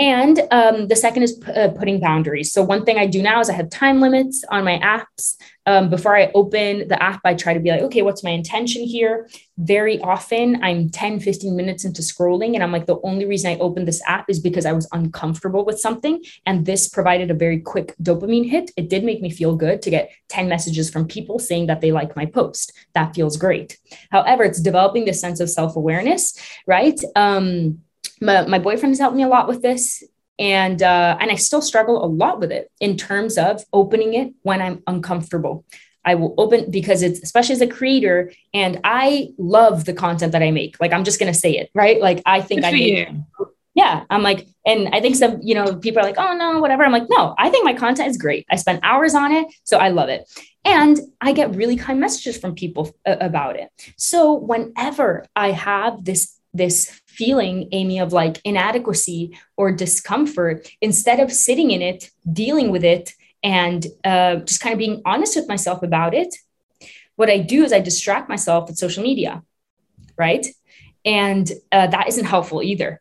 And 0.00 0.40
um, 0.52 0.86
the 0.86 0.94
second 0.94 1.24
is 1.24 1.32
p- 1.32 1.50
uh, 1.50 1.70
putting 1.70 1.98
boundaries. 1.98 2.52
So, 2.52 2.62
one 2.62 2.84
thing 2.84 2.98
I 2.98 3.06
do 3.06 3.20
now 3.20 3.40
is 3.40 3.50
I 3.50 3.54
have 3.54 3.68
time 3.68 4.00
limits 4.00 4.44
on 4.48 4.64
my 4.64 4.78
apps. 4.78 5.34
Um, 5.66 5.90
before 5.90 6.16
I 6.16 6.30
open 6.34 6.86
the 6.88 7.02
app, 7.02 7.20
I 7.24 7.34
try 7.34 7.52
to 7.52 7.60
be 7.60 7.70
like, 7.70 7.82
okay, 7.82 8.02
what's 8.02 8.22
my 8.22 8.30
intention 8.30 8.82
here? 8.82 9.28
Very 9.58 10.00
often, 10.00 10.62
I'm 10.62 10.88
10, 10.88 11.18
15 11.18 11.56
minutes 11.56 11.84
into 11.84 12.00
scrolling, 12.00 12.54
and 12.54 12.62
I'm 12.62 12.70
like, 12.70 12.86
the 12.86 13.00
only 13.02 13.24
reason 13.24 13.50
I 13.50 13.58
opened 13.58 13.88
this 13.88 14.00
app 14.06 14.30
is 14.30 14.38
because 14.38 14.64
I 14.64 14.72
was 14.72 14.88
uncomfortable 14.92 15.64
with 15.64 15.80
something. 15.80 16.22
And 16.46 16.64
this 16.64 16.88
provided 16.88 17.32
a 17.32 17.34
very 17.34 17.58
quick 17.58 17.94
dopamine 18.00 18.48
hit. 18.48 18.70
It 18.76 18.88
did 18.88 19.02
make 19.02 19.20
me 19.20 19.30
feel 19.30 19.56
good 19.56 19.82
to 19.82 19.90
get 19.90 20.12
10 20.28 20.48
messages 20.48 20.88
from 20.90 21.08
people 21.08 21.40
saying 21.40 21.66
that 21.66 21.80
they 21.80 21.90
like 21.90 22.14
my 22.14 22.24
post. 22.24 22.72
That 22.94 23.16
feels 23.16 23.36
great. 23.36 23.78
However, 24.10 24.44
it's 24.44 24.60
developing 24.60 25.06
this 25.06 25.20
sense 25.20 25.40
of 25.40 25.50
self 25.50 25.74
awareness, 25.74 26.38
right? 26.68 26.98
Um, 27.16 27.80
my, 28.20 28.46
my 28.46 28.58
boyfriend 28.58 28.92
has 28.92 28.98
helped 28.98 29.16
me 29.16 29.22
a 29.22 29.28
lot 29.28 29.48
with 29.48 29.62
this 29.62 30.02
and 30.38 30.82
uh, 30.82 31.16
and 31.20 31.30
I 31.30 31.34
still 31.34 31.62
struggle 31.62 32.04
a 32.04 32.06
lot 32.06 32.38
with 32.38 32.52
it 32.52 32.70
in 32.80 32.96
terms 32.96 33.36
of 33.38 33.64
opening 33.72 34.14
it 34.14 34.34
when 34.42 34.62
I'm 34.62 34.82
uncomfortable. 34.86 35.64
I 36.04 36.14
will 36.14 36.34
open 36.38 36.70
because 36.70 37.02
it's 37.02 37.20
especially 37.20 37.54
as 37.54 37.60
a 37.60 37.66
creator, 37.66 38.32
and 38.54 38.80
I 38.84 39.30
love 39.36 39.84
the 39.84 39.92
content 39.92 40.32
that 40.32 40.42
I 40.42 40.50
make. 40.50 40.80
Like 40.80 40.92
I'm 40.92 41.04
just 41.04 41.18
gonna 41.18 41.34
say 41.34 41.58
it, 41.58 41.70
right? 41.74 42.00
Like 42.00 42.22
I 42.24 42.40
think 42.40 42.64
I 42.64 42.70
make, 42.70 43.08
yeah, 43.74 44.04
I'm 44.08 44.22
like, 44.22 44.46
and 44.64 44.88
I 44.92 45.00
think 45.00 45.16
some, 45.16 45.40
you 45.42 45.54
know, 45.54 45.76
people 45.76 46.00
are 46.00 46.04
like, 46.04 46.18
oh 46.18 46.34
no, 46.34 46.60
whatever. 46.60 46.84
I'm 46.84 46.92
like, 46.92 47.08
no, 47.08 47.34
I 47.36 47.50
think 47.50 47.64
my 47.64 47.74
content 47.74 48.08
is 48.08 48.16
great. 48.16 48.46
I 48.48 48.56
spend 48.56 48.80
hours 48.82 49.14
on 49.14 49.32
it, 49.32 49.48
so 49.64 49.78
I 49.78 49.88
love 49.88 50.08
it. 50.08 50.30
And 50.64 50.98
I 51.20 51.32
get 51.32 51.54
really 51.54 51.76
kind 51.76 51.98
messages 51.98 52.38
from 52.38 52.54
people 52.54 52.94
uh, 53.06 53.16
about 53.20 53.56
it. 53.56 53.70
So 53.96 54.34
whenever 54.34 55.26
I 55.34 55.50
have 55.50 56.04
this 56.04 56.38
this 56.54 56.97
feeling, 57.18 57.68
Amy, 57.72 57.98
of 57.98 58.12
like 58.12 58.40
inadequacy 58.44 59.36
or 59.56 59.72
discomfort, 59.72 60.70
instead 60.80 61.18
of 61.20 61.32
sitting 61.32 61.72
in 61.72 61.82
it, 61.82 62.10
dealing 62.32 62.70
with 62.70 62.84
it, 62.84 63.12
and 63.42 63.86
uh, 64.04 64.36
just 64.36 64.60
kind 64.60 64.72
of 64.72 64.78
being 64.78 65.02
honest 65.04 65.36
with 65.36 65.48
myself 65.48 65.82
about 65.82 66.14
it, 66.14 66.34
what 67.16 67.28
I 67.28 67.38
do 67.38 67.64
is 67.64 67.72
I 67.72 67.80
distract 67.80 68.28
myself 68.28 68.68
with 68.68 68.78
social 68.78 69.02
media, 69.02 69.42
right? 70.16 70.46
And 71.04 71.50
uh, 71.72 71.88
that 71.88 72.08
isn't 72.08 72.24
helpful 72.24 72.62
either. 72.62 73.00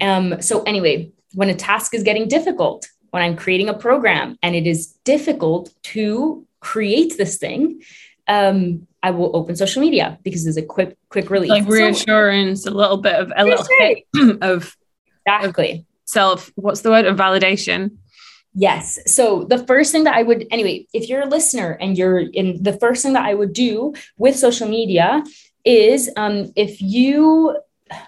Um, 0.00 0.42
so, 0.42 0.62
anyway, 0.64 1.12
when 1.32 1.48
a 1.48 1.54
task 1.54 1.94
is 1.94 2.02
getting 2.02 2.28
difficult, 2.28 2.86
when 3.10 3.22
I'm 3.22 3.36
creating 3.36 3.68
a 3.68 3.74
program 3.74 4.36
and 4.42 4.54
it 4.54 4.66
is 4.66 4.98
difficult 5.04 5.72
to 5.94 6.46
create 6.60 7.16
this 7.16 7.38
thing, 7.38 7.82
um, 8.28 8.86
I 9.04 9.10
will 9.10 9.36
open 9.36 9.54
social 9.54 9.82
media 9.82 10.18
because 10.22 10.46
it's 10.46 10.56
a 10.56 10.62
quick, 10.62 10.96
quick 11.10 11.28
release. 11.28 11.50
Like 11.50 11.68
reassurance, 11.68 12.62
so, 12.62 12.70
a 12.70 12.72
little 12.72 12.96
bit 12.96 13.14
of 13.16 13.30
a 13.36 13.44
little 13.44 14.38
of 14.40 14.74
exactly 15.26 15.72
of 15.72 15.84
self. 16.06 16.50
What's 16.54 16.80
the 16.80 16.88
word 16.88 17.04
of 17.04 17.14
validation? 17.18 17.98
Yes. 18.54 18.98
So 19.04 19.44
the 19.44 19.58
first 19.58 19.92
thing 19.92 20.04
that 20.04 20.14
I 20.14 20.22
would, 20.22 20.46
anyway, 20.50 20.86
if 20.94 21.10
you're 21.10 21.20
a 21.20 21.26
listener 21.26 21.72
and 21.72 21.98
you're 21.98 22.18
in, 22.18 22.62
the 22.62 22.72
first 22.72 23.02
thing 23.02 23.12
that 23.12 23.26
I 23.26 23.34
would 23.34 23.52
do 23.52 23.92
with 24.16 24.36
social 24.36 24.68
media 24.68 25.22
is 25.66 26.10
um, 26.16 26.50
if 26.56 26.80
you, 26.80 27.58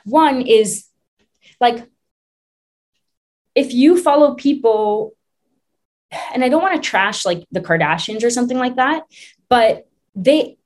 one 0.07 0.41
is 0.41 0.87
like, 1.61 1.87
if 3.55 3.75
you 3.75 4.01
follow 4.01 4.35
people, 4.35 5.15
and 6.33 6.43
I 6.43 6.49
don't 6.49 6.63
want 6.63 6.83
to 6.83 6.89
trash 6.89 7.27
like 7.27 7.45
the 7.51 7.61
Kardashians 7.61 8.25
or 8.25 8.31
something 8.31 8.57
like 8.57 8.77
that, 8.77 9.03
but 9.51 9.87
they 10.15 10.57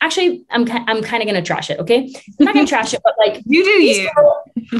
actually 0.00 0.44
i'm 0.50 0.66
i'm 0.88 1.02
kind 1.02 1.22
of 1.22 1.28
going 1.28 1.34
to 1.34 1.42
trash 1.42 1.70
it 1.70 1.78
okay? 1.80 2.12
I'm 2.38 2.44
not 2.44 2.54
going 2.54 2.66
to 2.66 2.70
trash 2.70 2.94
it 2.94 3.00
but 3.02 3.14
like 3.18 3.42
you 3.46 3.64
do 3.64 3.70
you. 3.70 4.10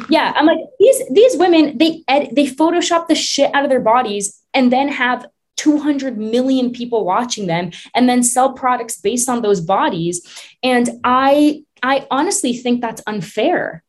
yeah 0.08 0.32
i'm 0.36 0.46
like 0.46 0.58
these 0.78 1.02
these 1.10 1.36
women 1.36 1.78
they 1.78 2.02
ed, 2.08 2.30
they 2.32 2.46
photoshop 2.46 3.08
the 3.08 3.14
shit 3.14 3.54
out 3.54 3.64
of 3.64 3.70
their 3.70 3.80
bodies 3.80 4.40
and 4.52 4.72
then 4.72 4.88
have 4.88 5.26
200 5.56 6.18
million 6.18 6.72
people 6.72 7.04
watching 7.04 7.46
them 7.46 7.70
and 7.94 8.08
then 8.08 8.22
sell 8.22 8.52
products 8.52 9.00
based 9.00 9.28
on 9.28 9.42
those 9.42 9.60
bodies. 9.60 10.20
And 10.62 10.90
i 11.04 11.62
i 11.82 12.06
honestly 12.10 12.54
think 12.54 12.80
that's 12.80 13.02
unfair 13.06 13.82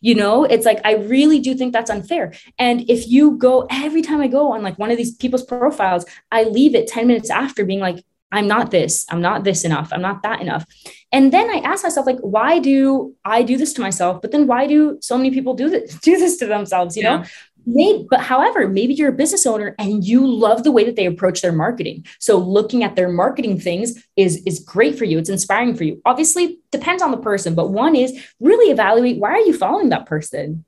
you 0.00 0.14
know? 0.14 0.44
It's 0.44 0.66
like 0.66 0.80
i 0.84 0.96
really 0.96 1.40
do 1.40 1.54
think 1.54 1.72
that's 1.72 1.88
unfair. 1.88 2.34
And 2.58 2.90
if 2.90 3.08
you 3.08 3.38
go 3.38 3.66
every 3.70 4.02
time 4.02 4.20
i 4.20 4.28
go 4.28 4.52
on 4.52 4.62
like 4.62 4.78
one 4.78 4.90
of 4.90 4.98
these 4.98 5.14
people's 5.14 5.44
profiles 5.44 6.04
i 6.30 6.44
leave 6.44 6.74
it 6.74 6.86
10 6.88 7.06
minutes 7.06 7.30
after 7.30 7.64
being 7.64 7.80
like 7.80 8.04
I'm 8.34 8.48
not 8.48 8.72
this, 8.72 9.06
I'm 9.10 9.20
not 9.20 9.44
this 9.44 9.64
enough, 9.64 9.92
I'm 9.92 10.02
not 10.02 10.24
that 10.24 10.40
enough. 10.40 10.66
And 11.12 11.32
then 11.32 11.48
I 11.48 11.58
ask 11.58 11.84
myself, 11.84 12.04
like, 12.04 12.18
why 12.18 12.58
do 12.58 13.14
I 13.24 13.44
do 13.44 13.56
this 13.56 13.72
to 13.74 13.80
myself? 13.80 14.20
But 14.20 14.32
then 14.32 14.48
why 14.48 14.66
do 14.66 14.98
so 15.00 15.16
many 15.16 15.30
people 15.30 15.54
do 15.54 15.70
this, 15.70 15.94
do 16.00 16.18
this 16.18 16.36
to 16.38 16.46
themselves? 16.46 16.96
You 16.96 17.04
yeah. 17.04 17.16
know? 17.18 17.24
Maybe, 17.66 18.06
but 18.10 18.20
however, 18.20 18.68
maybe 18.68 18.92
you're 18.92 19.08
a 19.08 19.12
business 19.12 19.46
owner 19.46 19.74
and 19.78 20.04
you 20.04 20.26
love 20.26 20.64
the 20.64 20.72
way 20.72 20.84
that 20.84 20.96
they 20.96 21.06
approach 21.06 21.42
their 21.42 21.52
marketing. 21.52 22.04
So 22.18 22.36
looking 22.36 22.82
at 22.82 22.96
their 22.96 23.08
marketing 23.08 23.58
things 23.58 24.04
is 24.16 24.42
is 24.44 24.58
great 24.60 24.98
for 24.98 25.04
you. 25.04 25.18
It's 25.18 25.30
inspiring 25.30 25.74
for 25.74 25.84
you. 25.84 26.02
Obviously, 26.04 26.58
depends 26.72 27.02
on 27.02 27.10
the 27.10 27.16
person, 27.16 27.54
but 27.54 27.70
one 27.70 27.96
is 27.96 28.12
really 28.38 28.70
evaluate 28.70 29.18
why 29.18 29.30
are 29.30 29.46
you 29.46 29.56
following 29.56 29.88
that 29.90 30.04
person? 30.04 30.66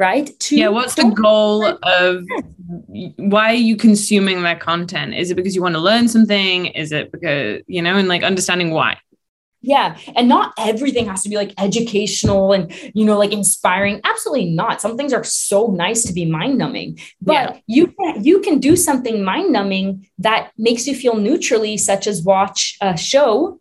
Right? 0.00 0.30
To 0.40 0.56
yeah, 0.56 0.68
what's 0.68 0.94
the 0.94 1.10
goal 1.10 1.64
of 1.82 2.24
why 3.16 3.50
are 3.50 3.54
you 3.54 3.76
consuming 3.76 4.42
their 4.42 4.56
content? 4.56 5.14
Is 5.14 5.30
it 5.30 5.34
because 5.34 5.54
you 5.54 5.62
want 5.62 5.74
to 5.74 5.80
learn 5.80 6.08
something? 6.08 6.66
Is 6.66 6.90
it 6.90 7.12
because, 7.12 7.62
you 7.66 7.82
know, 7.82 7.96
and 7.96 8.08
like 8.08 8.22
understanding 8.22 8.70
why? 8.70 8.96
Yeah. 9.60 9.98
And 10.16 10.26
not 10.26 10.54
everything 10.58 11.06
has 11.08 11.22
to 11.24 11.28
be 11.28 11.36
like 11.36 11.52
educational 11.58 12.54
and, 12.54 12.72
you 12.94 13.04
know, 13.04 13.18
like 13.18 13.32
inspiring. 13.32 14.00
Absolutely 14.04 14.50
not. 14.52 14.80
Some 14.80 14.96
things 14.96 15.12
are 15.12 15.22
so 15.22 15.66
nice 15.66 16.02
to 16.04 16.14
be 16.14 16.24
mind 16.24 16.56
numbing, 16.56 16.98
but 17.20 17.32
yeah. 17.32 17.60
you 17.66 17.86
can, 17.88 18.24
you 18.24 18.40
can 18.40 18.58
do 18.58 18.74
something 18.74 19.22
mind 19.22 19.52
numbing 19.52 20.08
that 20.18 20.52
makes 20.56 20.86
you 20.86 20.94
feel 20.94 21.16
neutrally, 21.16 21.76
such 21.76 22.06
as 22.06 22.22
watch 22.22 22.78
a 22.80 22.96
show, 22.96 23.60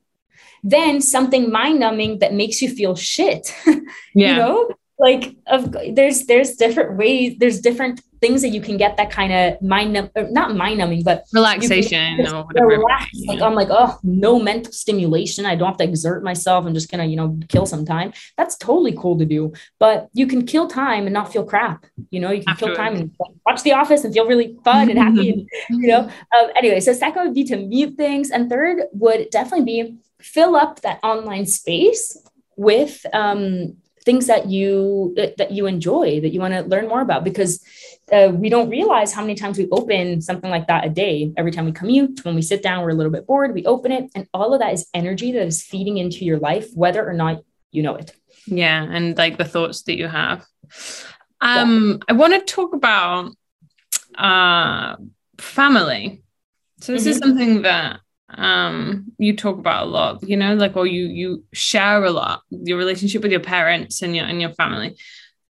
then 0.64 1.02
something 1.02 1.52
mind 1.52 1.82
numbing 1.82 2.20
that 2.20 2.34
makes 2.34 2.62
you 2.62 2.70
feel 2.70 2.96
shit. 2.96 3.54
Yeah. 4.16 4.32
you 4.32 4.36
know, 4.38 4.70
like 5.00 5.36
of 5.48 5.76
there's 5.94 6.26
there's 6.26 6.56
different 6.56 6.98
ways 6.98 7.36
there's 7.40 7.62
different 7.62 8.02
things 8.22 8.42
that 8.42 8.50
you 8.50 8.60
can 8.60 8.76
get 8.76 8.98
that 8.98 9.10
kind 9.10 9.32
of 9.32 9.62
mind 9.62 9.94
num- 9.94 10.10
not 10.32 10.54
mind 10.54 10.78
numbing 10.78 11.02
but 11.04 11.24
relaxation 11.34 12.20
or 12.28 12.44
whatever. 12.44 12.68
relax. 12.68 13.10
like 13.28 13.42
i'm 13.42 13.56
like 13.56 13.70
oh 13.72 13.98
no 14.04 14.40
mental 14.40 14.72
stimulation. 14.74 15.46
I 15.46 15.56
don't 15.56 15.70
have 15.70 15.78
to 15.78 15.84
exert 15.86 16.22
myself. 16.24 16.66
I'm 16.66 16.74
just 16.74 16.92
gonna 16.92 17.06
you 17.06 17.16
know 17.16 17.40
kill 17.48 17.66
some 17.66 17.86
time. 17.86 18.12
That's 18.38 18.58
totally 18.58 18.94
cool 18.98 19.18
to 19.18 19.26
do 19.26 19.54
but 19.80 20.10
you 20.14 20.28
can 20.28 20.46
kill 20.46 20.68
time 20.68 21.06
and 21.06 21.14
not 21.14 21.32
feel 21.32 21.46
crap 21.46 21.86
you 22.12 22.20
know? 22.20 22.32
You 22.32 22.44
can 22.44 22.56
kill 22.58 22.76
time 22.76 22.96
and 22.96 23.12
watch 23.46 23.64
the 23.64 23.74
office 23.74 24.04
and 24.04 24.14
feel 24.14 24.28
really 24.28 24.58
fun 24.64 24.90
and 24.90 25.00
happy 25.00 25.30
and, 25.30 25.48
you 25.70 25.88
know? 25.88 26.02
Um, 26.02 26.50
anyway 26.58 26.82
so 26.82 26.92
second 26.94 27.24
would 27.24 27.34
be 27.34 27.46
to 27.46 27.56
mute 27.56 27.96
things 27.96 28.32
and 28.32 28.50
third 28.50 28.84
would 28.92 29.30
definitely 29.30 29.66
be 29.66 29.98
fill 30.22 30.56
up 30.56 30.82
that 30.82 31.00
online 31.04 31.46
space 31.46 32.18
with 32.58 33.06
um, 33.14 33.78
things 34.06 34.28
that 34.28 34.50
you 34.50 35.14
that 35.16 35.52
you 35.52 35.68
enjoy 35.68 36.20
that 36.22 36.30
you 36.30 36.40
want 36.40 36.54
to 36.54 36.62
learn 36.62 36.88
more 36.88 37.02
about 37.02 37.24
because 37.24 37.64
uh, 38.12 38.32
we 38.34 38.50
don't 38.50 38.70
realize 38.70 39.14
how 39.14 39.22
many 39.22 39.36
times 39.36 39.58
we 39.58 39.68
open 39.72 40.22
something 40.22 40.50
like 40.50 40.68
that 40.68 40.86
a 40.86 40.90
day 40.90 41.32
every 41.38 41.52
time 41.52 41.66
we 41.66 41.72
commute 41.72 42.24
when 42.24 42.36
we 42.36 42.42
sit 42.42 42.64
down 42.64 42.84
we're 42.84 42.90
a 42.90 42.94
little 42.94 43.12
bit 43.12 43.28
bored 43.28 43.54
we 43.54 43.66
open 43.66 43.92
it 43.92 44.10
and 44.16 44.28
all 44.34 44.54
of 44.54 44.60
that 44.60 44.74
is 44.74 44.88
energy 44.94 45.32
that 45.32 45.46
is 45.46 45.62
feeding 45.62 45.98
into 45.98 46.26
your 46.26 46.40
life 46.40 46.68
whether 46.74 47.08
or 47.08 47.14
not 47.14 47.42
you 47.72 47.84
know 47.84 47.96
it 47.96 48.14
yeah 48.46 48.86
and 48.90 49.18
like 49.18 49.38
the 49.38 49.46
thoughts 49.46 49.84
that 49.84 49.98
you 49.98 50.08
have 50.08 50.46
um 51.42 51.92
yeah. 51.92 51.98
i 52.10 52.14
want 52.14 52.34
to 52.34 52.54
talk 52.54 52.74
about 52.74 53.32
uh 54.18 54.96
family 55.38 56.24
so 56.82 56.94
this 56.94 57.02
mm-hmm. 57.02 57.10
is 57.10 57.18
something 57.18 57.62
that 57.64 58.00
um 58.38 59.06
you 59.18 59.36
talk 59.36 59.58
about 59.58 59.88
a 59.88 59.90
lot 59.90 60.22
you 60.28 60.38
know 60.38 60.54
like 60.54 60.78
or 60.78 60.86
you 60.86 61.08
you 61.08 61.44
share 61.52 62.04
a 62.04 62.12
lot 62.12 62.42
your 62.50 62.78
relationship 62.78 63.24
with 63.24 63.32
your 63.32 63.40
parents 63.42 64.02
and 64.02 64.16
your 64.16 64.26
and 64.26 64.40
your 64.42 64.54
family. 64.54 64.96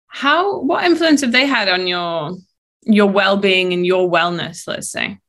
How 0.07 0.61
what 0.61 0.85
influence 0.85 1.21
have 1.21 1.31
they 1.31 1.45
had 1.45 1.67
on 1.67 1.87
your 1.87 2.37
your 2.83 3.07
well-being 3.07 3.73
and 3.73 3.85
your 3.85 4.09
wellness 4.09 4.67
let's 4.67 4.89
say? 4.89 5.19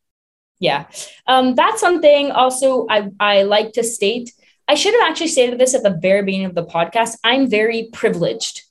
Yeah. 0.60 0.86
Um, 1.26 1.54
that's 1.54 1.80
something 1.80 2.30
also 2.30 2.86
I, 2.88 3.08
I 3.18 3.42
like 3.42 3.72
to 3.72 3.82
state. 3.82 4.30
I 4.68 4.74
should 4.74 4.94
have 4.94 5.10
actually 5.10 5.28
stated 5.28 5.58
this 5.58 5.74
at 5.74 5.82
the 5.82 5.98
very 6.00 6.22
beginning 6.22 6.46
of 6.46 6.54
the 6.54 6.64
podcast. 6.64 7.16
I'm 7.24 7.48
very 7.48 7.88
privileged. 7.92 8.62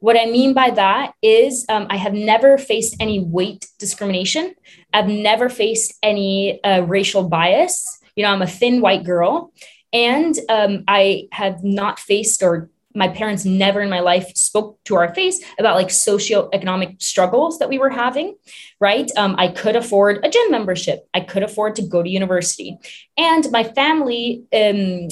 What 0.00 0.18
I 0.18 0.26
mean 0.26 0.54
by 0.54 0.70
that 0.70 1.12
is 1.22 1.66
um, 1.68 1.86
I 1.90 1.96
have 1.96 2.14
never 2.14 2.56
faced 2.56 2.96
any 3.00 3.18
weight 3.18 3.66
discrimination. 3.78 4.54
I've 4.92 5.08
never 5.08 5.48
faced 5.48 5.94
any 6.02 6.62
uh, 6.62 6.82
racial 6.82 7.28
bias. 7.28 7.99
You 8.16 8.24
know, 8.24 8.30
I'm 8.30 8.42
a 8.42 8.46
thin 8.46 8.80
white 8.80 9.04
girl, 9.04 9.52
and 9.92 10.34
um, 10.48 10.84
I 10.88 11.28
have 11.32 11.62
not 11.64 11.98
faced 11.98 12.42
or 12.42 12.70
my 12.94 13.08
parents 13.08 13.44
never 13.44 13.80
in 13.80 13.88
my 13.88 14.00
life 14.00 14.36
spoke 14.36 14.82
to 14.84 14.96
our 14.96 15.14
face 15.14 15.40
about 15.58 15.76
like 15.76 15.88
socioeconomic 15.88 17.00
struggles 17.00 17.58
that 17.58 17.68
we 17.68 17.78
were 17.78 17.90
having 17.90 18.34
right 18.80 19.10
um, 19.16 19.36
i 19.38 19.46
could 19.46 19.76
afford 19.76 20.24
a 20.24 20.28
gym 20.28 20.50
membership 20.50 21.06
i 21.14 21.20
could 21.20 21.44
afford 21.44 21.76
to 21.76 21.82
go 21.82 22.02
to 22.02 22.08
university 22.08 22.76
and 23.16 23.50
my 23.52 23.62
family 23.62 24.42
um, 24.52 25.08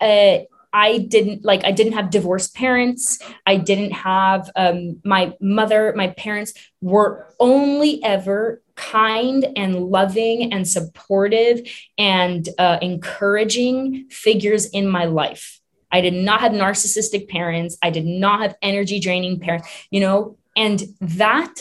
uh, 0.00 0.44
I 0.76 0.98
didn't 0.98 1.44
like 1.44 1.64
I 1.64 1.70
didn't 1.70 1.92
have 1.92 2.10
divorced 2.10 2.52
parents. 2.56 3.20
I 3.46 3.56
didn't 3.56 3.92
have 3.92 4.50
um, 4.56 5.00
my 5.04 5.32
mother. 5.40 5.94
My 5.96 6.08
parents 6.08 6.52
were 6.80 7.32
only 7.38 8.02
ever 8.02 8.60
kind 8.76 9.46
and 9.56 9.86
loving 9.86 10.52
and 10.52 10.66
supportive 10.66 11.60
and 11.98 12.48
uh, 12.58 12.78
encouraging 12.82 14.06
figures 14.10 14.66
in 14.66 14.88
my 14.88 15.04
life. 15.04 15.60
I 15.92 16.00
did 16.00 16.14
not 16.14 16.40
have 16.40 16.52
narcissistic 16.52 17.28
parents. 17.28 17.78
I 17.82 17.90
did 17.90 18.04
not 18.04 18.40
have 18.40 18.56
energy 18.62 18.98
draining 18.98 19.38
parents, 19.38 19.68
you 19.90 20.00
know, 20.00 20.36
and 20.56 20.82
that 21.00 21.54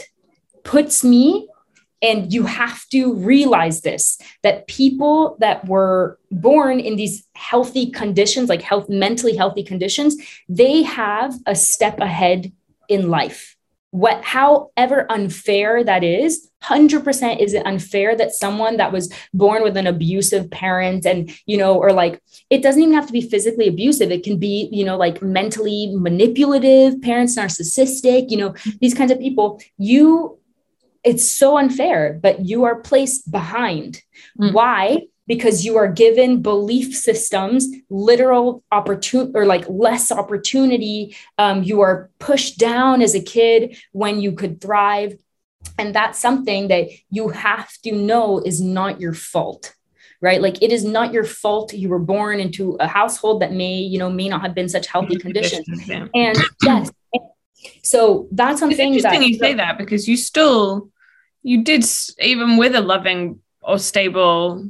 puts 0.64 1.04
me 1.04 1.48
and 2.02 2.34
you 2.34 2.44
have 2.46 2.88
to 2.90 3.14
realize 3.14 3.82
this 3.82 4.18
that 4.42 4.68
people 4.68 5.38
that 5.40 5.66
were 5.68 6.20
born 6.32 6.80
in 6.80 6.96
these 6.98 7.26
healthy 7.36 7.90
conditions, 7.90 8.50
like 8.50 8.62
health, 8.62 8.90
mentally 8.90 9.36
healthy 9.36 9.64
conditions, 9.64 10.16
they 10.50 10.84
have 10.84 11.34
a 11.48 11.56
step 11.56 12.00
ahead 12.00 12.52
in 12.90 13.10
life. 13.10 13.53
What, 13.94 14.24
however 14.24 15.06
unfair 15.12 15.84
that 15.84 16.04
is, 16.04 16.50
100% 16.64 17.40
is 17.40 17.54
it 17.54 17.64
unfair 17.64 18.16
that 18.16 18.34
someone 18.34 18.78
that 18.78 18.92
was 18.92 19.14
born 19.36 19.62
with 19.62 19.78
an 19.78 19.86
abusive 19.86 20.50
parent 20.50 21.06
and, 21.06 21.32
you 21.46 21.58
know, 21.58 21.76
or 21.76 21.94
like 21.94 22.20
it 22.50 22.64
doesn't 22.64 22.82
even 22.82 22.96
have 22.96 23.06
to 23.06 23.14
be 23.14 23.22
physically 23.22 23.68
abusive. 23.68 24.10
It 24.10 24.24
can 24.24 24.40
be, 24.40 24.68
you 24.72 24.84
know, 24.84 24.98
like 24.98 25.22
mentally 25.22 25.94
manipulative, 25.94 27.04
parents 27.04 27.38
narcissistic, 27.38 28.32
you 28.32 28.38
know, 28.38 28.56
these 28.82 28.96
kinds 28.96 29.12
of 29.12 29.20
people. 29.20 29.62
You 29.78 30.40
it's 31.04 31.30
so 31.30 31.58
unfair, 31.60 32.18
but 32.20 32.46
you 32.46 32.64
are 32.64 32.82
placed 32.82 33.30
behind. 33.30 34.02
Mm. 34.40 34.54
Why? 34.54 35.02
Because 35.26 35.64
you 35.64 35.78
are 35.78 35.88
given 35.88 36.42
belief 36.42 36.96
systems, 36.96 37.68
literal 37.90 38.64
opportunity 38.72 39.32
or 39.36 39.46
like 39.46 39.66
less 39.70 40.12
opportunity. 40.12 41.16
Um, 41.38 41.64
you 41.64 41.80
are 41.82 42.10
pushed 42.20 42.58
down 42.58 43.02
as 43.02 43.16
a 43.16 43.22
kid 43.22 43.78
when 43.94 44.20
you 44.20 44.34
could 44.34 44.60
thrive. 44.60 45.18
And 45.78 45.96
that's 45.96 46.20
something 46.20 46.68
that 46.68 46.90
you 47.10 47.30
have 47.30 47.72
to 47.84 47.94
know 47.94 48.40
is 48.40 48.60
not 48.60 49.00
your 49.00 49.14
fault 49.14 49.74
right 50.24 50.42
like 50.42 50.64
it 50.64 50.72
is 50.72 50.84
not 50.84 51.14
your 51.14 51.26
fault 51.26 51.74
you 51.74 51.90
were 51.90 52.00
born 52.00 52.40
into 52.40 52.76
a 52.80 52.88
household 52.88 53.42
that 53.42 53.52
may 53.52 53.76
you 53.76 54.00
know 54.00 54.10
may 54.10 54.28
not 54.30 54.42
have 54.42 54.56
been 54.56 54.70
such 54.70 54.88
healthy 54.88 55.18
conditions 55.18 55.68
yeah. 55.88 56.08
and 56.16 56.38
yes 56.64 56.90
so 57.84 58.28
that's 58.32 58.60
something 58.60 58.94
it's 58.94 59.04
interesting 59.04 59.22
that, 59.22 59.28
you 59.28 59.38
say 59.38 59.54
that 59.54 59.78
because 59.78 60.08
you 60.08 60.18
still 60.18 60.90
you 61.44 61.64
did 61.64 61.86
even 62.20 62.58
with 62.58 62.74
a 62.74 62.82
loving 62.82 63.40
or 63.62 63.78
stable 63.78 64.66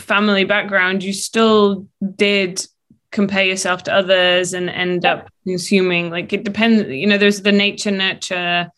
family 0.00 0.44
background 0.44 1.02
you 1.02 1.12
still 1.12 1.86
did 2.16 2.64
compare 3.10 3.44
yourself 3.44 3.82
to 3.82 3.92
others 3.92 4.54
and 4.54 4.70
end 4.70 5.04
up 5.04 5.28
consuming 5.46 6.10
like 6.10 6.32
it 6.32 6.44
depends 6.44 6.88
you 6.88 7.06
know 7.06 7.18
there's 7.18 7.42
the 7.42 7.52
nature 7.52 7.90
nurture 7.90 8.70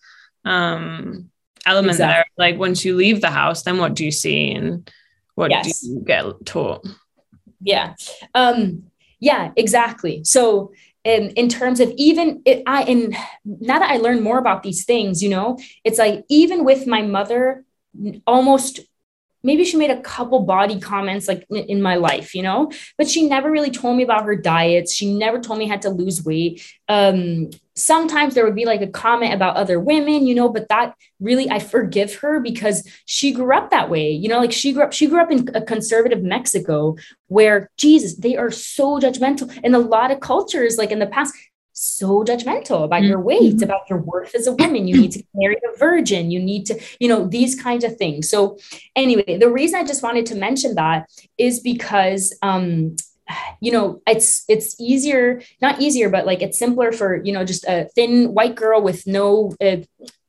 um 0.45 1.31
element 1.67 1.93
exactly. 1.93 2.15
there 2.37 2.51
like 2.51 2.59
once 2.59 2.85
you 2.85 2.97
leave 2.97 3.21
the 3.21 3.31
house 3.31 3.63
then 3.63 3.79
what 3.79 3.95
do 3.95 4.05
you 4.05 4.11
see 4.11 4.51
and 4.51 4.91
what 5.35 5.51
yes. 5.51 5.81
do 5.81 5.89
you 5.89 6.01
get 6.01 6.25
taught 6.45 6.87
yeah 7.61 7.95
um 8.35 8.83
yeah 9.21 9.53
exactly 9.57 10.23
so 10.25 10.73
in, 11.05 11.31
in 11.33 11.49
terms 11.49 11.81
of 11.81 11.93
even 11.97 12.43
it, 12.45 12.63
I 12.67 12.83
and 12.85 13.15
now 13.45 13.79
that 13.79 13.91
I 13.91 13.99
learn 13.99 14.23
more 14.23 14.39
about 14.39 14.63
these 14.63 14.85
things, 14.87 15.23
you 15.23 15.29
know, 15.29 15.59
it's 15.85 15.99
like 15.99 16.25
even 16.31 16.65
with 16.65 16.87
my 16.87 17.03
mother, 17.03 17.65
almost 18.27 18.81
maybe 19.45 19.65
she 19.65 19.77
made 19.77 19.91
a 19.91 20.01
couple 20.01 20.41
body 20.41 20.81
comments 20.81 21.29
like 21.29 21.47
in 21.51 21.81
my 21.81 21.97
life, 21.97 22.35
you 22.35 22.43
know, 22.43 22.73
but 22.99 23.09
she 23.09 23.29
never 23.29 23.51
really 23.51 23.71
told 23.71 23.97
me 23.97 24.03
about 24.03 24.25
her 24.25 24.35
diets. 24.35 24.93
She 24.93 25.15
never 25.15 25.39
told 25.39 25.59
me 25.59 25.67
I 25.67 25.69
had 25.69 25.83
to 25.83 25.91
lose 25.91 26.25
weight. 26.25 26.67
Um, 26.89 27.51
sometimes 27.77 28.35
there 28.35 28.45
would 28.45 28.55
be 28.55 28.65
like 28.65 28.81
a 28.81 28.87
comment 28.87 29.35
about 29.35 29.57
other 29.57 29.79
women, 29.79 30.27
you 30.27 30.35
know, 30.35 30.49
but 30.49 30.69
that 30.69 30.95
really 31.21 31.51
I 31.51 31.59
forgive 31.59 32.15
her 32.17 32.41
because 32.41 32.89
she 33.05 33.33
grew 33.33 33.55
up 33.55 33.71
that 33.71 33.91
way. 33.91 34.11
You 34.11 34.29
know, 34.29 34.39
like 34.39 34.53
she 34.53 34.73
grew 34.73 34.83
up, 34.83 34.93
she 34.93 35.07
grew 35.07 35.21
up 35.21 35.31
in 35.31 35.49
a 35.55 35.63
conservative 35.63 36.23
Mexico 36.23 36.97
where 37.29 37.71
Jesus, 37.77 38.17
they 38.17 38.37
are 38.37 38.51
so 38.51 38.99
judgmental. 38.99 39.55
In 39.63 39.75
a 39.75 39.79
lot 39.79 40.11
of 40.11 40.21
cultures, 40.21 40.79
like 40.79 40.91
in 40.91 40.99
the 40.99 41.07
past, 41.07 41.35
so 41.75 42.25
judgmental 42.25 42.85
about 42.85 43.03
your 43.03 43.21
weight, 43.21 43.57
mm-hmm. 43.57 43.65
about 43.65 43.91
your 43.91 43.99
worth 43.99 44.35
as 44.35 44.47
a 44.47 44.53
woman. 44.53 44.89
You 44.89 44.97
need 44.97 45.13
to 45.13 45.25
marry 45.35 45.57
a 45.57 45.77
virgin. 45.77 46.31
You 46.31 46.41
need 46.41 46.67
to, 46.67 46.81
you 47.01 47.09
know, 47.09 47.27
these 47.27 47.61
kinds 47.61 47.85
of 47.85 47.97
things. 47.97 48.31
So, 48.31 48.59
anyway, 48.97 49.39
the 49.39 49.51
reason 49.51 49.81
I 49.81 49.85
just 49.85 50.03
wanted 50.03 50.25
to 50.27 50.37
mention 50.37 50.77
that 50.77 51.11
is 51.37 51.61
because, 51.61 52.37
um, 52.43 52.97
you 53.61 53.73
know, 53.73 54.01
it's 54.07 54.45
it's 54.49 54.81
easier, 54.81 55.43
not 55.61 55.81
easier, 55.81 56.09
but 56.11 56.27
like 56.27 56.43
it's 56.43 56.59
simpler 56.59 56.93
for 56.93 57.23
you 57.25 57.33
know 57.33 57.45
just 57.45 57.65
a 57.65 57.89
thin 57.95 58.35
white 58.35 58.55
girl 58.55 58.81
with 58.81 59.07
no 59.07 59.55
uh, 59.61 59.79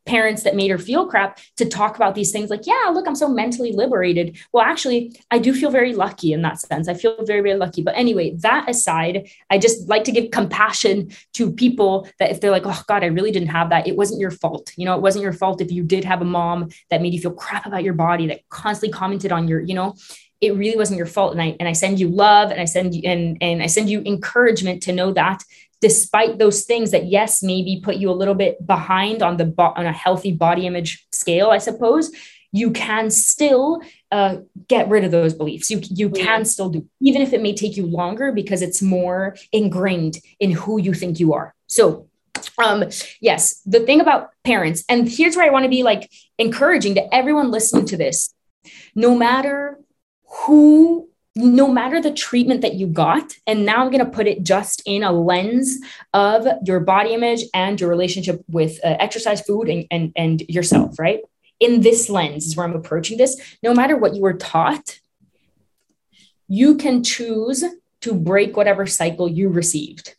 parents 0.05 0.43
that 0.43 0.55
made 0.55 0.71
her 0.71 0.77
feel 0.77 1.07
crap 1.07 1.39
to 1.57 1.65
talk 1.65 1.95
about 1.95 2.15
these 2.15 2.31
things 2.31 2.49
like, 2.49 2.65
yeah, 2.65 2.91
look, 2.93 3.07
I'm 3.07 3.15
so 3.15 3.27
mentally 3.27 3.71
liberated. 3.71 4.37
Well, 4.51 4.63
actually, 4.63 5.19
I 5.31 5.39
do 5.39 5.53
feel 5.53 5.71
very 5.71 5.93
lucky 5.93 6.33
in 6.33 6.41
that 6.43 6.59
sense. 6.59 6.87
I 6.87 6.93
feel 6.93 7.23
very, 7.25 7.41
very 7.41 7.55
lucky. 7.55 7.81
But 7.81 7.95
anyway, 7.95 8.35
that 8.37 8.69
aside, 8.69 9.29
I 9.49 9.57
just 9.57 9.89
like 9.89 10.03
to 10.05 10.11
give 10.11 10.31
compassion 10.31 11.09
to 11.33 11.51
people 11.51 12.07
that 12.19 12.31
if 12.31 12.41
they're 12.41 12.51
like, 12.51 12.65
oh 12.65 12.81
God, 12.87 13.03
I 13.03 13.07
really 13.07 13.31
didn't 13.31 13.49
have 13.49 13.69
that, 13.69 13.87
it 13.87 13.95
wasn't 13.95 14.21
your 14.21 14.31
fault. 14.31 14.71
You 14.77 14.85
know, 14.85 14.95
it 14.95 15.01
wasn't 15.01 15.23
your 15.23 15.33
fault 15.33 15.61
if 15.61 15.71
you 15.71 15.83
did 15.83 16.03
have 16.03 16.21
a 16.21 16.25
mom 16.25 16.69
that 16.89 17.01
made 17.01 17.13
you 17.13 17.21
feel 17.21 17.33
crap 17.33 17.65
about 17.65 17.83
your 17.83 17.93
body, 17.93 18.27
that 18.27 18.47
constantly 18.49 18.93
commented 18.93 19.31
on 19.31 19.47
your, 19.47 19.61
you 19.61 19.73
know, 19.73 19.95
it 20.41 20.55
really 20.55 20.77
wasn't 20.77 20.97
your 20.97 21.07
fault. 21.07 21.31
And 21.31 21.41
I 21.41 21.55
and 21.59 21.67
I 21.67 21.73
send 21.73 21.99
you 21.99 22.09
love 22.09 22.51
and 22.51 22.59
I 22.59 22.65
send 22.65 22.93
you 22.93 23.01
and 23.05 23.37
and 23.41 23.63
I 23.63 23.67
send 23.67 23.89
you 23.89 24.01
encouragement 24.05 24.83
to 24.83 24.91
know 24.91 25.11
that 25.13 25.43
despite 25.81 26.37
those 26.37 26.63
things 26.63 26.91
that 26.91 27.05
yes 27.05 27.43
maybe 27.43 27.81
put 27.83 27.97
you 27.97 28.09
a 28.09 28.13
little 28.13 28.35
bit 28.35 28.65
behind 28.65 29.21
on 29.21 29.37
the 29.37 29.45
bo- 29.45 29.73
on 29.75 29.85
a 29.85 29.91
healthy 29.91 30.31
body 30.31 30.65
image 30.65 31.05
scale 31.11 31.49
i 31.49 31.57
suppose 31.57 32.11
you 32.55 32.71
can 32.71 33.11
still 33.11 33.81
uh, 34.13 34.37
get 34.69 34.87
rid 34.87 35.03
of 35.03 35.11
those 35.11 35.33
beliefs. 35.33 35.69
You 35.69 35.81
you 35.83 36.09
yeah. 36.15 36.23
can 36.23 36.45
still 36.45 36.69
do 36.69 36.87
even 37.01 37.21
if 37.21 37.33
it 37.33 37.41
may 37.41 37.53
take 37.53 37.75
you 37.75 37.85
longer 37.85 38.31
because 38.31 38.61
it's 38.61 38.81
more 38.81 39.35
ingrained 39.51 40.19
in 40.39 40.51
who 40.51 40.79
you 40.79 40.93
think 40.93 41.19
you 41.19 41.33
are. 41.33 41.53
So 41.67 42.07
um 42.57 42.85
yes 43.19 43.61
the 43.65 43.81
thing 43.81 43.99
about 43.99 44.29
parents 44.43 44.83
and 44.87 45.09
here's 45.09 45.35
where 45.35 45.45
i 45.45 45.49
want 45.49 45.63
to 45.63 45.69
be 45.69 45.83
like 45.83 46.09
encouraging 46.37 46.93
to 46.95 47.13
everyone 47.13 47.51
listening 47.51 47.85
to 47.87 47.97
this. 47.97 48.33
No 48.95 49.15
matter 49.15 49.77
who 50.45 51.04
no 51.35 51.67
matter 51.67 52.01
the 52.01 52.11
treatment 52.13 52.61
that 52.61 52.75
you 52.75 52.87
got, 52.87 53.33
and 53.45 53.65
now 53.65 53.83
I'm 53.83 53.91
going 53.91 54.03
to 54.03 54.11
put 54.11 54.27
it 54.27 54.43
just 54.43 54.81
in 54.85 55.03
a 55.03 55.11
lens 55.11 55.79
of 56.13 56.47
your 56.65 56.79
body 56.79 57.13
image 57.13 57.43
and 57.53 57.79
your 57.79 57.89
relationship 57.89 58.43
with 58.47 58.79
uh, 58.85 58.95
exercise, 58.99 59.41
food, 59.41 59.67
and, 59.67 59.85
and, 59.91 60.13
and 60.15 60.41
yourself, 60.47 60.97
right? 60.97 61.19
In 61.59 61.81
this 61.81 62.09
lens 62.09 62.45
is 62.45 62.55
where 62.55 62.65
I'm 62.65 62.75
approaching 62.75 63.17
this. 63.17 63.39
No 63.61 63.73
matter 63.73 63.97
what 63.97 64.15
you 64.15 64.21
were 64.21 64.33
taught, 64.33 64.99
you 66.47 66.77
can 66.77 67.03
choose 67.03 67.63
to 68.01 68.13
break 68.13 68.55
whatever 68.55 68.85
cycle 68.85 69.27
you 69.27 69.49
received 69.49 70.15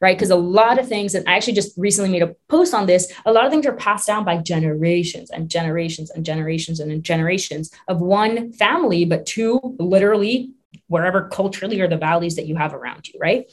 right? 0.00 0.16
Because 0.16 0.30
a 0.30 0.36
lot 0.36 0.78
of 0.78 0.88
things, 0.88 1.14
and 1.14 1.26
I 1.28 1.36
actually 1.36 1.54
just 1.54 1.76
recently 1.76 2.10
made 2.10 2.22
a 2.22 2.34
post 2.48 2.74
on 2.74 2.86
this, 2.86 3.12
a 3.24 3.32
lot 3.32 3.44
of 3.44 3.50
things 3.50 3.66
are 3.66 3.74
passed 3.74 4.06
down 4.06 4.24
by 4.24 4.38
generations 4.38 5.30
and 5.30 5.48
generations 5.48 6.10
and 6.10 6.24
generations 6.24 6.80
and 6.80 7.02
generations 7.02 7.70
of 7.88 8.00
one 8.00 8.52
family, 8.52 9.04
but 9.04 9.26
two, 9.26 9.60
literally, 9.78 10.50
wherever 10.88 11.28
culturally 11.28 11.80
or 11.80 11.88
the 11.88 11.96
values 11.96 12.36
that 12.36 12.46
you 12.46 12.56
have 12.56 12.74
around 12.74 13.08
you, 13.08 13.18
right? 13.20 13.50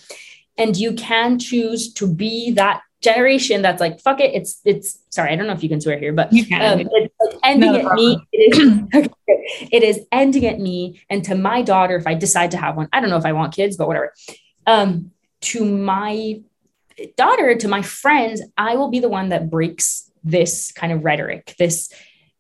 And 0.58 0.78
you 0.78 0.94
can 0.94 1.40
choose 1.40 1.94
to 1.94 2.08
be 2.08 2.52
that 2.52 2.82
generation 3.04 3.62
that's 3.62 3.82
like 3.82 4.00
fuck 4.00 4.22
it 4.22 4.34
it's 4.34 4.62
it's 4.64 5.00
sorry 5.10 5.30
i 5.30 5.36
don't 5.36 5.46
know 5.46 5.54
if 5.54 5.62
you 5.62 5.68
can 5.68 5.82
swear 5.82 6.00
here 6.00 6.14
but 6.14 6.28
um, 6.28 6.80
it's 6.80 7.38
ending 7.44 7.76
at 7.76 7.94
me. 7.94 8.18
it 8.32 8.58
is, 8.94 9.10
it 9.72 9.84
is 9.84 10.00
ending 10.12 10.46
at 10.46 10.58
me 10.58 11.02
and 11.10 11.24
to 11.26 11.36
my 11.36 11.62
daughter 11.62 11.98
if 11.98 12.08
i 12.08 12.14
decide 12.14 12.52
to 12.52 12.58
have 12.58 12.78
one. 12.78 12.88
I 12.94 13.02
don't 13.02 13.10
know 13.10 13.18
if 13.18 13.26
i 13.26 13.34
want 13.34 13.54
kids 13.54 13.76
but 13.76 13.88
whatever. 13.88 14.14
Um 14.66 15.12
to 15.44 15.66
my 15.66 16.42
daughter, 17.18 17.56
to 17.56 17.68
my 17.68 17.82
friends, 17.82 18.42
I 18.58 18.76
will 18.76 18.90
be 18.90 19.00
the 19.00 19.10
one 19.10 19.30
that 19.30 19.50
breaks 19.50 20.10
this 20.24 20.72
kind 20.72 20.94
of 20.94 21.04
rhetoric, 21.04 21.56
this 21.60 21.92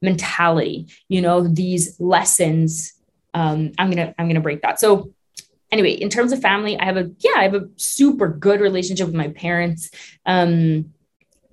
mentality, 0.01 0.87
you 1.09 1.21
know, 1.21 1.47
these 1.47 1.99
lessons. 1.99 2.93
Um, 3.33 3.71
I'm 3.77 3.89
gonna 3.89 4.13
I'm 4.17 4.27
gonna 4.27 4.41
break 4.41 4.61
that. 4.61 4.79
So 4.79 5.13
anyway, 5.71 5.91
in 5.91 6.09
terms 6.09 6.31
of 6.31 6.41
family, 6.41 6.77
I 6.77 6.85
have 6.85 6.97
a 6.97 7.11
yeah, 7.19 7.33
I 7.37 7.43
have 7.43 7.55
a 7.55 7.67
super 7.75 8.27
good 8.27 8.61
relationship 8.61 9.07
with 9.07 9.15
my 9.15 9.29
parents. 9.29 9.89
Um, 10.25 10.93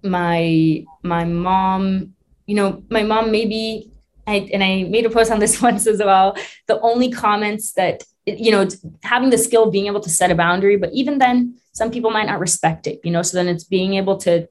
my 0.03 0.85
my 1.03 1.25
mom, 1.25 2.15
you 2.47 2.55
know, 2.55 2.83
my 2.91 3.03
mom 3.03 3.31
maybe 3.31 3.91
I, 4.27 4.49
and 4.53 4.63
I 4.63 4.85
made 4.85 5.07
a 5.07 5.11
post 5.11 5.31
on 5.31 5.41
this 5.41 5.61
once 5.69 5.87
as 5.87 5.99
well. 5.99 6.37
The 6.67 6.81
only 6.81 7.11
comments 7.11 7.73
that 7.73 8.05
you 8.39 8.51
know, 8.51 8.69
having 9.03 9.31
the 9.31 9.39
skill 9.39 9.71
being 9.71 9.87
able 9.87 10.01
to 10.01 10.11
set 10.11 10.31
a 10.31 10.35
boundary, 10.35 10.77
but 10.77 10.91
even 10.93 11.19
then, 11.19 11.57
some 11.73 11.91
people 11.91 12.11
might 12.11 12.27
not 12.27 12.41
respect 12.41 12.87
it. 12.87 13.01
You 13.05 13.11
know, 13.11 13.23
so 13.23 13.37
then 13.37 13.49
it's 13.49 13.65
being 13.65 13.95
able 13.95 14.17
to 14.19 14.49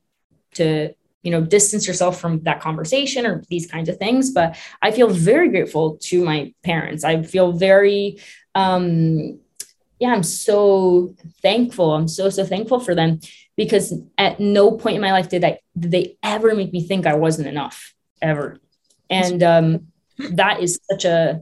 to 0.56 0.94
you 1.24 1.32
know 1.32 1.42
distance 1.42 1.88
yourself 1.88 2.20
from 2.20 2.42
that 2.44 2.62
conversation 2.62 3.26
or 3.26 3.44
these 3.50 3.68
kinds 3.70 3.90
of 3.90 3.98
things. 3.98 4.32
But 4.32 4.58
i 4.82 4.92
feel 4.92 5.10
very 5.10 5.50
grateful 5.50 5.98
to 6.04 6.24
my 6.24 6.54
parents. 6.64 7.04
I 7.04 7.24
feel 7.24 7.52
very 7.52 8.20
um 8.56 9.40
yeah 10.00 10.14
i'm 10.14 10.24
so 10.24 11.16
thankful. 11.42 11.94
I'm 11.94 12.08
so 12.08 12.30
so 12.30 12.46
thankful 12.46 12.80
for 12.80 12.96
them 12.96 13.20
because 13.58 13.94
at 14.18 14.40
no 14.40 14.72
point 14.72 14.96
in 14.96 15.02
my 15.02 15.12
life 15.12 15.30
did 15.30 15.44
i 15.44 15.60
did 15.78 15.92
they 15.92 16.18
ever 16.24 16.56
make 16.56 16.72
me 16.72 16.88
think 16.88 17.06
i 17.06 17.16
wasn't 17.16 17.48
enough 17.48 17.94
ever. 18.22 18.58
And 19.10 19.44
um 19.44 19.88
that 20.32 20.62
is 20.62 20.80
such 20.90 21.06
a 21.06 21.42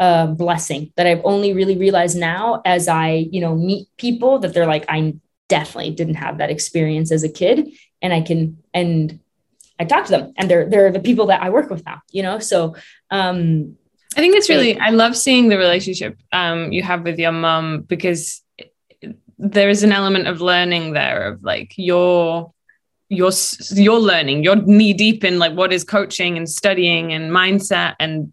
a 0.00 0.26
blessing 0.26 0.92
that 0.96 1.06
I've 1.06 1.20
only 1.24 1.52
really 1.52 1.76
realized 1.76 2.16
now 2.16 2.62
as 2.64 2.88
I, 2.88 3.28
you 3.30 3.40
know, 3.40 3.54
meet 3.54 3.86
people 3.98 4.38
that 4.40 4.54
they're 4.54 4.66
like, 4.66 4.86
I 4.88 5.14
definitely 5.48 5.90
didn't 5.90 6.14
have 6.14 6.38
that 6.38 6.50
experience 6.50 7.12
as 7.12 7.22
a 7.22 7.28
kid. 7.28 7.68
And 8.00 8.12
I 8.12 8.22
can, 8.22 8.56
and 8.72 9.20
I 9.78 9.84
talk 9.84 10.06
to 10.06 10.10
them 10.10 10.32
and 10.38 10.50
they're, 10.50 10.68
they're 10.68 10.90
the 10.90 11.00
people 11.00 11.26
that 11.26 11.42
I 11.42 11.50
work 11.50 11.68
with 11.68 11.84
now, 11.84 12.00
you 12.10 12.22
know? 12.22 12.38
So, 12.38 12.76
um, 13.10 13.76
I 14.16 14.20
think 14.20 14.34
it's 14.34 14.48
really, 14.48 14.76
I 14.78 14.90
love 14.90 15.16
seeing 15.16 15.50
the 15.50 15.58
relationship 15.58 16.18
um, 16.32 16.72
you 16.72 16.82
have 16.82 17.04
with 17.04 17.18
your 17.18 17.30
mom 17.30 17.82
because 17.82 18.42
there 19.38 19.68
is 19.68 19.82
an 19.82 19.92
element 19.92 20.26
of 20.28 20.40
learning 20.40 20.94
there 20.94 21.28
of 21.28 21.42
like 21.42 21.74
your 21.76 22.52
you're 23.08 23.32
you're 23.72 23.98
learning 23.98 24.44
you're 24.44 24.56
knee 24.56 24.92
deep 24.92 25.24
in 25.24 25.38
like 25.38 25.52
what 25.54 25.72
is 25.72 25.82
coaching 25.82 26.36
and 26.36 26.48
studying 26.48 27.12
and 27.12 27.32
mindset 27.32 27.96
and 27.98 28.30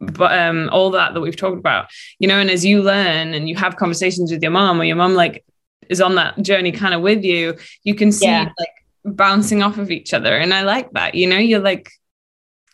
but 0.00 0.36
um 0.38 0.68
all 0.72 0.90
that 0.90 1.14
that 1.14 1.20
we've 1.20 1.36
talked 1.36 1.58
about 1.58 1.86
you 2.18 2.26
know 2.26 2.38
and 2.38 2.50
as 2.50 2.64
you 2.64 2.82
learn 2.82 3.34
and 3.34 3.48
you 3.48 3.54
have 3.54 3.76
conversations 3.76 4.30
with 4.32 4.42
your 4.42 4.50
mom 4.50 4.80
or 4.80 4.84
your 4.84 4.96
mom 4.96 5.14
like 5.14 5.44
is 5.88 6.00
on 6.00 6.14
that 6.14 6.40
journey 6.42 6.72
kind 6.72 6.94
of 6.94 7.02
with 7.02 7.22
you 7.24 7.56
you 7.84 7.94
can 7.94 8.10
see 8.10 8.26
yeah. 8.26 8.48
like 8.58 9.16
bouncing 9.16 9.62
off 9.62 9.78
of 9.78 9.90
each 9.90 10.14
other 10.14 10.36
and 10.36 10.54
i 10.54 10.62
like 10.62 10.90
that 10.92 11.14
you 11.14 11.26
know 11.26 11.38
you're 11.38 11.60
like 11.60 11.90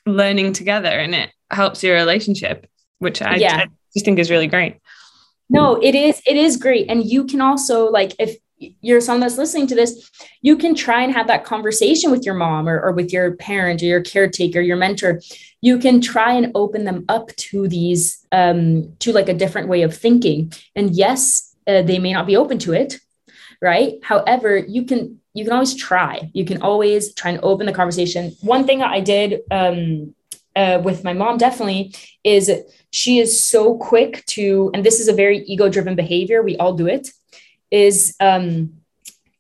learning 0.06 0.52
together 0.52 0.88
and 0.88 1.14
it 1.14 1.30
helps 1.50 1.82
your 1.82 1.94
relationship 1.94 2.68
which 2.98 3.20
i, 3.22 3.36
yeah. 3.36 3.56
I 3.56 3.66
just 3.94 4.04
think 4.04 4.18
is 4.18 4.30
really 4.30 4.46
great 4.46 4.76
no 5.48 5.76
it 5.76 5.94
is 5.94 6.20
it 6.26 6.36
is 6.36 6.56
great 6.56 6.88
and 6.88 7.04
you 7.04 7.24
can 7.24 7.40
also 7.40 7.90
like 7.90 8.12
if 8.18 8.36
you're 8.58 9.00
someone 9.00 9.20
that's 9.20 9.38
listening 9.38 9.66
to 9.68 9.74
this, 9.74 10.10
you 10.40 10.56
can 10.56 10.74
try 10.74 11.02
and 11.02 11.12
have 11.12 11.26
that 11.26 11.44
conversation 11.44 12.10
with 12.10 12.24
your 12.24 12.34
mom 12.34 12.68
or, 12.68 12.80
or 12.80 12.92
with 12.92 13.12
your 13.12 13.36
parent 13.36 13.82
or 13.82 13.86
your 13.86 14.00
caretaker, 14.00 14.60
your 14.60 14.76
mentor. 14.76 15.20
You 15.60 15.78
can 15.78 16.00
try 16.00 16.32
and 16.32 16.52
open 16.54 16.84
them 16.84 17.04
up 17.08 17.34
to 17.36 17.68
these, 17.68 18.26
um, 18.32 18.94
to 19.00 19.12
like 19.12 19.28
a 19.28 19.34
different 19.34 19.68
way 19.68 19.82
of 19.82 19.96
thinking. 19.96 20.52
And 20.74 20.90
yes, 20.94 21.54
uh, 21.66 21.82
they 21.82 21.98
may 21.98 22.12
not 22.12 22.26
be 22.26 22.36
open 22.36 22.58
to 22.60 22.72
it, 22.72 22.98
right? 23.60 23.94
However, 24.02 24.56
you 24.56 24.84
can 24.84 25.20
you 25.34 25.44
can 25.44 25.52
always 25.52 25.74
try. 25.74 26.30
You 26.32 26.46
can 26.46 26.62
always 26.62 27.12
try 27.12 27.30
and 27.30 27.40
open 27.42 27.66
the 27.66 27.72
conversation. 27.72 28.34
One 28.40 28.66
thing 28.66 28.80
I 28.80 29.00
did 29.00 29.42
um, 29.50 30.14
uh, 30.56 30.80
with 30.82 31.04
my 31.04 31.12
mom 31.12 31.36
definitely 31.36 31.94
is 32.24 32.50
she 32.90 33.18
is 33.18 33.38
so 33.38 33.76
quick 33.76 34.24
to, 34.28 34.70
and 34.72 34.82
this 34.82 34.98
is 34.98 35.08
a 35.08 35.12
very 35.12 35.40
ego 35.40 35.68
driven 35.68 35.94
behavior. 35.94 36.42
We 36.42 36.56
all 36.56 36.72
do 36.72 36.86
it 36.86 37.10
is 37.70 38.14
um, 38.20 38.74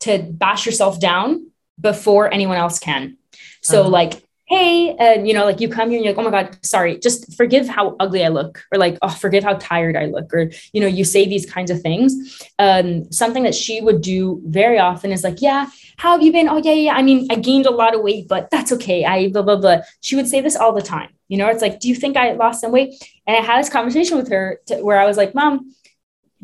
to 0.00 0.18
bash 0.18 0.66
yourself 0.66 1.00
down 1.00 1.50
before 1.80 2.32
anyone 2.32 2.56
else 2.56 2.78
can. 2.78 3.16
So, 3.62 3.82
uh-huh. 3.82 3.90
like, 3.90 4.22
hey, 4.48 4.94
and 5.00 5.26
you 5.26 5.34
know, 5.34 5.44
like 5.44 5.60
you 5.60 5.68
come 5.68 5.90
here 5.90 5.98
and 5.98 6.04
you're 6.04 6.14
like, 6.14 6.24
oh 6.24 6.30
my 6.30 6.42
God, 6.42 6.56
sorry, 6.64 6.98
just 6.98 7.36
forgive 7.36 7.68
how 7.68 7.96
ugly 7.98 8.24
I 8.24 8.28
look, 8.28 8.62
or 8.70 8.78
like, 8.78 8.96
oh, 9.02 9.08
forgive 9.08 9.42
how 9.42 9.54
tired 9.54 9.96
I 9.96 10.06
look, 10.06 10.32
or, 10.32 10.50
you 10.72 10.80
know, 10.80 10.86
you 10.86 11.04
say 11.04 11.26
these 11.26 11.44
kinds 11.44 11.70
of 11.70 11.82
things. 11.82 12.40
Um, 12.58 13.10
something 13.10 13.42
that 13.42 13.56
she 13.56 13.80
would 13.80 14.02
do 14.02 14.40
very 14.46 14.78
often 14.78 15.10
is 15.10 15.24
like, 15.24 15.42
yeah, 15.42 15.66
how 15.96 16.12
have 16.12 16.22
you 16.22 16.30
been? 16.30 16.48
Oh, 16.48 16.58
yeah, 16.58 16.72
yeah. 16.72 16.94
I 16.94 17.02
mean, 17.02 17.26
I 17.30 17.34
gained 17.34 17.66
a 17.66 17.70
lot 17.70 17.94
of 17.94 18.02
weight, 18.02 18.28
but 18.28 18.48
that's 18.50 18.70
okay. 18.72 19.04
I 19.04 19.28
blah, 19.30 19.42
blah, 19.42 19.56
blah. 19.56 19.78
She 20.00 20.14
would 20.14 20.28
say 20.28 20.40
this 20.40 20.54
all 20.54 20.72
the 20.72 20.82
time. 20.82 21.08
You 21.28 21.38
know, 21.38 21.48
it's 21.48 21.62
like, 21.62 21.80
do 21.80 21.88
you 21.88 21.96
think 21.96 22.16
I 22.16 22.32
lost 22.32 22.60
some 22.60 22.70
weight? 22.70 22.94
And 23.26 23.36
I 23.36 23.40
had 23.40 23.58
this 23.58 23.68
conversation 23.68 24.16
with 24.16 24.30
her 24.30 24.60
to, 24.66 24.76
where 24.76 25.00
I 25.00 25.06
was 25.06 25.16
like, 25.16 25.34
mom, 25.34 25.74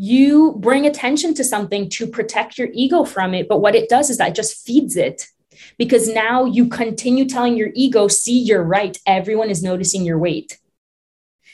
you 0.02 0.56
bring 0.58 0.84
attention 0.84 1.32
to 1.32 1.44
something 1.44 1.88
to 1.88 2.08
protect 2.08 2.58
your 2.58 2.68
ego 2.72 3.04
from 3.04 3.34
it. 3.34 3.46
But 3.46 3.60
what 3.60 3.76
it 3.76 3.88
does 3.88 4.10
is 4.10 4.18
that 4.18 4.30
it 4.30 4.34
just 4.34 4.66
feeds 4.66 4.96
it 4.96 5.28
because 5.78 6.08
now 6.08 6.44
you 6.44 6.66
continue 6.66 7.24
telling 7.24 7.56
your 7.56 7.70
ego, 7.76 8.08
see, 8.08 8.36
you're 8.36 8.64
right. 8.64 8.98
Everyone 9.06 9.48
is 9.48 9.62
noticing 9.62 10.04
your 10.04 10.18
weight. 10.18 10.58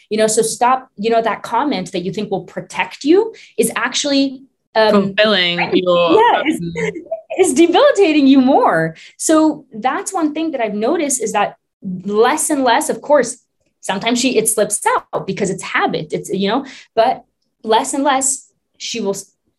You 0.09 0.17
know, 0.17 0.27
so 0.27 0.41
stop, 0.41 0.91
you 0.97 1.11
know, 1.11 1.21
that 1.21 1.43
comment 1.43 1.93
that 1.93 2.01
you 2.01 2.11
think 2.11 2.31
will 2.31 2.45
protect 2.45 3.05
you 3.05 3.35
is 3.59 3.71
actually 3.77 4.45
um, 4.75 5.15
fulfilling 5.15 5.59
your. 5.75 6.13
Yeah, 6.13 6.43
it's, 6.47 6.99
it's 7.33 7.53
debilitating 7.53 8.27
you 8.27 8.41
more. 8.41 8.97
So 9.19 9.67
that's 9.75 10.11
one 10.11 10.33
thing 10.33 10.53
that 10.53 10.63
I've 10.63 10.73
noticed 10.73 11.21
is 11.23 11.33
that 11.33 11.59
less 11.83 12.49
and 12.49 12.65
less, 12.65 12.89
of 12.89 13.03
course, 13.03 13.45
sometimes 13.81 14.19
she 14.19 14.39
it 14.39 14.49
slips 14.49 14.87
out 14.87 15.27
because 15.27 15.51
it's 15.51 15.63
habit. 15.63 16.15
It's, 16.15 16.31
you 16.31 16.49
know, 16.49 16.65
but 16.95 17.27
less 17.63 17.95
and 17.95 18.05
less 18.05 18.53
she 18.79 19.01
will 19.01 19.17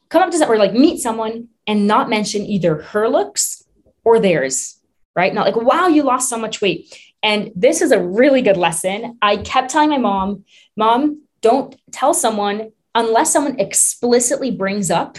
come 0.10 0.24
up 0.24 0.32
to 0.32 0.48
or 0.48 0.58
like 0.58 0.74
meet 0.74 1.00
someone 1.00 1.50
and 1.68 1.88
not 1.88 2.10
mention 2.10 2.42
either 2.44 2.82
her 2.82 3.08
looks 3.08 3.64
or 4.04 4.20
theirs, 4.20 4.80
right? 5.16 5.34
Not 5.34 5.46
like, 5.46 5.56
wow, 5.56 5.88
you 5.88 6.04
lost 6.04 6.30
so 6.30 6.38
much 6.38 6.62
weight. 6.62 6.98
And 7.22 7.52
this 7.56 7.82
is 7.82 7.92
a 7.92 8.02
really 8.02 8.42
good 8.42 8.58
lesson. 8.58 9.18
I 9.22 9.38
kept 9.38 9.70
telling 9.70 9.90
my 9.90 9.98
mom, 9.98 10.46
Mom, 10.76 11.24
don't 11.42 11.76
tell 11.92 12.14
someone 12.14 12.72
unless 12.96 13.32
someone 13.32 13.60
explicitly 13.60 14.52
brings 14.52 14.90
up 14.90 15.18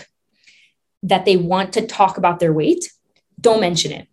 that 1.02 1.24
they 1.24 1.36
want 1.36 1.72
to 1.74 1.86
talk 1.86 2.18
about 2.18 2.40
their 2.40 2.52
weight, 2.52 2.90
don't 3.40 3.60
mention 3.60 3.92
it 3.92 4.08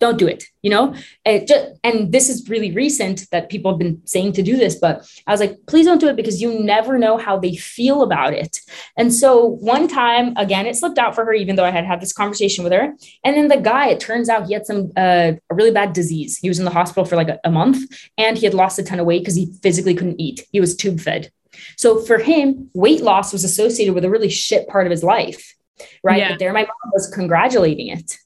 don't 0.00 0.18
do 0.18 0.26
it 0.26 0.44
you 0.62 0.70
know? 0.70 0.94
And, 1.24 1.46
just, 1.46 1.66
and 1.84 2.12
this 2.12 2.28
is 2.28 2.48
really 2.48 2.72
recent 2.72 3.26
that 3.30 3.48
people 3.48 3.70
have 3.70 3.78
been 3.78 4.02
saying 4.06 4.32
to 4.34 4.42
do 4.42 4.56
this 4.56 4.74
but 4.74 5.08
i 5.26 5.30
was 5.30 5.40
like 5.40 5.56
please 5.66 5.86
don't 5.86 6.00
do 6.00 6.08
it 6.08 6.16
because 6.16 6.42
you 6.42 6.58
never 6.58 6.98
know 6.98 7.16
how 7.16 7.38
they 7.38 7.54
feel 7.56 8.02
about 8.02 8.32
it. 8.32 8.60
And 8.96 9.12
so 9.12 9.46
one 9.46 9.88
time 9.88 10.36
again 10.36 10.66
it 10.66 10.76
slipped 10.76 10.98
out 10.98 11.14
for 11.14 11.24
her 11.24 11.32
even 11.32 11.56
though 11.56 11.64
i 11.64 11.70
had 11.70 11.84
had 11.84 12.00
this 12.00 12.12
conversation 12.12 12.64
with 12.64 12.72
her. 12.72 12.94
And 13.24 13.36
then 13.36 13.48
the 13.48 13.56
guy 13.56 13.88
it 13.88 14.00
turns 14.00 14.28
out 14.28 14.46
he 14.46 14.54
had 14.54 14.66
some 14.66 14.92
uh, 14.96 15.32
a 15.50 15.54
really 15.54 15.70
bad 15.70 15.92
disease. 15.92 16.38
He 16.38 16.48
was 16.48 16.58
in 16.58 16.64
the 16.64 16.70
hospital 16.70 17.04
for 17.04 17.16
like 17.16 17.28
a, 17.28 17.38
a 17.44 17.50
month 17.50 17.78
and 18.16 18.36
he 18.36 18.44
had 18.44 18.54
lost 18.54 18.78
a 18.78 18.82
ton 18.82 19.00
of 19.00 19.06
weight 19.06 19.20
because 19.20 19.36
he 19.36 19.52
physically 19.62 19.94
couldn't 19.94 20.20
eat. 20.20 20.46
He 20.52 20.60
was 20.60 20.76
tube 20.76 21.00
fed. 21.00 21.30
So 21.76 22.00
for 22.00 22.18
him 22.18 22.70
weight 22.74 23.02
loss 23.02 23.32
was 23.32 23.44
associated 23.44 23.94
with 23.94 24.04
a 24.04 24.10
really 24.10 24.28
shit 24.28 24.68
part 24.68 24.86
of 24.86 24.90
his 24.90 25.04
life 25.04 25.54
right? 26.02 26.18
Yeah. 26.18 26.30
but 26.30 26.40
there 26.40 26.52
my 26.52 26.62
mom 26.62 26.92
was 26.92 27.06
congratulating 27.14 27.88
it 27.88 28.18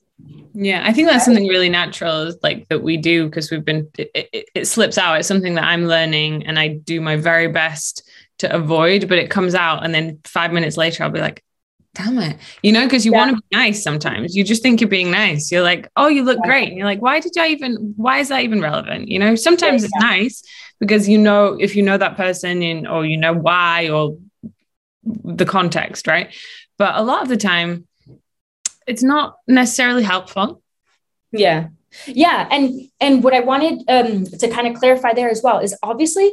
yeah, 0.55 0.83
I 0.85 0.93
think 0.93 1.09
that's 1.09 1.25
something 1.25 1.47
really 1.49 1.69
natural, 1.69 2.33
like 2.43 2.69
that 2.69 2.83
we 2.83 2.97
do 2.97 3.27
because 3.27 3.51
we've 3.51 3.65
been, 3.65 3.89
it, 3.97 4.11
it, 4.15 4.49
it, 4.55 4.67
slips 4.67 4.99
out. 4.99 5.19
It's 5.19 5.29
something 5.29 5.55
that 5.55 5.65
I'm 5.65 5.87
learning 5.87 6.47
and 6.47 6.59
I 6.59 6.69
do 6.69 7.01
my 7.01 7.17
very 7.17 7.49
best 7.49 8.09
to 8.39 8.55
avoid, 8.55 9.09
but 9.09 9.19
it 9.19 9.31
comes 9.31 9.55
out. 9.55 9.85
And 9.85 9.95
then 9.95 10.19
five 10.25 10.53
minutes 10.53 10.77
later, 10.77 11.05
I'll 11.05 11.11
be 11.11 11.21
like, 11.21 11.43
damn 11.95 12.19
it, 12.19 12.39
you 12.63 12.73
know, 12.73 12.85
because 12.85 13.05
you 13.05 13.13
yeah. 13.13 13.19
want 13.19 13.37
to 13.37 13.37
be 13.37 13.57
nice 13.57 13.83
sometimes. 13.83 14.35
You 14.35 14.45
just 14.45 14.63
think 14.63 14.81
you're 14.81 14.89
being 14.89 15.11
nice. 15.11 15.51
You're 15.53 15.63
like, 15.63 15.89
oh, 15.97 16.09
you 16.09 16.23
look 16.23 16.41
great. 16.43 16.69
And 16.69 16.77
you're 16.77 16.87
like, 16.87 17.03
why 17.03 17.21
did 17.21 17.37
I 17.39 17.49
even, 17.49 17.95
why 17.97 18.19
is 18.19 18.29
that 18.29 18.43
even 18.43 18.61
relevant? 18.61 19.09
You 19.09 19.19
know, 19.19 19.35
sometimes 19.35 19.83
yeah. 19.83 19.87
it's 19.87 20.05
nice 20.05 20.43
because 20.81 21.09
you 21.09 21.19
know, 21.19 21.57
if 21.61 21.77
you 21.77 21.83
know 21.83 21.99
that 21.99 22.17
person 22.17 22.63
and, 22.63 22.89
or 22.89 23.05
you 23.05 23.17
know 23.17 23.33
why 23.33 23.91
or 23.91 24.17
the 25.03 25.47
context, 25.47 26.07
right? 26.07 26.35
But 26.79 26.97
a 26.97 27.03
lot 27.03 27.23
of 27.23 27.29
the 27.29 27.37
time, 27.37 27.87
it's 28.93 29.03
not 29.03 29.39
necessarily 29.47 30.03
helpful. 30.03 30.63
Yeah. 31.33 31.69
Yeah. 32.07 32.47
And 32.51 32.91
and 33.01 33.25
what 33.25 33.35
I 33.35 33.41
wanted 33.41 33.77
um, 33.89 34.25
to 34.25 34.49
kind 34.49 34.67
of 34.69 34.75
clarify 34.75 35.15
there 35.15 35.31
as 35.31 35.43
well 35.43 35.59
is 35.61 35.75
obviously 35.83 36.31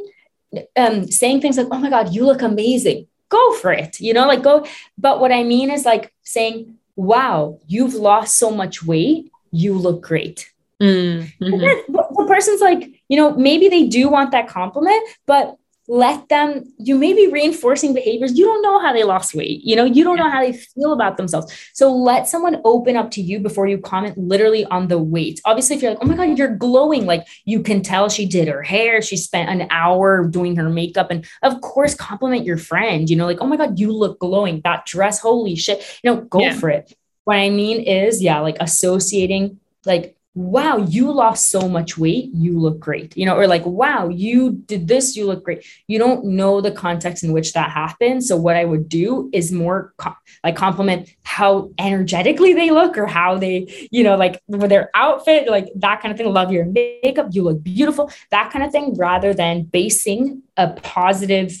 um, 0.76 1.06
saying 1.06 1.40
things 1.40 1.56
like, 1.56 1.68
oh 1.70 1.78
my 1.78 1.90
God, 1.90 2.14
you 2.14 2.26
look 2.26 2.42
amazing. 2.42 3.06
Go 3.30 3.54
for 3.54 3.72
it. 3.72 3.98
You 4.00 4.12
know, 4.12 4.26
like 4.26 4.42
go. 4.42 4.66
But 4.98 5.20
what 5.20 5.32
I 5.32 5.42
mean 5.42 5.70
is 5.70 5.84
like 5.84 6.12
saying, 6.22 6.76
wow, 6.96 7.58
you've 7.66 7.94
lost 7.94 8.36
so 8.36 8.50
much 8.50 8.84
weight. 8.84 9.30
You 9.50 9.74
look 9.74 10.02
great. 10.02 10.52
Mm-hmm. 10.82 11.92
The 12.20 12.24
person's 12.26 12.60
like, 12.60 12.82
you 13.08 13.16
know, 13.16 13.34
maybe 13.36 13.68
they 13.68 13.86
do 13.86 14.08
want 14.08 14.32
that 14.32 14.48
compliment, 14.48 15.02
but 15.26 15.56
let 15.90 16.28
them 16.28 16.62
you 16.78 16.94
may 16.94 17.12
be 17.12 17.26
reinforcing 17.26 17.92
behaviors. 17.92 18.38
You 18.38 18.44
don't 18.44 18.62
know 18.62 18.78
how 18.78 18.92
they 18.92 19.02
lost 19.02 19.34
weight. 19.34 19.60
You 19.64 19.74
know 19.74 19.84
you 19.84 20.04
don't 20.04 20.18
know 20.18 20.30
how 20.30 20.40
they 20.40 20.52
feel 20.52 20.92
about 20.92 21.16
themselves. 21.16 21.52
So 21.74 21.92
let 21.92 22.28
someone 22.28 22.60
open 22.64 22.94
up 22.94 23.10
to 23.12 23.20
you 23.20 23.40
before 23.40 23.66
you 23.66 23.76
comment 23.76 24.16
literally 24.16 24.64
on 24.66 24.86
the 24.86 24.98
weight. 24.98 25.40
Obviously 25.44 25.74
if 25.74 25.82
you're 25.82 25.90
like 25.90 25.98
oh 26.00 26.06
my 26.06 26.14
god 26.14 26.38
you're 26.38 26.54
glowing 26.54 27.06
like 27.06 27.26
you 27.44 27.60
can 27.60 27.82
tell 27.82 28.08
she 28.08 28.24
did 28.24 28.46
her 28.46 28.62
hair. 28.62 29.02
She 29.02 29.16
spent 29.16 29.50
an 29.50 29.66
hour 29.72 30.28
doing 30.28 30.54
her 30.54 30.70
makeup. 30.70 31.10
And 31.10 31.26
of 31.42 31.60
course 31.60 31.92
compliment 31.92 32.44
your 32.44 32.56
friend 32.56 33.10
you 33.10 33.16
know 33.16 33.26
like 33.26 33.38
oh 33.40 33.46
my 33.48 33.56
god 33.56 33.80
you 33.80 33.90
look 33.90 34.20
glowing. 34.20 34.60
That 34.62 34.86
dress 34.86 35.18
holy 35.18 35.56
shit. 35.56 35.84
You 36.04 36.14
know 36.14 36.20
go 36.20 36.38
yeah. 36.38 36.54
for 36.54 36.70
it. 36.70 36.94
What 37.24 37.34
i 37.34 37.50
mean 37.50 37.80
is 37.80 38.22
yeah 38.22 38.38
like 38.38 38.58
associating 38.60 39.58
like 39.84 40.16
wow, 40.34 40.76
you 40.76 41.10
lost 41.10 41.50
so 41.50 41.68
much 41.68 41.98
weight, 41.98 42.30
you 42.32 42.58
look 42.58 42.78
great, 42.78 43.16
you 43.16 43.26
know, 43.26 43.36
or 43.36 43.48
like, 43.48 43.66
wow, 43.66 44.08
you 44.08 44.52
did 44.52 44.86
this, 44.86 45.16
you 45.16 45.26
look 45.26 45.42
great. 45.42 45.64
You 45.88 45.98
don't 45.98 46.24
know 46.24 46.60
the 46.60 46.70
context 46.70 47.24
in 47.24 47.32
which 47.32 47.52
that 47.54 47.70
happened. 47.70 48.22
So, 48.22 48.36
what 48.36 48.56
I 48.56 48.64
would 48.64 48.88
do 48.88 49.28
is 49.32 49.50
more 49.50 49.92
co- 49.98 50.14
like 50.44 50.54
compliment 50.54 51.10
how 51.24 51.70
energetically 51.78 52.52
they 52.52 52.70
look 52.70 52.96
or 52.96 53.06
how 53.06 53.38
they, 53.38 53.88
you 53.90 54.04
know, 54.04 54.16
like 54.16 54.40
with 54.46 54.70
their 54.70 54.90
outfit, 54.94 55.48
like 55.48 55.68
that 55.76 56.00
kind 56.00 56.12
of 56.12 56.18
thing. 56.18 56.32
Love 56.32 56.52
your 56.52 56.64
makeup, 56.64 57.28
you 57.32 57.42
look 57.42 57.62
beautiful, 57.62 58.10
that 58.30 58.52
kind 58.52 58.64
of 58.64 58.70
thing, 58.70 58.94
rather 58.94 59.34
than 59.34 59.64
basing 59.64 60.42
a 60.56 60.68
positive 60.68 61.60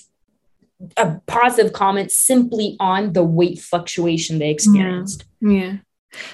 a 0.96 1.20
positive 1.26 1.72
comment 1.72 2.10
simply 2.10 2.76
on 2.80 3.12
the 3.12 3.22
weight 3.22 3.58
fluctuation 3.58 4.38
they 4.38 4.50
experienced. 4.50 5.24
Yeah. 5.40 5.50
yeah. 5.50 5.76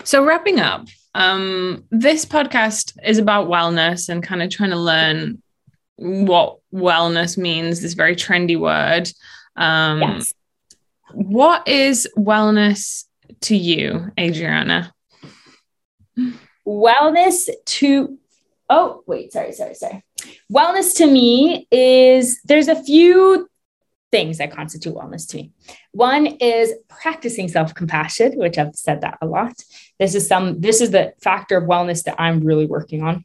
So 0.05 0.25
wrapping 0.25 0.61
up, 0.61 0.87
um, 1.17 1.85
this 1.91 2.27
podcast 2.27 2.97
is 3.03 3.17
about 3.17 3.49
wellness 3.49 4.11
and 4.11 4.23
kind 4.23 4.43
of 4.43 4.51
trying 4.51 4.71
to 4.71 4.77
learn 4.77 5.43
what 5.97 6.59
wellness 6.75 7.39
means, 7.39 7.81
this 7.81 7.95
very 7.95 8.15
trendy 8.15 8.59
word. 8.61 9.11
Um, 9.57 10.03
yes. 10.03 10.35
What 11.15 11.67
is 11.67 12.07
wellness 12.19 13.05
to 13.43 13.57
you, 13.57 14.11
Adriana? 14.21 14.93
Wellness 16.67 17.49
to, 17.65 18.19
oh, 18.69 19.03
wait, 19.07 19.33
sorry, 19.33 19.53
sorry, 19.53 19.75
sorry. 19.75 20.05
Wellness 20.53 20.97
to 20.97 21.07
me 21.07 21.67
is 21.71 22.39
there's 22.45 22.69
a 22.69 22.83
few 22.83 23.49
things 24.13 24.37
that 24.39 24.53
constitute 24.53 24.95
wellness 24.95 25.27
to 25.29 25.39
me. 25.39 25.53
One 25.93 26.27
is 26.27 26.75
practicing 26.89 27.49
self-compassion, 27.49 28.37
which 28.37 28.59
I've 28.59 28.75
said 28.75 29.01
that 29.01 29.17
a 29.23 29.27
lot. 29.27 29.55
This 29.98 30.14
is 30.14 30.27
some 30.27 30.60
this 30.60 30.81
is 30.81 30.90
the 30.90 31.14
factor 31.20 31.56
of 31.56 31.64
wellness 31.64 32.05
that 32.05 32.20
I'm 32.20 32.40
really 32.40 32.66
working 32.66 33.02
on. 33.02 33.24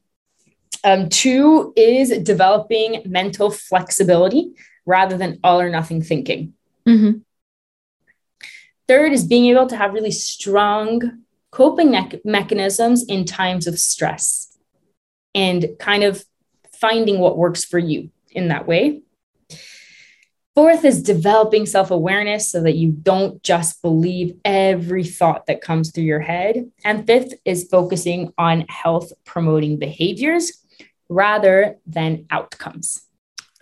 Um, 0.84 1.10
two 1.10 1.74
is 1.76 2.18
developing 2.20 3.04
mental 3.06 3.52
flexibility 3.52 4.54
rather 4.86 5.18
than 5.18 5.40
all 5.44 5.62
or 5.62 5.70
nothing 5.70 6.02
thinking. 6.02 6.54
Mm-hmm. 6.88 7.20
Third 8.88 9.12
is 9.12 9.26
being 9.26 9.46
able 9.46 9.68
to 9.68 9.78
have 9.78 9.94
really 9.94 10.12
strong 10.12 11.24
coping 11.52 11.92
me- 11.92 12.22
mechanisms 12.26 13.04
in 13.04 13.26
times 13.26 13.68
of 13.68 13.80
stress 13.80 14.58
and 15.36 15.68
kind 15.80 16.04
of 16.04 16.24
finding 16.74 17.20
what 17.20 17.38
works 17.38 17.64
for 17.64 17.78
you 17.78 18.10
in 18.32 18.48
that 18.48 18.68
way. 18.68 19.04
Fourth 20.54 20.84
is 20.84 21.02
developing 21.02 21.66
self 21.66 21.92
awareness 21.92 22.52
so 22.52 22.62
that 22.64 22.76
you 22.76 22.92
don't 22.92 23.42
just 23.42 23.82
believe 23.82 24.36
every 24.44 25.06
thought 25.06 25.46
that 25.46 25.62
comes 25.62 25.92
through 25.92 26.04
your 26.04 26.20
head. 26.20 26.70
And 26.84 27.08
fifth 27.08 27.34
is 27.46 27.70
focusing 27.72 28.34
on 28.38 28.66
health 28.68 29.14
promoting 29.24 29.80
behaviors 29.80 30.52
rather 31.08 31.78
than 31.86 32.26
outcomes. 32.30 33.02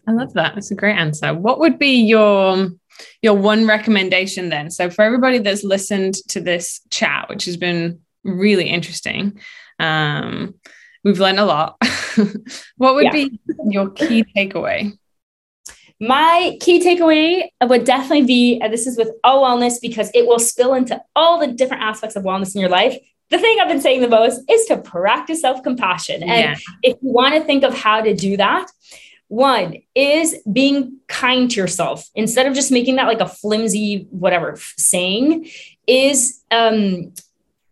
I 0.07 0.13
love 0.13 0.33
that. 0.33 0.55
That's 0.55 0.71
a 0.71 0.75
great 0.75 0.97
answer. 0.97 1.31
What 1.33 1.59
would 1.59 1.77
be 1.77 2.01
your 2.01 2.69
your 3.21 3.35
one 3.35 3.67
recommendation 3.67 4.49
then? 4.49 4.71
So 4.71 4.89
for 4.89 5.03
everybody 5.03 5.37
that's 5.37 5.63
listened 5.63 6.15
to 6.29 6.41
this 6.41 6.81
chat, 6.89 7.29
which 7.29 7.45
has 7.45 7.55
been 7.55 7.99
really 8.23 8.67
interesting, 8.67 9.39
um, 9.77 10.55
we've 11.03 11.19
learned 11.19 11.39
a 11.39 11.45
lot. 11.45 11.77
what 12.77 12.95
would 12.95 13.05
yeah. 13.05 13.11
be 13.11 13.39
your 13.65 13.91
key 13.91 14.23
takeaway? 14.35 14.97
My 15.99 16.57
key 16.61 16.79
takeaway 16.79 17.49
would 17.61 17.83
definitely 17.83 18.25
be, 18.25 18.59
and 18.61 18.71
this 18.71 18.87
is 18.87 18.97
with 18.97 19.11
all 19.23 19.43
wellness 19.43 19.81
because 19.81 20.09
it 20.13 20.25
will 20.25 20.39
spill 20.39 20.73
into 20.73 21.01
all 21.15 21.39
the 21.39 21.47
different 21.47 21.83
aspects 21.83 22.15
of 22.15 22.23
wellness 22.23 22.55
in 22.55 22.61
your 22.61 22.69
life. 22.69 22.97
The 23.29 23.37
thing 23.37 23.59
I've 23.59 23.67
been 23.67 23.81
saying 23.81 24.01
the 24.01 24.07
most 24.07 24.41
is 24.49 24.65
to 24.67 24.77
practice 24.77 25.41
self 25.41 25.61
compassion. 25.61 26.23
And 26.23 26.31
yeah. 26.31 26.55
if 26.83 26.97
you 27.01 27.11
want 27.11 27.35
to 27.35 27.43
think 27.43 27.63
of 27.63 27.77
how 27.77 28.01
to 28.01 28.15
do 28.15 28.37
that, 28.37 28.67
one 29.27 29.75
is 29.93 30.35
being 30.51 30.97
kind 31.07 31.51
to 31.51 31.59
yourself 31.59 32.09
instead 32.15 32.47
of 32.47 32.55
just 32.55 32.71
making 32.71 32.95
that 32.95 33.05
like 33.07 33.19
a 33.19 33.27
flimsy, 33.27 34.07
whatever 34.09 34.57
saying, 34.77 35.47
is 35.85 36.41
um, 36.49 37.13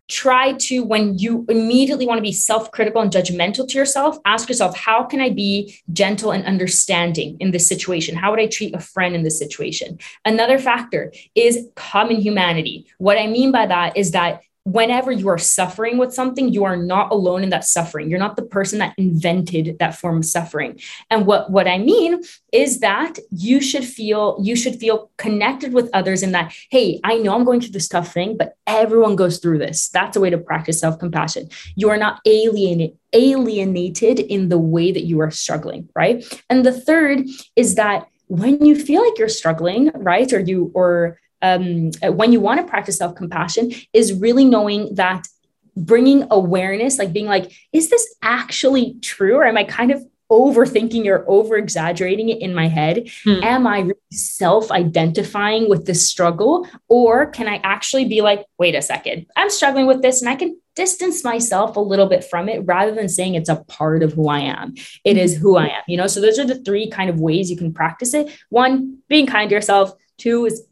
try 0.09 0.53
to 0.53 0.83
when 0.83 1.17
you 1.17 1.45
immediately 1.49 2.07
want 2.07 2.17
to 2.17 2.21
be 2.21 2.31
self-critical 2.31 3.01
and 3.01 3.11
judgmental 3.11 3.67
to 3.67 3.77
yourself 3.77 4.17
ask 4.25 4.47
yourself 4.47 4.77
how 4.77 5.03
can 5.03 5.19
i 5.19 5.29
be 5.29 5.77
gentle 5.91 6.31
and 6.31 6.45
understanding 6.45 7.37
in 7.39 7.51
this 7.51 7.67
situation? 7.67 8.15
How 8.15 8.31
would 8.31 8.39
i 8.39 8.47
treat 8.47 8.73
a 8.73 8.79
friend 8.79 9.15
in 9.15 9.23
this 9.23 9.37
situation? 9.37 9.99
Another 10.25 10.59
factor 10.59 11.11
is 11.35 11.67
common 11.75 12.17
humanity. 12.17 12.85
What 12.97 13.17
i 13.17 13.27
mean 13.27 13.51
by 13.51 13.65
that 13.67 13.97
is 13.97 14.11
that 14.11 14.41
whenever 14.67 15.13
you 15.13 15.29
are 15.29 15.37
suffering 15.37 15.97
with 15.97 16.13
something, 16.13 16.51
you 16.51 16.65
are 16.65 16.75
not 16.75 17.09
alone 17.09 17.41
in 17.41 17.49
that 17.51 17.63
suffering. 17.63 18.09
You're 18.09 18.19
not 18.19 18.35
the 18.35 18.41
person 18.41 18.79
that 18.79 18.93
invented 18.97 19.79
that 19.79 19.95
form 19.95 20.17
of 20.17 20.25
suffering. 20.25 20.77
And 21.09 21.25
what, 21.25 21.49
what 21.49 21.69
I 21.69 21.77
mean 21.77 22.21
is 22.51 22.81
that 22.81 23.17
you 23.31 23.61
should 23.61 23.85
feel, 23.85 24.37
you 24.41 24.57
should 24.57 24.75
feel 24.75 25.09
connected 25.15 25.71
with 25.73 25.89
others 25.93 26.21
in 26.21 26.33
that, 26.33 26.53
hey, 26.69 26.99
I 27.05 27.17
know 27.17 27.33
I'm 27.33 27.45
going 27.45 27.61
through 27.61 27.71
this 27.71 27.87
tough 27.87 28.13
thing, 28.13 28.35
but 28.35 28.57
everyone 28.67 29.15
goes 29.15 29.39
through 29.39 29.59
this. 29.59 29.87
That's 29.87 30.17
a 30.17 30.19
way 30.19 30.29
to 30.31 30.37
practice 30.37 30.81
self-compassion. 30.81 31.47
You 31.77 31.89
are 31.89 31.97
not 31.97 32.19
alienated, 32.25 32.97
alienated 33.13 34.19
in 34.19 34.49
the 34.49 34.59
way 34.59 34.91
that 34.91 35.05
you 35.05 35.21
are 35.21 35.31
struggling, 35.31 35.87
right? 35.95 36.25
And 36.49 36.65
the 36.65 36.77
third 36.77 37.25
is 37.55 37.75
that 37.75 38.07
when 38.27 38.65
you 38.65 38.75
feel 38.75 39.01
like 39.01 39.17
you're 39.17 39.29
struggling, 39.29 39.91
right? 39.95 40.33
Or 40.33 40.41
you, 40.41 40.71
or 40.73 41.17
um, 41.41 41.91
when 42.15 42.31
you 42.31 42.39
want 42.39 42.59
to 42.59 42.67
practice 42.67 42.97
self 42.97 43.15
compassion 43.15 43.71
is 43.93 44.13
really 44.13 44.45
knowing 44.45 44.95
that 44.95 45.27
bringing 45.75 46.25
awareness, 46.31 46.97
like 46.97 47.13
being 47.13 47.27
like, 47.27 47.51
is 47.71 47.89
this 47.89 48.15
actually 48.21 48.95
true? 49.01 49.35
Or 49.35 49.45
am 49.45 49.57
I 49.57 49.63
kind 49.63 49.91
of 49.91 50.03
overthinking 50.31 51.05
or 51.07 51.23
over 51.29 51.55
exaggerating 51.55 52.29
it 52.29 52.41
in 52.41 52.53
my 52.53 52.67
head? 52.67 53.09
Hmm. 53.23 53.43
Am 53.43 53.67
I 53.67 53.79
really 53.79 53.93
self 54.11 54.71
identifying 54.71 55.69
with 55.69 55.85
this 55.85 56.07
struggle? 56.07 56.67
Or 56.89 57.27
can 57.27 57.47
I 57.47 57.61
actually 57.63 58.05
be 58.05 58.21
like, 58.21 58.45
wait 58.57 58.75
a 58.75 58.81
second, 58.81 59.27
I'm 59.35 59.49
struggling 59.49 59.87
with 59.87 60.01
this 60.01 60.21
and 60.21 60.29
I 60.29 60.35
can 60.35 60.59
distance 60.75 61.23
myself 61.23 61.75
a 61.75 61.79
little 61.79 62.05
bit 62.05 62.23
from 62.23 62.49
it 62.49 62.59
rather 62.59 62.93
than 62.93 63.09
saying 63.09 63.33
it's 63.33 63.49
a 63.49 63.63
part 63.67 64.03
of 64.03 64.13
who 64.13 64.29
I 64.29 64.39
am. 64.39 64.75
It 65.03 65.17
is 65.17 65.35
who 65.35 65.57
I 65.57 65.65
am, 65.65 65.81
you 65.87 65.97
know? 65.97 66.05
So 66.05 66.21
those 66.21 66.37
are 66.37 66.45
the 66.45 66.63
three 66.63 66.87
kind 66.89 67.09
of 67.09 67.19
ways 67.19 67.49
you 67.49 67.57
can 67.57 67.73
practice 67.73 68.13
it. 68.13 68.31
One, 68.49 68.99
being 69.07 69.25
kind 69.25 69.49
to 69.49 69.55
yourself. 69.55 69.93
Two 70.17 70.45
is 70.45 70.63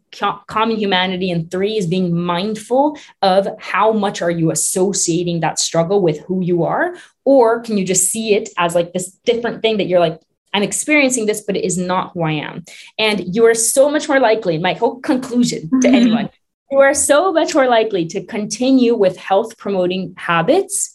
common 0.48 0.78
humanity 0.78 1.32
and 1.32 1.50
three 1.52 1.78
is 1.78 1.88
being 1.88 2.16
mindful 2.16 2.98
of 3.22 3.48
how 3.60 3.92
much 3.92 4.22
are 4.22 4.32
you 4.32 4.52
associating 4.52 5.40
that 5.40 5.60
struggle 5.60 6.02
with 6.02 6.20
who 6.22 6.42
you 6.42 6.64
are 6.64 6.96
or 7.26 7.60
can 7.62 7.78
you 7.78 7.86
just 7.86 8.10
see 8.10 8.34
it 8.34 8.50
as 8.58 8.76
like 8.76 8.94
this 8.94 9.12
different 9.26 9.62
thing 9.62 9.78
that 9.78 9.86
you're 9.86 10.00
like 10.00 10.20
I'm 10.54 10.64
experiencing 10.64 11.26
this, 11.26 11.42
but 11.42 11.58
it 11.58 11.66
is 11.66 11.78
not 11.78 12.14
who 12.14 12.24
I 12.24 12.32
am. 12.32 12.64
And 12.98 13.36
you 13.36 13.46
are 13.46 13.54
so 13.54 13.92
much 13.92 14.08
more 14.08 14.22
likely, 14.22 14.58
my 14.58 14.72
whole 14.72 15.02
conclusion 15.02 15.64
to 15.82 15.88
mm-hmm. 15.88 15.94
anyone, 15.94 16.30
you 16.72 16.80
are 16.80 16.94
so 16.94 17.34
much 17.34 17.54
more 17.54 17.68
likely 17.68 18.06
to 18.08 18.26
continue 18.26 18.96
with 18.96 19.18
health 19.18 19.58
promoting 19.58 20.14
habits 20.16 20.95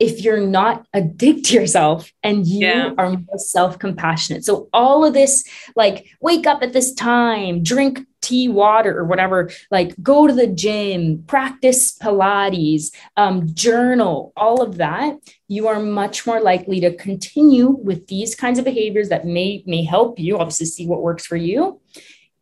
if 0.00 0.24
you're 0.24 0.46
not 0.46 0.86
addicted 0.94 1.44
to 1.44 1.54
yourself 1.54 2.10
and 2.22 2.46
you 2.46 2.66
yeah. 2.66 2.90
are 2.96 3.10
more 3.10 3.38
self-compassionate. 3.38 4.44
So 4.44 4.68
all 4.72 5.04
of 5.04 5.12
this, 5.12 5.44
like 5.76 6.06
wake 6.22 6.46
up 6.46 6.62
at 6.62 6.72
this 6.72 6.94
time, 6.94 7.62
drink 7.62 8.00
tea, 8.22 8.48
water, 8.48 8.98
or 8.98 9.04
whatever, 9.04 9.50
like 9.70 9.94
go 10.02 10.26
to 10.26 10.32
the 10.32 10.46
gym, 10.46 11.22
practice 11.26 11.98
Pilates, 11.98 12.94
um, 13.16 13.54
journal, 13.54 14.32
all 14.36 14.62
of 14.62 14.78
that, 14.78 15.16
you 15.48 15.68
are 15.68 15.80
much 15.80 16.26
more 16.26 16.40
likely 16.40 16.80
to 16.80 16.96
continue 16.96 17.68
with 17.68 18.06
these 18.06 18.34
kinds 18.34 18.58
of 18.58 18.64
behaviors 18.64 19.10
that 19.10 19.26
may 19.26 19.62
may 19.66 19.84
help 19.84 20.18
you 20.18 20.38
obviously 20.38 20.66
see 20.66 20.86
what 20.86 21.02
works 21.02 21.26
for 21.26 21.36
you 21.36 21.80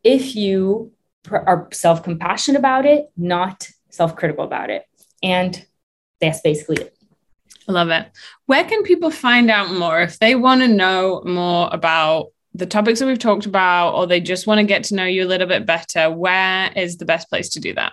if 0.04 0.36
you 0.36 0.92
are 1.30 1.68
self-compassionate 1.72 2.58
about 2.58 2.86
it, 2.86 3.06
not 3.16 3.68
self-critical 3.90 4.44
about 4.44 4.70
it. 4.70 4.84
And 5.22 5.66
that's 6.20 6.40
basically 6.40 6.76
it. 6.76 6.97
I 7.68 7.72
love 7.72 7.90
it. 7.90 8.10
Where 8.46 8.64
can 8.64 8.82
people 8.82 9.10
find 9.10 9.50
out 9.50 9.70
more 9.72 10.00
if 10.00 10.18
they 10.18 10.34
want 10.34 10.62
to 10.62 10.68
know 10.68 11.22
more 11.24 11.68
about 11.70 12.28
the 12.54 12.66
topics 12.66 12.98
that 12.98 13.06
we've 13.06 13.18
talked 13.18 13.46
about, 13.46 13.94
or 13.94 14.06
they 14.06 14.20
just 14.20 14.46
want 14.46 14.58
to 14.58 14.64
get 14.64 14.84
to 14.84 14.94
know 14.94 15.04
you 15.04 15.24
a 15.24 15.28
little 15.28 15.46
bit 15.46 15.66
better? 15.66 16.10
Where 16.10 16.72
is 16.74 16.96
the 16.96 17.04
best 17.04 17.28
place 17.28 17.50
to 17.50 17.60
do 17.60 17.74
that? 17.74 17.92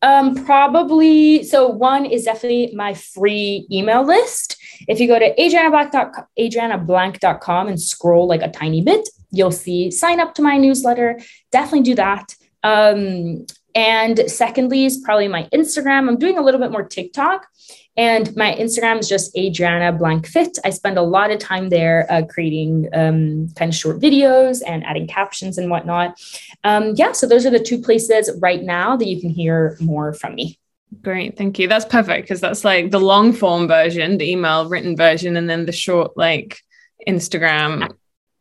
Um, 0.00 0.44
probably. 0.44 1.42
So 1.42 1.68
one 1.68 2.06
is 2.06 2.24
definitely 2.24 2.74
my 2.74 2.94
free 2.94 3.66
email 3.70 4.04
list. 4.04 4.56
If 4.88 5.00
you 5.00 5.08
go 5.08 5.18
to 5.18 5.34
adrianablanc.com, 5.34 6.24
adrianablanc.com 6.38 7.68
and 7.68 7.80
scroll 7.80 8.26
like 8.26 8.42
a 8.42 8.50
tiny 8.50 8.80
bit, 8.80 9.08
you'll 9.30 9.50
see 9.50 9.90
sign 9.90 10.20
up 10.20 10.34
to 10.36 10.42
my 10.42 10.56
newsletter. 10.56 11.20
Definitely 11.50 11.82
do 11.82 11.94
that. 11.96 12.34
Um, 12.62 13.46
and 13.74 14.30
secondly, 14.30 14.86
is 14.86 14.98
probably 14.98 15.28
my 15.28 15.44
Instagram. 15.52 16.08
I'm 16.08 16.18
doing 16.18 16.38
a 16.38 16.42
little 16.42 16.60
bit 16.60 16.72
more 16.72 16.82
TikTok. 16.82 17.46
And 17.98 18.34
my 18.36 18.54
Instagram 18.54 19.00
is 19.00 19.08
just 19.08 19.36
Adriana 19.36 19.92
Blanc 19.92 20.24
Fit. 20.24 20.56
I 20.64 20.70
spend 20.70 20.98
a 20.98 21.02
lot 21.02 21.32
of 21.32 21.40
time 21.40 21.68
there 21.68 22.06
uh, 22.08 22.22
creating 22.22 22.88
um, 22.92 23.48
kind 23.56 23.70
of 23.70 23.74
short 23.74 23.98
videos 23.98 24.62
and 24.64 24.84
adding 24.84 25.08
captions 25.08 25.58
and 25.58 25.68
whatnot. 25.68 26.16
Um, 26.62 26.94
yeah, 26.94 27.10
so 27.10 27.26
those 27.26 27.44
are 27.44 27.50
the 27.50 27.58
two 27.58 27.82
places 27.82 28.30
right 28.40 28.62
now 28.62 28.96
that 28.96 29.08
you 29.08 29.20
can 29.20 29.30
hear 29.30 29.76
more 29.80 30.14
from 30.14 30.36
me. 30.36 30.60
Great, 31.02 31.36
thank 31.36 31.58
you. 31.58 31.66
That's 31.66 31.84
perfect 31.84 32.22
because 32.22 32.40
that's 32.40 32.64
like 32.64 32.92
the 32.92 33.00
long 33.00 33.32
form 33.32 33.66
version, 33.66 34.16
the 34.16 34.30
email 34.30 34.68
written 34.68 34.96
version, 34.96 35.36
and 35.36 35.50
then 35.50 35.66
the 35.66 35.72
short 35.72 36.16
like 36.16 36.60
Instagram. 37.06 37.92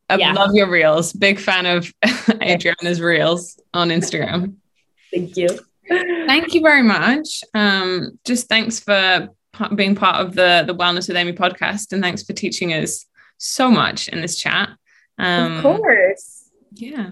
I 0.07 0.17
yeah. 0.17 0.33
love 0.33 0.53
your 0.53 0.69
reels. 0.69 1.13
Big 1.13 1.39
fan 1.39 1.65
of 1.65 1.91
Adriana's 2.41 3.01
reels 3.01 3.59
on 3.73 3.89
Instagram. 3.89 4.55
Thank 5.11 5.35
you. 5.35 5.49
Thank 5.89 6.53
you 6.53 6.61
very 6.61 6.83
much. 6.83 7.43
Um, 7.53 8.19
just 8.23 8.47
thanks 8.47 8.79
for 8.79 9.29
being 9.75 9.95
part 9.95 10.17
of 10.17 10.35
the 10.35 10.63
the 10.65 10.75
Wellness 10.75 11.07
with 11.07 11.17
Amy 11.17 11.33
podcast, 11.33 11.93
and 11.93 12.01
thanks 12.01 12.23
for 12.23 12.33
teaching 12.33 12.73
us 12.73 13.05
so 13.37 13.69
much 13.69 14.07
in 14.07 14.21
this 14.21 14.37
chat. 14.37 14.69
Um, 15.17 15.57
of 15.57 15.63
course. 15.63 16.49
Yeah. 16.73 17.11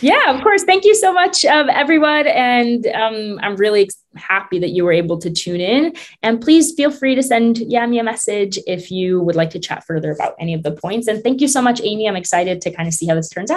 Yeah, 0.00 0.34
of 0.34 0.42
course. 0.42 0.64
Thank 0.64 0.84
you 0.84 0.94
so 0.96 1.12
much, 1.12 1.44
um, 1.44 1.70
everyone. 1.70 2.26
And 2.26 2.86
um, 2.88 3.38
I'm 3.40 3.54
really 3.54 3.88
happy 4.16 4.58
that 4.58 4.70
you 4.70 4.84
were 4.84 4.92
able 4.92 5.18
to 5.18 5.30
tune 5.30 5.60
in. 5.60 5.94
And 6.22 6.40
please 6.40 6.72
feel 6.72 6.90
free 6.90 7.14
to 7.14 7.22
send 7.22 7.58
yeah, 7.58 7.86
me 7.86 8.00
a 8.00 8.02
message 8.02 8.58
if 8.66 8.90
you 8.90 9.20
would 9.20 9.36
like 9.36 9.50
to 9.50 9.60
chat 9.60 9.86
further 9.86 10.10
about 10.10 10.34
any 10.40 10.54
of 10.54 10.64
the 10.64 10.72
points. 10.72 11.06
And 11.06 11.22
thank 11.22 11.40
you 11.40 11.46
so 11.46 11.62
much, 11.62 11.80
Amy. 11.84 12.08
I'm 12.08 12.16
excited 12.16 12.60
to 12.62 12.72
kind 12.72 12.88
of 12.88 12.94
see 12.94 13.06
how 13.06 13.14
this 13.14 13.28
turns 13.28 13.44
out. 13.44 13.48